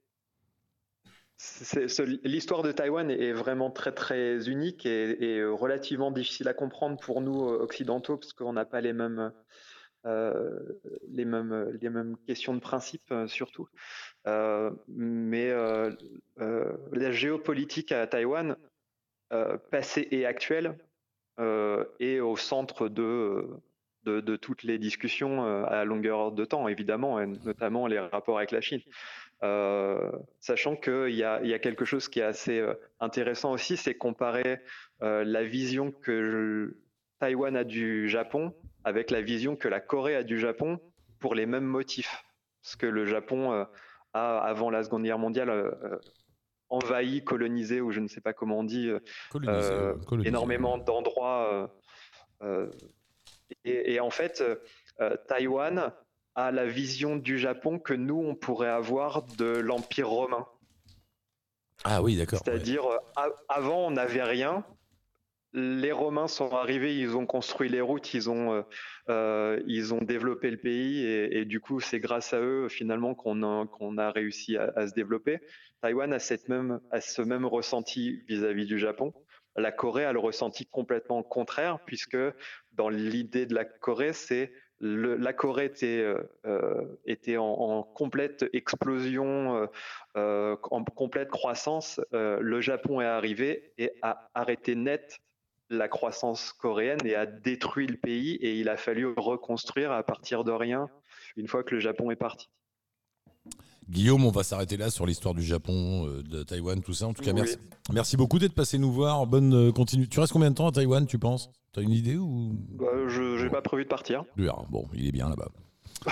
L'histoire 2.23 2.61
de 2.61 2.71
Taïwan 2.71 3.09
est 3.09 3.33
vraiment 3.33 3.71
très 3.71 3.91
très 3.91 4.47
unique 4.49 4.85
et, 4.85 5.37
et 5.37 5.43
relativement 5.43 6.11
difficile 6.11 6.47
à 6.47 6.53
comprendre 6.53 6.99
pour 6.99 7.21
nous 7.21 7.49
euh, 7.49 7.59
occidentaux 7.59 8.17
parce 8.17 8.33
qu'on 8.33 8.53
n'a 8.53 8.65
pas 8.65 8.81
les 8.81 8.93
mêmes 8.93 9.31
euh, 10.05 10.59
les 11.09 11.25
mêmes 11.25 11.77
les 11.81 11.89
mêmes 11.89 12.17
questions 12.27 12.53
de 12.53 12.59
principe 12.59 13.11
euh, 13.11 13.27
surtout. 13.27 13.67
Euh, 14.27 14.71
mais 14.87 15.49
euh, 15.49 15.91
euh, 16.39 16.73
la 16.91 17.11
géopolitique 17.11 17.91
à 17.91 18.05
Taïwan, 18.07 18.55
euh, 19.33 19.57
passée 19.71 20.07
et 20.11 20.25
actuelle, 20.25 20.77
euh, 21.39 21.85
est 21.99 22.19
au 22.19 22.35
centre 22.37 22.87
de 22.87 23.47
de, 24.03 24.35
toutes 24.35 24.63
les 24.63 24.79
discussions 24.79 25.45
euh, 25.45 25.63
à 25.65 25.85
longueur 25.85 26.31
de 26.31 26.43
temps, 26.45 26.67
évidemment, 26.67 27.19
et 27.19 27.27
notamment 27.27 27.85
les 27.87 27.99
rapports 27.99 28.37
avec 28.37 28.51
la 28.51 28.61
Chine. 28.61 28.81
Euh, 29.43 30.11
sachant 30.39 30.75
qu'il 30.75 31.15
y 31.15 31.23
a, 31.23 31.41
il 31.41 31.49
y 31.49 31.53
a 31.55 31.59
quelque 31.59 31.83
chose 31.83 32.07
qui 32.07 32.19
est 32.19 32.23
assez 32.23 32.59
euh, 32.59 32.75
intéressant 32.99 33.51
aussi, 33.51 33.75
c'est 33.75 33.95
comparer 33.95 34.59
euh, 35.01 35.23
la 35.23 35.43
vision 35.43 35.91
que 35.91 36.23
je- 36.23 36.75
Taïwan 37.19 37.55
a 37.55 37.63
du 37.63 38.07
Japon 38.07 38.53
avec 38.83 39.09
la 39.09 39.21
vision 39.21 39.55
que 39.55 39.67
la 39.67 39.79
Corée 39.79 40.15
a 40.15 40.23
du 40.23 40.39
Japon 40.39 40.79
pour 41.19 41.33
les 41.33 41.45
mêmes 41.47 41.65
motifs. 41.65 42.23
Parce 42.61 42.75
que 42.75 42.85
le 42.85 43.05
Japon 43.05 43.51
euh, 43.51 43.63
a, 44.13 44.37
avant 44.39 44.69
la 44.69 44.83
Seconde 44.83 45.03
Guerre 45.03 45.17
mondiale, 45.19 45.71
envahi, 46.69 47.23
colonisé, 47.23 47.81
ou 47.81 47.91
je 47.91 47.99
ne 47.99 48.07
sais 48.07 48.21
pas 48.21 48.33
comment 48.33 48.59
on 48.59 48.63
dit, 48.63 48.91
Colonisé, 49.31 49.69
ouais, 49.73 49.93
colonisé. 50.07 50.29
énormément 50.29 50.77
d'endroits. 50.77 51.69
et, 53.65 53.93
et 53.93 53.99
en 53.99 54.09
fait, 54.09 54.43
Taïwan 55.27 55.91
a 56.35 56.51
la 56.51 56.65
vision 56.65 57.15
du 57.15 57.37
Japon 57.37 57.79
que 57.79 57.93
nous, 57.93 58.19
on 58.19 58.35
pourrait 58.35 58.69
avoir 58.69 59.23
de 59.37 59.45
l'Empire 59.45 60.09
romain. 60.09 60.45
Ah 61.83 62.01
oui, 62.01 62.15
d'accord. 62.15 62.39
C'est-à-dire, 62.43 62.85
euh, 62.85 63.29
avant, 63.49 63.87
on 63.87 63.91
n'avait 63.91 64.23
rien. 64.23 64.65
Les 65.53 65.91
Romains 65.91 66.29
sont 66.29 66.53
arrivés, 66.53 66.97
ils 66.97 67.17
ont 67.17 67.25
construit 67.25 67.67
les 67.67 67.81
routes, 67.81 68.13
ils 68.13 68.29
ont, 68.29 68.53
euh, 68.53 68.61
euh, 69.09 69.61
ils 69.67 69.93
ont 69.93 69.99
développé 69.99 70.49
le 70.49 70.55
pays 70.55 71.03
et, 71.03 71.39
et 71.39 71.45
du 71.45 71.59
coup, 71.59 71.81
c'est 71.81 71.99
grâce 71.99 72.31
à 72.33 72.39
eux 72.39 72.69
finalement 72.69 73.15
qu'on 73.15 73.43
a, 73.43 73.67
qu'on 73.67 73.97
a 73.97 74.11
réussi 74.11 74.55
à, 74.55 74.71
à 74.77 74.87
se 74.87 74.93
développer. 74.93 75.39
Taïwan 75.81 76.13
a, 76.13 76.19
cette 76.19 76.47
même, 76.47 76.79
a 76.91 77.01
ce 77.01 77.21
même 77.21 77.45
ressenti 77.45 78.21
vis-à-vis 78.29 78.65
du 78.65 78.79
Japon. 78.79 79.13
La 79.57 79.73
Corée 79.73 80.05
a 80.05 80.13
le 80.13 80.19
ressenti 80.19 80.65
complètement 80.65 81.21
contraire 81.21 81.79
puisque 81.85 82.17
dans 82.71 82.87
l'idée 82.87 83.45
de 83.45 83.53
la 83.53 83.65
Corée, 83.65 84.13
c'est 84.13 84.53
la 84.81 85.33
Corée 85.33 85.65
était, 85.65 85.99
euh, 85.99 86.17
euh, 86.45 87.37
en, 87.37 87.83
complète 87.83 88.45
explosion, 88.53 89.69
euh, 90.17 90.55
en 90.63 90.83
complète 90.83 91.29
croissance. 91.29 92.01
Le 92.11 92.61
Japon 92.61 93.01
est 93.01 93.05
arrivé 93.05 93.73
et 93.77 93.93
a 94.01 94.29
arrêté 94.33 94.75
net 94.75 95.19
la 95.69 95.87
croissance 95.87 96.51
coréenne 96.51 96.99
et 97.05 97.15
a 97.15 97.25
détruit 97.25 97.87
le 97.87 97.95
pays 97.95 98.35
et 98.35 98.55
il 98.55 98.67
a 98.67 98.75
fallu 98.75 99.13
reconstruire 99.15 99.91
à 99.91 100.03
partir 100.03 100.43
de 100.43 100.51
rien 100.51 100.89
une 101.37 101.47
fois 101.47 101.63
que 101.63 101.75
le 101.75 101.79
Japon 101.79 102.11
est 102.11 102.17
parti. 102.17 102.49
Guillaume, 103.89 104.25
on 104.25 104.31
va 104.31 104.43
s'arrêter 104.43 104.77
là 104.77 104.89
sur 104.89 105.05
l'histoire 105.05 105.33
du 105.33 105.43
Japon, 105.43 106.07
euh, 106.07 106.23
de 106.23 106.43
Taïwan, 106.43 106.81
tout 106.81 106.93
ça. 106.93 107.07
En 107.07 107.13
tout 107.13 107.23
cas, 107.23 107.31
Oui. 107.31 107.41
merci, 107.41 107.57
merci 107.91 108.17
beaucoup 108.17 108.39
d'être 108.39 108.53
passé 108.53 108.77
nous 108.77 108.91
voir. 108.91 109.25
Bonne 109.27 109.53
euh, 109.53 109.71
continue. 109.71 110.07
Tu 110.07 110.19
restes 110.19 110.31
combien 110.33 110.49
de 110.49 110.55
temps 110.55 110.67
à 110.67 110.71
Taïwan, 110.71 111.05
tu 111.05 111.19
penses? 111.19 111.49
T'as 111.73 111.81
une 111.81 111.91
idée 111.91 112.15
ou? 112.17 112.53
Bah, 112.77 112.85
je 113.07 113.43
n'ai 113.43 113.49
pas 113.49 113.61
prévu 113.61 113.83
de 113.83 113.89
partir. 113.89 114.23
Bien, 114.37 114.53
Bon, 114.69 114.85
il 114.93 115.07
est 115.07 115.11
bien 115.11 115.29
là-bas. 115.29 115.49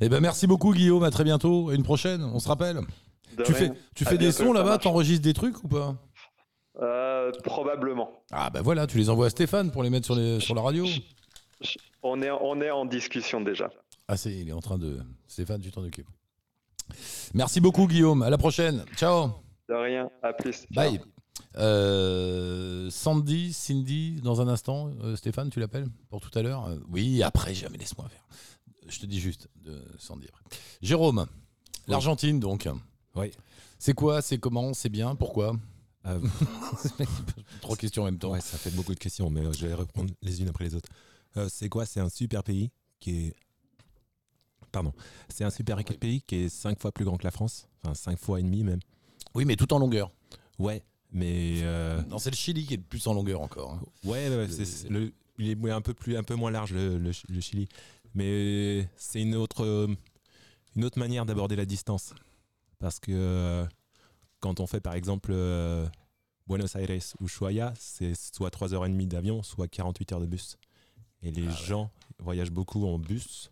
Eh 0.00 0.08
ben 0.08 0.20
merci 0.20 0.46
beaucoup 0.48 0.72
Guillaume, 0.74 1.04
à 1.04 1.10
très 1.10 1.22
bientôt. 1.24 1.70
Et 1.70 1.76
une 1.76 1.84
prochaine, 1.84 2.22
on 2.24 2.40
se 2.40 2.48
rappelle. 2.48 2.80
De 3.36 3.44
Tu 3.44 3.52
rien. 3.52 3.68
fais, 3.68 3.72
tu 3.94 4.04
À 4.04 4.10
fais 4.10 4.18
des 4.18 4.32
sons 4.32 4.52
là-bas, 4.52 4.78
t'enregistres 4.78 5.22
des 5.22 5.32
trucs 5.32 5.62
ou 5.62 5.68
pas? 5.68 5.94
Euh, 6.80 7.30
Probablement. 7.44 8.10
Ah 8.32 8.50
bah 8.50 8.60
voilà, 8.62 8.86
tu 8.88 8.98
les 8.98 9.08
envoies 9.10 9.26
à 9.26 9.30
Stéphane 9.30 9.70
pour 9.70 9.82
les 9.84 9.90
mettre 9.90 10.06
sur, 10.06 10.16
les, 10.16 10.40
sur 10.40 10.54
la 10.56 10.62
radio. 10.62 10.84
On 12.02 12.20
est, 12.20 12.30
on 12.30 12.60
est 12.60 12.70
en 12.70 12.84
discussion 12.84 13.40
déjà. 13.40 13.70
Ah 14.08 14.16
c'est, 14.16 14.32
il 14.32 14.48
est 14.48 14.52
en 14.52 14.60
train 14.60 14.78
de... 14.78 14.98
Stéphane, 15.32 15.60
tu 15.62 15.70
t'en 15.70 15.82
occupes. 15.82 16.08
Merci 17.32 17.60
beaucoup 17.60 17.86
Guillaume, 17.86 18.22
à 18.22 18.28
la 18.28 18.36
prochaine. 18.36 18.84
Ciao. 18.96 19.30
De 19.68 19.74
rien, 19.74 20.10
à 20.22 20.32
plus. 20.34 20.66
Bye. 20.72 21.00
Euh, 21.56 22.90
Sandy, 22.90 23.52
Cindy, 23.54 24.20
dans 24.22 24.42
un 24.42 24.48
instant. 24.48 24.90
Euh, 25.02 25.16
Stéphane, 25.16 25.48
tu 25.48 25.58
l'appelles 25.58 25.86
pour 26.10 26.20
tout 26.20 26.36
à 26.38 26.42
l'heure? 26.42 26.66
Euh, 26.66 26.76
Oui, 26.90 27.22
après, 27.22 27.54
jamais 27.54 27.78
laisse-moi 27.78 28.08
faire. 28.08 28.24
Je 28.88 28.98
te 28.98 29.06
dis 29.06 29.20
juste 29.20 29.48
de 29.64 29.82
Sandy 29.98 30.26
après. 30.28 30.44
Jérôme, 30.82 31.26
l'Argentine 31.88 32.38
donc. 32.38 32.68
Oui. 33.14 33.30
C'est 33.78 33.94
quoi? 33.94 34.20
C'est 34.20 34.36
comment? 34.38 34.74
C'est 34.74 34.90
bien? 34.90 35.14
Pourquoi? 35.14 35.56
Euh, 36.06 36.20
Trois 37.62 37.76
questions 37.76 38.02
en 38.02 38.06
même 38.06 38.18
temps. 38.18 38.32
Ouais, 38.32 38.40
ça 38.40 38.58
fait 38.58 38.70
beaucoup 38.70 38.94
de 38.94 38.98
questions, 38.98 39.30
mais 39.30 39.40
euh, 39.46 39.52
je 39.52 39.66
vais 39.66 39.74
répondre 39.74 40.12
les 40.20 40.42
unes 40.42 40.48
après 40.48 40.64
les 40.64 40.74
autres. 40.74 40.90
Euh, 41.38 41.48
c'est 41.48 41.68
quoi? 41.70 41.86
C'est 41.86 42.00
un 42.00 42.10
super 42.10 42.42
pays 42.44 42.70
qui 43.00 43.28
est. 43.28 43.34
Pardon. 44.72 44.92
C'est 45.28 45.44
un 45.44 45.50
super 45.50 45.76
pays 45.84 46.22
qui 46.22 46.36
est 46.36 46.48
cinq 46.48 46.80
fois 46.80 46.90
plus 46.92 47.04
grand 47.04 47.16
que 47.18 47.24
la 47.24 47.30
France. 47.30 47.68
Enfin, 47.84 47.94
cinq 47.94 48.18
fois 48.18 48.40
et 48.40 48.42
demi 48.42 48.64
même. 48.64 48.80
Oui, 49.34 49.44
mais 49.44 49.56
tout 49.56 49.72
en 49.72 49.78
longueur. 49.78 50.10
Ouais, 50.58 50.82
mais. 51.12 51.60
euh, 51.62 52.02
Non, 52.08 52.18
c'est 52.18 52.30
le 52.30 52.36
Chili 52.36 52.66
qui 52.66 52.74
est 52.74 52.78
le 52.78 52.82
plus 52.82 53.06
en 53.06 53.14
longueur 53.14 53.40
encore. 53.42 53.74
hein. 53.74 53.82
Ouais, 54.04 54.28
ouais, 54.28 54.36
ouais, 54.36 54.48
c'est- 54.48 54.64
c'est 54.64 54.88
le- 54.88 55.12
il 55.38 55.48
est 55.50 55.70
un 55.70 55.80
peu, 55.80 55.94
plus, 55.94 56.16
un 56.16 56.22
peu 56.22 56.34
moins 56.34 56.50
large, 56.50 56.72
le, 56.72 56.98
le 56.98 57.12
Ch- 57.12 57.24
le 57.28 57.40
Chili. 57.40 57.68
Mais 58.14 58.88
c'est 58.96 59.20
une 59.22 59.34
autre, 59.34 59.64
euh, 59.64 59.88
une 60.76 60.84
autre 60.84 60.98
manière 60.98 61.24
d'aborder 61.26 61.56
la 61.56 61.64
distance. 61.64 62.14
Parce 62.78 62.98
que 63.00 63.12
euh, 63.12 63.66
quand 64.40 64.60
on 64.60 64.66
fait 64.66 64.80
par 64.80 64.94
exemple 64.94 65.32
Buenos 66.46 66.74
Aires 66.76 66.90
ou 67.20 67.24
Ushuaia, 67.26 67.72
c'est 67.78 68.14
soit 68.14 68.50
3h30 68.50 69.08
d'avion, 69.08 69.42
soit 69.42 69.68
48 69.68 70.12
heures 70.12 70.20
de 70.20 70.26
bus. 70.26 70.58
Et 71.22 71.30
les 71.30 71.46
Ah 71.46 71.50
ouais. 71.50 71.56
gens 71.66 71.90
voyagent 72.18 72.50
beaucoup 72.50 72.84
en 72.86 72.98
bus, 72.98 73.50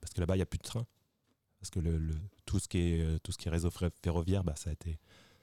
parce 0.00 0.12
que 0.12 0.20
là-bas, 0.20 0.34
il 0.34 0.38
n'y 0.38 0.42
a 0.42 0.46
plus 0.46 0.58
de 0.58 0.62
train. 0.64 0.86
Parce 1.60 1.70
que 1.70 1.80
le, 1.80 1.98
le- 1.98 2.14
tout, 2.44 2.58
ce 2.60 2.68
qui 2.68 2.78
est, 2.78 3.00
euh, 3.00 3.18
tout 3.22 3.32
ce 3.32 3.38
qui 3.38 3.48
est 3.48 3.50
réseau 3.50 3.70
fer- 3.70 3.90
ferroviaire, 4.02 4.44
bah, 4.44 4.54
ça, 4.56 4.70
a 4.70 4.72
été, 4.72 4.98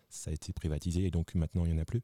ça 0.10 0.32
a 0.32 0.34
été 0.34 0.54
privatisé, 0.54 1.06
et 1.06 1.12
donc 1.12 1.36
maintenant, 1.36 1.66
il 1.66 1.74
n'y 1.74 1.78
en 1.78 1.82
a 1.82 1.86
plus. 1.86 2.02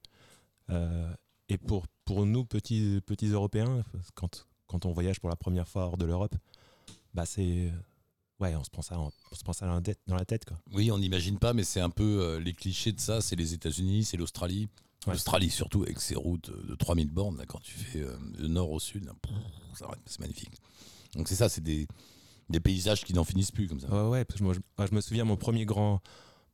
Euh, 0.69 1.13
et 1.49 1.57
pour, 1.57 1.85
pour 2.05 2.25
nous, 2.25 2.45
petits, 2.45 2.99
petits 3.05 3.27
Européens, 3.27 3.83
quand, 4.15 4.47
quand 4.67 4.85
on 4.85 4.91
voyage 4.91 5.19
pour 5.19 5.29
la 5.29 5.35
première 5.35 5.67
fois 5.67 5.85
hors 5.85 5.97
de 5.97 6.05
l'Europe, 6.05 6.35
bah, 7.13 7.25
c'est... 7.25 7.71
Ouais, 8.39 8.55
on 8.55 8.63
se 8.63 8.71
prend 8.71 8.81
ça, 8.81 8.99
on 8.99 9.11
se 9.35 9.43
prend 9.43 9.53
ça 9.53 9.67
dans 9.67 9.75
la 9.75 9.81
tête. 9.81 9.99
Dans 10.07 10.15
la 10.15 10.25
tête 10.25 10.45
quoi. 10.45 10.57
Oui, 10.73 10.89
on 10.91 10.97
n'imagine 10.97 11.37
pas, 11.37 11.53
mais 11.53 11.63
c'est 11.63 11.79
un 11.79 11.91
peu 11.91 12.21
euh, 12.23 12.39
les 12.39 12.53
clichés 12.53 12.91
de 12.91 12.99
ça. 12.99 13.21
C'est 13.21 13.35
les 13.35 13.53
États-Unis, 13.53 14.03
c'est 14.03 14.17
l'Australie. 14.17 14.67
Ouais. 15.05 15.13
L'Australie, 15.13 15.51
surtout, 15.51 15.83
avec 15.83 16.01
ses 16.01 16.15
routes 16.15 16.49
de 16.67 16.73
3000 16.73 17.11
bornes, 17.11 17.37
là, 17.37 17.45
quand 17.45 17.59
tu 17.59 17.73
fais 17.75 18.01
euh, 18.01 18.17
de 18.39 18.47
nord 18.47 18.71
au 18.71 18.79
sud, 18.79 19.11
c'est 20.07 20.19
magnifique. 20.19 20.53
Donc, 21.13 21.27
c'est 21.27 21.35
ça, 21.35 21.49
c'est 21.49 21.61
des, 21.61 21.87
des 22.51 22.59
paysages 22.59 23.03
qui 23.03 23.13
n'en 23.13 23.23
finissent 23.23 23.51
plus, 23.51 23.67
comme 23.67 23.79
ça. 23.79 23.87
Ouais, 23.89 24.09
ouais, 24.09 24.25
parce 24.25 24.39
que 24.39 24.43
moi, 24.43 24.53
je, 24.53 24.59
moi, 24.77 24.87
je 24.87 24.93
me 24.95 25.01
souviens, 25.01 25.23
mon 25.25 25.37
premier 25.37 25.65
grand, 25.65 26.01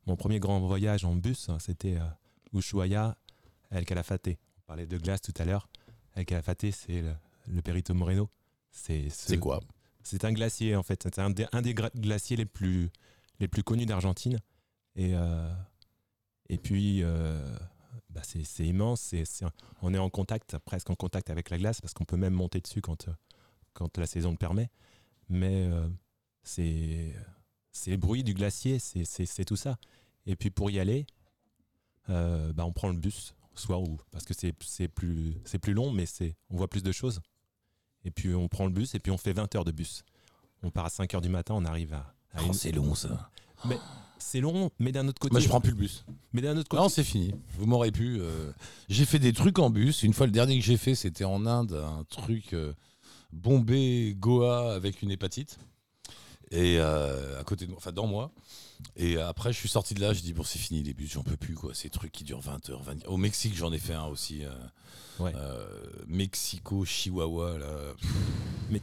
mon 0.06 0.16
premier 0.16 0.40
grand 0.40 0.60
voyage 0.60 1.04
en 1.06 1.16
bus, 1.16 1.50
hein, 1.50 1.58
c'était 1.60 1.98
euh, 1.98 2.08
Ushuaia, 2.54 3.18
El 3.72 3.86
Calafate. 3.86 4.30
On 4.30 4.62
parlait 4.68 4.88
de 4.88 4.98
glace 4.98 5.22
tout 5.22 5.34
à 5.38 5.46
l'heure. 5.46 5.68
El 6.16 6.26
Calafate, 6.26 6.72
c'est 6.72 7.02
le, 7.02 7.14
le 7.48 7.62
Perito 7.62 7.94
Moreno. 7.94 8.30
C'est 8.72 9.10
ce- 9.10 9.28
C'est 9.28 9.40
quoi? 9.40 9.60
C'est 10.04 10.24
un 10.24 10.32
glacier, 10.32 10.76
en 10.76 10.84
fait. 10.84 11.04
C'est 11.04 11.20
un 11.20 11.30
des, 11.30 11.46
un 11.52 11.62
des 11.62 11.74
gra- 11.74 11.92
glaciers 11.96 12.38
les 12.38 12.46
plus, 12.46 12.90
les 13.40 13.48
plus 13.48 13.64
connus 13.64 13.86
d'Argentine. 13.86 14.40
Et, 14.96 15.12
euh, 15.14 15.54
et 16.50 16.58
puis, 16.58 17.04
euh, 17.04 17.56
bah, 18.10 18.22
c'est 18.24 18.66
immense. 18.66 19.14
on 19.82 19.94
est 19.94 19.98
en 19.98 20.10
contact, 20.10 20.58
presque 20.60 20.90
en 20.90 20.96
contact 20.96 21.30
avec 21.30 21.50
la 21.50 21.58
glace, 21.58 21.82
parce 21.82 21.94
qu'on 21.94 22.06
peut 22.06 22.16
même 22.18 22.34
monter 22.34 22.62
dessus 22.62 22.82
quand, 22.82 23.08
quand 23.74 23.98
la 23.98 24.08
saison 24.08 24.32
le 24.32 24.38
permet. 24.38 24.70
Mais 25.30 25.66
euh, 25.72 25.88
c'est 26.44 27.14
les 27.86 27.98
bruits 27.98 28.24
du 28.24 28.34
glacier, 28.34 28.80
c'est- 28.80 29.46
tout 29.46 29.56
ça. 29.56 29.78
Et 30.26 30.36
puis 30.36 30.50
pour 30.50 30.70
y 30.72 30.80
aller, 30.80 31.06
euh, 32.10 32.54
bah, 32.54 32.66
on 32.66 32.72
prend 32.72 32.90
le 32.90 32.98
bus, 32.98 33.34
soit 33.56 33.80
où, 33.80 33.98
parce 34.12 34.26
que 34.26 34.34
c'est 34.34 34.54
c'est 34.64 34.88
plus, 34.88 35.36
c'est 35.46 35.60
plus 35.60 35.74
long, 35.74 35.92
mais 35.92 36.06
c'est 36.06 36.36
on 36.50 36.58
voit 36.58 36.68
plus 36.70 36.84
de 36.84 36.92
choses. 36.92 37.22
Et 38.06 38.12
puis 38.12 38.34
on 38.34 38.48
prend 38.48 38.66
le 38.66 38.72
bus 38.72 38.96
et 38.96 39.00
puis 39.00 39.12
on 39.12 39.18
fait 39.18 39.34
20 39.34 39.54
heures 39.56 39.66
de 39.66 39.72
bus. 39.72 40.04
On 40.64 40.72
part 40.72 40.86
à 40.86 40.90
5 40.90 41.14
heures 41.14 41.22
du 41.22 41.30
matin, 41.30 41.54
on 41.56 41.66
arrive 41.66 41.94
à. 41.94 42.14
à 42.34 42.42
Oh, 42.48 42.54
c'est 42.54 42.72
long, 42.72 42.96
ça. 42.96 43.30
C'est 44.20 44.40
long, 44.42 44.72
mais 44.80 44.92
d'un 44.92 45.08
autre 45.08 45.20
côté. 45.20 45.32
Moi, 45.34 45.40
je 45.42 45.48
prends 45.48 45.62
plus 45.62 45.72
le 45.72 45.78
bus. 45.78 46.04
Mais 46.34 46.42
d'un 46.42 46.58
autre 46.58 46.68
côté. 46.70 46.82
Non, 46.82 46.90
c'est 46.90 47.04
fini. 47.04 47.34
Vous 47.58 47.66
m'aurez 47.68 47.92
pu. 47.92 48.18
euh, 48.20 48.52
J'ai 48.90 49.06
fait 49.06 49.20
des 49.20 49.32
trucs 49.34 49.60
en 49.60 49.70
bus. 49.70 50.02
Une 50.04 50.14
fois, 50.14 50.26
le 50.26 50.32
dernier 50.32 50.58
que 50.58 50.66
j'ai 50.66 50.78
fait, 50.78 50.96
c'était 50.96 51.24
en 51.24 51.46
Inde, 51.46 51.74
un 51.74 52.04
truc 52.06 52.54
euh, 52.54 52.74
Bombay, 53.32 54.16
Goa 54.18 54.74
avec 54.74 55.02
une 55.02 55.12
hépatite. 55.12 55.58
Et 56.50 56.78
euh, 56.80 57.40
à 57.40 57.44
côté 57.44 57.66
de 57.66 57.72
moi, 57.72 57.78
enfin 57.78 57.92
dans 57.92 58.08
moi. 58.08 58.32
Et 58.96 59.18
après, 59.18 59.52
je 59.52 59.58
suis 59.58 59.68
sorti 59.68 59.94
de 59.96 60.00
là, 60.02 60.14
je 60.14 60.22
dis 60.22 60.34
bon, 60.34 60.44
c'est 60.44 60.60
fini 60.60 60.82
les 60.82 60.94
bus, 60.94 61.12
j'en 61.12 61.24
peux 61.24 61.36
plus 61.36 61.56
quoi. 61.56 61.74
Ces 61.74 61.90
trucs 61.90 62.12
qui 62.12 62.24
durent 62.24 62.40
20 62.42 62.70
heures. 62.70 62.82
20... 62.84 63.06
Au 63.08 63.18
Mexique, 63.18 63.54
j'en 63.56 63.74
ai 63.74 63.80
fait 63.80 63.94
un 63.94 64.06
aussi. 64.06 64.46
euh, 64.46 64.50
Ouais. 65.20 65.34
euh, 65.36 65.66
Mexico, 66.06 66.86
Chihuahua, 66.86 67.58
là. 67.58 67.68
Mais 68.70 68.80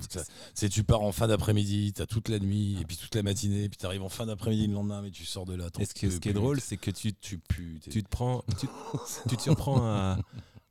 C'est 0.55 0.69
tu 0.69 0.83
pars 0.83 1.03
en 1.03 1.13
fin 1.13 1.29
d'après-midi, 1.29 1.93
t'as 1.93 2.07
toute 2.07 2.29
la 2.29 2.39
nuit 2.41 2.77
et 2.81 2.85
puis 2.85 2.97
toute 2.97 3.15
la 3.15 3.23
matinée, 3.23 3.69
puis 3.69 3.77
t'arrives 3.77 4.03
en 4.03 4.09
fin 4.09 4.27
d'après-midi 4.27 4.67
le 4.67 4.73
lendemain, 4.75 5.01
mais 5.03 5.11
tu 5.11 5.25
sors 5.27 5.45
de 5.45 5.55
là. 5.55 5.67
Et 5.79 5.85
ce, 5.85 5.93
que- 5.95 6.11
ce 6.11 6.19
qui 6.19 6.31
est 6.31 6.33
drôle, 6.33 6.61
c'est 6.61 6.77
que 6.79 6.91
tu, 6.91 7.13
tu 7.15 7.39
pues. 7.39 7.79
tu 7.89 8.03
te 8.03 8.09
prends, 8.09 8.43
tu, 8.59 8.67
tu 9.29 9.37
te 9.37 9.43
surprends 9.43 9.85
à, 9.87 10.19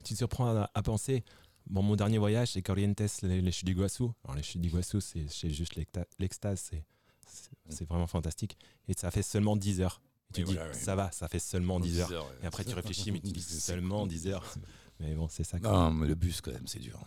tu 0.04 0.14
te 0.16 0.18
surprends 0.18 0.48
à, 0.48 0.70
à 0.74 0.82
penser. 0.82 1.24
Bon, 1.70 1.82
mon 1.82 1.96
dernier 1.96 2.18
voyage, 2.18 2.52
c'est 2.52 2.62
Corrientes, 2.62 3.02
les, 3.24 3.42
les 3.42 3.52
chutes 3.52 3.66
d'Iguassou. 3.66 4.14
Alors, 4.24 4.36
les 4.36 4.44
chutes 4.44 4.62
d'Iguassou, 4.62 5.00
c'est 5.02 5.26
c'est 5.30 5.50
juste 5.50 5.76
l'exta- 5.76 6.06
l'extase, 6.20 6.60
c'est- 6.70 7.86
vraiment 7.88 8.08
fantastique. 8.08 8.58
Et 8.88 8.94
ça 8.94 9.10
fait 9.12 9.24
seulement 9.24 9.56
10 9.56 9.82
heures. 9.82 10.02
Et 10.30 10.34
tu 10.34 10.42
Oui, 10.42 10.48
dis, 10.50 10.54
voilà, 10.56 10.70
oui. 10.72 10.78
ça 10.80 10.96
va, 10.96 11.12
ça 11.12 11.28
fait 11.28 11.40
seulement 11.40 11.80
10 11.80 12.00
heures. 12.02 12.12
Et 12.44 12.46
après, 12.46 12.64
tu 12.66 12.74
réfléchis, 12.76 13.12
mais 13.12 13.20
tu 13.20 13.32
dis 13.32 13.42
seulement 13.42 14.02
cool. 14.02 14.10
10 14.10 14.28
heures. 14.28 14.54
Mais 15.00 15.14
bon, 15.16 15.28
c'est 15.30 15.44
ça. 15.44 15.60
quoi. 15.60 15.72
Non, 15.72 15.92
mais 15.92 16.08
le 16.08 16.16
bus, 16.16 16.42
quand 16.42 16.52
même, 16.52 16.68
c'est 16.68 16.80
dur. 16.80 17.00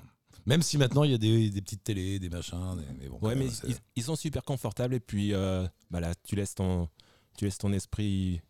Même 0.47 0.63
si 0.63 0.79
maintenant, 0.79 1.03
il 1.05 1.11
y 1.11 1.15
a 1.15 1.19
des, 1.19 1.51
des 1.51 1.61
petites 1.63 1.83
télés, 1.85 2.19
des 2.19 2.29
machins. 2.31 2.77
des- 2.77 2.99
mais 2.99 3.09
bon, 3.09 3.19
quand 3.19 3.27
Ouais, 3.27 3.35
mais 3.35 3.47
ils, 3.69 3.77
ils 3.97 4.03
sont 4.03 4.17
super 4.17 4.43
confortables 4.45 4.95
et 4.95 5.01
puis 5.01 5.33
euh, 5.35 5.67
bah 5.91 6.01
là, 6.01 6.15
tu 6.25 6.37
laisses 6.37 6.55
ton, 6.55 6.89
tu 7.37 7.45
laisses 7.45 7.59
ton 7.59 7.73
esprit, 7.73 8.41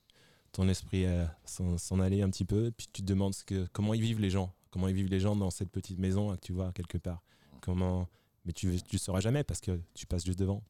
ton 0.52 0.68
esprit 0.68 1.04
euh, 1.06 1.24
s'en 1.46 1.78
s'en 1.78 2.00
aller 2.00 2.20
un 2.22 2.30
petit 2.30 2.44
peu. 2.44 2.70
Puis 2.76 2.86
tu 2.92 3.02
te 3.02 3.06
demandes 3.06 3.34
ce 3.34 3.44
que, 3.44 3.66
comment 3.72 3.94
ils 3.94 4.02
vivent 4.02 4.20
les 4.20 4.30
gens, 4.30 4.52
comment 4.76 4.88
ils 4.88 4.94
vivent 4.94 5.08
les 5.08 5.20
gens 5.20 5.34
dans 5.34 5.48
cette 5.50 5.70
petite 5.70 5.98
maison 5.98 6.30
là, 6.30 6.36
que 6.36 6.42
tu 6.42 6.52
vois 6.52 6.70
quelque 6.72 6.98
part. 6.98 7.22
Comment, 7.62 8.10
mais 8.44 8.52
tu 8.52 8.78
tu 8.82 8.98
sauras 8.98 9.20
jamais 9.20 9.42
parce 9.42 9.60
que 9.62 9.80
tu 9.94 10.06
passes 10.06 10.26
juste 10.26 10.38
devant. 10.38 10.62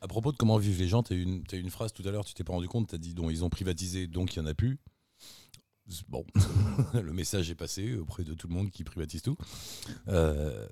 À 0.00 0.08
propos 0.08 0.32
de 0.32 0.38
comment 0.38 0.56
vivent 0.56 0.78
les 0.78 0.88
gens, 0.88 1.02
tu 1.02 1.12
as 1.12 1.16
une, 1.16 1.44
t'as 1.44 1.58
une 1.58 1.68
phrase 1.68 1.92
tout 1.92 2.02
à 2.06 2.10
l'heure, 2.10 2.24
tu 2.24 2.32
t'es 2.32 2.44
pas 2.44 2.54
rendu 2.54 2.66
compte, 2.66 2.88
tu 2.88 2.94
as 2.94 2.98
dit 2.98 3.14
ils 3.14 3.44
ont 3.44 3.50
privatisé, 3.50 4.06
donc 4.06 4.34
il 4.34 4.40
n'y 4.40 4.46
en 4.46 4.50
a 4.50 4.54
plus. 4.54 4.78
Bon, 6.08 6.24
le 6.94 7.12
message 7.12 7.50
est 7.50 7.54
passé 7.54 7.94
auprès 7.94 8.24
de 8.24 8.32
tout 8.32 8.48
le 8.48 8.54
monde 8.54 8.70
qui 8.70 8.84
privatise 8.84 9.20
tout. 9.20 9.36
Euh, 10.08 10.66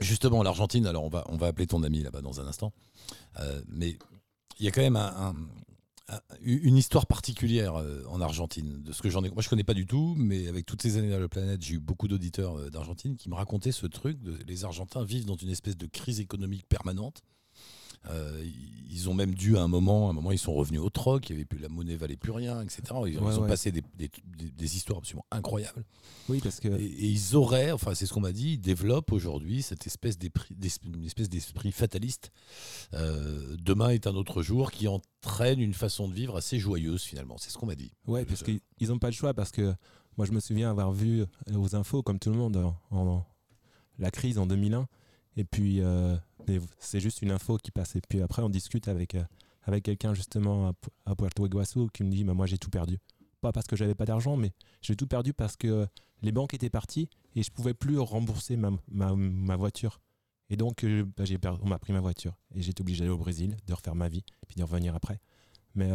justement, 0.00 0.44
l'Argentine, 0.44 0.86
alors 0.86 1.02
on 1.02 1.36
va, 1.36 1.46
appeler 1.48 1.66
ton 1.66 1.82
ami 1.82 2.04
là-bas 2.04 2.22
dans 2.22 2.40
un 2.40 2.46
instant, 2.46 2.72
Euh, 3.40 3.60
mais 3.66 3.98
il 4.60 4.64
y 4.64 4.68
a 4.68 4.70
quand 4.70 4.82
même 4.82 4.94
un- 4.96 5.34
une 6.42 6.76
histoire 6.76 7.06
particulière 7.06 7.76
euh, 7.76 8.02
en 8.08 8.20
Argentine, 8.20 8.82
de 8.82 8.92
ce 8.92 9.02
que 9.02 9.10
j'en 9.10 9.22
ai. 9.24 9.30
Moi, 9.30 9.42
je 9.42 9.48
connais 9.48 9.64
pas 9.64 9.74
du 9.74 9.86
tout, 9.86 10.14
mais 10.16 10.48
avec 10.48 10.66
toutes 10.66 10.82
ces 10.82 10.96
années 10.96 11.10
dans 11.10 11.20
la 11.20 11.28
planète, 11.28 11.62
j'ai 11.62 11.74
eu 11.74 11.80
beaucoup 11.80 12.08
d'auditeurs 12.08 12.58
euh, 12.58 12.70
d'Argentine 12.70 13.16
qui 13.16 13.28
me 13.28 13.34
racontaient 13.34 13.72
ce 13.72 13.86
truc. 13.86 14.18
Les 14.46 14.64
Argentins 14.64 15.04
vivent 15.04 15.26
dans 15.26 15.36
une 15.36 15.50
espèce 15.50 15.76
de 15.76 15.86
crise 15.86 16.20
économique 16.20 16.66
permanente. 16.68 17.22
Euh, 18.08 18.44
ils 18.92 19.08
ont 19.08 19.14
même 19.14 19.34
dû 19.34 19.56
à 19.56 19.62
un 19.62 19.68
moment, 19.68 20.08
à 20.08 20.10
un 20.10 20.12
moment, 20.14 20.32
ils 20.32 20.38
sont 20.38 20.54
revenus 20.54 20.80
au 20.80 20.88
troc, 20.90 21.28
il 21.28 21.34
y 21.34 21.36
avait 21.36 21.44
plus 21.44 21.58
la 21.58 21.68
monnaie 21.68 21.96
valait 21.96 22.16
plus 22.16 22.32
rien, 22.32 22.60
etc. 22.62 22.82
Ils, 22.88 22.92
ont- 22.96 23.02
Ouais, 23.02 23.10
ils 23.34 23.38
ont 23.38 23.42
ouais. 23.42 23.48
passé 23.48 23.70
des, 23.70 23.82
des- 23.96 24.10
des- 24.36 24.50
des 24.50 24.76
histoires 24.76 24.98
absolument 24.98 25.26
incroyables. 25.30 25.84
oui, 26.28 26.40
parce 26.42 26.58
que 26.60 26.68
Et, 26.68 26.84
et 26.84 27.06
ils 27.06 27.36
auraient, 27.36 27.70
enfin 27.72 27.94
c'est 27.94 28.06
ce 28.06 28.12
qu'on 28.14 28.20
m'a 28.20 28.32
dit, 28.32 28.54
ils 28.54 28.58
développent 28.60 29.12
aujourd'hui 29.12 29.62
cette 29.62 29.86
espèce 29.86 30.18
d'esprit, 30.18 30.56
espèce 31.04 31.28
fataliste. 31.72 32.32
Euh, 32.94 33.56
demain 33.62 33.90
est 33.90 34.06
un 34.06 34.14
autre 34.14 34.42
jour 34.42 34.70
qui 34.72 34.88
entraîne 34.88 35.60
une 35.60 35.74
façon 35.74 36.08
de 36.08 36.14
vivre 36.14 36.36
assez 36.36 36.58
joyeuse 36.58 37.02
finalement. 37.02 37.36
C'est 37.38 37.50
ce 37.50 37.58
qu'on 37.58 37.66
m'a 37.66 37.76
dit. 37.76 37.92
Ouais, 38.06 38.24
parce 38.24 38.42
qu'ils 38.42 38.60
n'ont 38.88 38.98
pas 38.98 39.08
le 39.08 39.14
choix. 39.14 39.34
Parce 39.34 39.50
que 39.52 39.74
moi, 40.16 40.26
je 40.26 40.32
me 40.32 40.40
souviens 40.40 40.70
avoir 40.70 40.90
vu 40.90 41.24
aux 41.54 41.76
infos, 41.76 42.02
comme 42.02 42.18
tout 42.18 42.30
le 42.30 42.36
monde, 42.36 42.56
en, 42.56 42.76
en- 42.90 43.26
la 43.98 44.10
crise 44.10 44.38
en 44.38 44.46
2001. 44.46 44.88
Et 45.40 45.44
puis, 45.44 45.80
euh, 45.80 46.18
c'est 46.78 47.00
juste 47.00 47.22
une 47.22 47.30
info 47.30 47.56
qui 47.56 47.70
passe. 47.70 47.96
Et 47.96 48.02
puis 48.06 48.20
après, 48.20 48.42
on 48.42 48.50
discute 48.50 48.88
avec, 48.88 49.14
euh, 49.14 49.24
avec 49.62 49.84
quelqu'un 49.84 50.12
justement 50.12 50.68
à, 50.68 50.72
Pu- 50.74 50.90
à 51.06 51.16
Puerto 51.16 51.46
Iguaçu 51.46 51.88
qui 51.94 52.04
me 52.04 52.10
dit 52.10 52.24
bah, 52.24 52.34
Moi, 52.34 52.44
j'ai 52.44 52.58
tout 52.58 52.68
perdu. 52.68 52.98
Pas 53.40 53.50
parce 53.50 53.66
que 53.66 53.74
j'avais 53.74 53.94
pas 53.94 54.04
d'argent, 54.04 54.36
mais 54.36 54.52
j'ai 54.82 54.96
tout 54.96 55.06
perdu 55.06 55.32
parce 55.32 55.56
que 55.56 55.86
les 56.20 56.30
banques 56.30 56.52
étaient 56.52 56.68
parties 56.68 57.08
et 57.34 57.42
je 57.42 57.50
pouvais 57.50 57.72
plus 57.72 57.98
rembourser 57.98 58.58
ma, 58.58 58.70
ma, 58.90 59.56
voiture. 59.56 60.02
Et 60.50 60.58
donc, 60.58 60.84
euh, 60.84 61.06
bah, 61.16 61.56
on 61.62 61.68
m'a 61.68 61.78
pris 61.78 61.94
ma 61.94 62.00
voiture. 62.00 62.36
Et 62.54 62.60
j'étais 62.60 62.82
obligé 62.82 62.98
d'aller 63.00 63.12
au 63.12 63.16
Brésil, 63.16 63.56
de 63.66 63.72
refaire 63.72 63.94
ma 63.94 64.10
vie, 64.10 64.24
puis 64.46 64.56
de 64.56 64.62
revenir 64.62 64.94
après. 64.94 65.20
Mais 65.74 65.90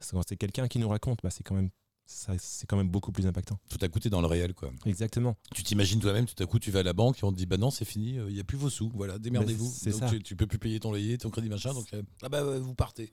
c'est- 0.00 0.36
quelqu'un 0.36 0.66
qui 0.66 0.80
nous 0.80 0.88
raconte, 0.88 1.20
bah, 1.22 1.30
c'est 1.30 1.44
quand 1.44 1.54
même 1.54 1.70
c'est 2.06 2.66
quand 2.66 2.76
même 2.76 2.88
beaucoup 2.88 3.12
plus 3.12 3.26
impactant. 3.26 3.58
Tout 3.68 3.78
à 3.80 3.88
coup, 3.88 3.98
t'es 3.98 4.10
dans 4.10 4.20
le 4.20 4.26
réel 4.26 4.54
quoi. 4.54 4.70
Exactement. 4.86 5.36
Tu 5.54 5.62
t'imagines 5.62 6.00
toi-même, 6.00 6.26
tout 6.26 6.40
à 6.42 6.46
coup, 6.46 6.58
tu 6.58 6.70
vas 6.70 6.80
à 6.80 6.82
la 6.82 6.92
banque 6.92 7.22
et 7.22 7.24
on 7.24 7.32
te 7.32 7.36
dit 7.36 7.46
bah 7.46 7.56
non, 7.56 7.70
c'est 7.70 7.84
fini, 7.84 8.14
il 8.28 8.34
n'y 8.34 8.40
a 8.40 8.44
plus 8.44 8.58
vos 8.58 8.70
sous, 8.70 8.90
voilà, 8.94 9.18
démerdez-vous. 9.18 9.72
Tu, 10.10 10.22
tu 10.22 10.36
peux 10.36 10.46
plus 10.46 10.58
payer 10.58 10.80
ton 10.80 10.90
loyer, 10.90 11.16
ton 11.18 11.30
crédit 11.30 11.48
machin, 11.48 11.72
donc 11.74 11.86
euh, 11.94 12.02
ah 12.22 12.28
bah 12.28 12.44
ouais, 12.46 12.58
vous 12.60 12.74
partez. 12.74 13.10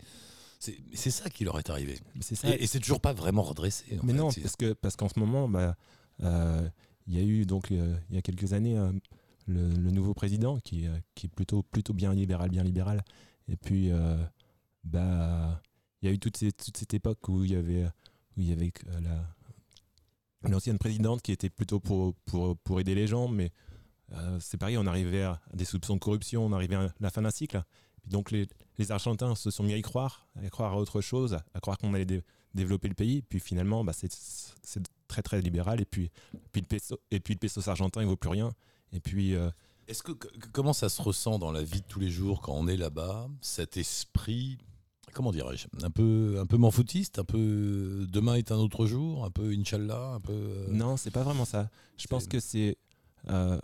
C'est 0.60 1.10
ça 1.10 1.30
qui 1.30 1.44
leur 1.44 1.58
est 1.58 1.70
arrivé. 1.72 1.98
Ça. 2.20 2.50
Et, 2.56 2.64
et 2.64 2.68
c'est 2.68 2.80
toujours 2.80 3.02
pas 3.02 3.14
vraiment 3.14 3.42
redressé. 3.42 3.86
en 4.00 4.06
Mais 4.06 4.14
fait. 4.14 4.20
non, 4.20 4.30
parce 4.32 4.56
que 4.56 4.74
parce 4.74 4.96
qu'en 4.96 5.10
ce 5.10 5.18
moment, 5.20 5.50
bah, 5.50 5.76
euh, 6.22 6.70
il 7.08 7.16
y 7.18 7.20
a 7.20 7.24
eu 7.24 7.46
donc 7.46 7.72
euh, 7.72 7.98
il 8.10 8.16
y 8.16 8.20
a 8.20 8.22
quelques 8.22 8.54
années 8.54 8.78
euh, 8.78 8.92
le, 9.48 9.70
le 9.70 9.90
nouveau 9.92 10.14
président 10.14 10.60
qui, 10.60 10.86
euh, 10.86 10.96
qui 11.16 11.26
est 11.26 11.30
plutôt 11.30 11.64
plutôt 11.64 11.94
bien 11.94 12.14
libéral, 12.14 12.50
bien 12.52 12.64
libéral. 12.64 13.04
Et 13.48 13.56
puis 13.56 13.90
euh, 13.92 14.24
bah 14.84 15.62
il 16.02 16.08
y 16.08 16.12
a 16.12 16.14
eu 16.14 16.20
toute, 16.20 16.38
ces- 16.38 16.52
toute 16.52 16.78
cette 16.78 16.94
époque 16.94 17.28
où 17.28 17.44
il 17.44 17.52
y 17.52 17.56
avait 17.56 17.86
y 18.50 18.54
avait 18.54 18.72
euh, 18.88 19.00
la 19.02 20.50
l'ancienne 20.50 20.78
présidente 20.80 21.22
qui 21.22 21.32
était 21.32 21.50
plutôt 21.50 21.80
pour 21.80 22.16
pour 22.26 22.58
pour 22.58 22.80
aider 22.80 22.96
les 22.96 23.08
gens, 23.08 23.28
mais 23.28 23.52
euh, 24.14 24.38
c'est 24.40 24.58
pareil, 24.58 24.78
on 24.78 24.86
arrivait 24.88 25.24
à 25.24 25.40
des 25.54 25.66
soupçons 25.66 25.96
de 25.96 26.00
corruption, 26.00 26.46
on 26.46 26.52
arrivait 26.54 26.76
à 26.76 26.90
la 27.00 27.10
fin 27.10 27.22
d'un 27.22 27.32
cycle. 27.32 27.62
Donc 28.06 28.32
les, 28.32 28.48
les 28.80 28.92
Argentins 28.92 29.36
se 29.36 29.52
sont 29.52 29.64
mis 29.64 29.74
à 29.74 29.78
y 29.78 29.82
croire, 29.84 30.28
à 30.36 30.44
y 30.46 30.50
croire 30.50 30.74
à 30.74 30.78
autre 30.78 31.02
chose, 31.02 31.38
à, 31.54 31.60
croire 31.60 31.78
qu'on 31.78 31.94
allait 31.94 32.06
dé- 32.06 32.24
développer 32.56 32.88
le 32.90 32.96
pays. 32.96 33.22
Puis 33.22 33.40
finalement, 33.40 33.84
bah, 33.84 33.94
c'est 33.94 34.10
très 35.08 35.22
très 35.22 35.40
libéral. 35.40 35.80
Et 35.80 35.86
puis, 35.86 36.10
puis 36.52 36.62
le 36.62 36.68
peso, 36.68 37.00
et 37.12 37.20
puis 37.20 37.36
le 37.36 37.40
pesos 37.40 37.68
argentin, 37.70 38.02
il 38.02 38.08
vaut 38.08 38.16
plus 38.18 38.32
rien. 38.32 38.52
Et 38.92 39.00
puis 39.00 39.36
euh, 39.36 39.52
Est-ce 39.88 40.02
que- 40.02 40.14
comment 40.52 40.74
ça 40.74 40.90
se 40.90 41.00
ressent 41.02 41.38
dans 41.38 41.52
la 41.52 41.62
vie 41.64 41.82
de 41.82 41.86
tous 41.88 42.00
les 42.00 42.10
jours 42.10 42.42
quand 42.42 42.54
on 42.54 42.68
est 42.68 42.76
là-bas, 42.78 43.30
cet 43.40 43.78
esprit 43.78 44.58
comment 45.12 45.32
dirais-je, 45.32 45.68
un 45.84 45.90
peu, 45.92 46.38
un 46.40 46.46
peu 46.46 46.58
foutiste, 46.72 47.20
un 47.20 47.24
peu 47.24 48.06
demain 48.10 48.36
est 48.36 48.52
un 48.52 48.58
autre 48.58 48.86
jour, 48.86 49.26
un 49.26 49.32
peu 49.32 49.52
Inch'Allah, 49.52 50.14
un 50.16 50.20
peu. 50.20 50.34
euh, 50.34 50.68
Non, 50.70 50.98
c'est 50.98 51.12
pas 51.12 51.24
vraiment 51.24 51.46
ça. 51.46 51.70
Je 51.98 52.08
pense 52.08 52.26
que 52.28 52.40
c'est. 52.40 52.78
euh, 53.30 53.60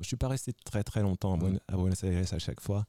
je 0.00 0.04
suis 0.06 0.16
pas 0.16 0.28
resté 0.28 0.52
très 0.64 0.82
très 0.84 1.02
longtemps 1.02 1.34
à, 1.34 1.36
Buen- 1.38 1.60
à 1.68 1.76
Buenos 1.76 2.02
Aires 2.04 2.32
à 2.34 2.38
chaque 2.38 2.60
fois, 2.60 2.84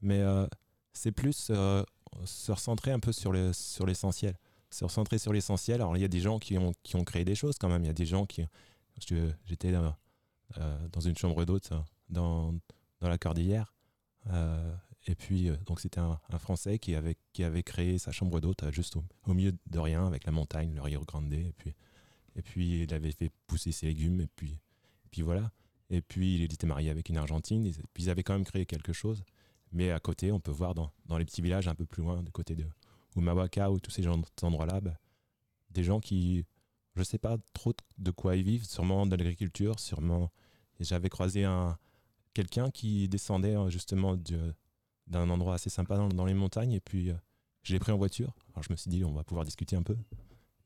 mais 0.00 0.20
euh, 0.20 0.46
c'est 0.92 1.12
plus 1.12 1.48
euh, 1.50 1.84
se 2.24 2.50
recentrer 2.52 2.90
un 2.90 3.00
peu 3.00 3.12
sur 3.12 3.30
le 3.32 3.52
sur 3.52 3.86
l'essentiel. 3.86 4.34
Se 4.70 4.84
recentrer 4.84 5.18
sur 5.18 5.32
l'essentiel. 5.32 5.80
Alors 5.80 5.96
il 5.96 6.00
y 6.00 6.04
a 6.04 6.08
des 6.08 6.20
gens 6.20 6.38
qui 6.38 6.58
ont 6.58 6.72
qui 6.82 6.96
ont 6.96 7.04
créé 7.04 7.24
des 7.24 7.34
choses 7.34 7.56
quand 7.58 7.68
même. 7.68 7.82
Il 7.84 7.86
y 7.86 7.90
a 7.90 7.94
des 7.94 8.06
gens 8.06 8.26
qui. 8.26 8.42
je- 9.06 9.30
J'étais 9.46 9.72
euh, 9.74 9.88
euh, 10.58 10.88
dans 10.92 11.00
une 11.00 11.16
chambre 11.16 11.44
d'hôte 11.44 11.70
dans 12.10 12.54
dans 13.00 13.08
la 13.08 13.18
Cordillère. 13.18 13.72
Et 15.08 15.14
puis, 15.14 15.48
euh, 15.48 15.56
donc 15.64 15.80
c'était 15.80 16.00
un, 16.00 16.20
Français 16.38 16.78
qui 16.78 16.94
avait, 16.94 17.16
qui 17.32 17.42
avait 17.42 17.62
créé 17.62 17.98
sa 17.98 18.12
chambre 18.12 18.40
d'hôte 18.40 18.62
euh, 18.62 18.70
juste 18.70 18.94
au, 18.96 19.04
au 19.26 19.32
milieu 19.32 19.52
de 19.66 19.78
rien, 19.78 20.06
avec 20.06 20.24
la 20.24 20.32
montagne, 20.32 20.74
le 20.74 20.82
Rio 20.82 21.00
Grande. 21.06 21.32
Et 21.32 21.54
puis, 21.56 21.74
et 22.36 22.42
puis 22.42 22.82
il 22.82 22.92
avait 22.94 23.10
fait 23.12 23.30
pousser 23.46 23.72
ses 23.72 23.86
légumes, 23.86 24.20
et 24.20 24.28
puis, 24.36 24.50
et 24.50 25.08
puis 25.10 25.22
voilà. 25.22 25.50
Et 25.88 26.02
puis 26.02 26.36
il 26.36 26.42
était 26.44 26.66
marié 26.66 26.90
avec 26.90 27.08
une 27.08 27.16
Argentine, 27.16 27.64
et 27.66 27.72
puis 27.94 28.04
ils 28.04 28.10
avaient 28.10 28.22
quand 28.22 28.34
même 28.34 28.44
créé 28.44 28.66
quelque 28.66 28.92
chose. 28.92 29.24
Mais 29.72 29.90
à 29.90 29.98
côté, 29.98 30.30
on 30.30 30.40
peut 30.40 30.50
voir 30.50 30.74
dans, 30.74 30.92
dans 31.06 31.16
les 31.16 31.24
petits 31.24 31.40
villages 31.40 31.68
un 31.68 31.74
peu 31.74 31.86
plus 31.86 32.02
loin, 32.02 32.22
du 32.22 32.30
côté 32.30 32.54
de 32.54 32.66
Humahuaca 33.16 33.70
ou 33.70 33.80
tous 33.80 33.90
ces 33.90 34.06
endroits-là, 34.06 34.82
bah, 34.82 34.94
des 35.70 35.84
gens 35.84 36.00
qui, 36.00 36.44
je 36.96 37.02
sais 37.02 37.18
pas 37.18 37.38
trop 37.54 37.72
de 37.96 38.10
quoi 38.10 38.36
ils 38.36 38.44
vivent, 38.44 38.66
sûrement 38.66 39.06
de 39.06 39.16
l'agriculture, 39.16 39.80
sûrement. 39.80 40.30
J'avais 40.80 41.08
croisé 41.08 41.44
un 41.44 41.78
quelqu'un 42.34 42.70
qui 42.70 43.08
descendait 43.08 43.56
euh, 43.56 43.68
justement 43.70 44.16
de- 44.16 44.54
d'un 45.08 45.28
endroit 45.30 45.54
assez 45.54 45.70
sympa 45.70 45.96
dans, 45.96 46.24
les 46.24 46.34
montagnes, 46.34 46.72
et 46.72 46.80
puis 46.80 47.10
euh, 47.10 47.14
je 47.62 47.72
l'ai 47.72 47.78
pris 47.78 47.92
en 47.92 47.96
voiture. 47.96 48.34
Alors 48.52 48.62
je 48.62 48.72
me 48.72 48.76
suis 48.76 48.90
dit, 48.90 49.04
on 49.04 49.12
va 49.12 49.24
pouvoir 49.24 49.44
discuter 49.44 49.76
un 49.76 49.82
peu. 49.82 49.96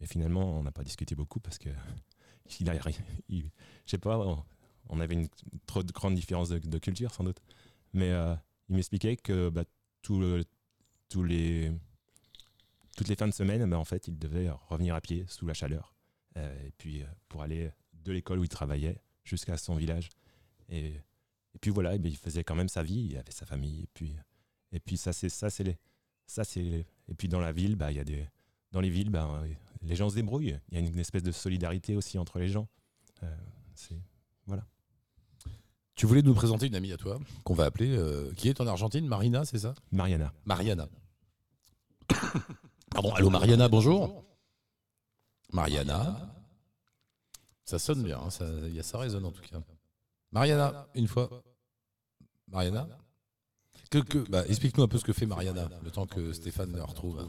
Mais 0.01 0.07
finalement, 0.07 0.59
on 0.59 0.63
n'a 0.63 0.73
pas 0.73 0.85
discuté 0.85 1.15
beaucoup 1.15 1.41
parce 1.41 1.59
que 1.59 1.69
il 2.61 2.69
a 2.69 2.73
rien. 2.73 2.97
Je 3.29 3.43
sais 3.87 3.99
pas, 3.99 4.19
on, 4.89 5.01
avait 5.01 5.15
une 5.15 5.29
trop 5.67 5.83
de 5.83 5.93
grande 5.93 6.15
différence 6.15 6.49
de, 6.49 6.79
culture 6.79 7.15
sans 7.15 7.25
doute. 7.25 7.41
Mais 7.93 8.11
euh, 8.11 8.35
il 8.69 8.77
m'expliquait 8.77 9.17
que 9.17 9.49
bah, 9.49 9.65
tout 10.03 10.21
les, 11.23 11.73
toutes 12.97 13.09
les 13.09 13.17
fins 13.17 13.29
de 13.29 13.33
semaine, 13.33 13.69
bah, 13.69 13.79
en 13.79 13.85
fait, 13.85 14.09
il 14.09 14.19
devait 14.19 14.51
revenir 14.69 14.95
à 14.95 15.01
pied 15.01 15.25
sous 15.29 15.47
la 15.47 15.55
chaleur. 15.55 15.95
Euh, 16.37 16.67
et 16.67 16.73
puis 16.79 17.05
pour 17.29 17.43
aller 17.43 17.71
de 17.93 18.13
l'école 18.13 18.39
où 18.39 18.45
il 18.45 18.49
travaillait 18.49 18.99
jusqu'à 19.25 19.57
son 19.57 19.77
village. 19.77 20.09
Et, 20.69 20.97
et 21.55 21.59
puis 21.61 21.71
voilà, 21.71 21.95
eh 21.95 22.01
il 22.03 22.17
faisait 22.17 22.45
quand 22.45 22.55
même 22.55 22.69
sa 22.69 22.83
vie, 22.83 23.09
il 23.11 23.17
avait 23.17 23.31
sa 23.31 23.47
famille. 23.47 23.83
Et 23.83 23.89
puis, 23.95 24.17
et 24.73 24.81
puis 24.81 24.97
ça, 24.97 25.13
c'est 25.13 25.29
ça, 25.29 25.51
c'est 25.51 25.65
les, 25.65 25.77
ça, 26.27 26.45
c'est 26.45 26.63
les- 26.63 26.87
Et 27.09 27.15
puis 27.15 27.29
dans 27.29 27.41
la 27.41 27.53
ville, 27.53 27.77
bah, 27.77 27.91
il 27.91 27.97
y 27.97 28.01
a 28.01 28.05
des, 28.05 28.27
dans 28.73 28.81
les 28.81 28.91
villes, 28.91 29.11
bah, 29.11 29.43
les 29.83 29.97
gens 29.97 30.09
se 30.09 30.15
débrouillent. 30.15 30.59
Il 30.71 30.75
y 30.75 30.83
a 30.83 30.87
une, 30.87 30.99
espèce 30.99 31.23
de 31.23 31.33
solidarité 31.33 31.97
aussi 31.97 32.19
entre 32.19 32.39
les 32.39 32.49
gens. 32.49 32.69
Euh, 33.23 33.37
c'est 33.75 33.97
voilà. 34.47 34.65
Tu 35.95 36.07
voulais 36.07 36.23
nous 36.23 36.35
présenter 36.35 36.67
une 36.67 36.75
amie 36.75 36.93
à 36.93 36.97
toi, 36.97 37.21
qu'on 37.45 37.55
va 37.55 37.65
appeler, 37.65 37.95
euh, 37.97 38.33
qui 38.35 38.49
est 38.49 38.61
en 38.61 38.67
Argentine, 38.67 39.07
Marina, 39.07 39.45
c'est 39.45 39.59
ça? 39.59 39.75
Mariana. 39.91 40.33
Mariana. 40.47 40.89
Pardon, 42.91 43.13
allô 43.15 43.31
Mariana, 43.31 43.69
bonjour. 43.69 44.25
Mariana. 45.53 46.35
Ça 47.65 47.79
sonne 47.79 48.03
bien, 48.03 48.19
hein, 48.19 48.69
y 48.69 48.81
a, 48.81 48.83
ça 48.83 48.99
résonne 48.99 49.25
en 49.25 49.31
tout 49.33 49.43
cas. 49.43 49.61
Mariana, 50.33 50.89
une 50.95 51.07
fois. 51.07 51.43
Mariana? 52.49 52.89
Bah, 54.31 54.45
Explique-nous 54.49 54.85
un 54.85 54.89
peu 54.89 54.99
ce 54.99 55.05
que 55.05 55.13
fait 55.13 55.27
Mariana, 55.27 55.69
le 55.85 55.91
temps 55.91 56.07
que 56.07 56.33
Stéphane 56.33 56.77
la 56.77 56.85
retrouve. 56.85 57.21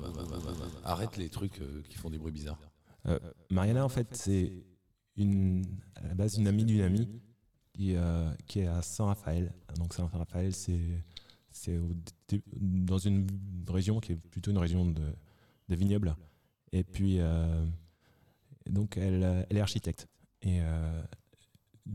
Arrête 0.84 1.18
les 1.18 1.30
trucs 1.30 1.61
euh, 1.61 1.82
qui 1.89 1.97
font 1.97 2.09
des 2.09 2.18
bruits 2.18 2.32
bizarres. 2.32 2.59
Euh, 3.07 3.20
Mariana, 3.49 3.84
en 3.84 3.89
fait, 3.89 4.07
c'est 4.16 4.64
à 5.18 6.07
la 6.07 6.16
base 6.16 6.38
une 6.38 6.47
amie 6.47 6.66
d'une 6.66 6.82
amie 6.82 7.07
qui, 7.74 7.95
euh, 7.95 8.32
est 8.55 8.66
à 8.66 8.82
Saint-Raphaël. 8.82 9.53
Donc 9.78 9.93
Saint-Raphaël, 9.93 10.53
c'est 10.53 11.80
dans 12.55 12.97
une 12.97 13.28
région 13.68 13.99
qui 13.99 14.14
est 14.14 14.28
plutôt 14.30 14.51
une 14.51 14.57
région 14.57 14.86
de, 14.86 15.03
vignobles. 15.70 16.16
Et 16.72 16.84
puis, 16.84 17.20
donc, 18.68 18.97
elle, 18.97 19.45
est 19.49 19.59
architecte. 19.59 20.07
Et 20.41 20.59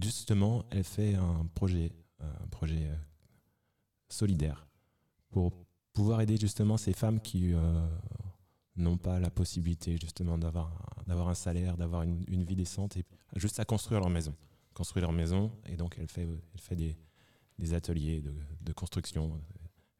justement, 0.01 0.65
elle 0.71 0.85
fait 0.85 1.15
un 1.15 1.47
projet, 1.55 1.93
solidaire 4.09 4.67
pour 5.31 5.53
pouvoir 5.93 6.21
aider 6.21 6.37
justement 6.37 6.77
ces 6.77 6.93
femmes 6.93 7.21
qui 7.21 7.53
euh, 7.53 7.87
n'ont 8.77 8.97
pas 8.99 9.19
la 9.19 9.31
possibilité 9.31 9.97
justement 10.01 10.39
d'avoir 10.39 10.71
d'avoir 11.07 11.29
un 11.29 11.35
salaire, 11.35 11.77
d'avoir 11.77 12.03
une, 12.03 12.23
une 12.29 12.45
vie 12.45 12.55
décente 12.57 12.97
et 12.97 13.05
juste 13.37 13.59
à 13.61 13.65
construire 13.65 14.01
leur 14.01 14.11
maison. 14.11 14.35
Construire 14.75 15.07
leur 15.07 15.13
maison 15.13 15.51
et 15.67 15.77
donc 15.77 15.97
elle 15.99 16.09
fait, 16.09 16.23
elle 16.23 16.61
fait 16.61 16.77
des, 16.77 16.97
des 17.59 17.75
ateliers 17.75 18.21
de, 18.21 18.33
de 18.61 18.73
construction. 18.73 19.41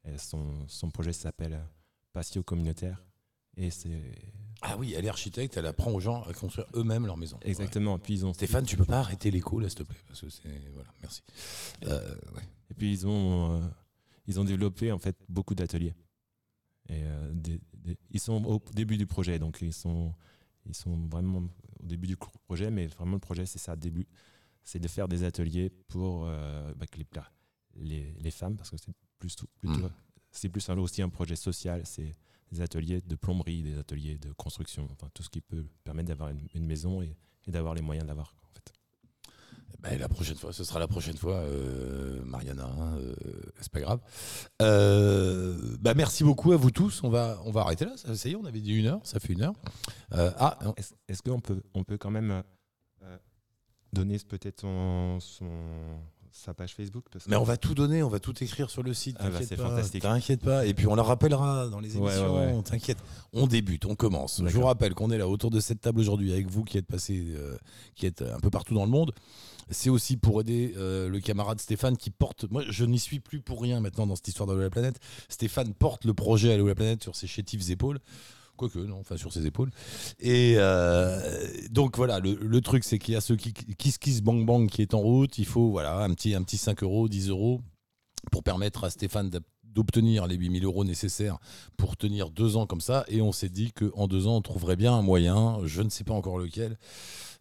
Et 0.05 0.17
son, 0.17 0.65
son 0.67 0.89
projet 0.91 1.11
s'appelle 1.13 1.59
Patio 2.13 2.43
communautaire 2.43 3.03
et 3.57 3.71
c'est 3.71 4.01
Ah 4.61 4.77
oui, 4.77 4.93
elle 4.95 5.03
est 5.05 5.09
architecte, 5.09 5.57
elle 5.57 5.65
apprend 5.65 5.91
aux 5.91 5.99
gens 5.99 6.23
à 6.23 6.33
construire 6.33 6.67
eux-mêmes 6.75 7.05
leur 7.05 7.17
maison. 7.17 7.37
exactement. 7.41 7.99
Puis 7.99 8.13
ils 8.13 8.25
ont 8.25 8.33
Stéphane, 8.33 8.65
tu 8.65 8.77
peux 8.77 8.85
pas 8.85 8.99
arrêter 8.99 9.31
l'écho 9.31 9.59
là, 9.59 9.67
s'il 9.67 9.79
te 9.79 9.83
plaît, 9.83 9.97
parce 10.07 10.21
que 10.21 10.29
c'est 10.29 10.47
voilà, 10.73 10.89
merci. 11.01 11.21
Euh, 11.85 12.15
ouais. 12.35 12.43
Et 12.69 12.73
puis 12.75 12.91
ils 12.91 13.05
ont, 13.07 13.57
euh, 13.57 13.67
ils 14.29 14.39
ont 14.39 14.43
développé 14.45 14.91
en 14.91 14.99
fait 14.99 15.17
beaucoup 15.27 15.55
d'ateliers. 15.55 15.95
Et 16.87 17.01
euh, 17.03 17.31
des- 17.33 17.59
des- 17.73 17.97
ils 18.11 18.19
sont 18.19 18.43
au 18.45 18.61
début 18.73 18.95
du 18.97 19.05
projet, 19.05 19.39
donc 19.39 19.57
ils 19.61 19.73
sont, 19.73 20.13
ils 20.65 20.75
sont 20.75 20.95
vraiment 21.07 21.39
au 21.81 21.85
début 21.85 22.07
du 22.07 22.15
projet, 22.47 22.69
mais 22.71 22.87
vraiment 22.87 23.13
le 23.13 23.19
projet 23.19 23.45
c'est 23.45 23.59
ça, 23.59 23.75
début, 23.75 24.07
c'est 24.63 24.79
de 24.79 24.87
faire 24.87 25.07
des 25.07 25.23
ateliers 25.23 25.69
pour 25.87 26.25
euh, 26.25 26.73
bah, 26.75 26.85
les, 26.87 27.29
les, 27.75 28.13
les 28.13 28.31
femmes, 28.31 28.55
parce 28.55 28.69
que 28.69 28.77
c'est 28.77 28.93
plus 29.17 29.35
tout- 29.35 29.47
plutôt, 29.59 29.87
Mm. 29.87 29.91
c'est 30.31 30.49
plus 30.49 30.61
aussi 30.83 31.01
un 31.01 31.09
projet 31.09 31.35
social, 31.35 31.81
c'est 31.85 32.15
des 32.51 32.61
ateliers 32.61 33.01
de 33.01 33.15
plomberie, 33.15 33.61
des 33.63 33.77
ateliers 33.77 34.17
de 34.17 34.31
construction, 34.33 34.87
enfin 34.91 35.09
tout 35.13 35.23
ce 35.23 35.29
qui 35.29 35.41
peut 35.41 35.65
permettre 35.83 36.07
d'avoir 36.09 36.29
une, 36.29 36.47
une 36.55 36.65
maison 36.65 37.01
et, 37.01 37.15
et 37.47 37.51
d'avoir 37.51 37.73
les 37.75 37.81
moyens 37.81 38.07
fait. 38.07 38.35
Ben, 39.81 39.97
la 39.97 40.09
prochaine 40.09 40.35
fois, 40.35 40.51
ce 40.51 40.63
sera 40.65 40.79
la 40.79 40.87
prochaine 40.87 41.15
fois, 41.15 41.35
euh, 41.35 42.21
Mariana. 42.25 42.65
hein, 42.65 42.97
euh, 42.97 43.13
c'est 43.61 43.71
pas 43.71 43.79
grave. 43.79 44.01
Euh, 44.61 45.77
bah, 45.79 45.93
merci 45.93 46.23
beaucoup 46.23 46.51
à 46.51 46.57
vous 46.57 46.69
tous. 46.71 47.01
On 47.03 47.09
va, 47.09 47.39
on 47.45 47.51
va 47.51 47.61
arrêter 47.61 47.85
là. 47.85 47.93
Ça, 47.95 48.27
y 48.27 48.33
est, 48.33 48.35
on 48.35 48.43
avait 48.45 48.59
dit 48.59 48.73
une 48.75 48.87
heure. 48.87 48.99
Ça 49.03 49.19
fait 49.21 49.33
une 49.33 49.41
heure. 49.43 49.53
Euh, 50.13 50.31
ah. 50.37 50.57
Est-ce 51.07 51.21
qu'on 51.23 51.39
peut, 51.39 51.61
on 51.73 51.83
peut 51.85 51.97
quand 51.97 52.11
même 52.11 52.43
donner 53.93 54.17
peut-être 54.19 54.61
son- 54.61 55.19
sa 56.31 56.53
page 56.53 56.73
Facebook 56.75 57.05
parce 57.11 57.25
que- 57.25 57.29
mais 57.29 57.35
on 57.35 57.43
va 57.43 57.57
tout 57.57 57.73
donner. 57.75 58.03
On 58.03 58.09
va 58.09 58.19
tout 58.19 58.33
écrire 58.43 58.69
sur 58.69 58.83
le 58.83 58.93
site. 58.93 59.17
Ah 59.19 59.29
bah, 59.29 59.39
c'est 59.43 59.55
fantastique. 59.57 60.01
T'inquiète 60.03 60.41
pas. 60.41 60.65
Et 60.65 60.73
puis 60.73 60.87
on 60.87 60.95
la 60.95 61.03
rappellera 61.03 61.67
dans 61.69 61.79
les 61.79 61.97
émissions. 61.97 62.35
ouais, 62.35 62.53
ouais. 62.53 62.61
T'inquiète. 62.63 62.97
On 63.33 63.47
débute. 63.47 63.85
On 63.85 63.95
commence. 63.95 64.41
Je 64.45 64.53
vous 64.57 64.65
rappelle 64.65 64.93
qu'on 64.93 65.11
est 65.11 65.17
là 65.17 65.27
autour 65.27 65.51
de 65.51 65.59
cette 65.59 65.81
table 65.81 65.99
aujourd'hui 65.99 66.31
avec 66.31 66.47
vous 66.49 66.63
qui 66.63 66.77
êtes 66.77 66.87
passé, 66.87 67.23
euh, 67.35 67.57
qui 67.95 68.05
êtes 68.05 68.21
un 68.21 68.39
peu 68.39 68.49
partout 68.49 68.73
dans 68.73 68.85
le 68.85 68.91
monde. 68.91 69.13
C'est 69.71 69.91
aussi 69.91 70.17
pour 70.17 70.41
aider 70.41 70.73
euh, 70.77 71.09
le 71.09 71.19
camarade 71.19 71.59
Stéphane 71.59 71.95
qui 71.95 72.09
porte. 72.09 72.49
Moi, 72.49 72.63
je 72.69 72.85
n'y 72.85 72.97
suis 72.97 73.19
plus 73.19 73.39
pour 73.39 73.61
rien 73.61 73.79
maintenant 73.81 74.07
dans 74.07 74.15
cette 74.15 74.27
histoire 74.27 74.47
d'Allo 74.47 74.61
la 74.61 74.71
planète. 74.71 74.99
Stéphane 75.29 75.73
porte 75.75 76.05
le 76.05 76.15
projet 76.15 76.51
Allo 76.53 76.67
la 76.67 76.73
planète 76.73 77.03
sur 77.03 77.15
ses 77.15 77.27
chétives 77.27 77.69
épaules. 77.69 77.99
Quoique, 78.59 78.79
non, 78.79 78.99
enfin 78.99 79.15
sur 79.15 79.31
ses 79.31 79.45
épaules. 79.45 79.71
Et 80.19 80.55
euh, 80.57 81.17
donc 81.71 81.95
voilà, 81.95 82.19
le, 82.19 82.35
le 82.35 82.61
truc, 82.61 82.83
c'est 82.83 82.99
qu'il 82.99 83.13
y 83.13 83.17
a 83.17 83.21
ce 83.21 83.31
qui, 83.31 83.53
Kiss 83.53 83.97
Kiss 83.97 84.21
Bang 84.21 84.45
Bang 84.45 84.69
qui 84.69 84.81
est 84.81 84.93
en 84.93 84.99
route. 84.99 85.37
Il 85.37 85.45
faut 85.45 85.69
voilà, 85.69 85.99
un, 85.99 86.13
petit, 86.13 86.35
un 86.35 86.43
petit 86.43 86.57
5 86.57 86.83
euros, 86.83 87.07
10 87.07 87.29
euros 87.29 87.61
pour 88.33 88.43
permettre 88.43 88.83
à 88.83 88.89
Stéphane 88.89 89.31
d'obtenir 89.63 90.27
les 90.27 90.35
8000 90.35 90.65
euros 90.65 90.83
nécessaires 90.83 91.37
pour 91.77 91.95
tenir 91.95 92.31
deux 92.31 92.57
ans 92.57 92.65
comme 92.65 92.81
ça. 92.81 93.05
Et 93.07 93.21
on 93.21 93.31
s'est 93.31 93.47
dit 93.47 93.71
qu'en 93.71 94.07
deux 94.07 94.27
ans, 94.27 94.35
on 94.35 94.41
trouverait 94.41 94.75
bien 94.75 94.93
un 94.93 95.01
moyen, 95.01 95.59
je 95.63 95.81
ne 95.81 95.89
sais 95.89 96.03
pas 96.03 96.13
encore 96.13 96.37
lequel. 96.37 96.77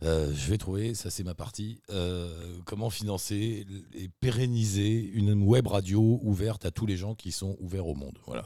Euh, 0.05 0.33
je 0.33 0.51
vais 0.51 0.59
trouver, 0.59 0.95
ça 0.95 1.11
c'est 1.11 1.25
ma 1.25 1.35
partie, 1.35 1.81
euh, 1.91 2.33
comment 2.65 2.91
financer 2.91 3.67
et 3.95 4.09
pérenniser 4.21 5.11
une 5.13 5.43
web 5.43 5.67
radio 5.67 6.21
ouverte 6.23 6.65
à 6.65 6.71
tous 6.71 6.87
les 6.87 6.97
gens 6.97 7.17
qui 7.17 7.33
sont 7.33 7.57
ouverts 7.59 7.89
au 7.89 7.97
monde. 7.97 8.17
Voilà, 8.25 8.45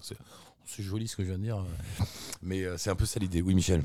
c'est 0.67 0.83
joli 0.83 1.09
ce 1.09 1.17
que 1.17 1.23
je 1.25 1.29
viens 1.29 1.39
de 1.39 1.43
dire, 1.45 1.59
euh, 1.59 2.05
mais 2.43 2.63
euh, 2.65 2.77
c'est 2.79 2.91
un 2.91 2.97
peu 2.97 3.07
ça 3.07 3.21
l'idée. 3.21 3.43
Oui, 3.43 3.55
Michel. 3.55 3.83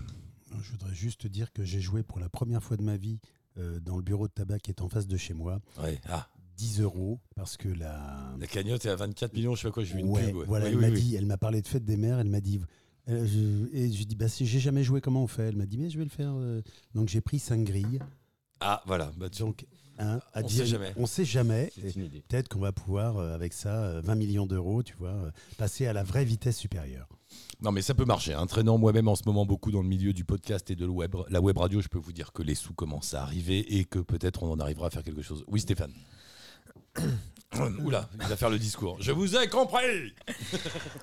Je 0.61 0.71
voudrais 0.71 0.93
juste 0.95 1.21
te 1.21 1.27
dire 1.27 1.51
que 1.51 1.63
j'ai 1.63 1.81
joué 1.81 2.03
pour 2.03 2.19
la 2.19 2.29
première 2.29 2.63
fois 2.63 2.77
de 2.77 2.83
ma 2.83 2.97
vie 2.97 3.19
euh, 3.57 3.79
dans 3.79 3.97
le 3.97 4.01
bureau 4.03 4.27
de 4.27 4.33
tabac 4.33 4.59
qui 4.59 4.71
est 4.71 4.81
en 4.81 4.89
face 4.89 5.07
de 5.07 5.17
chez 5.17 5.33
moi. 5.33 5.59
Ouais. 5.81 5.99
Ah, 6.09 6.27
10 6.57 6.81
euros 6.81 7.19
parce 7.35 7.57
que 7.57 7.67
la. 7.69 8.33
la 8.39 8.47
cagnotte 8.47 8.85
est 8.85 8.89
à 8.89 8.95
24 8.95 9.33
millions, 9.33 9.55
je 9.55 9.61
sais 9.61 9.67
pas 9.67 9.73
quoi, 9.73 9.83
j'ai 9.83 9.93
vu 9.95 9.99
une 9.99 10.13
pub. 10.13 10.35
ouais. 10.35 10.45
voilà, 10.47 10.65
Oui, 10.65 10.71
elle 10.71 10.77
oui, 10.77 10.81
m'a 10.81 10.89
oui. 10.89 11.01
dit, 11.01 11.15
elle 11.15 11.25
m'a 11.25 11.37
parlé 11.37 11.61
de 11.61 11.67
fête 11.67 11.85
des 11.85 11.97
mères, 11.97 12.19
elle 12.19 12.29
m'a 12.29 12.41
dit. 12.41 12.59
euh, 13.09 13.25
je- 13.27 13.67
et 13.75 13.91
je 13.91 13.95
lui 13.95 14.01
ai 14.03 14.05
dit, 14.05 14.15
bah, 14.15 14.27
si 14.27 14.45
j'ai 14.47 14.59
jamais 14.59 14.83
joué, 14.83 14.99
comment 15.01 15.23
on 15.23 15.27
fait? 15.27 15.43
Elle 15.49 15.57
m'a 15.57 15.65
dit, 15.65 15.77
mais 15.77 15.89
je 15.89 15.97
vais 15.97 16.03
le 16.05 16.09
faire. 16.09 16.33
euh. 16.35 16.61
Donc 16.95 17.09
j'ai 17.09 17.21
pris 17.21 17.37
5 17.39 17.63
grilles. 17.63 17.99
Ah, 18.59 18.81
voilà. 18.87 19.11
Bah, 19.17 19.29
Donc 19.29 19.65
hein, 19.99 20.19
à 20.33 20.41
On 20.41 20.47
dire- 20.47 20.57
sait 20.59 20.65
jamais. 20.65 20.93
On 20.97 21.05
sait 21.05 21.25
jamais. 21.25 21.71
Peut-être 22.27 22.47
qu'on 22.49 22.59
va 22.59 22.71
pouvoir, 22.71 23.17
euh, 23.17 23.33
avec 23.35 23.53
ça, 23.53 23.83
euh, 23.83 24.01
20 24.03 24.15
millions 24.15 24.45
d'euros, 24.45 24.83
tu 24.83 24.95
vois, 24.99 25.09
euh, 25.09 25.31
passer 25.57 25.85
à 25.87 25.93
la 25.93 26.03
vraie 26.03 26.25
vitesse 26.25 26.57
supérieure. 26.57 27.07
Non, 27.61 27.71
mais 27.71 27.81
ça 27.81 27.93
peut 27.93 28.05
marcher. 28.05 28.33
hein. 28.33 28.45
Traînant 28.47 28.77
moi-même 28.77 29.07
en 29.07 29.15
ce 29.15 29.23
moment 29.25 29.45
beaucoup 29.45 29.71
dans 29.71 29.81
le 29.81 29.87
milieu 29.87 30.13
du 30.13 30.23
podcast 30.23 30.69
et 30.71 30.75
de 30.75 30.85
la 30.85 30.91
web, 30.91 31.15
la 31.29 31.41
web 31.41 31.57
radio, 31.57 31.81
je 31.81 31.87
peux 31.87 31.97
vous 31.99 32.13
dire 32.13 32.31
que 32.31 32.41
les 32.43 32.55
sous 32.55 32.73
commencent 32.73 33.13
à 33.13 33.23
arriver 33.23 33.77
et 33.77 33.85
que 33.85 33.99
peut-être 33.99 34.43
on 34.43 34.51
en 34.51 34.59
arrivera 34.59 34.87
à 34.87 34.89
faire 34.89 35.03
quelque 35.03 35.21
chose. 35.23 35.43
Oui, 35.47 35.59
Stéphane. 35.59 35.91
Oula, 37.83 38.09
il 38.21 38.27
va 38.27 38.35
faire 38.35 38.49
le 38.49 38.59
discours. 38.59 38.97
Je 38.99 39.11
vous 39.11 39.35
ai 39.35 39.47
compris 39.47 40.13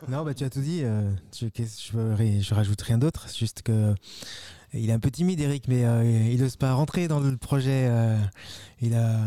Non, 0.09 0.25
bah 0.25 0.35
tu 0.35 0.45
as 0.45 0.51
tout 0.51 0.61
dit. 0.61 0.83
euh, 0.85 1.11
je, 1.35 1.47
je, 1.57 2.41
je 2.41 2.55
rajoute 2.55 2.81
rien 2.83 2.99
d'autre. 2.99 3.27
Juste 3.35 3.63
que 3.63 3.95
il 4.75 4.91
est 4.91 4.93
un 4.93 4.99
peu 4.99 5.11
timide, 5.11 5.41
Eric, 5.41 5.65
mais 5.69 5.85
euh, 5.85 6.29
il 6.33 6.41
n'ose 6.41 6.57
pas 6.57 6.75
rentrer 6.75 7.09
dans 7.09 7.21
le 7.21 7.37
projet. 7.37 7.87
euh, 7.89 8.17
il 8.81 8.95
a, 8.95 9.19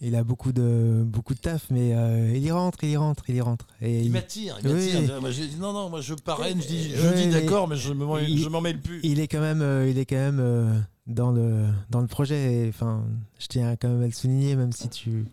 il 0.00 0.14
a 0.16 0.24
beaucoup 0.24 0.52
de, 0.52 1.02
beaucoup 1.06 1.34
de 1.34 1.38
taf, 1.38 1.66
mais 1.70 1.94
euh, 1.94 2.32
il 2.34 2.42
y 2.42 2.50
rentre, 2.50 2.82
il 2.82 2.90
y 2.90 2.96
rentre, 2.96 3.24
il 3.28 3.36
y 3.36 3.40
rentre. 3.40 3.66
Et 3.80 4.00
Il 4.00 4.06
il, 4.06 4.12
m'attire, 4.12 4.58
il 4.62 4.68
Oui. 4.68 4.92
m'attire. 4.94 5.20
Moi, 5.20 5.30
j'ai 5.30 5.46
dit, 5.46 5.56
non, 5.56 5.72
non, 5.72 5.88
moi 5.90 6.00
je 6.00 6.14
parraine, 6.14 6.60
je 6.60 6.66
dis, 6.66 6.90
je 6.94 7.14
dis 7.14 7.28
d'accord, 7.28 7.68
mais 7.68 7.76
je 7.76 7.88
je 7.88 8.48
m'en 8.48 8.60
mêle 8.60 8.80
plus. 8.80 9.00
il 9.02 9.20
est 9.20 9.28
quand 9.28 9.40
même, 9.40 9.62
il 9.88 9.98
est 9.98 10.06
quand 10.06 10.16
même 10.16 10.84
dans 11.06 11.30
le, 11.30 11.66
dans 11.90 12.00
le 12.00 12.06
projet. 12.08 12.66
Enfin, 12.68 13.04
je 13.38 13.46
tiens 13.46 13.76
quand 13.76 13.88
même 13.88 14.02
à 14.02 14.06
le 14.06 14.12
souligner, 14.12 14.56
même 14.56 14.72
si 14.72 14.88
tu. 14.88 15.24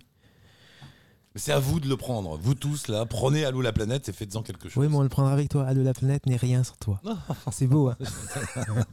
C'est 1.35 1.51
à 1.51 1.57
vous 1.59 1.79
de 1.79 1.87
le 1.89 1.97
prendre. 1.97 2.37
Vous 2.37 2.53
tous, 2.53 2.87
là, 2.89 3.05
prenez 3.07 3.43
Allô 3.43 3.61
la 3.61 3.73
planète 3.73 4.07
et 4.07 4.13
faites-en 4.13 4.43
quelque 4.43 4.69
chose. 4.69 4.81
Oui, 4.83 4.87
mais 4.89 4.95
on 4.97 5.01
le 5.01 5.09
prendra 5.09 5.33
avec 5.33 5.49
toi. 5.49 5.65
Allô, 5.65 5.81
la 5.81 5.93
planète 5.95 6.27
n'est 6.27 6.35
rien 6.37 6.63
sans 6.63 6.75
toi. 6.79 7.01
C'est 7.51 7.65
beau. 7.67 7.89
Hein 7.89 7.97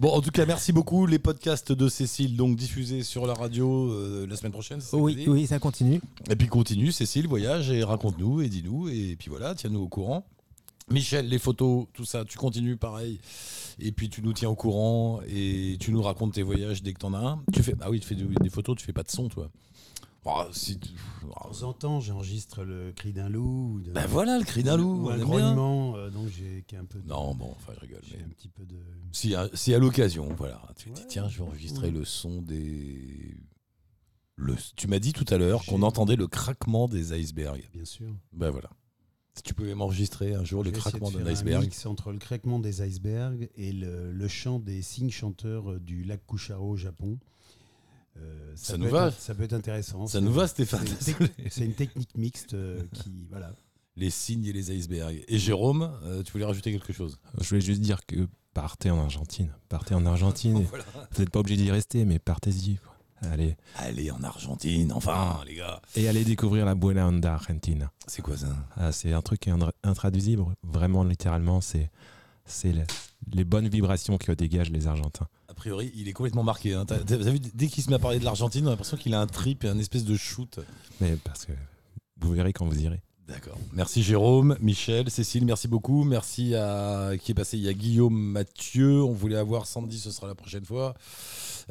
Bon, 0.00 0.10
en 0.10 0.20
tout 0.20 0.30
cas, 0.30 0.44
merci 0.44 0.72
beaucoup. 0.72 1.06
Les 1.06 1.18
podcasts 1.18 1.72
de 1.72 1.88
Cécile, 1.88 2.36
donc 2.36 2.56
diffusés 2.56 3.02
sur 3.02 3.26
la 3.26 3.32
radio 3.34 3.90
euh, 3.90 4.26
la 4.28 4.36
semaine 4.36 4.52
prochaine. 4.52 4.80
c'est 4.80 4.90
ça 4.90 4.96
que 4.98 5.02
oui, 5.02 5.14
t'as 5.16 5.22
dit 5.22 5.28
oui, 5.28 5.46
ça 5.46 5.58
continue. 5.58 6.00
Et 6.30 6.36
puis 6.36 6.48
continue, 6.48 6.92
Cécile, 6.92 7.26
voyage 7.26 7.70
et 7.70 7.82
raconte-nous 7.82 8.42
et 8.42 8.48
dis-nous. 8.48 8.88
Et 8.88 9.16
puis 9.18 9.30
voilà, 9.30 9.54
tiens-nous 9.54 9.80
au 9.80 9.88
courant. 9.88 10.26
Michel, 10.90 11.28
les 11.28 11.38
photos, 11.38 11.86
tout 11.94 12.04
ça, 12.04 12.24
tu 12.24 12.36
continues 12.38 12.76
pareil. 12.76 13.18
Et 13.78 13.92
puis 13.92 14.08
tu 14.08 14.22
nous 14.22 14.32
tiens 14.32 14.50
au 14.50 14.54
courant 14.54 15.20
et 15.28 15.76
tu 15.80 15.90
nous 15.90 16.02
racontes 16.02 16.34
tes 16.34 16.42
voyages 16.42 16.82
dès 16.82 16.92
que 16.92 16.98
t'en 16.98 17.14
as 17.14 17.18
un. 17.18 17.42
Tu 17.52 17.62
fais, 17.62 17.74
ah 17.80 17.90
oui, 17.90 17.98
tu 17.98 18.06
fais 18.06 18.14
du- 18.14 18.26
des 18.40 18.50
photos, 18.50 18.76
tu 18.76 18.84
fais 18.84 18.92
pas 18.92 19.02
de 19.02 19.10
son, 19.10 19.28
toi. 19.28 19.48
Ah, 20.28 20.48
si 20.52 20.78
tu- 20.78 20.90
De 20.90 21.28
temps 21.32 21.62
en 21.68 21.72
temps, 21.72 22.00
j'enregistre 22.00 22.64
le 22.64 22.92
cri 22.92 23.12
d'un 23.12 23.28
loup. 23.28 23.80
De- 23.80 23.92
Ben 23.92 24.06
voilà, 24.06 24.38
le 24.38 24.44
cri 24.44 24.62
d'un 24.62 24.76
loup, 24.76 25.06
Ou 25.06 25.10
un 25.10 25.18
grognement, 25.18 25.96
euh, 25.96 26.10
donc 26.10 26.28
j'ai 26.28 26.64
un 26.76 26.84
peu. 26.84 27.00
de- 27.00 27.08
Non, 27.08 27.34
bon, 27.34 27.52
enfin, 27.56 27.72
je 27.76 27.80
rigole. 27.80 28.00
mais- 28.12 28.24
un 28.24 28.28
petit 28.28 28.48
peu 28.48 28.64
de. 28.64 28.76
Si, 29.12 29.34
à- 29.34 29.48
si 29.54 29.72
à 29.74 29.78
l'occasion, 29.78 30.28
voilà, 30.36 30.60
tu 30.76 30.90
te 30.90 30.94
dis, 30.94 31.00
Ouais. 31.02 31.06
tiens, 31.08 31.28
je 31.28 31.38
vais 31.38 31.44
enregistrer 31.44 31.86
Ouais. 31.88 31.92
le 31.92 32.04
son 32.04 32.42
des. 32.42 33.36
Le... 34.36 34.54
Tu 34.76 34.86
m'as 34.88 34.98
dit 34.98 35.12
tout 35.12 35.24
à 35.32 35.38
l'heure 35.38 35.64
qu'on 35.64 35.82
entendait 35.82 36.16
le 36.16 36.26
craquement 36.26 36.88
des 36.88 37.18
icebergs. 37.18 37.68
Bien 37.72 37.84
sûr. 37.84 38.14
Ben 38.32 38.50
voilà. 38.50 38.68
Si 39.34 39.42
tu 39.42 39.54
pouvais 39.54 39.74
m'enregistrer 39.74 40.34
un 40.34 40.44
jour 40.44 40.62
le 40.64 40.70
Je 40.70 40.76
craquement 40.76 41.10
d'un 41.10 41.18
faire 41.18 41.26
un 41.26 41.30
iceberg. 41.30 41.62
mix 41.64 41.84
entre 41.86 42.10
le 42.12 42.18
craquement 42.18 42.58
des 42.58 42.82
icebergs 42.86 43.48
et 43.56 43.72
le, 43.72 44.10
le 44.12 44.28
chant 44.28 44.58
des 44.58 44.80
signes 44.82 45.10
chanteurs 45.10 45.72
euh, 45.72 45.78
du 45.80 46.04
lac 46.04 46.26
Kucharo 46.26 46.70
au 46.70 46.76
Japon. 46.76 47.18
Euh, 48.20 48.52
Ça 48.56 48.72
peut 48.74 48.78
nous 48.80 48.86
être- 48.86 48.92
va. 48.92 49.10
Ça 49.10 49.34
peut 49.34 49.42
être 49.44 49.52
intéressant. 49.52 50.06
Ça 50.06 50.18
C'est- 50.18 50.24
nous 50.24 50.32
va, 50.32 50.46
Stéphane 50.48 50.86
c'est 51.50 51.64
une, 51.64 51.74
technique 51.74 52.16
mixte 52.16 52.54
euh, 52.54 52.82
qui, 52.94 53.26
voilà. 53.30 53.52
Les 53.96 54.10
signes 54.10 54.44
et 54.44 54.52
les 54.52 54.72
icebergs. 54.76 55.24
Et 55.28 55.38
Jérôme, 55.38 55.90
euh, 56.04 56.22
tu 56.22 56.32
voulais 56.32 56.44
rajouter 56.44 56.70
quelque 56.72 56.92
chose? 56.92 57.18
Je 57.40 57.48
voulais 57.48 57.60
juste 57.62 57.80
dire 57.80 58.04
que 58.06 58.28
partez 58.52 58.90
en 58.90 58.98
Argentine. 59.00 59.50
Partez 59.68 59.94
en 59.94 60.04
Argentine. 60.04 60.58
et 60.58 60.62
Voilà. 60.70 60.84
Vous 61.12 61.20
n'êtes 61.20 61.30
pas 61.30 61.40
obligé 61.40 61.62
d'y 61.62 61.70
rester, 61.70 62.04
mais 62.04 62.18
partez-y. 62.18 62.78
Allez. 63.22 63.56
Allez 63.76 64.10
en 64.10 64.22
Argentine, 64.22 64.92
enfin, 64.92 65.40
les 65.46 65.54
gars. 65.54 65.80
Et 65.94 66.06
allez 66.06 66.22
découvrir 66.24 66.66
la 66.66 66.74
Buena 66.74 67.08
Onda 67.08 67.32
Argentina. 67.32 67.90
C'est 68.06 68.20
quoi 68.20 68.36
ça? 68.36 68.54
Ah, 68.76 68.92
c'est 68.92 69.14
un 69.14 69.22
truc 69.22 69.40
qui 69.40 69.48
est 69.48 69.52
indra- 69.52 69.72
intraduisible. 69.82 70.44
Vraiment, 70.62 71.02
littéralement, 71.02 71.62
c'est 71.62 71.90
c'est 72.44 72.72
les, 72.72 72.84
les 73.32 73.44
bonnes 73.44 73.68
vibrations 73.68 74.18
que 74.18 74.30
dégagent 74.32 74.70
les 74.70 74.86
Argentins. 74.86 75.26
A 75.56 75.58
priori, 75.58 75.90
il 75.96 76.06
est 76.06 76.12
complètement 76.12 76.42
marqué. 76.44 76.74
hein. 76.74 76.84
T'as- 76.84 76.98
t'as 77.02 77.16
vu, 77.16 77.40
dès 77.40 77.68
qu'il 77.68 77.82
se 77.82 77.88
met 77.88 77.96
à 77.96 77.98
parler 77.98 78.18
de 78.18 78.24
l'Argentine, 78.24 78.64
on 78.64 78.68
a 78.68 78.70
l'impression 78.72 78.96
qu'il 78.98 79.14
a 79.14 79.20
un 79.20 79.26
trip 79.26 79.64
et 79.64 79.68
un 79.68 79.78
espèce 79.78 80.04
de 80.04 80.14
shoot. 80.14 80.60
Mais 81.00 81.16
parce 81.24 81.46
que 81.46 81.52
vous 82.20 82.32
verrez 82.32 82.52
quand 82.52 82.66
vous 82.66 82.78
irez. 82.80 83.00
D'accord. 83.26 83.58
Merci 83.72 84.02
Jérôme, 84.04 84.56
Michel, 84.60 85.10
Cécile, 85.10 85.44
merci 85.46 85.66
beaucoup. 85.66 86.04
Merci 86.04 86.54
à 86.54 87.12
qui 87.20 87.32
est 87.32 87.34
passé. 87.34 87.56
Il 87.56 87.64
y 87.64 87.68
a 87.68 87.72
Guillaume, 87.72 88.14
Mathieu. 88.16 89.02
On 89.02 89.12
voulait 89.12 89.34
avoir 89.36 89.66
Sandy, 89.66 89.98
ce 89.98 90.12
sera 90.12 90.28
la 90.28 90.36
prochaine 90.36 90.64
fois. 90.64 90.94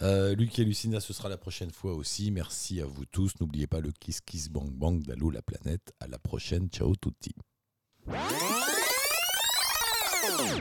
Euh, 0.02 0.36
Luc 0.36 0.58
et 0.60 0.66
Lucina, 0.66 1.00
ce 1.00 1.14
sera 1.14 1.30
la 1.30 1.38
prochaine 1.38 1.72
fois 1.72 1.94
aussi. 1.94 2.32
Merci 2.32 2.82
à 2.82 2.86
vous 2.86 3.06
tous. 3.06 3.32
N'oubliez 3.40 3.68
pas 3.68 3.80
le 3.80 3.92
kiss 3.98 4.20
kiss 4.20 4.50
bang 4.50 4.70
bang 4.70 5.02
d'Allo 5.04 5.30
la 5.30 5.42
planète. 5.44 5.94
À 6.02 6.08
la 6.08 6.18
prochaine. 6.20 6.68
Ciao 6.70 6.94
tutti. 6.96 7.32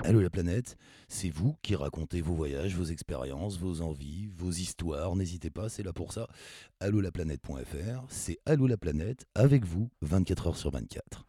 Allô 0.05 0.21
la 0.21 0.31
planète, 0.31 0.77
c'est 1.09 1.31
vous 1.31 1.57
qui 1.63 1.75
racontez 1.75 2.21
vos 2.21 2.35
voyages, 2.35 2.77
vos 2.77 2.85
expériences, 2.85 3.59
vos 3.59 3.81
envies, 3.81 4.29
vos 4.37 4.51
histoires. 4.51 5.17
N'hésitez 5.17 5.51
pas, 5.51 5.69
c'est 5.69 5.83
là 5.83 5.93
pour 5.93 6.13
ça. 6.13 6.29
Allô 6.81 7.01
la 7.01 7.11
planète.fr, 7.11 8.05
c'est 8.09 8.39
Allô 8.45 8.67
la 8.67 8.77
planète 8.77 9.27
avec 9.35 9.65
vous 9.65 9.91
24 10.03 10.47
heures 10.49 10.57
sur 10.57 10.71
24. 10.71 11.25